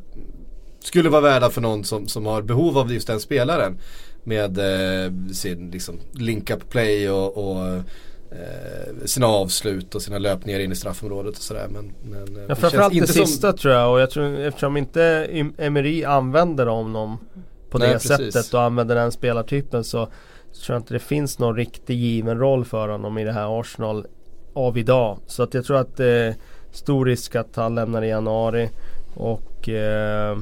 skulle 0.83 1.09
vara 1.09 1.21
värda 1.21 1.49
för 1.49 1.61
någon 1.61 1.83
som, 1.83 2.07
som 2.07 2.25
har 2.25 2.41
behov 2.41 2.77
av 2.77 2.93
just 2.93 3.07
den 3.07 3.19
spelaren. 3.19 3.77
Med 4.23 4.57
eh, 4.57 5.11
sin 5.31 5.71
liksom 5.71 5.99
link-up 6.11 6.69
play 6.69 7.09
och, 7.09 7.37
och 7.37 7.81
sina 9.05 9.27
avslut 9.27 9.95
och 9.95 10.01
sina 10.01 10.17
löpningar 10.17 10.59
in 10.59 10.71
i 10.71 10.75
straffområdet 10.75 11.37
och 11.37 11.43
sådär. 11.43 11.67
Men, 11.69 11.93
men, 12.03 12.37
eh, 12.37 12.43
ja, 12.47 12.55
framförallt 12.55 12.93
det, 12.93 12.99
det 12.99 13.07
sista 13.07 13.51
som... 13.51 13.57
tror 13.57 13.73
jag 13.73 13.91
och 13.91 13.99
jag 13.99 14.09
tror 14.09 14.39
eftersom 14.39 14.77
inte 14.77 15.27
Emery 15.57 16.03
använder 16.03 16.65
honom 16.65 17.17
på 17.69 17.77
Nej, 17.77 17.87
det 17.87 17.93
precis. 17.93 18.33
sättet 18.33 18.53
och 18.53 18.61
använder 18.61 18.95
den 18.95 19.11
spelartypen 19.11 19.83
så 19.83 20.05
tror 20.65 20.75
jag 20.75 20.79
inte 20.79 20.93
det 20.93 20.99
finns 20.99 21.39
någon 21.39 21.55
riktig 21.55 21.95
given 21.95 22.37
roll 22.37 22.65
för 22.65 22.87
honom 22.87 23.17
i 23.17 23.23
det 23.23 23.31
här 23.31 23.59
Arsenal 23.59 24.05
av 24.53 24.77
idag. 24.77 25.17
Så 25.27 25.43
att 25.43 25.53
jag 25.53 25.65
tror 25.65 25.77
att 25.77 25.97
det 25.97 26.05
är 26.05 26.35
stor 26.71 27.05
risk 27.05 27.35
att 27.35 27.55
han 27.55 27.75
lämnar 27.75 28.01
i 28.01 28.09
januari. 28.09 28.69
Och 29.15 29.69
eh, 29.69 30.37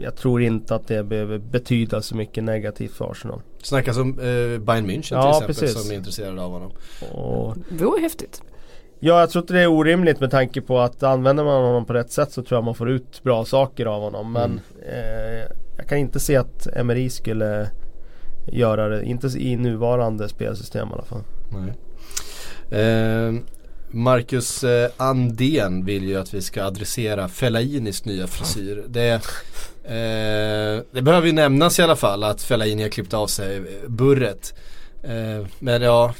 jag 0.00 0.16
tror 0.16 0.42
inte 0.42 0.74
att 0.74 0.88
det 0.88 1.04
behöver 1.04 1.38
betyda 1.38 2.02
så 2.02 2.16
mycket 2.16 2.44
negativt 2.44 2.92
för 2.92 3.10
Arsenal. 3.10 3.40
Snackas 3.62 3.98
om 3.98 4.08
eh, 4.10 4.58
Bayern 4.58 4.90
München 4.90 5.14
ja, 5.14 5.22
till 5.22 5.30
exempel 5.30 5.54
precis. 5.54 5.82
som 5.82 5.90
är 5.90 5.94
intresserade 5.94 6.42
av 6.42 6.50
honom. 6.50 6.72
Och, 7.12 7.56
det 7.68 7.84
vore 7.84 8.00
häftigt. 8.00 8.42
Ja, 9.00 9.20
jag 9.20 9.30
tror 9.30 9.42
inte 9.42 9.52
det 9.52 9.60
är 9.60 9.66
orimligt 9.66 10.20
med 10.20 10.30
tanke 10.30 10.60
på 10.60 10.80
att 10.80 11.02
använder 11.02 11.44
man 11.44 11.62
honom 11.62 11.84
på 11.84 11.92
rätt 11.92 12.12
sätt 12.12 12.32
så 12.32 12.42
tror 12.42 12.56
jag 12.56 12.64
man 12.64 12.74
får 12.74 12.90
ut 12.90 13.22
bra 13.22 13.44
saker 13.44 13.86
av 13.86 14.02
honom. 14.02 14.32
Men 14.32 14.44
mm. 14.44 14.60
eh, 14.82 15.46
jag 15.76 15.88
kan 15.88 15.98
inte 15.98 16.20
se 16.20 16.36
att 16.36 16.66
Emery 16.66 17.10
skulle 17.10 17.70
göra 18.46 18.88
det, 18.88 19.04
inte 19.04 19.26
i 19.26 19.56
nuvarande 19.56 20.28
spelsystem 20.28 20.88
i 20.88 20.92
alla 20.92 21.04
fall. 21.04 21.22
Nej. 21.48 21.72
Eh, 22.80 23.34
Marcus 23.94 24.64
eh, 24.64 24.90
Andén 24.96 25.84
vill 25.84 26.04
ju 26.04 26.16
att 26.16 26.34
vi 26.34 26.42
ska 26.42 26.64
adressera 26.64 27.28
Fellainis 27.28 28.04
nya 28.04 28.26
frisyr. 28.26 28.84
Det, 28.88 29.12
eh, 29.84 30.84
det 30.90 31.02
behöver 31.02 31.26
ju 31.26 31.32
nämnas 31.32 31.78
i 31.78 31.82
alla 31.82 31.96
fall 31.96 32.24
att 32.24 32.42
Fellaini 32.42 32.82
har 32.82 32.90
klippt 32.90 33.14
av 33.14 33.26
sig 33.26 33.62
burret. 33.86 34.54
Eh, 35.02 35.46
men 35.58 35.82
ja, 35.82 36.14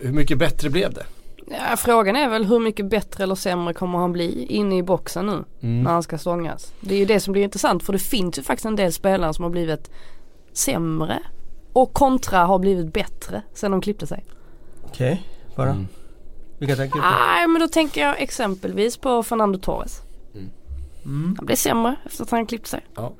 hur 0.00 0.12
mycket 0.12 0.38
bättre 0.38 0.70
blev 0.70 0.92
det? 0.92 1.04
Ja, 1.50 1.76
frågan 1.76 2.16
är 2.16 2.28
väl 2.28 2.44
hur 2.44 2.60
mycket 2.60 2.86
bättre 2.86 3.24
eller 3.24 3.34
sämre 3.34 3.74
kommer 3.74 3.98
han 3.98 4.12
bli 4.12 4.46
inne 4.46 4.78
i 4.78 4.82
boxen 4.82 5.26
nu 5.26 5.44
mm. 5.60 5.82
när 5.82 5.90
han 5.90 6.02
ska 6.02 6.18
stångas. 6.18 6.72
Det 6.80 6.94
är 6.94 6.98
ju 6.98 7.04
det 7.04 7.20
som 7.20 7.32
blir 7.32 7.42
intressant 7.42 7.82
för 7.82 7.92
det 7.92 7.98
finns 7.98 8.38
ju 8.38 8.42
faktiskt 8.42 8.66
en 8.66 8.76
del 8.76 8.92
spelare 8.92 9.34
som 9.34 9.42
har 9.42 9.50
blivit 9.50 9.90
sämre 10.52 11.22
och 11.72 11.92
kontra 11.92 12.38
har 12.38 12.58
blivit 12.58 12.92
bättre 12.92 13.42
sen 13.54 13.70
de 13.70 13.80
klippte 13.80 14.06
sig. 14.06 14.24
Okej, 14.82 15.12
okay, 15.12 15.56
bara. 15.56 15.70
Mm. 15.70 15.86
Vilka 16.58 16.76
tänker 16.76 16.96
du 16.96 17.02
på? 17.02 17.08
Nej 17.08 17.48
men 17.48 17.60
då 17.60 17.68
tänker 17.68 18.00
jag 18.00 18.20
exempelvis 18.20 18.96
på 18.96 19.22
Fernando 19.22 19.58
Torres. 19.58 20.00
Mm. 20.34 20.50
Mm. 21.04 21.34
Han 21.38 21.46
blev 21.46 21.56
sämre 21.56 21.96
efter 22.06 22.22
att 22.22 22.30
han 22.30 22.46
klippte 22.46 22.70
sig. 22.70 22.86
Ja. 22.96 23.12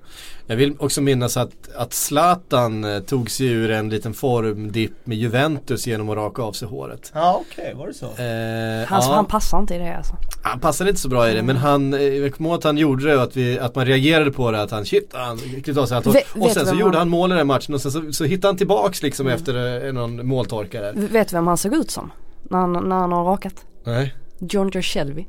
Jag 0.46 0.56
vill 0.56 0.76
också 0.78 1.00
minnas 1.00 1.36
att, 1.36 1.52
att 1.76 1.92
Zlatan 1.92 2.84
eh, 2.84 3.00
tog 3.00 3.30
sig 3.30 3.46
ur 3.46 3.70
en 3.70 3.88
liten 3.88 4.14
formdipp 4.14 4.92
med 5.04 5.18
Juventus 5.18 5.86
genom 5.86 6.10
att 6.10 6.16
raka 6.16 6.42
av 6.42 6.52
sig 6.52 6.68
håret. 6.68 7.12
Ja 7.14 7.42
okej, 7.46 7.64
okay. 7.64 7.74
var 7.74 7.86
det 7.86 7.94
så? 7.94 8.06
Eh, 8.06 8.88
han, 8.88 9.02
ja. 9.02 9.14
han 9.14 9.26
passar 9.26 9.58
inte 9.58 9.74
i 9.74 9.78
det 9.78 9.96
alltså. 9.96 10.16
Han 10.42 10.60
passade 10.60 10.90
inte 10.90 11.02
så 11.02 11.08
bra 11.08 11.30
i 11.30 11.34
det 11.34 11.42
men 11.42 11.56
han, 11.56 11.94
eh, 11.94 12.00
jag 12.00 12.34
kommer 12.34 12.50
ihåg 12.50 12.58
att 12.58 12.64
han 12.64 12.78
gjorde 12.78 13.06
det 13.06 13.16
och 13.16 13.22
att, 13.22 13.36
vi, 13.36 13.58
att 13.58 13.74
man 13.74 13.86
reagerade 13.86 14.32
på 14.32 14.50
det 14.50 14.62
att 14.62 14.70
han 14.70 14.86
shit, 14.86 15.10
han 15.12 15.38
klippte 15.38 15.80
av 15.80 15.86
sig 15.86 15.96
allt 15.96 16.06
Och 16.06 16.50
sen 16.50 16.66
så 16.66 16.74
gjorde 16.74 16.84
han, 16.84 16.94
han 16.94 17.08
mål 17.08 17.32
i 17.32 17.34
den 17.34 17.46
matchen 17.46 17.74
och 17.74 17.80
sen 17.80 17.92
så, 17.92 18.12
så 18.12 18.24
hittade 18.24 18.48
han 18.48 18.56
tillbaks 18.56 19.02
liksom 19.02 19.26
mm. 19.26 19.36
efter 19.36 19.86
eh, 19.86 19.92
någon 19.92 20.26
måltorka 20.26 20.80
där. 20.80 20.92
Vet 20.92 21.28
du 21.28 21.36
vem 21.36 21.46
han 21.46 21.56
såg 21.56 21.74
ut 21.74 21.90
som? 21.90 22.10
När 22.50 22.58
han, 22.58 22.72
när 22.72 22.96
han 22.96 23.12
har 23.12 23.24
rakat? 23.24 23.66
Nej. 23.84 24.14
John 24.38 24.70
Joe 24.72 24.82
Shelby. 24.82 25.26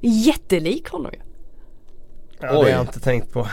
Jättelik 0.00 0.88
honom 0.88 1.12
ju. 1.12 1.20
Ja, 2.40 2.52
det 2.52 2.56
har 2.56 2.68
jag 2.68 2.80
inte 2.80 3.00
tänkt 3.00 3.32
på. 3.32 3.48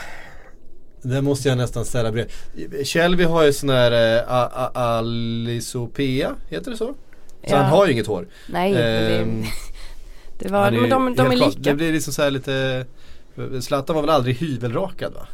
Det 1.02 1.22
måste 1.22 1.50
jag 1.50 1.58
nästan 1.58 1.86
ställa 1.86 2.12
bredvid. 2.12 2.88
Shelby 2.88 3.24
har 3.24 3.44
ju 3.44 3.54
sån 3.54 3.70
här 3.70 4.22
uh, 4.24 4.78
alisopea, 4.78 6.36
heter 6.50 6.72
det 6.72 6.78
så? 6.78 6.86
Så 6.88 6.96
ja. 7.42 7.58
han 7.58 7.66
har 7.66 7.86
ju 7.86 7.92
inget 7.92 8.08
hår. 8.08 8.28
Nej, 8.50 8.72
ehm, 8.72 9.42
det, 9.42 9.48
det 10.40 10.50
var, 10.52 10.72
men 10.72 10.90
de, 10.90 11.16
de 11.16 11.32
är 11.32 11.36
lika. 11.36 11.60
Det 11.60 11.74
blir 11.74 11.94
liksom 11.94 12.14
så 12.14 12.30
lite 12.30 12.86
Zlatan 13.62 13.96
var 13.96 14.04
väl 14.04 14.10
aldrig 14.10 14.36
hyvelrakad 14.36 15.14
va? 15.14 15.28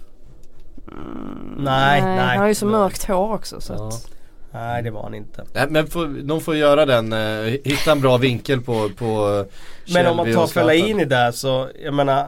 Mm, 0.91 1.55
nej, 1.57 2.01
nej, 2.01 2.17
Han 2.17 2.37
har 2.37 2.47
ju 2.47 2.55
så 2.55 2.65
mörkt 2.65 3.03
hår 3.03 3.33
också 3.33 3.61
så 3.61 3.73
ja. 3.73 3.87
att 3.87 4.11
Nej 4.51 4.83
det 4.83 4.91
var 4.91 5.03
han 5.03 5.13
inte. 5.13 5.45
Nej 5.53 5.65
men 5.69 5.87
får, 5.87 6.07
de 6.23 6.41
får 6.41 6.55
göra 6.55 6.85
den, 6.85 7.13
uh, 7.13 7.57
hitta 7.63 7.91
en 7.91 8.01
bra 8.01 8.17
vinkel 8.17 8.61
på, 8.61 8.89
på 8.97 9.45
Men 9.93 10.07
om 10.07 10.17
man 10.17 10.33
tar 10.33 10.47
Fellaini 10.47 11.05
där 11.05 11.31
så, 11.31 11.69
jag 11.83 11.93
menar 11.93 12.27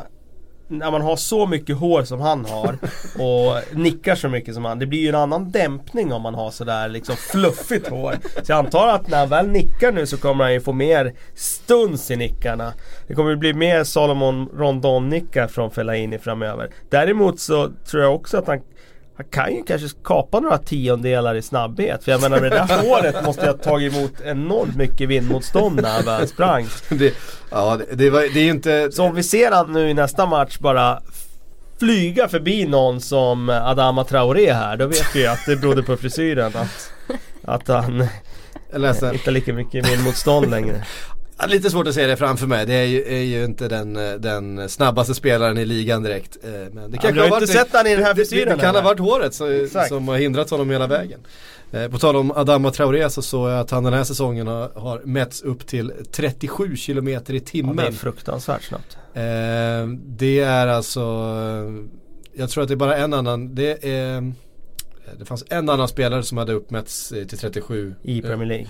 när 0.72 0.91
man 0.91 1.01
har 1.01 1.15
så 1.15 1.45
mycket 1.45 1.78
hår 1.78 2.03
som 2.03 2.22
han 2.22 2.45
har 2.45 2.78
och 3.19 3.78
nickar 3.78 4.15
så 4.15 4.30
mycket 4.30 4.53
som 4.53 4.65
han. 4.65 4.80
Det 4.80 4.86
blir 4.86 4.99
ju 4.99 5.09
en 5.09 5.15
annan 5.15 5.51
dämpning 5.51 6.13
om 6.13 6.22
man 6.22 6.36
har 6.36 6.51
sådär 6.51 6.89
liksom 6.89 7.15
fluffigt 7.15 7.88
hår. 7.88 8.15
Så 8.43 8.51
jag 8.51 8.59
antar 8.59 8.88
att 8.88 9.07
när 9.07 9.17
han 9.17 9.30
väl 9.30 9.47
nickar 9.47 9.91
nu 9.91 10.05
så 10.05 10.17
kommer 10.17 10.43
han 10.43 10.53
ju 10.53 10.61
få 10.61 10.74
mer 10.74 11.13
stuns 11.36 12.11
i 12.11 12.15
nickarna. 12.15 12.74
Det 13.07 13.13
kommer 13.13 13.36
bli 13.36 13.53
mer 13.53 13.84
Salomon 13.84 14.49
Rondon-nickar 14.55 15.47
från 15.47 15.72
Fellaini 15.72 16.17
framöver. 16.17 16.69
Däremot 16.89 17.39
så 17.39 17.72
tror 17.86 18.03
jag 18.03 18.15
också 18.15 18.38
att 18.38 18.47
han 18.47 18.61
han 19.16 19.26
kan 19.30 19.55
ju 19.55 19.64
kanske 19.64 19.88
kapa 20.03 20.39
några 20.39 20.57
tiondelar 20.57 21.36
i 21.36 21.41
snabbhet. 21.41 22.03
För 22.03 22.12
jag 22.12 22.22
menar 22.22 22.41
med 22.41 22.51
det 22.51 22.66
där 22.68 22.89
håret 22.89 23.26
måste 23.26 23.45
jag 23.45 23.53
ha 23.53 23.59
tagit 23.59 23.93
emot 23.93 24.14
enormt 24.26 24.76
mycket 24.76 25.09
vindmotstånd 25.09 25.82
när 25.82 25.89
han 25.89 26.05
väl 26.05 26.28
sprang. 26.28 26.68
Det, 26.89 27.14
ja, 27.51 27.78
det, 27.78 27.95
det, 27.95 28.09
var, 28.09 28.22
det 28.22 28.39
är 28.39 28.43
ju 28.43 28.51
inte... 28.51 28.91
Så 28.91 29.03
om 29.03 29.16
vi 29.16 29.24
ser 29.24 29.51
han 29.51 29.74
nu 29.74 29.89
i 29.89 29.93
nästa 29.93 30.26
match 30.26 30.57
bara 30.59 31.01
flyga 31.80 32.28
förbi 32.28 32.66
någon 32.66 33.01
som 33.01 33.49
Adama 33.49 34.03
Traoré 34.03 34.53
här. 34.53 34.78
Då 34.78 34.88
vet 34.88 35.16
vi 35.16 35.28
att 35.28 35.45
det 35.45 35.55
berodde 35.55 35.84
på 35.84 35.97
frisyren. 35.97 36.51
Att, 36.55 36.91
att 37.43 37.68
han 37.68 38.07
inte 39.14 39.32
lika 39.32 39.53
mycket 39.53 39.89
vindmotstånd 39.89 40.49
längre. 40.49 40.86
Lite 41.47 41.69
svårt 41.69 41.87
att 41.87 41.95
se 41.95 42.07
det 42.07 42.17
framför 42.17 42.47
mig. 42.47 42.65
Det 42.65 42.73
är 42.73 42.85
ju, 42.85 43.03
är 43.03 43.21
ju 43.21 43.45
inte 43.45 43.67
den, 43.67 43.93
den, 44.21 44.69
snabbaste 44.69 45.13
spelaren 45.13 45.57
i 45.57 45.65
ligan 45.65 46.03
direkt. 46.03 46.37
Eh, 46.43 46.49
men 46.71 46.91
det 46.91 46.97
kan 46.97 47.15
ja, 47.15 47.27
har 47.27 47.41
inte 47.41 47.53
sett 47.53 47.67
han 47.71 47.87
i 47.87 47.95
den 47.95 48.03
här 48.03 48.15
frisyren 48.15 48.49
Det, 48.49 48.55
det 48.55 48.61
kan 48.61 48.75
ha 48.75 48.81
varit 48.81 48.99
håret 48.99 49.33
så, 49.33 49.67
som 49.87 50.07
har 50.07 50.17
hindrat 50.17 50.49
honom 50.49 50.69
hela 50.69 50.87
vägen. 50.87 51.19
Eh, 51.71 51.87
på 51.87 51.97
tal 51.97 52.15
om 52.15 52.31
Adama 52.31 52.71
Traoré 52.71 53.09
så 53.09 53.21
såg 53.21 53.49
jag 53.49 53.59
att 53.59 53.71
han 53.71 53.83
den 53.83 53.93
här 53.93 54.03
säsongen 54.03 54.47
har, 54.47 54.71
har 54.75 55.01
mätts 55.05 55.41
upp 55.41 55.67
till 55.67 55.93
37 56.11 56.75
km 56.75 57.07
i 57.07 57.39
timmen. 57.39 57.75
Ja, 57.77 57.83
det 57.83 57.87
är 57.87 57.91
fruktansvärt 57.91 58.63
snabbt. 58.63 58.97
Eh, 59.13 59.21
det 60.05 60.39
är 60.39 60.67
alltså, 60.67 61.01
jag 62.33 62.49
tror 62.49 62.63
att 62.63 62.67
det 62.67 62.73
är 62.73 62.75
bara 62.75 62.97
en 62.97 63.13
annan, 63.13 63.55
det 63.55 63.85
är 63.85 64.33
det 65.19 65.25
fanns 65.25 65.43
en 65.49 65.69
annan 65.69 65.87
spelare 65.87 66.23
som 66.23 66.37
hade 66.37 66.53
uppmätts 66.53 67.09
till 67.09 67.37
37 67.37 67.95
I 68.03 68.21
Premier 68.21 68.47
League 68.47 68.67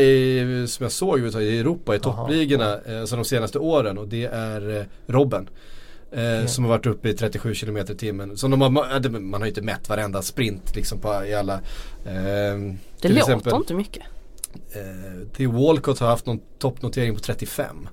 i, 0.00 0.64
som 0.68 0.84
jag 0.84 0.92
såg 0.92 1.18
i 1.18 1.58
Europa 1.58 1.94
i 1.94 1.98
toppligorna 1.98 2.72
eh, 2.86 3.02
de 3.02 3.24
senaste 3.24 3.58
åren 3.58 3.98
och 3.98 4.08
det 4.08 4.24
är 4.24 4.78
eh, 4.78 4.84
Robben. 5.06 5.48
Eh, 6.12 6.46
som 6.46 6.64
har 6.64 6.68
varit 6.68 6.86
uppe 6.86 7.08
i 7.08 7.14
37 7.14 7.54
km 7.54 7.76
i 7.76 7.84
timmen. 7.84 8.36
Som 8.36 8.50
de 8.50 8.60
har, 8.60 8.70
man 8.70 9.32
har 9.32 9.40
ju 9.40 9.48
inte 9.48 9.62
mätt 9.62 9.88
varenda 9.88 10.22
sprint 10.22 10.76
liksom 10.76 10.98
på, 10.98 11.24
i 11.24 11.34
alla. 11.34 11.54
Eh, 11.54 11.62
det 12.04 13.08
låter 13.08 13.16
exempel, 13.16 13.54
inte 13.54 13.74
mycket. 13.74 14.02
Eh, 14.72 15.28
till 15.32 15.48
Walcott 15.48 15.98
har 15.98 16.08
haft 16.08 16.26
någon 16.26 16.40
toppnotering 16.58 17.14
på 17.14 17.20
35. 17.20 17.88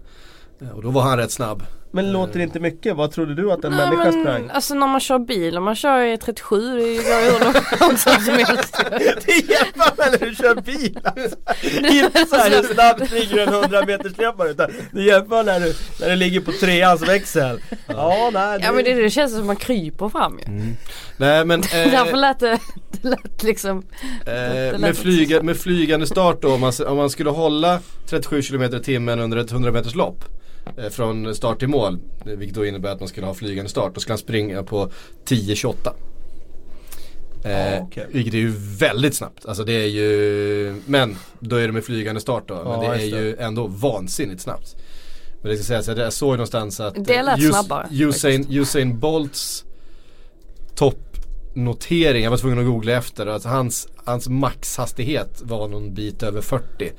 Eh, 0.62 0.70
och 0.70 0.84
då 0.84 0.89
var 0.89 1.01
han 1.01 1.18
rätt 1.18 1.32
snabb. 1.32 1.64
Men 1.91 2.11
låter 2.11 2.37
det 2.37 2.43
inte 2.43 2.59
mycket? 2.59 2.95
Vad 2.95 3.11
trodde 3.11 3.35
du 3.35 3.51
att 3.51 3.63
en 3.63 3.71
Nej, 3.71 3.89
människa 3.89 4.11
men, 4.11 4.21
sprang? 4.23 4.49
Alltså 4.53 4.73
när 4.73 4.87
man 4.87 4.99
kör 4.99 5.19
bil, 5.19 5.57
om 5.57 5.63
man 5.63 5.75
kör 5.75 6.01
i 6.01 6.17
37 6.17 6.61
det 6.61 6.79
går 6.79 6.85
ju 6.85 7.31
hur 7.31 8.25
som 8.25 8.33
helst 8.45 8.77
Det 9.25 9.31
är 9.31 9.51
jämför 9.51 10.11
när 10.11 10.17
du 10.17 10.35
kör 10.35 10.55
bil 10.55 10.99
alltså. 11.03 11.37
Inte 11.77 12.25
såhär 12.25 12.49
hur 12.49 12.73
snabbt 12.73 13.07
springer 13.07 13.37
en 13.37 13.53
100 13.53 13.85
meters 13.85 14.17
löpare 14.17 14.49
utan 14.49 14.71
du 14.91 15.05
jämför 15.05 15.43
när 15.43 15.59
du, 15.59 15.73
när 15.99 16.09
du 16.09 16.15
ligger 16.15 16.39
på 16.39 16.51
treans 16.51 17.01
växel 17.01 17.61
Ja, 17.87 18.29
nej, 18.33 18.59
det... 18.59 18.65
ja 18.65 18.71
men 18.71 18.83
det, 18.83 18.93
det 18.93 19.09
känns 19.09 19.31
som 19.31 19.41
att 19.41 19.47
man 19.47 19.55
kryper 19.55 20.09
fram 20.09 20.39
ju 20.39 20.45
mm. 20.45 20.75
Nej 21.17 21.45
men 21.45 21.59
eh, 21.73 21.91
Därför 21.91 22.17
lät 22.17 22.39
det, 22.39 22.59
det 22.91 23.09
lät 23.09 23.43
liksom 23.43 23.77
eh, 23.77 24.33
det 24.33 24.71
lät 24.71 24.81
med, 24.81 24.97
flyga, 24.97 25.43
med 25.43 25.57
flygande 25.57 26.07
start 26.07 26.41
då 26.41 26.53
om 26.53 26.61
man, 26.61 26.73
om 26.87 26.97
man 26.97 27.09
skulle 27.09 27.29
hålla 27.29 27.79
37 28.09 28.41
km 28.41 28.63
i 28.63 28.79
timmen 28.79 29.19
under 29.19 29.37
ett 29.37 29.51
100 29.51 29.71
meters 29.71 29.95
lopp 29.95 30.25
från 30.91 31.36
start 31.36 31.59
till 31.59 31.67
mål. 31.67 31.99
Vilket 32.26 32.55
då 32.55 32.65
innebär 32.65 32.91
att 32.91 32.99
man 32.99 33.09
skulle 33.09 33.28
ha 33.28 33.34
flygande 33.34 33.70
start. 33.70 33.95
Då 33.95 34.01
ska 34.01 34.11
han 34.11 34.17
springa 34.17 34.63
på 34.63 34.91
10.28. 35.26 35.93
Eh, 37.43 37.80
ah, 37.80 37.86
okay. 37.86 38.05
Vilket 38.11 38.34
är 38.34 38.38
ju 38.38 38.53
väldigt 38.57 39.15
snabbt. 39.15 39.45
Alltså 39.45 39.63
det 39.63 39.74
är 39.74 39.88
ju, 39.88 40.82
men 40.86 41.17
då 41.39 41.55
är 41.55 41.67
det 41.67 41.74
med 41.74 41.84
flygande 41.84 42.22
start 42.22 42.43
då. 42.47 42.63
Men 42.63 42.80
det 42.80 42.86
är 42.86 43.05
ju 43.05 43.36
ändå 43.36 43.67
vansinnigt 43.67 44.41
snabbt. 44.41 44.76
Men 45.41 45.51
det 45.51 45.57
ska 45.57 45.82
sägas, 45.82 45.97
jag 45.97 46.13
såg 46.13 46.32
någonstans 46.32 46.80
att 46.80 47.05
det 47.05 47.24
lät 47.24 47.39
Us 47.39 47.49
snabbare, 47.49 47.88
Usain, 47.91 48.45
Usain 48.49 48.99
Bolts 48.99 49.65
toppnotering, 51.66 52.24
jag 52.24 52.32
var 52.32 52.38
tvungen 52.38 52.60
att 52.60 52.66
googla 52.66 52.91
efter, 52.91 53.28
att 53.28 53.43
hans, 53.43 53.88
hans 54.05 54.30
maxhastighet 54.30 55.41
var 55.41 55.68
någon 55.68 55.93
bit 55.93 56.24
över 56.24 56.41
40. 56.41 56.91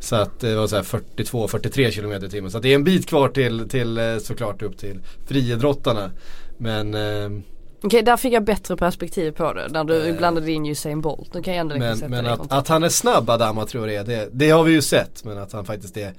Så 0.00 0.16
att 0.16 0.40
det 0.40 0.54
var 0.54 0.66
så 0.66 0.76
42-43 0.76 1.90
km 1.90 2.24
i 2.24 2.28
timmen. 2.28 2.50
Så 2.50 2.58
det 2.58 2.68
är 2.68 2.74
en 2.74 2.84
bit 2.84 3.06
kvar 3.08 3.28
till, 3.28 3.68
till 3.68 3.98
eh, 3.98 4.16
såklart 4.18 4.62
upp 4.62 4.78
till 4.78 5.00
friidrottarna. 5.26 6.10
Men 6.58 6.94
eh, 6.94 7.40
Okej, 7.82 8.02
där 8.02 8.16
fick 8.16 8.32
jag 8.32 8.44
bättre 8.44 8.76
perspektiv 8.76 9.32
på 9.32 9.52
det. 9.52 9.68
När 9.70 9.84
du 9.84 10.08
Eh. 10.08 10.16
blandade 10.16 10.52
in 10.52 10.66
Usain 10.66 11.00
Bolt. 11.00 11.34
Nu 11.34 11.42
kan 11.42 11.54
jag 11.54 11.60
ändå 11.60 11.76
Men, 11.78 11.96
sätta 11.96 12.08
men 12.08 12.24
det 12.24 12.32
att, 12.32 12.52
att 12.52 12.68
han 12.68 12.82
är 12.84 12.88
snabb 12.88 13.30
Adama 13.30 13.66
Traoré, 13.66 14.02
det, 14.02 14.28
det 14.32 14.50
har 14.50 14.64
vi 14.64 14.72
ju 14.72 14.82
sett. 14.82 15.24
Men 15.24 15.38
att 15.38 15.52
han 15.52 15.64
faktiskt 15.64 15.96
är, 15.96 16.12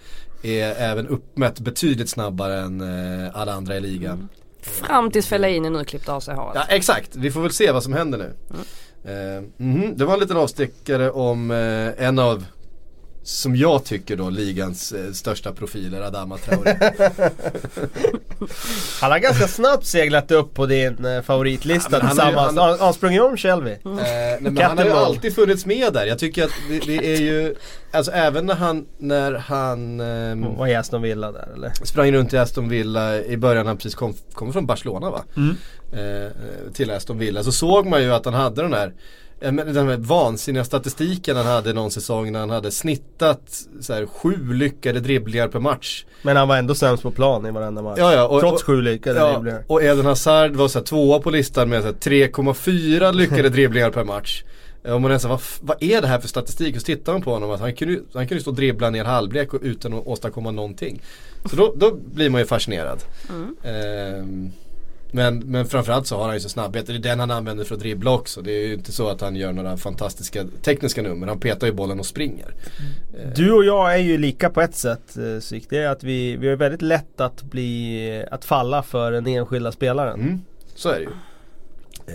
är 0.44 0.76
även 0.76 1.08
uppmätt 1.08 1.60
betydligt 1.60 2.10
snabbare 2.10 2.60
än 2.60 2.82
eh, 2.82 3.30
alla 3.34 3.54
andra 3.54 3.78
i 3.78 3.80
ligan. 3.80 4.30
Fram 4.62 5.12
tills 5.12 5.28
Fellaini 5.28 5.70
nu 5.70 5.84
klippte 5.86 6.12
av 6.14 6.20
sig 6.20 6.36
håret. 6.36 6.56
Ja 6.56 6.76
exakt, 6.76 7.16
vi 7.16 7.32
får 7.32 7.42
väl 7.42 7.52
se 7.52 7.72
vad 7.72 7.84
som 7.84 7.94
händer 7.94 8.18
nu. 8.18 8.34
Eh, 9.04 9.44
mhm, 9.58 9.98
Det 9.98 10.06
var 10.06 10.14
en 10.14 10.20
liten 10.20 10.38
avstickare 10.38 11.12
om 11.12 11.52
eh, 11.52 12.06
en 12.08 12.20
av 12.20 12.46
som 13.24 13.56
jag 13.56 13.84
tycker 13.84 14.16
då 14.18 14.30
ligans 14.30 14.92
eh, 14.92 15.12
största 15.12 15.52
profiler, 15.52 16.02
Adama 16.02 16.38
Traoré. 16.38 16.76
Han 19.02 19.12
har 19.12 19.20
ganska 19.20 19.48
snabbt 19.48 19.86
seglat 19.86 20.32
upp 20.32 20.54
på 20.54 20.66
din 20.66 21.06
eh, 21.06 21.22
favoritlista 21.22 21.90
Ja, 21.92 22.02
ju- 22.04 22.08
tillsammans. 22.08 22.58
han- 22.58 22.80
Han, 22.80 22.94
sprungit 22.94 23.22
om 23.22 23.38
Shelby. 23.38 23.72
Eh, 23.72 23.78
nej, 23.84 24.38
men 24.42 24.58
han 24.58 24.78
har 24.78 24.86
ju 24.86 24.92
alltid 24.92 25.36
funnits 25.36 25.66
med 25.66 25.94
där. 25.94 26.06
Jag 26.06 26.20
tycker 26.20 26.44
att 26.44 26.52
det, 26.70 26.80
det 26.80 27.14
är 27.16 27.22
ju, 27.22 27.56
alltså 27.92 28.12
även 28.12 28.46
när 28.46 28.56
han, 28.56 28.86
när 28.98 29.34
han 29.34 30.00
ehm, 30.00 30.56
Var 30.56 30.68
i 30.68 30.76
Aston 30.76 31.02
Villa 31.02 31.32
där 31.32 31.50
eller? 31.56 31.72
sprang 31.84 32.12
runt 32.12 32.34
i 32.34 32.38
Aston 32.38 32.70
Villa 32.70 33.24
i 33.24 33.38
början, 33.38 33.68
han 33.68 33.78
precis 33.78 33.96
kom, 33.96 34.14
kom 34.34 34.54
från 34.54 34.66
Barcelona 34.66 35.10
va? 35.10 35.24
Mm. 35.38 35.56
Eh, 35.94 36.32
till 36.74 36.92
Aston 36.92 37.18
Villa. 37.18 37.44
Så 37.44 37.52
såg 37.52 37.86
man 37.86 38.02
ju 38.04 38.14
att 38.14 38.26
han 38.26 38.34
hade 38.34 38.62
den 38.62 38.74
här 38.74 38.88
eh, 38.88 38.94
den 39.42 39.88
här 39.88 39.98
vansinniga 39.98 40.64
statistiken 40.64 41.36
han 41.38 41.46
hade 41.46 41.74
någon 41.74 41.92
säsong 41.92 42.32
när 42.32 42.40
han 42.40 42.50
hade 42.50 42.72
snittat 42.72 43.62
så 43.82 43.94
här, 43.94 44.06
sju 44.06 44.54
lyckade 44.54 45.00
dribblingar 45.00 45.48
per 45.48 45.60
match. 45.60 46.06
Men 46.22 46.38
han 46.38 46.48
var 46.48 46.58
ändå 46.58 46.76
sämst 46.76 47.04
på 47.04 47.12
plan 47.12 47.46
i 47.46 47.52
varenda 47.52 47.82
match. 47.82 47.98
Ja, 48.00 48.14
ja, 48.14 48.28
och- 48.28 48.40
Trots 48.40 48.62
och- 48.62 48.68
sju 48.68 48.82
lyckade 48.82 49.20
Ja, 49.20 49.32
dribblingar. 49.32 49.64
och 49.68 49.84
Eden 49.84 50.06
Hazard 50.06 50.56
var 50.56 50.68
så 50.68 50.80
här, 50.80 50.86
tvåa 50.86 51.20
på 51.20 51.30
listan 51.30 51.70
med 51.70 51.82
så 51.82 51.88
här, 51.88 51.94
3,4 51.94 53.12
lyckade 53.18 53.50
dribblingar 53.50 53.90
per 53.90 54.04
match. 54.04 54.44
Eh, 54.84 54.94
Och 54.94 55.02
man 55.02 55.12
är 55.12 55.18
så 55.18 55.28
här, 55.28 55.36
vad, 55.36 55.42
vad 55.62 55.84
är 55.84 56.02
det 56.02 56.08
här 56.08 56.20
för 56.20 56.28
statistik? 56.28 56.76
Och 56.76 56.82
så 56.82 56.86
tittar 56.86 57.14
man 57.14 57.22
på 57.22 57.32
honom 57.34 57.52
att 57.52 57.60
han 57.60 57.76
kunde, 57.76 57.94
ju- 57.94 58.04
han 58.14 58.28
kunde 58.28 58.42
stå 58.42 58.50
och 58.52 58.56
dribbla 58.58 58.90
ner 58.90 59.04
halvlek 59.06 59.54
och- 59.54 59.60
utan 59.64 59.94
att 59.94 60.08
åstadkomma 60.08 60.52
någonting. 60.52 61.02
Så 61.46 61.56
då, 61.56 61.74
då 61.78 61.92
blir 62.14 62.30
man 62.30 62.42
ju 62.42 62.48
fascinerad. 62.48 63.00
Ehm, 63.64 64.52
men, 65.12 65.40
men 65.40 65.66
framförallt 65.66 66.08
så 66.08 66.18
har 66.18 66.26
han 66.26 66.34
ju 66.34 66.40
så 66.40 66.50
snabbhet. 66.50 66.88
Det 66.88 66.94
är 66.94 67.00
den 67.00 67.20
han 67.20 67.32
använder 67.32 67.64
för 67.64 67.76
att 67.76 67.82
dribbla 67.82 68.12
också. 68.12 68.42
Det 68.42 68.52
är 68.52 68.68
ju 68.68 68.74
inte 68.74 68.92
så 68.92 69.10
att 69.10 69.22
han 69.22 69.36
gör 69.36 69.54
några 69.54 69.78
fantastiska 69.78 70.46
tekniska 70.62 71.02
nummer. 71.02 71.28
Han 71.28 71.40
petar 71.40 71.68
ju 71.68 71.74
bollen 71.74 72.00
och 72.00 72.06
springer. 72.06 72.54
Du 73.36 73.52
och 73.52 73.66
jag 73.66 73.94
är 73.94 73.98
ju 73.98 74.18
lika 74.18 74.50
på 74.50 74.62
ett 74.62 74.76
sätt 74.76 75.18
eh, 75.18 75.40
Syk. 75.40 75.66
Det 75.70 75.78
är 75.78 75.90
att 75.90 76.04
vi, 76.04 76.36
vi 76.36 76.50
har 76.50 76.56
väldigt 76.56 76.82
lätt 76.82 77.22
att 77.22 77.44
bli, 77.44 78.26
att 78.32 78.46
falla 78.46 78.84
för 78.84 79.12
den 79.12 79.28
enskilda 79.28 79.72
spelaren. 79.72 80.20
Mm, 80.22 80.42
så 80.76 80.90
är 80.90 80.96
det 80.96 81.02
ju. 81.02 81.10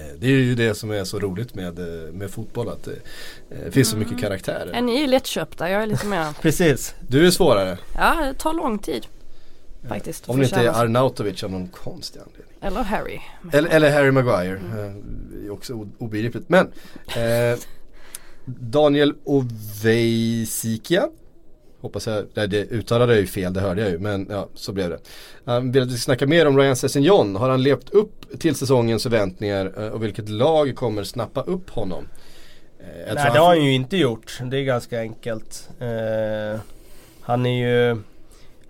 Eh, 0.01 0.07
Det 0.19 0.27
är 0.27 0.31
ju 0.31 0.55
det 0.55 0.75
som 0.75 0.91
är 0.91 1.05
så 1.05 1.19
roligt 1.19 1.55
med, 1.55 1.79
eh, 1.79 2.13
med 2.13 2.31
fotboll. 2.31 2.69
Att 2.69 2.89
det 3.65 3.71
finns 3.71 3.89
så 3.91 3.97
mycket 3.97 4.21
karaktärer. 4.21 4.71
Ja, 4.75 4.81
ni 4.81 4.97
är 4.97 5.01
ju 5.01 5.07
lättköpta, 5.07 5.71
jag 5.71 5.83
är 5.83 5.87
lite 5.87 6.07
mer, 6.07 6.27
Precis. 6.43 6.95
Du 7.09 7.27
är 7.27 7.31
svårare. 7.31 7.79
ja 7.95 8.15
det 8.25 8.35
tar 8.35 8.53
lång 8.53 8.79
tid. 8.79 9.07
Faktiskt. 9.89 10.29
Om 10.29 10.39
det 10.39 10.45
inte 10.45 10.61
är 10.61 10.69
Arnautovic 10.69 11.45
av 11.45 11.51
någon 11.51 11.69
konstig 11.69 12.21
anledning. 12.21 12.56
Eller 12.67 12.83
Harry. 12.83 13.21
Eller, 13.53 13.69
eller 13.69 13.93
Harry 13.93 14.11
Maguire. 14.11 14.57
Eh, 14.57 15.47
är 15.47 15.51
också 15.51 15.89
obegripligt. 15.99 16.49
Men 16.49 16.67
eh, 17.07 17.59
Daniel 18.45 19.15
Ovejsikia 19.25 21.09
Hoppas 21.81 22.07
jag, 22.07 22.25
nej, 22.35 22.49
det 22.49 22.65
uttalade 22.71 23.13
jag 23.13 23.21
ju 23.21 23.27
fel, 23.27 23.53
det 23.53 23.61
hörde 23.61 23.83
jag 23.83 23.91
ju 23.91 23.99
men 23.99 24.27
ja, 24.31 24.49
så 24.55 24.73
blev 24.73 24.91
det. 24.91 24.99
Han 25.45 25.73
vill 25.73 25.83
att 25.83 25.89
vi 25.89 25.93
ska 25.93 26.01
snacka 26.01 26.27
mer 26.27 26.47
om 26.47 26.59
Ryan 26.59 26.77
Sessignon. 26.77 27.37
Har 27.37 27.51
han 27.51 27.63
levt 27.63 27.91
upp 27.91 28.39
till 28.41 28.55
säsongens 28.55 29.03
förväntningar 29.03 29.73
eh, 29.77 29.89
och 29.89 30.03
vilket 30.03 30.29
lag 30.29 30.77
kommer 30.77 31.05
snappa 31.05 31.43
upp 31.43 31.71
honom? 31.71 32.09
Eh, 32.81 33.01
jag 33.07 33.15
Nej 33.15 33.31
det 33.33 33.39
har 33.39 33.47
han 33.47 33.65
ju 33.65 33.73
inte 33.73 33.97
gjort. 33.97 34.39
Det 34.43 34.59
är 34.59 34.65
ganska 34.65 35.01
enkelt. 35.01 35.69
Eh, 35.79 36.61
han 37.21 37.47
är 37.47 37.67
ju 37.67 38.03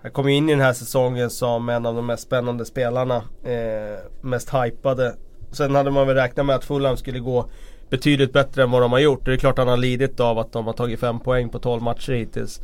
han 0.06 0.12
kom 0.12 0.28
ju 0.28 0.36
in 0.36 0.48
i 0.48 0.52
den 0.52 0.60
här 0.60 0.72
säsongen 0.72 1.30
som 1.30 1.68
en 1.68 1.86
av 1.86 1.94
de 1.94 2.06
mest 2.06 2.22
spännande 2.22 2.64
spelarna. 2.64 3.16
Eh, 3.44 3.98
mest 4.20 4.54
hypade. 4.54 5.14
Sen 5.52 5.74
hade 5.74 5.90
man 5.90 6.06
väl 6.06 6.16
räknat 6.16 6.46
med 6.46 6.56
att 6.56 6.64
Fulham 6.64 6.96
skulle 6.96 7.18
gå 7.18 7.48
betydligt 7.90 8.32
bättre 8.32 8.62
än 8.62 8.70
vad 8.70 8.82
de 8.82 8.92
har 8.92 8.98
gjort. 8.98 9.24
Det 9.24 9.32
är 9.32 9.36
klart 9.36 9.58
han 9.58 9.68
har 9.68 9.76
lidit 9.76 10.20
av 10.20 10.38
att 10.38 10.52
de 10.52 10.66
har 10.66 10.72
tagit 10.72 11.00
fem 11.00 11.20
poäng 11.20 11.48
på 11.48 11.58
12 11.58 11.82
matcher 11.82 12.12
hittills. 12.12 12.60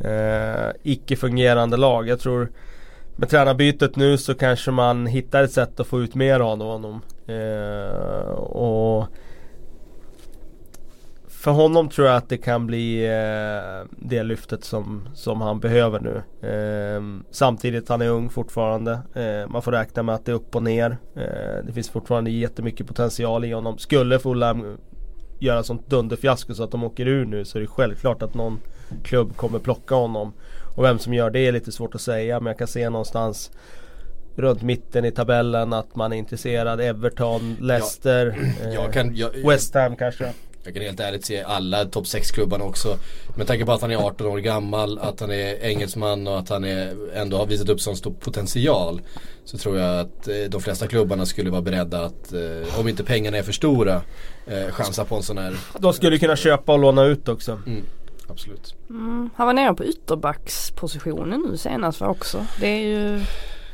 Eh, 0.00 0.70
icke 0.82 1.16
fungerande 1.16 1.76
lag. 1.76 2.08
Jag 2.08 2.20
tror 2.20 2.52
med 3.16 3.28
tränarbytet 3.28 3.96
nu 3.96 4.18
så 4.18 4.34
kanske 4.34 4.70
man 4.70 5.06
hittar 5.06 5.42
ett 5.42 5.52
sätt 5.52 5.80
att 5.80 5.86
få 5.86 6.00
ut 6.00 6.14
mer 6.14 6.40
av 6.40 6.58
honom. 6.58 7.00
Eh, 7.26 8.32
och 8.34 9.06
för 11.42 11.50
honom 11.50 11.88
tror 11.88 12.08
jag 12.08 12.16
att 12.16 12.28
det 12.28 12.38
kan 12.38 12.66
bli 12.66 13.04
eh, 13.04 13.88
det 13.90 14.22
lyftet 14.22 14.64
som, 14.64 15.08
som 15.14 15.40
han 15.40 15.60
behöver 15.60 16.00
nu. 16.00 16.22
Eh, 16.48 17.24
samtidigt, 17.30 17.88
han 17.88 18.02
är 18.02 18.08
ung 18.08 18.30
fortfarande. 18.30 18.92
Eh, 19.14 19.50
man 19.50 19.62
får 19.62 19.72
räkna 19.72 20.02
med 20.02 20.14
att 20.14 20.24
det 20.24 20.32
är 20.32 20.36
upp 20.36 20.56
och 20.56 20.62
ner. 20.62 20.96
Eh, 21.16 21.64
det 21.66 21.72
finns 21.74 21.90
fortfarande 21.90 22.30
jättemycket 22.30 22.86
potential 22.86 23.44
i 23.44 23.52
honom. 23.52 23.78
Skulle 23.78 24.18
Fulham 24.18 24.78
göra 25.38 25.62
sånt 25.62 25.90
dunderfiasko 25.90 26.54
så 26.54 26.62
att 26.62 26.70
de 26.70 26.84
åker 26.84 27.08
ur 27.08 27.24
nu 27.24 27.44
så 27.44 27.58
är 27.58 27.62
det 27.62 27.68
självklart 27.68 28.22
att 28.22 28.34
någon 28.34 28.60
klubb 29.04 29.36
kommer 29.36 29.58
plocka 29.58 29.94
honom. 29.94 30.32
Och 30.76 30.84
vem 30.84 30.98
som 30.98 31.14
gör 31.14 31.30
det 31.30 31.40
är 31.40 31.52
lite 31.52 31.72
svårt 31.72 31.94
att 31.94 32.00
säga 32.00 32.40
men 32.40 32.46
jag 32.46 32.58
kan 32.58 32.68
se 32.68 32.90
någonstans 32.90 33.50
runt 34.36 34.62
mitten 34.62 35.04
i 35.04 35.10
tabellen 35.10 35.72
att 35.72 35.96
man 35.96 36.12
är 36.12 36.16
intresserad. 36.16 36.80
Everton, 36.80 37.56
Leicester, 37.60 38.26
eh, 38.62 38.74
jag 38.74 38.92
kan, 38.92 39.16
jag, 39.16 39.30
West 39.46 39.74
Ham 39.74 39.96
kanske. 39.96 40.32
Jag 40.64 40.74
kan 40.74 40.82
helt 40.82 41.00
ärligt 41.00 41.24
se 41.24 41.42
alla 41.42 41.84
topp 41.84 42.04
6-klubbarna 42.04 42.64
också. 42.64 42.98
Med 43.36 43.46
tanke 43.46 43.64
på 43.64 43.72
att 43.72 43.80
han 43.80 43.90
är 43.90 43.96
18 43.96 44.26
år 44.26 44.38
gammal, 44.38 44.98
att 44.98 45.20
han 45.20 45.30
är 45.30 45.64
engelsman 45.64 46.26
och 46.26 46.38
att 46.38 46.48
han 46.48 46.64
är, 46.64 46.96
ändå 47.14 47.36
har 47.36 47.46
visat 47.46 47.68
upp 47.68 47.80
sån 47.80 47.96
stor 47.96 48.12
potential. 48.12 49.00
Så 49.44 49.58
tror 49.58 49.78
jag 49.78 50.00
att 50.00 50.28
eh, 50.28 50.34
de 50.48 50.60
flesta 50.60 50.86
klubbarna 50.86 51.26
skulle 51.26 51.50
vara 51.50 51.62
beredda 51.62 52.04
att, 52.04 52.32
eh, 52.32 52.80
om 52.80 52.88
inte 52.88 53.04
pengarna 53.04 53.36
är 53.36 53.42
för 53.42 53.52
stora, 53.52 54.02
eh, 54.46 54.66
chansa 54.70 55.04
på 55.04 55.16
en 55.16 55.22
sån 55.22 55.38
här. 55.38 55.56
De 55.78 55.92
skulle 55.92 56.18
kunna 56.18 56.36
köpa 56.36 56.72
och 56.72 56.78
låna 56.78 57.04
ut 57.04 57.28
också. 57.28 57.60
Mm, 57.66 57.82
absolut. 58.26 58.74
Mm, 58.90 59.30
han 59.36 59.46
var 59.46 59.54
nere 59.54 59.74
på 59.74 59.84
ytterbackspositionen 59.84 61.46
nu 61.50 61.56
senast 61.56 62.00
var 62.00 62.08
också. 62.08 62.46
Det 62.60 62.66
är 62.66 62.80
ju 62.80 63.20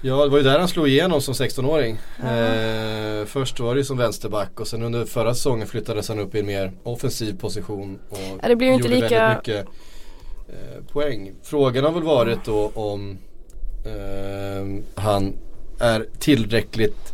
Ja, 0.02 0.24
det 0.24 0.30
var 0.30 0.38
ju 0.38 0.44
där 0.44 0.58
han 0.58 0.68
slog 0.68 0.88
igenom 0.88 1.20
som 1.20 1.34
16-åring. 1.34 1.98
Eh, 2.18 3.24
först 3.26 3.60
var 3.60 3.74
det 3.74 3.78
ju 3.78 3.84
som 3.84 3.96
vänsterback 3.98 4.60
och 4.60 4.68
sen 4.68 4.82
under 4.82 5.04
förra 5.04 5.34
säsongen 5.34 5.66
flyttades 5.66 6.08
han 6.08 6.18
upp 6.18 6.34
i 6.34 6.38
en 6.40 6.46
mer 6.46 6.72
offensiv 6.82 7.38
position. 7.38 7.98
Och 8.10 8.18
Ja, 8.42 8.48
det 8.48 8.56
blir 8.56 8.68
ju 8.68 8.74
inte 8.74 8.88
lika- 8.88 9.08
väldigt 9.08 9.46
mycket 9.46 9.66
eh, 10.48 10.84
poäng. 10.92 11.32
Frågan 11.42 11.84
har 11.84 11.92
väl 11.92 12.02
varit 12.02 12.44
då 12.44 12.70
om 12.74 13.18
eh, 13.86 14.82
han 15.02 15.36
är 15.80 16.06
tillräckligt 16.18 17.12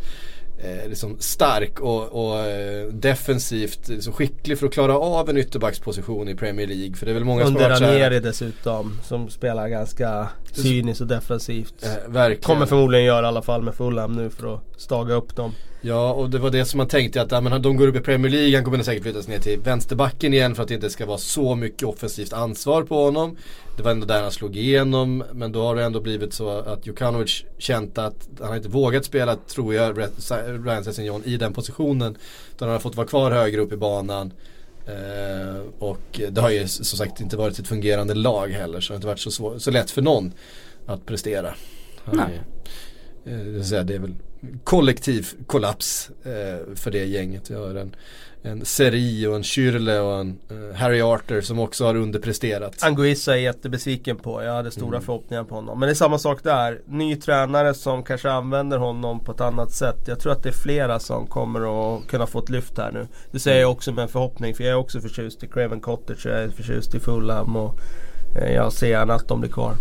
eh, 0.64 0.88
liksom 0.88 1.16
stark 1.18 1.80
och, 1.80 2.02
och 2.02 2.38
eh, 2.38 2.86
defensivt 2.86 3.88
liksom 3.88 4.12
skicklig 4.12 4.58
för 4.58 4.66
att 4.66 4.72
klara 4.72 4.98
av 4.98 5.30
en 5.30 5.36
ytterbacksposition 5.36 6.28
i 6.28 6.34
Premier 6.34 6.66
League. 6.66 6.94
För 6.94 7.06
det 7.06 7.12
är 7.12 7.14
väl 7.14 7.24
många 7.24 7.44
Under 7.44 7.74
så 7.74 7.84
Ranieri 7.84 8.20
dessutom 8.20 9.00
som 9.04 9.28
spelar 9.28 9.68
ganska 9.68 10.28
cyniskt 10.52 11.00
och 11.00 11.06
defensivt. 11.06 11.74
Eh. 11.82 12.34
Kommer 12.42 12.66
förmodligen 12.66 13.06
göra 13.06 13.26
i 13.26 13.28
alla 13.28 13.42
fall 13.42 13.62
med 13.62 13.74
Fulham 13.74 14.12
nu 14.12 14.30
för 14.30 14.54
att 14.54 14.60
staga 14.76 15.14
upp 15.14 15.36
dem. 15.36 15.52
Ja 15.86 16.12
och 16.12 16.30
det 16.30 16.38
var 16.38 16.50
det 16.50 16.64
som 16.64 16.78
man 16.78 16.88
tänkte 16.88 17.22
att 17.22 17.32
ja, 17.32 17.40
men 17.40 17.62
de 17.62 17.76
går 17.76 17.86
upp 17.86 17.96
i 17.96 18.00
Premier 18.00 18.32
League, 18.32 18.56
han 18.56 18.64
kommer 18.64 18.82
säkert 18.82 19.02
flyttas 19.02 19.28
ner 19.28 19.38
till 19.38 19.60
vänsterbacken 19.60 20.34
igen 20.34 20.54
för 20.54 20.62
att 20.62 20.68
det 20.68 20.74
inte 20.74 20.90
ska 20.90 21.06
vara 21.06 21.18
så 21.18 21.54
mycket 21.54 21.82
offensivt 21.82 22.32
ansvar 22.32 22.82
på 22.82 23.04
honom. 23.04 23.36
Det 23.76 23.82
var 23.82 23.90
ändå 23.90 24.06
där 24.06 24.22
han 24.22 24.32
slog 24.32 24.56
igenom 24.56 25.24
men 25.32 25.52
då 25.52 25.62
har 25.62 25.76
det 25.76 25.84
ändå 25.84 26.00
blivit 26.00 26.32
så 26.32 26.48
att 26.48 26.86
Jokanovic 26.86 27.44
känt 27.58 27.98
att 27.98 28.28
han 28.38 28.48
har 28.48 28.56
inte 28.56 28.68
vågat 28.68 29.04
spela, 29.04 29.36
tror 29.36 29.74
jag, 29.74 29.98
Ryan 30.66 30.84
Sessignon 30.84 31.22
i 31.24 31.36
den 31.36 31.52
positionen. 31.52 32.16
Utan 32.54 32.68
han 32.68 32.72
har 32.74 32.80
fått 32.80 32.96
vara 32.96 33.06
kvar 33.06 33.30
högre 33.30 33.60
upp 33.60 33.72
i 33.72 33.76
banan. 33.76 34.32
Eh, 34.86 35.60
och 35.78 36.20
det 36.30 36.40
har 36.40 36.50
ju 36.50 36.68
som 36.68 36.98
sagt 36.98 37.20
inte 37.20 37.36
varit 37.36 37.58
ett 37.58 37.68
fungerande 37.68 38.14
lag 38.14 38.48
heller 38.48 38.80
så 38.80 38.92
det 38.92 38.94
har 38.94 38.96
inte 38.96 39.06
varit 39.06 39.20
så, 39.20 39.30
svår, 39.30 39.58
så 39.58 39.70
lätt 39.70 39.90
för 39.90 40.02
någon 40.02 40.32
att 40.86 41.06
prestera. 41.06 41.54
Han 42.04 42.16
Nej. 42.16 42.40
eh, 43.24 43.84
det 43.84 43.94
är 43.94 43.98
väl 43.98 44.14
kollektiv 44.64 45.28
kollaps 45.46 46.10
eh, 46.24 46.74
för 46.74 46.90
det 46.90 47.04
gänget. 47.04 47.50
Vi 47.50 47.54
har 47.54 47.74
en, 47.74 47.96
en 48.42 48.64
Seri 48.64 49.26
och 49.26 49.36
en 49.36 49.42
Schürrle 49.42 49.98
och 49.98 50.20
en 50.20 50.38
eh, 50.50 50.76
Harry 50.76 51.00
Arthur 51.00 51.40
som 51.40 51.58
också 51.58 51.84
har 51.84 51.96
underpresterat. 51.96 52.82
Anguissa 52.82 53.32
är 53.32 53.40
jättebesviken 53.40 54.16
på. 54.16 54.42
Jag 54.42 54.52
hade 54.52 54.70
stora 54.70 54.88
Mm. 54.88 55.02
förhoppningar 55.02 55.44
på 55.44 55.54
honom. 55.54 55.80
Men 55.80 55.86
det 55.86 55.92
är 55.92 55.94
samma 55.94 56.18
sak 56.18 56.42
där. 56.42 56.80
Ny 56.86 57.16
tränare 57.16 57.74
som 57.74 58.02
kanske 58.02 58.30
använder 58.30 58.78
honom 58.78 59.20
på 59.20 59.32
ett 59.32 59.40
annat 59.40 59.72
sätt. 59.72 59.96
Jag 60.06 60.20
tror 60.20 60.32
att 60.32 60.42
det 60.42 60.48
är 60.48 60.52
flera 60.62 60.98
som 60.98 61.26
kommer 61.26 61.60
att 61.96 62.06
kunna 62.06 62.26
få 62.26 62.38
ett 62.38 62.48
lyft 62.50 62.78
här 62.78 62.92
nu. 62.92 63.06
Det 63.32 63.38
säger 63.38 63.60
jag 63.60 63.70
också 63.70 63.92
med 63.92 64.02
en 64.02 64.08
förhoppning. 64.08 64.54
För 64.54 64.64
jag 64.64 64.70
är 64.70 64.76
också 64.76 65.00
förtjust 65.00 65.42
i 65.44 65.46
Craven 65.48 65.80
Cottage. 65.80 66.26
Jag 66.26 66.42
är 66.42 66.48
förtjust 66.48 66.94
i 66.94 67.00
Fulham. 67.00 67.56
Och 67.56 67.78
eh, 68.36 68.54
jag 68.54 68.72
ser 68.72 68.88
gärna 68.88 69.14
att 69.14 69.28
de 69.28 69.40
blir 69.40 69.50
kvar. 69.50 69.74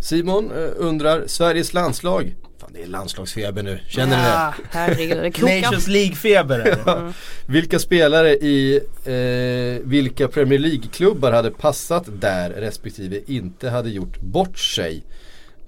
Simon 0.00 0.50
eh, 0.52 0.68
undrar, 0.76 1.24
Sveriges 1.26 1.74
landslag, 1.74 2.34
fan 2.68 2.72
det 2.80 2.82
är 2.82 2.86
landslagsfeber 2.86 3.62
nu, 3.62 3.78
känner 3.88 4.16
ni 4.16 4.22
det? 4.22 4.28
Ja, 4.28 4.54
herregud, 4.70 5.18
det 5.22 5.30
kokar. 5.30 5.60
Nations 5.62 5.88
League-feber. 5.88 6.78
Mm. 6.98 7.12
Vilka 7.46 7.78
spelare 7.78 8.30
i 8.34 8.80
eh, 9.04 9.86
vilka 9.88 10.28
Premier 10.28 10.58
League-klubbar 10.58 11.32
hade 11.32 11.50
passat 11.50 12.04
där 12.20 12.50
respektive 12.50 13.20
inte 13.26 13.70
hade 13.70 13.90
gjort 13.90 14.20
bort 14.20 14.58
sig? 14.58 15.04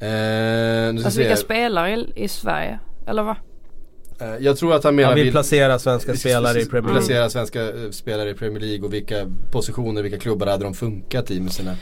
Eh, 0.01 0.09
nu 0.09 0.99
ska 0.99 1.07
Alltså 1.07 1.11
se. 1.11 1.19
vilka 1.23 1.37
spelare 1.37 1.91
i, 1.97 2.13
i 2.25 2.29
Sverige? 2.29 2.79
Eller 3.07 3.23
vad? 3.23 3.37
Eh, 4.21 4.37
jag 4.41 4.57
tror 4.59 4.75
att 4.75 4.85
han 4.85 4.95
menar 4.95 5.09
Han 5.09 5.15
vill 5.17 5.25
vill- 5.25 5.33
placera 5.33 5.79
svenska 5.79 6.15
spelare 6.15 6.61
i 6.61 6.67
Premier 6.67 6.93
League. 6.93 7.07
Placera 7.07 7.31
svenska 7.31 7.63
eh, 7.63 7.91
spelare 7.91 8.31
i 8.31 8.35
Premier 8.35 8.61
League 8.61 8.87
och 8.87 8.95
vilka 8.95 9.27
positioner, 9.53 10.03
vilka 10.03 10.19
klubbar 10.19 10.47
hade 10.47 10.65
de 10.65 10.75
funkat 10.75 11.31
i 11.31 11.41
med 11.41 11.53
sina 11.53 11.77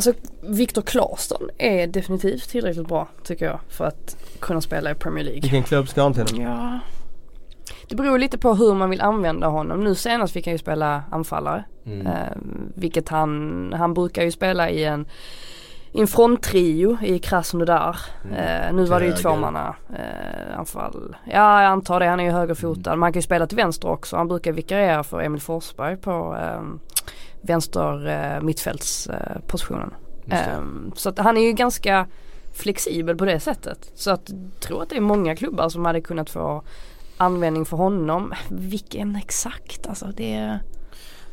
Alltså 0.00 0.12
Viktor 0.42 0.82
Claesson 0.82 1.48
är 1.58 1.86
definitivt 1.86 2.48
tillräckligt 2.50 2.88
bra 2.88 3.08
tycker 3.24 3.46
jag 3.46 3.58
för 3.68 3.84
att 3.84 4.16
kunna 4.40 4.60
spela 4.60 4.90
i 4.90 4.94
Premier 4.94 5.24
League. 5.24 5.40
Vilken 5.40 5.62
klubb 5.62 5.88
ska 5.88 6.02
han 6.02 6.14
till? 6.14 6.40
Ja. 6.40 6.78
Det 7.88 7.96
beror 7.96 8.18
lite 8.18 8.38
på 8.38 8.54
hur 8.54 8.74
man 8.74 8.90
vill 8.90 9.00
använda 9.00 9.46
honom. 9.46 9.84
Nu 9.84 9.94
senast 9.94 10.32
fick 10.32 10.46
han 10.46 10.54
ju 10.54 10.58
spela 10.58 11.02
anfallare. 11.10 11.64
mm. 11.86 12.06
Eh, 12.06 12.36
vilket 12.74 13.08
han, 13.08 13.74
han 13.78 13.94
brukar 13.94 14.22
ju 14.22 14.30
spela 14.30 14.70
i 14.70 14.84
en, 14.84 15.06
i 15.92 16.00
en 16.00 16.06
fronttrio 16.06 16.98
i 17.02 17.18
Krasnodar. 17.18 17.96
Mm. 18.24 18.36
Eh, 18.36 18.72
nu 18.72 18.84
var 18.84 19.00
det 19.00 19.06
ju 19.06 19.10
Höger. 19.12 19.22
tvåmanna 19.22 19.74
eh, 19.90 20.58
anfall. 20.58 21.16
Ja 21.24 21.62
jag 21.62 21.70
antar 21.72 22.00
det, 22.00 22.06
han 22.06 22.20
är 22.20 22.24
ju 22.24 22.30
högerfotad. 22.30 22.96
Man 22.96 23.12
kan 23.12 23.18
ju 23.18 23.24
spela 23.24 23.46
till 23.46 23.56
vänster 23.56 23.88
också. 23.88 24.16
Han 24.16 24.28
brukar 24.28 24.52
vikariera 24.52 25.04
för 25.04 25.20
Emil 25.20 25.40
Forsberg 25.40 25.96
på 25.96 26.36
eh, 26.40 26.62
vänster 27.42 28.08
eh, 28.08 28.40
mittfältspositionen. 28.42 29.94
Ehm, 30.30 30.92
så 30.96 31.08
att 31.08 31.18
han 31.18 31.36
är 31.36 31.40
ju 31.42 31.52
ganska 31.52 32.06
flexibel 32.54 33.16
på 33.16 33.24
det 33.24 33.40
sättet. 33.40 33.90
Så 33.94 34.10
att 34.10 34.22
jag 34.30 34.60
tror 34.60 34.82
att 34.82 34.88
det 34.90 34.96
är 34.96 35.00
många 35.00 35.36
klubbar 35.36 35.68
som 35.68 35.84
hade 35.84 36.00
kunnat 36.00 36.30
få 36.30 36.62
användning 37.16 37.64
för 37.64 37.76
honom. 37.76 38.34
Vilken 38.50 39.16
exakt 39.16 39.86
alltså 39.86 40.06
det 40.16 40.34
är... 40.34 40.60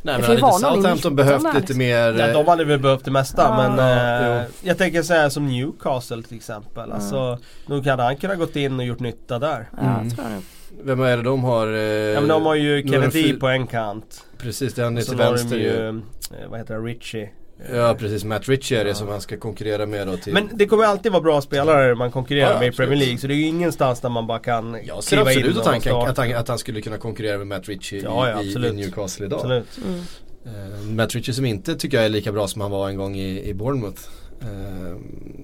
Nej 0.02 0.16
det 0.22 0.28
men 0.28 0.42
hade 0.42 0.60
Southampton 0.60 1.16
behövt 1.16 1.44
lite 1.44 1.58
liksom. 1.60 1.78
mer 1.78 2.14
Ja, 2.14 2.28
eh, 2.28 2.34
de 2.34 2.48
hade 2.48 2.66
väl 2.66 2.80
behövt 2.80 3.06
det 3.06 3.12
mesta 3.12 3.42
Ja. 3.42 3.70
men 3.70 3.78
Ja, 3.88 4.36
eh, 4.40 4.44
jag 4.62 4.78
tänker 4.78 5.02
säga 5.02 5.30
som 5.30 5.48
Newcastle 5.48 6.24
till 6.24 6.38
exempel. 6.38 6.92
Alltså, 6.92 7.38
nog 7.66 7.88
hade 7.88 8.04
han 8.04 8.18
kunnat 8.18 8.38
gått 8.38 8.56
in 8.56 8.80
och 8.80 8.86
gjort 8.86 9.00
nytta 9.00 9.40
där. 9.40 9.70
Ja, 9.78 9.80
Mm. 10.00 10.10
tror 10.10 10.28
jag. 10.30 10.42
Vem 10.84 11.02
är 11.02 11.18
det 11.18 11.24
de 11.24 11.44
har? 11.44 11.68
Eh, 11.68 11.74
Ja 11.82 12.20
men 12.20 12.30
de 12.30 12.46
har 12.46 12.56
ju 12.56 12.88
Kennedy 12.88 13.34
på 13.34 13.48
en 13.48 13.68
kant. 13.68 14.24
Precis, 14.40 14.74
det 14.74 14.82
är 14.82 14.84
han 14.84 14.98
till 14.98 15.16
vänster 15.16 15.58
ju, 15.58 15.88
eh, 15.88 16.50
vad 16.50 16.60
heter 16.60 16.74
det, 16.74 16.80
Richie. 16.80 17.30
Ja 17.74 17.96
precis, 18.00 18.24
Matt 18.24 18.50
Ritchie 18.50 18.80
är 18.80 18.84
det 18.84 18.90
Ja. 18.90 18.96
som 18.96 19.08
han 19.08 19.22
ska 19.22 19.38
konkurrera 19.38 19.86
med 19.86 20.08
då 20.08 20.18
till 20.18 20.34
Men 20.34 20.50
det 20.54 20.66
kommer 20.66 20.84
alltid 20.84 21.12
vara 21.12 21.22
bra 21.22 21.42
spelare 21.42 21.96
man 21.96 22.12
konkurrerar 22.12 22.54
Ja, 22.54 22.60
med 22.60 22.74
i. 22.74 22.76
Premier 22.78 22.98
League. 23.00 23.18
Så 23.18 23.28
det 23.28 23.34
är 23.34 23.36
ju 23.36 23.46
ingenstans 23.48 24.02
där 24.02 24.10
man 24.10 24.28
bara 24.28 24.40
kan 24.40 24.78
Jag 24.86 25.04
ser 25.04 25.16
kliva 25.16 25.30
absolut 25.30 25.52
in 25.56 25.60
att 25.62 25.66
han, 25.66 25.82
kan, 25.82 26.08
att, 26.08 26.18
han, 26.18 26.36
att 26.36 26.48
han 26.48 26.58
skulle 26.58 26.82
kunna 26.82 26.98
konkurrera 26.98 27.38
med 27.38 27.48
Matt 27.48 27.68
Ritchie 27.68 28.02
Ja, 28.04 28.30
ja, 28.30 28.42
i, 28.44 28.68
i 28.68 28.74
Newcastle 28.74 29.26
idag. 29.26 29.40
Absolut. 29.40 29.80
Mm. 29.86 30.00
Eh, 30.46 30.82
Matt 30.96 31.16
Ritchie 31.16 31.34
som 31.34 31.46
inte 31.46 31.76
tycker 31.76 31.98
jag 31.98 32.06
är 32.06 32.10
lika 32.10 32.32
bra 32.32 32.48
som 32.48 32.62
han 32.62 32.72
var 32.72 32.90
en 32.90 32.96
gång 32.98 33.16
i, 33.16 33.50
i 33.50 33.54
Bournemouth. 33.54 34.02
Eh, 34.42 34.98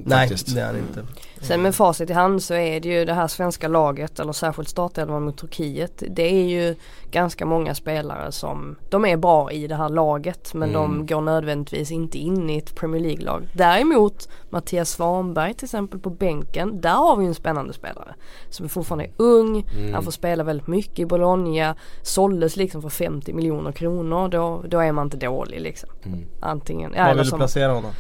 Nej, 0.06 0.30
faktiskt. 0.30 0.56
det 0.56 0.62
är 0.62 0.66
han 0.66 0.78
inte. 0.78 1.06
Sen 1.42 1.62
med 1.62 1.76
facit 1.76 2.10
i 2.10 2.14
hand 2.14 2.44
så 2.44 2.54
är 2.54 2.80
det 2.80 2.90
ju 2.90 3.06
det 3.06 3.14
här 3.14 3.28
svenska 3.28 3.68
laget 3.68 4.20
eller 4.20 4.34
särskilt 4.34 4.70
startelvan 4.70 5.24
mot 5.24 5.38
Turkiet. 5.38 6.04
Det 6.10 6.24
är 6.24 6.46
ju 6.46 6.76
ganska 7.12 7.46
många 7.46 7.76
spelare 7.76 8.32
som 8.32 8.76
de 8.90 9.06
är 9.06 9.18
bra 9.18 9.52
i 9.52 9.68
det 9.68 9.76
här 9.76 9.90
laget 9.90 10.54
men 10.54 10.70
Mm. 10.70 10.82
de 10.82 11.06
går 11.06 11.22
nödvändigtvis 11.22 11.92
inte 11.92 12.18
in 12.18 12.50
i 12.50 12.58
ett 12.58 12.76
Premier 12.76 13.02
League-lag. 13.02 13.50
Däremot 13.54 14.30
Mattias 14.50 14.90
Svanberg 14.90 15.54
till 15.54 15.66
exempel 15.66 16.00
på 16.00 16.10
bänken. 16.10 16.82
Där 16.82 16.96
har 16.96 17.16
vi 17.16 17.26
en 17.26 17.36
spännande 17.36 17.74
spelare. 17.74 18.16
Som 18.50 18.70
fortfarande 18.70 19.04
är 19.06 19.12
ung. 19.18 19.66
Mm. 19.78 19.94
Han 19.94 20.04
får 20.04 20.12
spela 20.12 20.44
väldigt 20.44 20.68
mycket 20.68 21.00
i 21.00 21.06
Bologna. 21.06 21.76
Såldes 22.02 22.56
liksom 22.56 22.82
för 22.82 22.90
50 22.90 23.34
miljoner 23.34 23.72
kronor. 23.72 24.28
Då, 24.30 24.64
då 24.68 24.80
är 24.80 24.92
man 24.92 25.06
inte 25.08 25.18
dålig 25.18 25.62
liksom. 25.62 25.90
Mm. 26.06 26.20
Antingen. 26.42 26.94
Ja, 26.98 27.04
Var 27.04 27.10
vill 27.14 27.24
du 27.24 27.30
som, 27.30 27.40
placera 27.40 27.72
honom? 27.74 27.92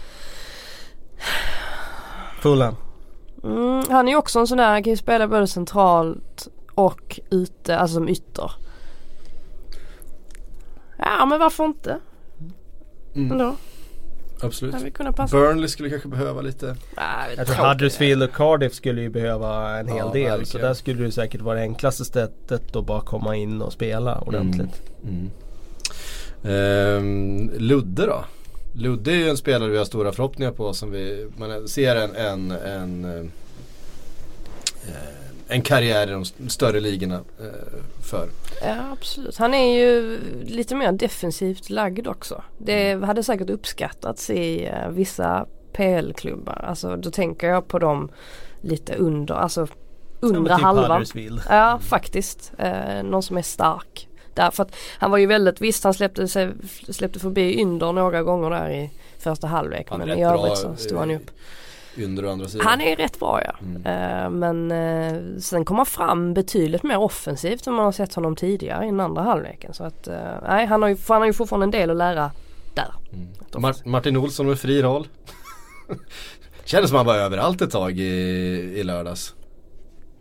Fulham. 2.41 2.75
Mm, 3.43 3.83
han 3.89 4.07
är 4.07 4.11
ju 4.11 4.17
också 4.17 4.39
en 4.39 4.47
sån 4.47 4.57
där, 4.57 4.69
han 4.69 4.83
kan 4.83 4.91
ju 4.91 4.97
spela 4.97 5.27
både 5.27 5.47
centralt 5.47 6.47
och 6.75 7.19
ute, 7.29 7.77
alltså 7.77 7.93
som 7.93 8.09
ytter. 8.09 8.51
Ja 10.97 11.25
men 11.25 11.39
varför 11.39 11.65
inte 11.65 11.99
Mm. 13.15 13.31
ändå? 13.31 13.55
Absolut. 14.41 14.75
Burnley 15.31 15.67
skulle 15.67 15.89
kanske 15.89 16.07
behöva 16.07 16.41
lite. 16.41 16.65
Nej, 16.97 17.33
Jag 17.37 17.47
tror. 17.47 17.67
Huddersfield 17.67 18.23
och 18.23 18.31
Cardiff 18.33 18.73
skulle 18.73 19.01
ju 19.01 19.09
behöva 19.09 19.79
en 19.79 19.87
hel 19.87 19.97
Ja, 19.97 20.09
del. 20.13 20.31
Så 20.31 20.37
verkligen. 20.37 20.67
där 20.67 20.73
skulle 20.73 21.03
det 21.03 21.11
säkert 21.11 21.41
vara 21.41 21.55
det 21.55 21.61
enklaste 21.61 22.05
sättet 22.05 22.75
att 22.75 22.85
bara 22.85 23.01
komma 23.01 23.35
in 23.35 23.61
och 23.61 23.73
spela 23.73 24.19
ordentligt. 24.19 24.81
Mm. 25.03 25.29
Ehm, 26.43 27.51
Ludde 27.57 28.05
då? 28.05 28.23
Ludde 28.75 29.11
är 29.11 29.15
ju 29.15 29.29
en 29.29 29.37
spelare 29.37 29.69
vi 29.69 29.77
har 29.77 29.85
stora 29.85 30.11
förhoppningar 30.11 30.51
på 30.51 30.73
som 30.73 30.91
vi 30.91 31.27
man 31.37 31.67
ser 31.67 31.95
en, 31.95 32.15
en, 32.15 32.51
en, 32.51 33.05
eh, 33.05 33.25
en 35.47 35.61
karriär 35.61 36.07
i 36.07 36.11
de 36.11 36.21
st- 36.21 36.49
större 36.49 36.79
ligorna 36.79 37.15
eh, 37.15 37.79
för. 38.01 38.29
Ja 38.65 38.75
absolut. 38.91 39.37
Han 39.37 39.53
är 39.53 39.75
ju 39.79 40.19
lite 40.45 40.75
mer 40.75 40.91
defensivt 40.91 41.69
lagd 41.69 42.07
också. 42.07 42.43
Det 42.57 42.91
Mm. 42.91 43.03
hade 43.03 43.23
säkert 43.23 43.49
uppskattats 43.49 44.29
i 44.29 44.65
eh, 44.65 44.89
vissa 44.89 45.45
PL-klubbar. 45.73 46.65
Alltså 46.67 46.95
då 46.95 47.11
tänker 47.11 47.47
jag 47.47 47.67
på 47.67 47.79
dem 47.79 48.11
lite 48.61 48.95
under, 48.95 49.33
alltså 49.35 49.67
Som 50.19 50.35
undre 50.35 50.55
typ 50.55 50.63
halvan. 50.63 51.05
Ja 51.49 51.79
faktiskt. 51.81 52.51
Någon 53.03 53.23
som 53.23 53.37
är 53.37 53.41
stark. 53.41 54.07
Därför 54.33 54.63
att 54.63 54.75
han 54.99 55.11
var 55.11 55.17
ju 55.17 55.25
väldigt, 55.25 55.61
visst 55.61 55.83
han 55.83 55.93
släppte, 55.93 56.27
sig, 56.27 56.51
släppte 56.89 57.19
förbi 57.19 57.59
Ynder 57.59 57.91
några 57.91 58.23
gånger 58.23 58.49
där 58.49 58.69
i 58.69 58.91
första 59.19 59.47
halvlek. 59.47 59.87
Han 59.89 59.99
men 59.99 60.19
i 60.19 60.23
övrigt 60.25 60.57
så 60.57 60.75
stod 60.75 60.97
han 60.97 61.09
ju 61.09 61.15
upp. 61.15 61.31
Under 61.97 62.25
å 62.25 62.31
andra 62.31 62.47
sidan. 62.47 62.67
Han 62.67 62.81
är 62.81 62.95
rätt 62.95 63.19
bra 63.19 63.41
ja. 63.45 63.53
Mm. 63.61 63.85
Eh, 63.85 64.29
men 64.29 64.71
eh, 64.71 65.39
sen 65.39 65.65
kom 65.65 65.77
han 65.77 65.85
fram 65.85 66.33
betydligt 66.33 66.83
mer 66.83 66.97
offensivt 66.97 67.67
än 67.67 67.73
man 67.73 67.85
har 67.85 67.91
sett 67.91 68.13
honom 68.15 68.35
tidigare 68.35 68.83
i 68.83 68.87
den 68.87 68.99
andra 68.99 69.21
halvleken. 69.21 69.73
Så 69.73 69.83
att 69.83 70.07
eh, 70.07 70.15
nej 70.47 70.65
han 70.65 70.81
har, 70.81 70.89
ju, 70.89 70.97
han 71.07 71.21
har 71.21 71.25
ju 71.25 71.33
fortfarande 71.33 71.63
en 71.65 71.71
del 71.71 71.89
att 71.89 71.97
lära 71.97 72.31
där. 72.73 72.93
Mm. 73.13 73.27
Mar- 73.51 73.87
Martin 73.89 74.17
Olsson 74.17 74.47
med 74.47 74.59
fri 74.59 74.81
roll. 74.81 75.07
Kändes 76.65 76.89
som 76.89 76.97
han 76.97 77.05
var 77.05 77.15
överallt 77.15 77.61
ett 77.61 77.71
tag 77.71 77.99
i, 77.99 78.03
i 78.75 78.83
lördags. 78.83 79.33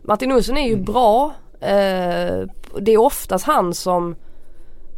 Martin 0.03 0.31
Olsson 0.31 0.57
är 0.57 0.67
ju 0.67 0.73
Mm. 0.73 0.85
bra. 0.85 1.33
Eh, 1.63 2.47
det 2.81 2.91
är 2.91 2.97
oftast 2.97 3.45
han 3.45 3.73
som 3.73 4.15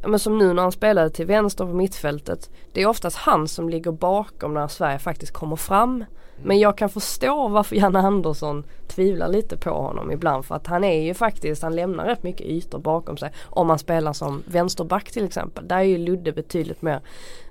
men 0.08 0.20
som 0.20 0.38
nu 0.38 0.54
när 0.54 0.62
han 0.62 0.72
spelade 0.72 1.10
till 1.10 1.26
vänster 1.26 1.66
på 1.66 1.74
mittfältet. 1.74 2.50
Det 2.74 2.82
är 2.82 2.88
oftast 2.88 3.18
han 3.18 3.48
som 3.48 3.70
ligger 3.70 3.92
bakom 3.92 4.54
när 4.54 4.68
Sverige 4.68 5.00
faktiskt 5.00 5.34
kommer 5.34 5.56
fram. 5.56 6.06
Men 6.44 6.60
jag 6.60 6.78
kan 6.78 6.90
förstå 6.90 7.48
varför 7.48 7.76
Janne 7.76 8.00
Andersson 8.00 8.64
tvivlar 8.88 9.28
lite 9.28 9.58
på 9.58 9.70
honom 9.70 10.12
ibland 10.12 10.46
för 10.46 10.56
att 10.56 10.68
han 10.68 10.84
är 10.84 11.02
ju 11.02 11.14
faktiskt, 11.14 11.62
han 11.62 11.76
lämnar 11.76 12.06
rätt 12.06 12.24
mycket 12.24 12.48
ytor 12.48 12.80
bakom 12.80 13.18
sig. 13.18 13.32
Om 13.44 13.68
man 13.68 13.80
spelar 13.80 14.14
som 14.14 14.44
vänsterback 14.46 15.12
till 15.12 15.26
exempel. 15.26 15.68
Där 15.68 15.78
är 15.78 15.84
ju 15.84 15.98
Ludde 15.98 16.32
betydligt 16.32 16.82
mer 16.82 17.02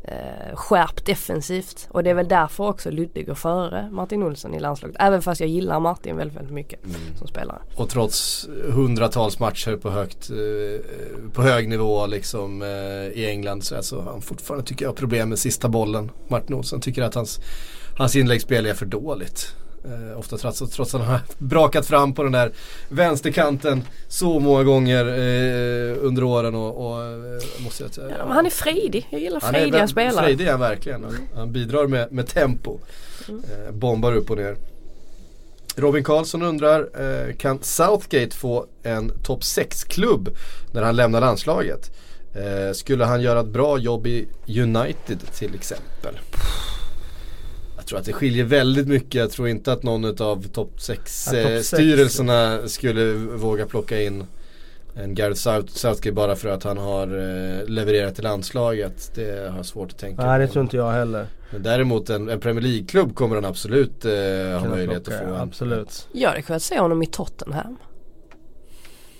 eh, 0.04 0.56
skärpt 0.56 1.06
defensivt. 1.06 1.88
Och 1.90 2.04
det 2.04 2.10
är 2.10 2.14
väl 2.14 2.28
därför 2.28 2.68
också 2.68 2.90
Ludde 2.90 3.22
går 3.22 3.34
före 3.34 3.88
Martin 3.92 4.22
Olsson 4.22 4.54
i 4.54 4.60
landslaget. 4.60 4.96
Även 5.00 5.22
fast 5.22 5.40
jag 5.40 5.50
gillar 5.50 5.80
Martin 5.80 6.16
väldigt, 6.16 6.36
väldigt 6.36 6.54
mycket 6.54 6.80
som 7.18 7.26
spelare. 7.26 7.58
Och 7.76 7.88
trots 7.88 8.48
hundratals 8.70 9.38
matcher 9.38 9.76
på, 9.76 9.90
högt, 9.90 10.30
eh, 10.30 11.30
på 11.32 11.42
hög 11.42 11.68
nivå 11.68 12.06
liksom 12.06 12.62
eh, 12.62 12.68
i 13.20 13.26
England 13.30 13.64
så 13.64 13.76
alltså, 13.76 14.00
han 14.00 14.20
fortfarande 14.20 14.66
tycker 14.66 14.84
jag 14.84 14.90
har 14.90 14.96
problem 14.96 15.28
med 15.28 15.38
sista 15.38 15.68
bollen. 15.68 16.10
Martin 16.28 16.56
Olsson 16.56 16.80
tycker 16.80 17.02
att 17.02 17.14
hans, 17.14 17.40
hans 17.96 18.16
inläggsspel 18.16 18.66
är 18.66 18.74
för 18.74 18.86
dåligt. 18.86 19.54
Eh, 19.84 20.18
ofta 20.18 20.36
trots, 20.36 20.58
trots 20.58 20.94
att 20.94 21.00
han 21.00 21.10
har 21.10 21.20
brakat 21.38 21.86
fram 21.86 22.14
på 22.14 22.22
den 22.22 22.32
där 22.32 22.52
vänsterkanten 22.88 23.82
så 24.08 24.40
många 24.40 24.64
gånger 24.64 25.06
eh, 25.06 25.96
under 26.00 26.24
åren 26.24 26.54
och, 26.54 26.86
och 26.86 27.02
eh, 27.02 27.42
måste 27.64 27.82
jag 27.82 27.94
säga. 27.94 28.14
Ja, 28.18 28.24
han 28.28 28.46
är 28.46 28.50
frejdig. 28.50 29.06
Jag 29.10 29.20
gillar 29.20 29.40
Han 29.40 29.54
är 29.54 29.58
frejdiga 29.58 29.88
spelare. 29.88 30.24
Frejdig 30.24 30.46
är 30.46 30.50
han 30.50 30.60
verkligen. 30.60 31.04
Han, 31.04 31.18
han 31.34 31.52
bidrar 31.52 31.86
med, 31.86 32.12
med 32.12 32.26
tempo. 32.26 32.78
Eh, 33.28 33.72
bombar 33.72 34.12
upp 34.12 34.30
och 34.30 34.36
ner. 34.36 34.56
Robin 35.76 36.04
Karlsson 36.04 36.42
undrar, 36.42 36.88
eh, 37.00 37.36
kan 37.36 37.58
Southgate 37.62 38.36
få 38.36 38.66
en 38.82 39.12
topp 39.22 39.40
6-klubb 39.40 40.36
när 40.72 40.82
han 40.82 40.96
lämnar 40.96 41.20
landslaget? 41.20 41.90
Eh, 42.34 42.72
skulle 42.72 43.04
han 43.04 43.20
göra 43.22 43.40
ett 43.40 43.46
bra 43.46 43.78
jobb 43.78 44.06
i 44.06 44.28
United 44.46 45.18
till 45.34 45.54
exempel? 45.54 46.18
Jag 47.84 47.88
tror 47.88 47.98
att 47.98 48.04
det 48.04 48.12
skiljer 48.12 48.44
väldigt 48.44 48.88
mycket. 48.88 49.14
Jag 49.14 49.30
tror 49.30 49.48
inte 49.48 49.72
att 49.72 49.82
någon 49.82 50.04
av 50.22 50.42
topp 50.42 50.80
6 50.80 51.28
Ja, 51.32 51.42
topp 51.42 52.28
eh, 52.28 52.66
skulle 52.66 53.12
våga 53.14 53.66
plocka 53.66 54.02
in 54.02 54.24
en 54.94 55.14
Gareth 55.14 55.40
South, 55.40 55.72
Southgate 55.72 56.12
bara 56.12 56.36
för 56.36 56.48
att 56.48 56.64
han 56.64 56.78
har 56.78 57.06
eh, 57.06 57.66
levererat 57.66 58.14
till 58.14 58.24
landslaget. 58.24 59.10
Det 59.14 59.50
har 59.50 59.56
jag 59.56 59.66
svårt 59.66 59.92
att 59.92 59.98
tänka 59.98 60.26
Nej 60.26 60.40
det 60.40 60.46
på. 60.46 60.52
tror 60.52 60.62
inte 60.62 60.76
jag 60.76 60.90
heller. 60.92 61.26
Men 61.50 61.62
däremot 61.62 62.10
en, 62.10 62.28
en 62.28 62.40
Premier 62.40 62.62
League-klubb 62.62 63.14
kommer 63.14 63.34
han 63.34 63.44
absolut 63.44 64.04
eh, 64.04 64.12
ha 64.60 64.68
möjlighet 64.68 65.04
plocka, 65.04 65.18
att 65.20 65.28
få. 65.28 65.34
En, 65.34 65.40
Absolut. 65.40 66.08
Jag 66.12 66.28
hade 66.28 66.42
kunnat 66.42 66.62
se 66.62 66.78
honom 66.78 67.02
i 67.02 67.06
Tottenham. 67.06 67.76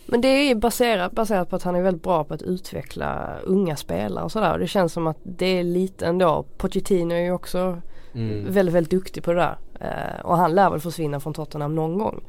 Men 0.07 0.21
det 0.21 0.29
är 0.29 0.49
ju 0.49 0.55
baserat, 0.55 1.13
baserat 1.13 1.51
på 1.51 1.57
att 1.57 1.63
han 1.63 1.77
är 1.77 1.83
väldigt 1.83 2.03
bra 2.03 2.25
på 2.25 2.35
att 2.35 2.43
utveckla 2.43 3.39
unga 3.45 3.77
spelare 3.77 4.25
och 4.25 4.33
sådär. 4.33 4.59
Det 4.59 4.67
känns 4.67 4.93
som 4.93 5.07
att 5.07 5.19
det 5.23 5.59
är 5.59 5.65
lite 5.65 6.07
ändå. 6.07 6.47
Pochettino 6.57 7.15
är 7.15 7.21
ju 7.21 7.33
också 7.33 7.81
Mm. 8.15 8.53
väldigt, 8.53 8.75
väldigt 8.75 8.91
duktig 8.91 9.23
på 9.23 9.33
det 9.33 9.39
där. 9.39 9.57
Eh, 9.81 10.21
och 10.25 10.37
han 10.37 10.55
lär 10.55 10.71
väl 10.71 10.81
försvinna 10.81 11.21
från 11.21 11.35
Tottenham 11.35 11.75
någon 11.75 11.99
gång. 11.99 12.25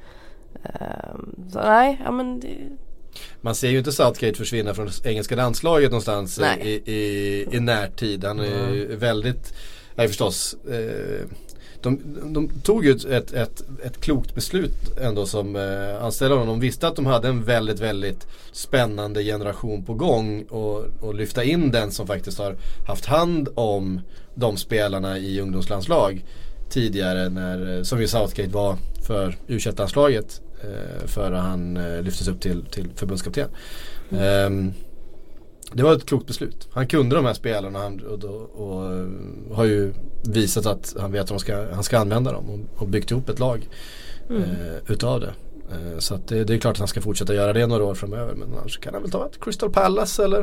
Eh, 0.63 1.15
så 1.51 1.59
nej, 1.59 2.01
ja 2.03 2.11
men 2.11 2.39
det, 2.39 2.57
Man 3.41 3.55
ser 3.55 3.69
ju 3.69 3.77
inte 3.77 3.91
Southgate 3.91 4.37
försvinna 4.37 4.73
från 4.73 4.89
engelska 5.03 5.35
landslaget 5.35 5.91
någonstans 5.91 6.39
i, 6.39 6.69
i, 6.69 7.47
i 7.51 7.59
närtid. 7.59 8.23
Han 8.23 8.39
är 8.39 8.73
ju 8.73 8.95
väldigt, 8.95 9.53
nej 9.95 10.07
förstås. 10.07 10.55
Eh, 10.69 11.25
de, 11.85 12.33
de 12.33 12.49
tog 12.49 12.85
ju 12.85 12.91
ett, 12.91 13.33
ett, 13.33 13.63
ett, 13.83 14.01
klokt 14.01 14.35
beslut 14.35 14.97
ändå 15.01 15.25
som 15.25 15.55
eh, 15.55 16.03
anställde 16.03 16.35
honom. 16.35 16.47
De 16.47 16.59
visste 16.59 16.87
att 16.87 16.95
de 16.95 17.05
hade 17.05 17.27
en 17.27 17.43
väldigt, 17.43 17.79
väldigt 17.79 18.27
spännande 18.51 19.23
generation 19.23 19.85
på 19.85 19.93
gång 19.93 20.43
och, 20.43 20.85
och 21.01 21.15
lyfta 21.15 21.43
in 21.43 21.71
den 21.71 21.91
som 21.91 22.07
faktiskt 22.07 22.37
har 22.37 22.55
haft 22.87 23.05
hand 23.05 23.49
om 23.55 24.01
de 24.35 24.57
spelarna 24.57 25.17
i 25.17 25.41
ungdomslandslag 25.41 26.25
tidigare 26.69 27.29
när, 27.29 27.77
eh, 27.77 27.83
som 27.83 28.01
ju 28.01 28.07
Southgate 28.07 28.49
var 28.49 28.77
för 29.07 29.37
u 29.47 29.59
landslaget 29.77 30.41
eh, 30.63 31.07
före 31.07 31.35
han 31.35 31.77
eh, 31.77 32.01
lyftes 32.01 32.27
upp 32.27 32.41
till, 32.41 32.65
till 32.65 32.87
förbundskapten. 32.95 33.49
Ehm, 34.11 34.73
det 35.73 35.83
var 35.83 35.93
ett 35.93 36.05
klokt 36.05 36.27
beslut. 36.27 36.67
Han 36.71 36.87
kunde 36.87 37.15
de 37.15 37.25
här 37.25 37.33
spelarna 37.33 37.79
han, 37.79 37.99
och, 37.99 38.23
och, 38.23 38.49
och 38.55 38.93
eh, 38.93 39.07
har 39.55 39.65
ju 39.65 39.93
visat 40.23 40.65
att 40.65 40.95
han 40.99 41.11
vet 41.11 41.31
att 41.31 41.41
ska, 41.41 41.73
han 41.73 41.83
ska 41.83 41.99
använda 41.99 42.31
dem 42.31 42.49
och, 42.49 42.81
och 42.81 42.87
byggt 42.87 43.11
ihop 43.11 43.29
ett 43.29 43.39
lag 43.39 43.69
eh, 44.29 44.91
utav 44.91 45.19
det. 45.19 45.33
Eh, 45.71 45.99
så 45.99 46.19
det, 46.27 46.43
det 46.43 46.53
är 46.53 46.57
klart 46.57 46.71
att 46.71 46.79
han 46.79 46.87
ska 46.87 47.01
fortsätta 47.01 47.33
göra 47.33 47.53
det 47.53 47.67
några 47.67 47.83
år 47.83 47.95
framöver 47.95 48.35
men 48.35 48.53
annars 48.57 48.79
kan 48.79 48.93
han 48.93 49.03
väl 49.03 49.11
ta 49.11 49.25
ett 49.25 49.43
Crystal 49.43 49.71
Palace 49.71 50.23
eller 50.23 50.39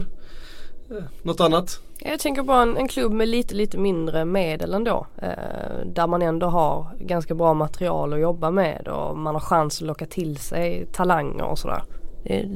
eh, 0.90 1.04
något 1.22 1.40
annat. 1.40 1.80
Jag 1.98 2.20
tänker 2.20 2.42
på 2.42 2.52
en, 2.52 2.76
en 2.76 2.88
klubb 2.88 3.12
med 3.12 3.28
lite 3.28 3.54
lite 3.54 3.78
mindre 3.78 4.24
medel 4.24 4.74
ändå. 4.74 5.06
Eh, 5.22 5.86
där 5.86 6.06
man 6.06 6.22
ändå 6.22 6.46
har 6.46 6.86
ganska 7.00 7.34
bra 7.34 7.54
material 7.54 8.12
att 8.12 8.20
jobba 8.20 8.50
med 8.50 8.88
och 8.88 9.18
man 9.18 9.34
har 9.34 9.40
chans 9.40 9.82
att 9.82 9.86
locka 9.86 10.06
till 10.06 10.36
sig 10.36 10.86
talanger 10.92 11.44
och 11.44 11.58
sådär. 11.58 11.82
Det 12.24 12.38
är 12.40 12.48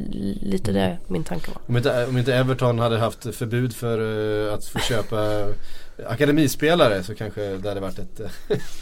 lite 0.43 0.72
det 0.72 0.98
min 1.06 1.24
tanke 1.24 1.51
var. 1.51 1.60
Om 1.66 1.76
inte, 1.76 2.06
om 2.06 2.18
inte 2.18 2.34
Everton 2.34 2.78
hade 2.78 2.98
haft 2.98 3.34
förbud 3.34 3.74
för 3.74 3.98
eh, 4.48 4.55
att 4.55 4.64
få 4.64 4.78
köpa 4.78 5.47
akademispelare 6.09 7.02
så 7.02 7.14
kanske 7.14 7.56
det 7.56 7.68
hade 7.68 7.80
varit 7.80 7.98
ett, 7.98 8.20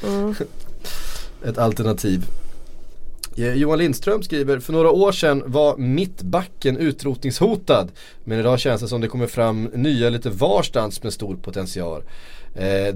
Mm. 0.05 0.35
ett 1.45 1.59
alternativ. 1.59 2.25
Eh, 3.37 3.55
Johan 3.55 3.79
Lindström 3.79 4.23
skriver, 4.23 4.59
för 4.59 4.73
några 4.73 4.91
år 4.91 5.13
sedan 5.13 5.43
var 5.47 5.77
mittbacken 5.77 6.77
utrotningshotad. 6.77 7.89
Men 8.25 8.39
idag 8.39 8.61
känns 8.61 8.81
det 8.81 8.89
som 8.89 9.01
det 9.01 9.09
kommer 9.09 9.27
fram 9.27 9.65
nya 9.65 10.11
lite 10.11 10.31
varstans 10.31 11.03
med 11.03 11.13
stor 11.13 11.37
potential. 11.37 12.03
Eh, 12.55 12.95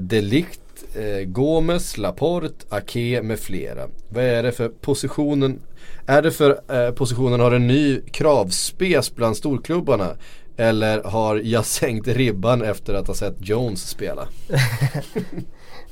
Eh, 0.94 1.24
Gomes, 1.26 1.98
Laporte, 1.98 2.66
Ake 2.68 3.22
med 3.22 3.38
flera. 3.38 3.88
Vad 4.08 4.24
är 4.24 4.42
det 4.42 4.52
för 4.52 4.68
positionen? 4.68 5.60
Är 6.06 6.22
det 6.22 6.30
för 6.30 6.60
eh, 6.68 6.90
positionen 6.90 7.40
har 7.40 7.52
en 7.52 7.66
ny 7.66 8.00
kravspes 8.00 9.14
bland 9.14 9.36
storklubbarna? 9.36 10.16
Eller 10.56 11.02
har 11.02 11.36
jag 11.36 11.64
sänkt 11.64 12.08
ribban 12.08 12.62
efter 12.62 12.94
att 12.94 13.06
ha 13.06 13.14
sett 13.14 13.36
Jones 13.40 13.88
spela? 13.88 14.28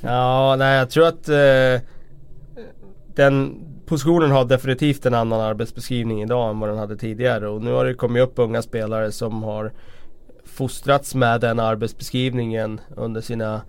Ja, 0.01 0.57
nej 0.59 0.79
jag 0.79 0.91
tror 0.91 1.07
att 1.07 1.29
eh, 1.29 1.89
den 3.15 3.61
positionen 3.87 4.31
har 4.31 4.45
definitivt 4.45 5.07
en 5.07 5.15
annan 5.15 5.41
arbetsbeskrivning 5.41 6.23
idag 6.23 6.51
än 6.51 6.61
vad 6.61 6.69
den 6.69 6.79
hade 6.79 6.97
tidigare. 6.97 7.49
Och 7.49 7.63
nu 7.63 7.73
har 7.73 7.85
det 7.85 7.95
kommit 7.95 8.23
upp 8.23 8.39
unga 8.39 8.63
spelare 8.63 9.13
som 9.13 9.43
har 9.43 9.73
fostrats 10.45 11.15
med 11.15 11.41
den 11.41 11.61
arbetsbeskrivningen 11.61 12.81
under 12.97 13.21
sina 13.21 13.63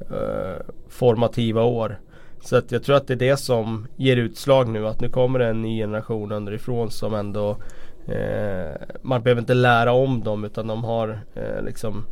eh, 0.00 0.64
formativa 0.88 1.62
år. 1.62 1.98
Så 2.40 2.56
att 2.56 2.72
jag 2.72 2.82
tror 2.82 2.96
att 2.96 3.06
det 3.06 3.14
är 3.14 3.18
det 3.18 3.36
som 3.36 3.86
ger 3.96 4.16
utslag 4.16 4.68
nu. 4.68 4.86
Att 4.86 5.00
nu 5.00 5.08
kommer 5.08 5.38
det 5.38 5.46
en 5.46 5.62
ny 5.62 5.80
generation 5.80 6.32
underifrån 6.32 6.90
som 6.90 7.14
ändå 7.14 7.56
eh, 8.06 8.72
Man 9.02 9.22
behöver 9.22 9.40
inte 9.40 9.54
lära 9.54 9.92
om 9.92 10.20
dem 10.20 10.44
utan 10.44 10.66
de 10.66 10.84
har 10.84 11.20
eh, 11.34 11.62
liksom 11.62 12.04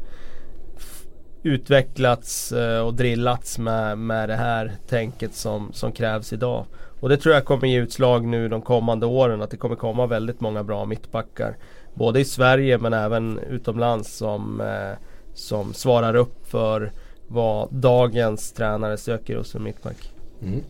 utvecklats 1.42 2.52
eh, 2.52 2.80
och 2.80 2.94
drillats 2.94 3.58
med, 3.58 3.98
med 3.98 4.28
det 4.28 4.34
här 4.34 4.72
tänket 4.88 5.34
som, 5.34 5.72
som 5.72 5.92
krävs 5.92 6.32
idag. 6.32 6.66
Och 7.00 7.08
det 7.08 7.16
tror 7.16 7.34
jag 7.34 7.44
kommer 7.44 7.68
ge 7.68 7.78
utslag 7.78 8.24
nu 8.24 8.48
de 8.48 8.62
kommande 8.62 9.06
åren 9.06 9.42
att 9.42 9.50
det 9.50 9.56
kommer 9.56 9.76
komma 9.76 10.06
väldigt 10.06 10.40
många 10.40 10.64
bra 10.64 10.84
mittbackar. 10.84 11.56
Både 11.94 12.20
i 12.20 12.24
Sverige 12.24 12.78
men 12.78 12.92
även 12.92 13.38
utomlands 13.38 14.16
som, 14.16 14.60
eh, 14.60 14.98
som 15.34 15.74
svarar 15.74 16.16
upp 16.16 16.46
för 16.46 16.92
vad 17.28 17.68
dagens 17.72 18.52
tränare 18.52 18.96
söker 18.96 19.36
hos 19.36 19.54
en 19.54 19.62
mittback. 19.62 20.12
Mm. 20.42 20.62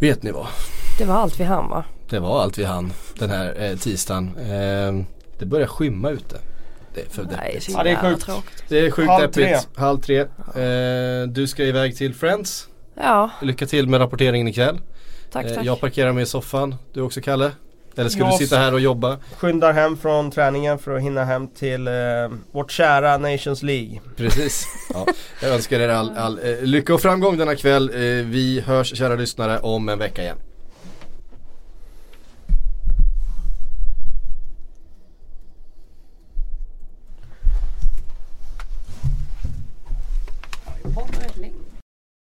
Vet 0.00 0.22
ni 0.22 0.30
vad? 0.30 0.46
Det 0.98 1.04
var 1.04 1.14
allt 1.14 1.40
vi 1.40 1.44
hann 1.44 1.68
va? 1.70 1.84
Det 2.10 2.18
var 2.18 2.42
allt 2.42 2.58
vi 2.58 2.64
hann 2.64 2.92
den 3.18 3.30
här 3.30 3.62
eh, 3.62 3.76
tisdagen. 3.76 4.36
Eh, 4.38 5.04
det 5.38 5.46
börjar 5.46 5.66
skymma 5.66 6.10
ute. 6.10 6.36
Det 6.94 7.00
är 7.00 7.08
för 7.10 7.22
Nej, 7.22 7.52
deppigt. 7.52 7.68
Ja, 7.76 7.82
det 7.82 7.90
är 7.90 7.96
sjukt. 7.96 8.28
Det 8.68 8.78
är 8.86 8.90
sjukt 8.90 9.08
Halv 9.08 9.22
deppigt. 9.22 9.68
Halv 9.76 9.98
tre. 10.00 10.18
Eh, 10.20 11.28
du 11.28 11.46
ska 11.46 11.64
iväg 11.64 11.96
till 11.96 12.14
Friends. 12.14 12.68
Ja, 12.94 13.30
Lycka 13.42 13.66
till 13.66 13.88
med 13.88 14.00
rapporteringen 14.00 14.48
ikväll. 14.48 14.78
tack 15.32 15.46
Eh, 15.46 15.54
tack. 15.54 15.64
jag 15.66 15.80
parkerar 15.80 16.12
mig 16.12 16.22
i 16.22 16.26
soffan. 16.26 16.74
Du 16.92 17.00
också 17.00 17.20
Kalle? 17.20 17.50
Eller 17.98 18.10
ska 18.10 18.20
Jag 18.20 18.32
du 18.32 18.36
sitta 18.44 18.56
här 18.58 18.74
och 18.74 18.80
jobba? 18.80 19.18
Skyndar 19.36 19.72
hem 19.72 19.96
från 19.96 20.30
träningen 20.30 20.78
för 20.78 20.96
att 20.96 21.02
hinna 21.02 21.24
hem 21.24 21.48
till 21.48 21.88
eh, 21.88 21.92
vårt 22.52 22.70
kära 22.70 23.18
Nations 23.18 23.62
League. 23.62 24.00
Precis. 24.16 24.66
Ja, 24.94 25.06
jag 25.42 25.50
önskar 25.50 25.80
er 25.80 25.88
all, 25.88 26.16
all 26.16 26.38
eh, 26.38 26.62
lycka 26.62 26.94
och 26.94 27.00
framgång 27.00 27.38
denna 27.38 27.56
kväll. 27.56 27.90
Eh, 27.94 28.00
vi 28.24 28.62
hörs 28.66 28.96
kära 28.96 29.14
lyssnare 29.14 29.58
om 29.58 29.88
en 29.88 29.98
vecka 29.98 30.22
igen. 30.22 30.36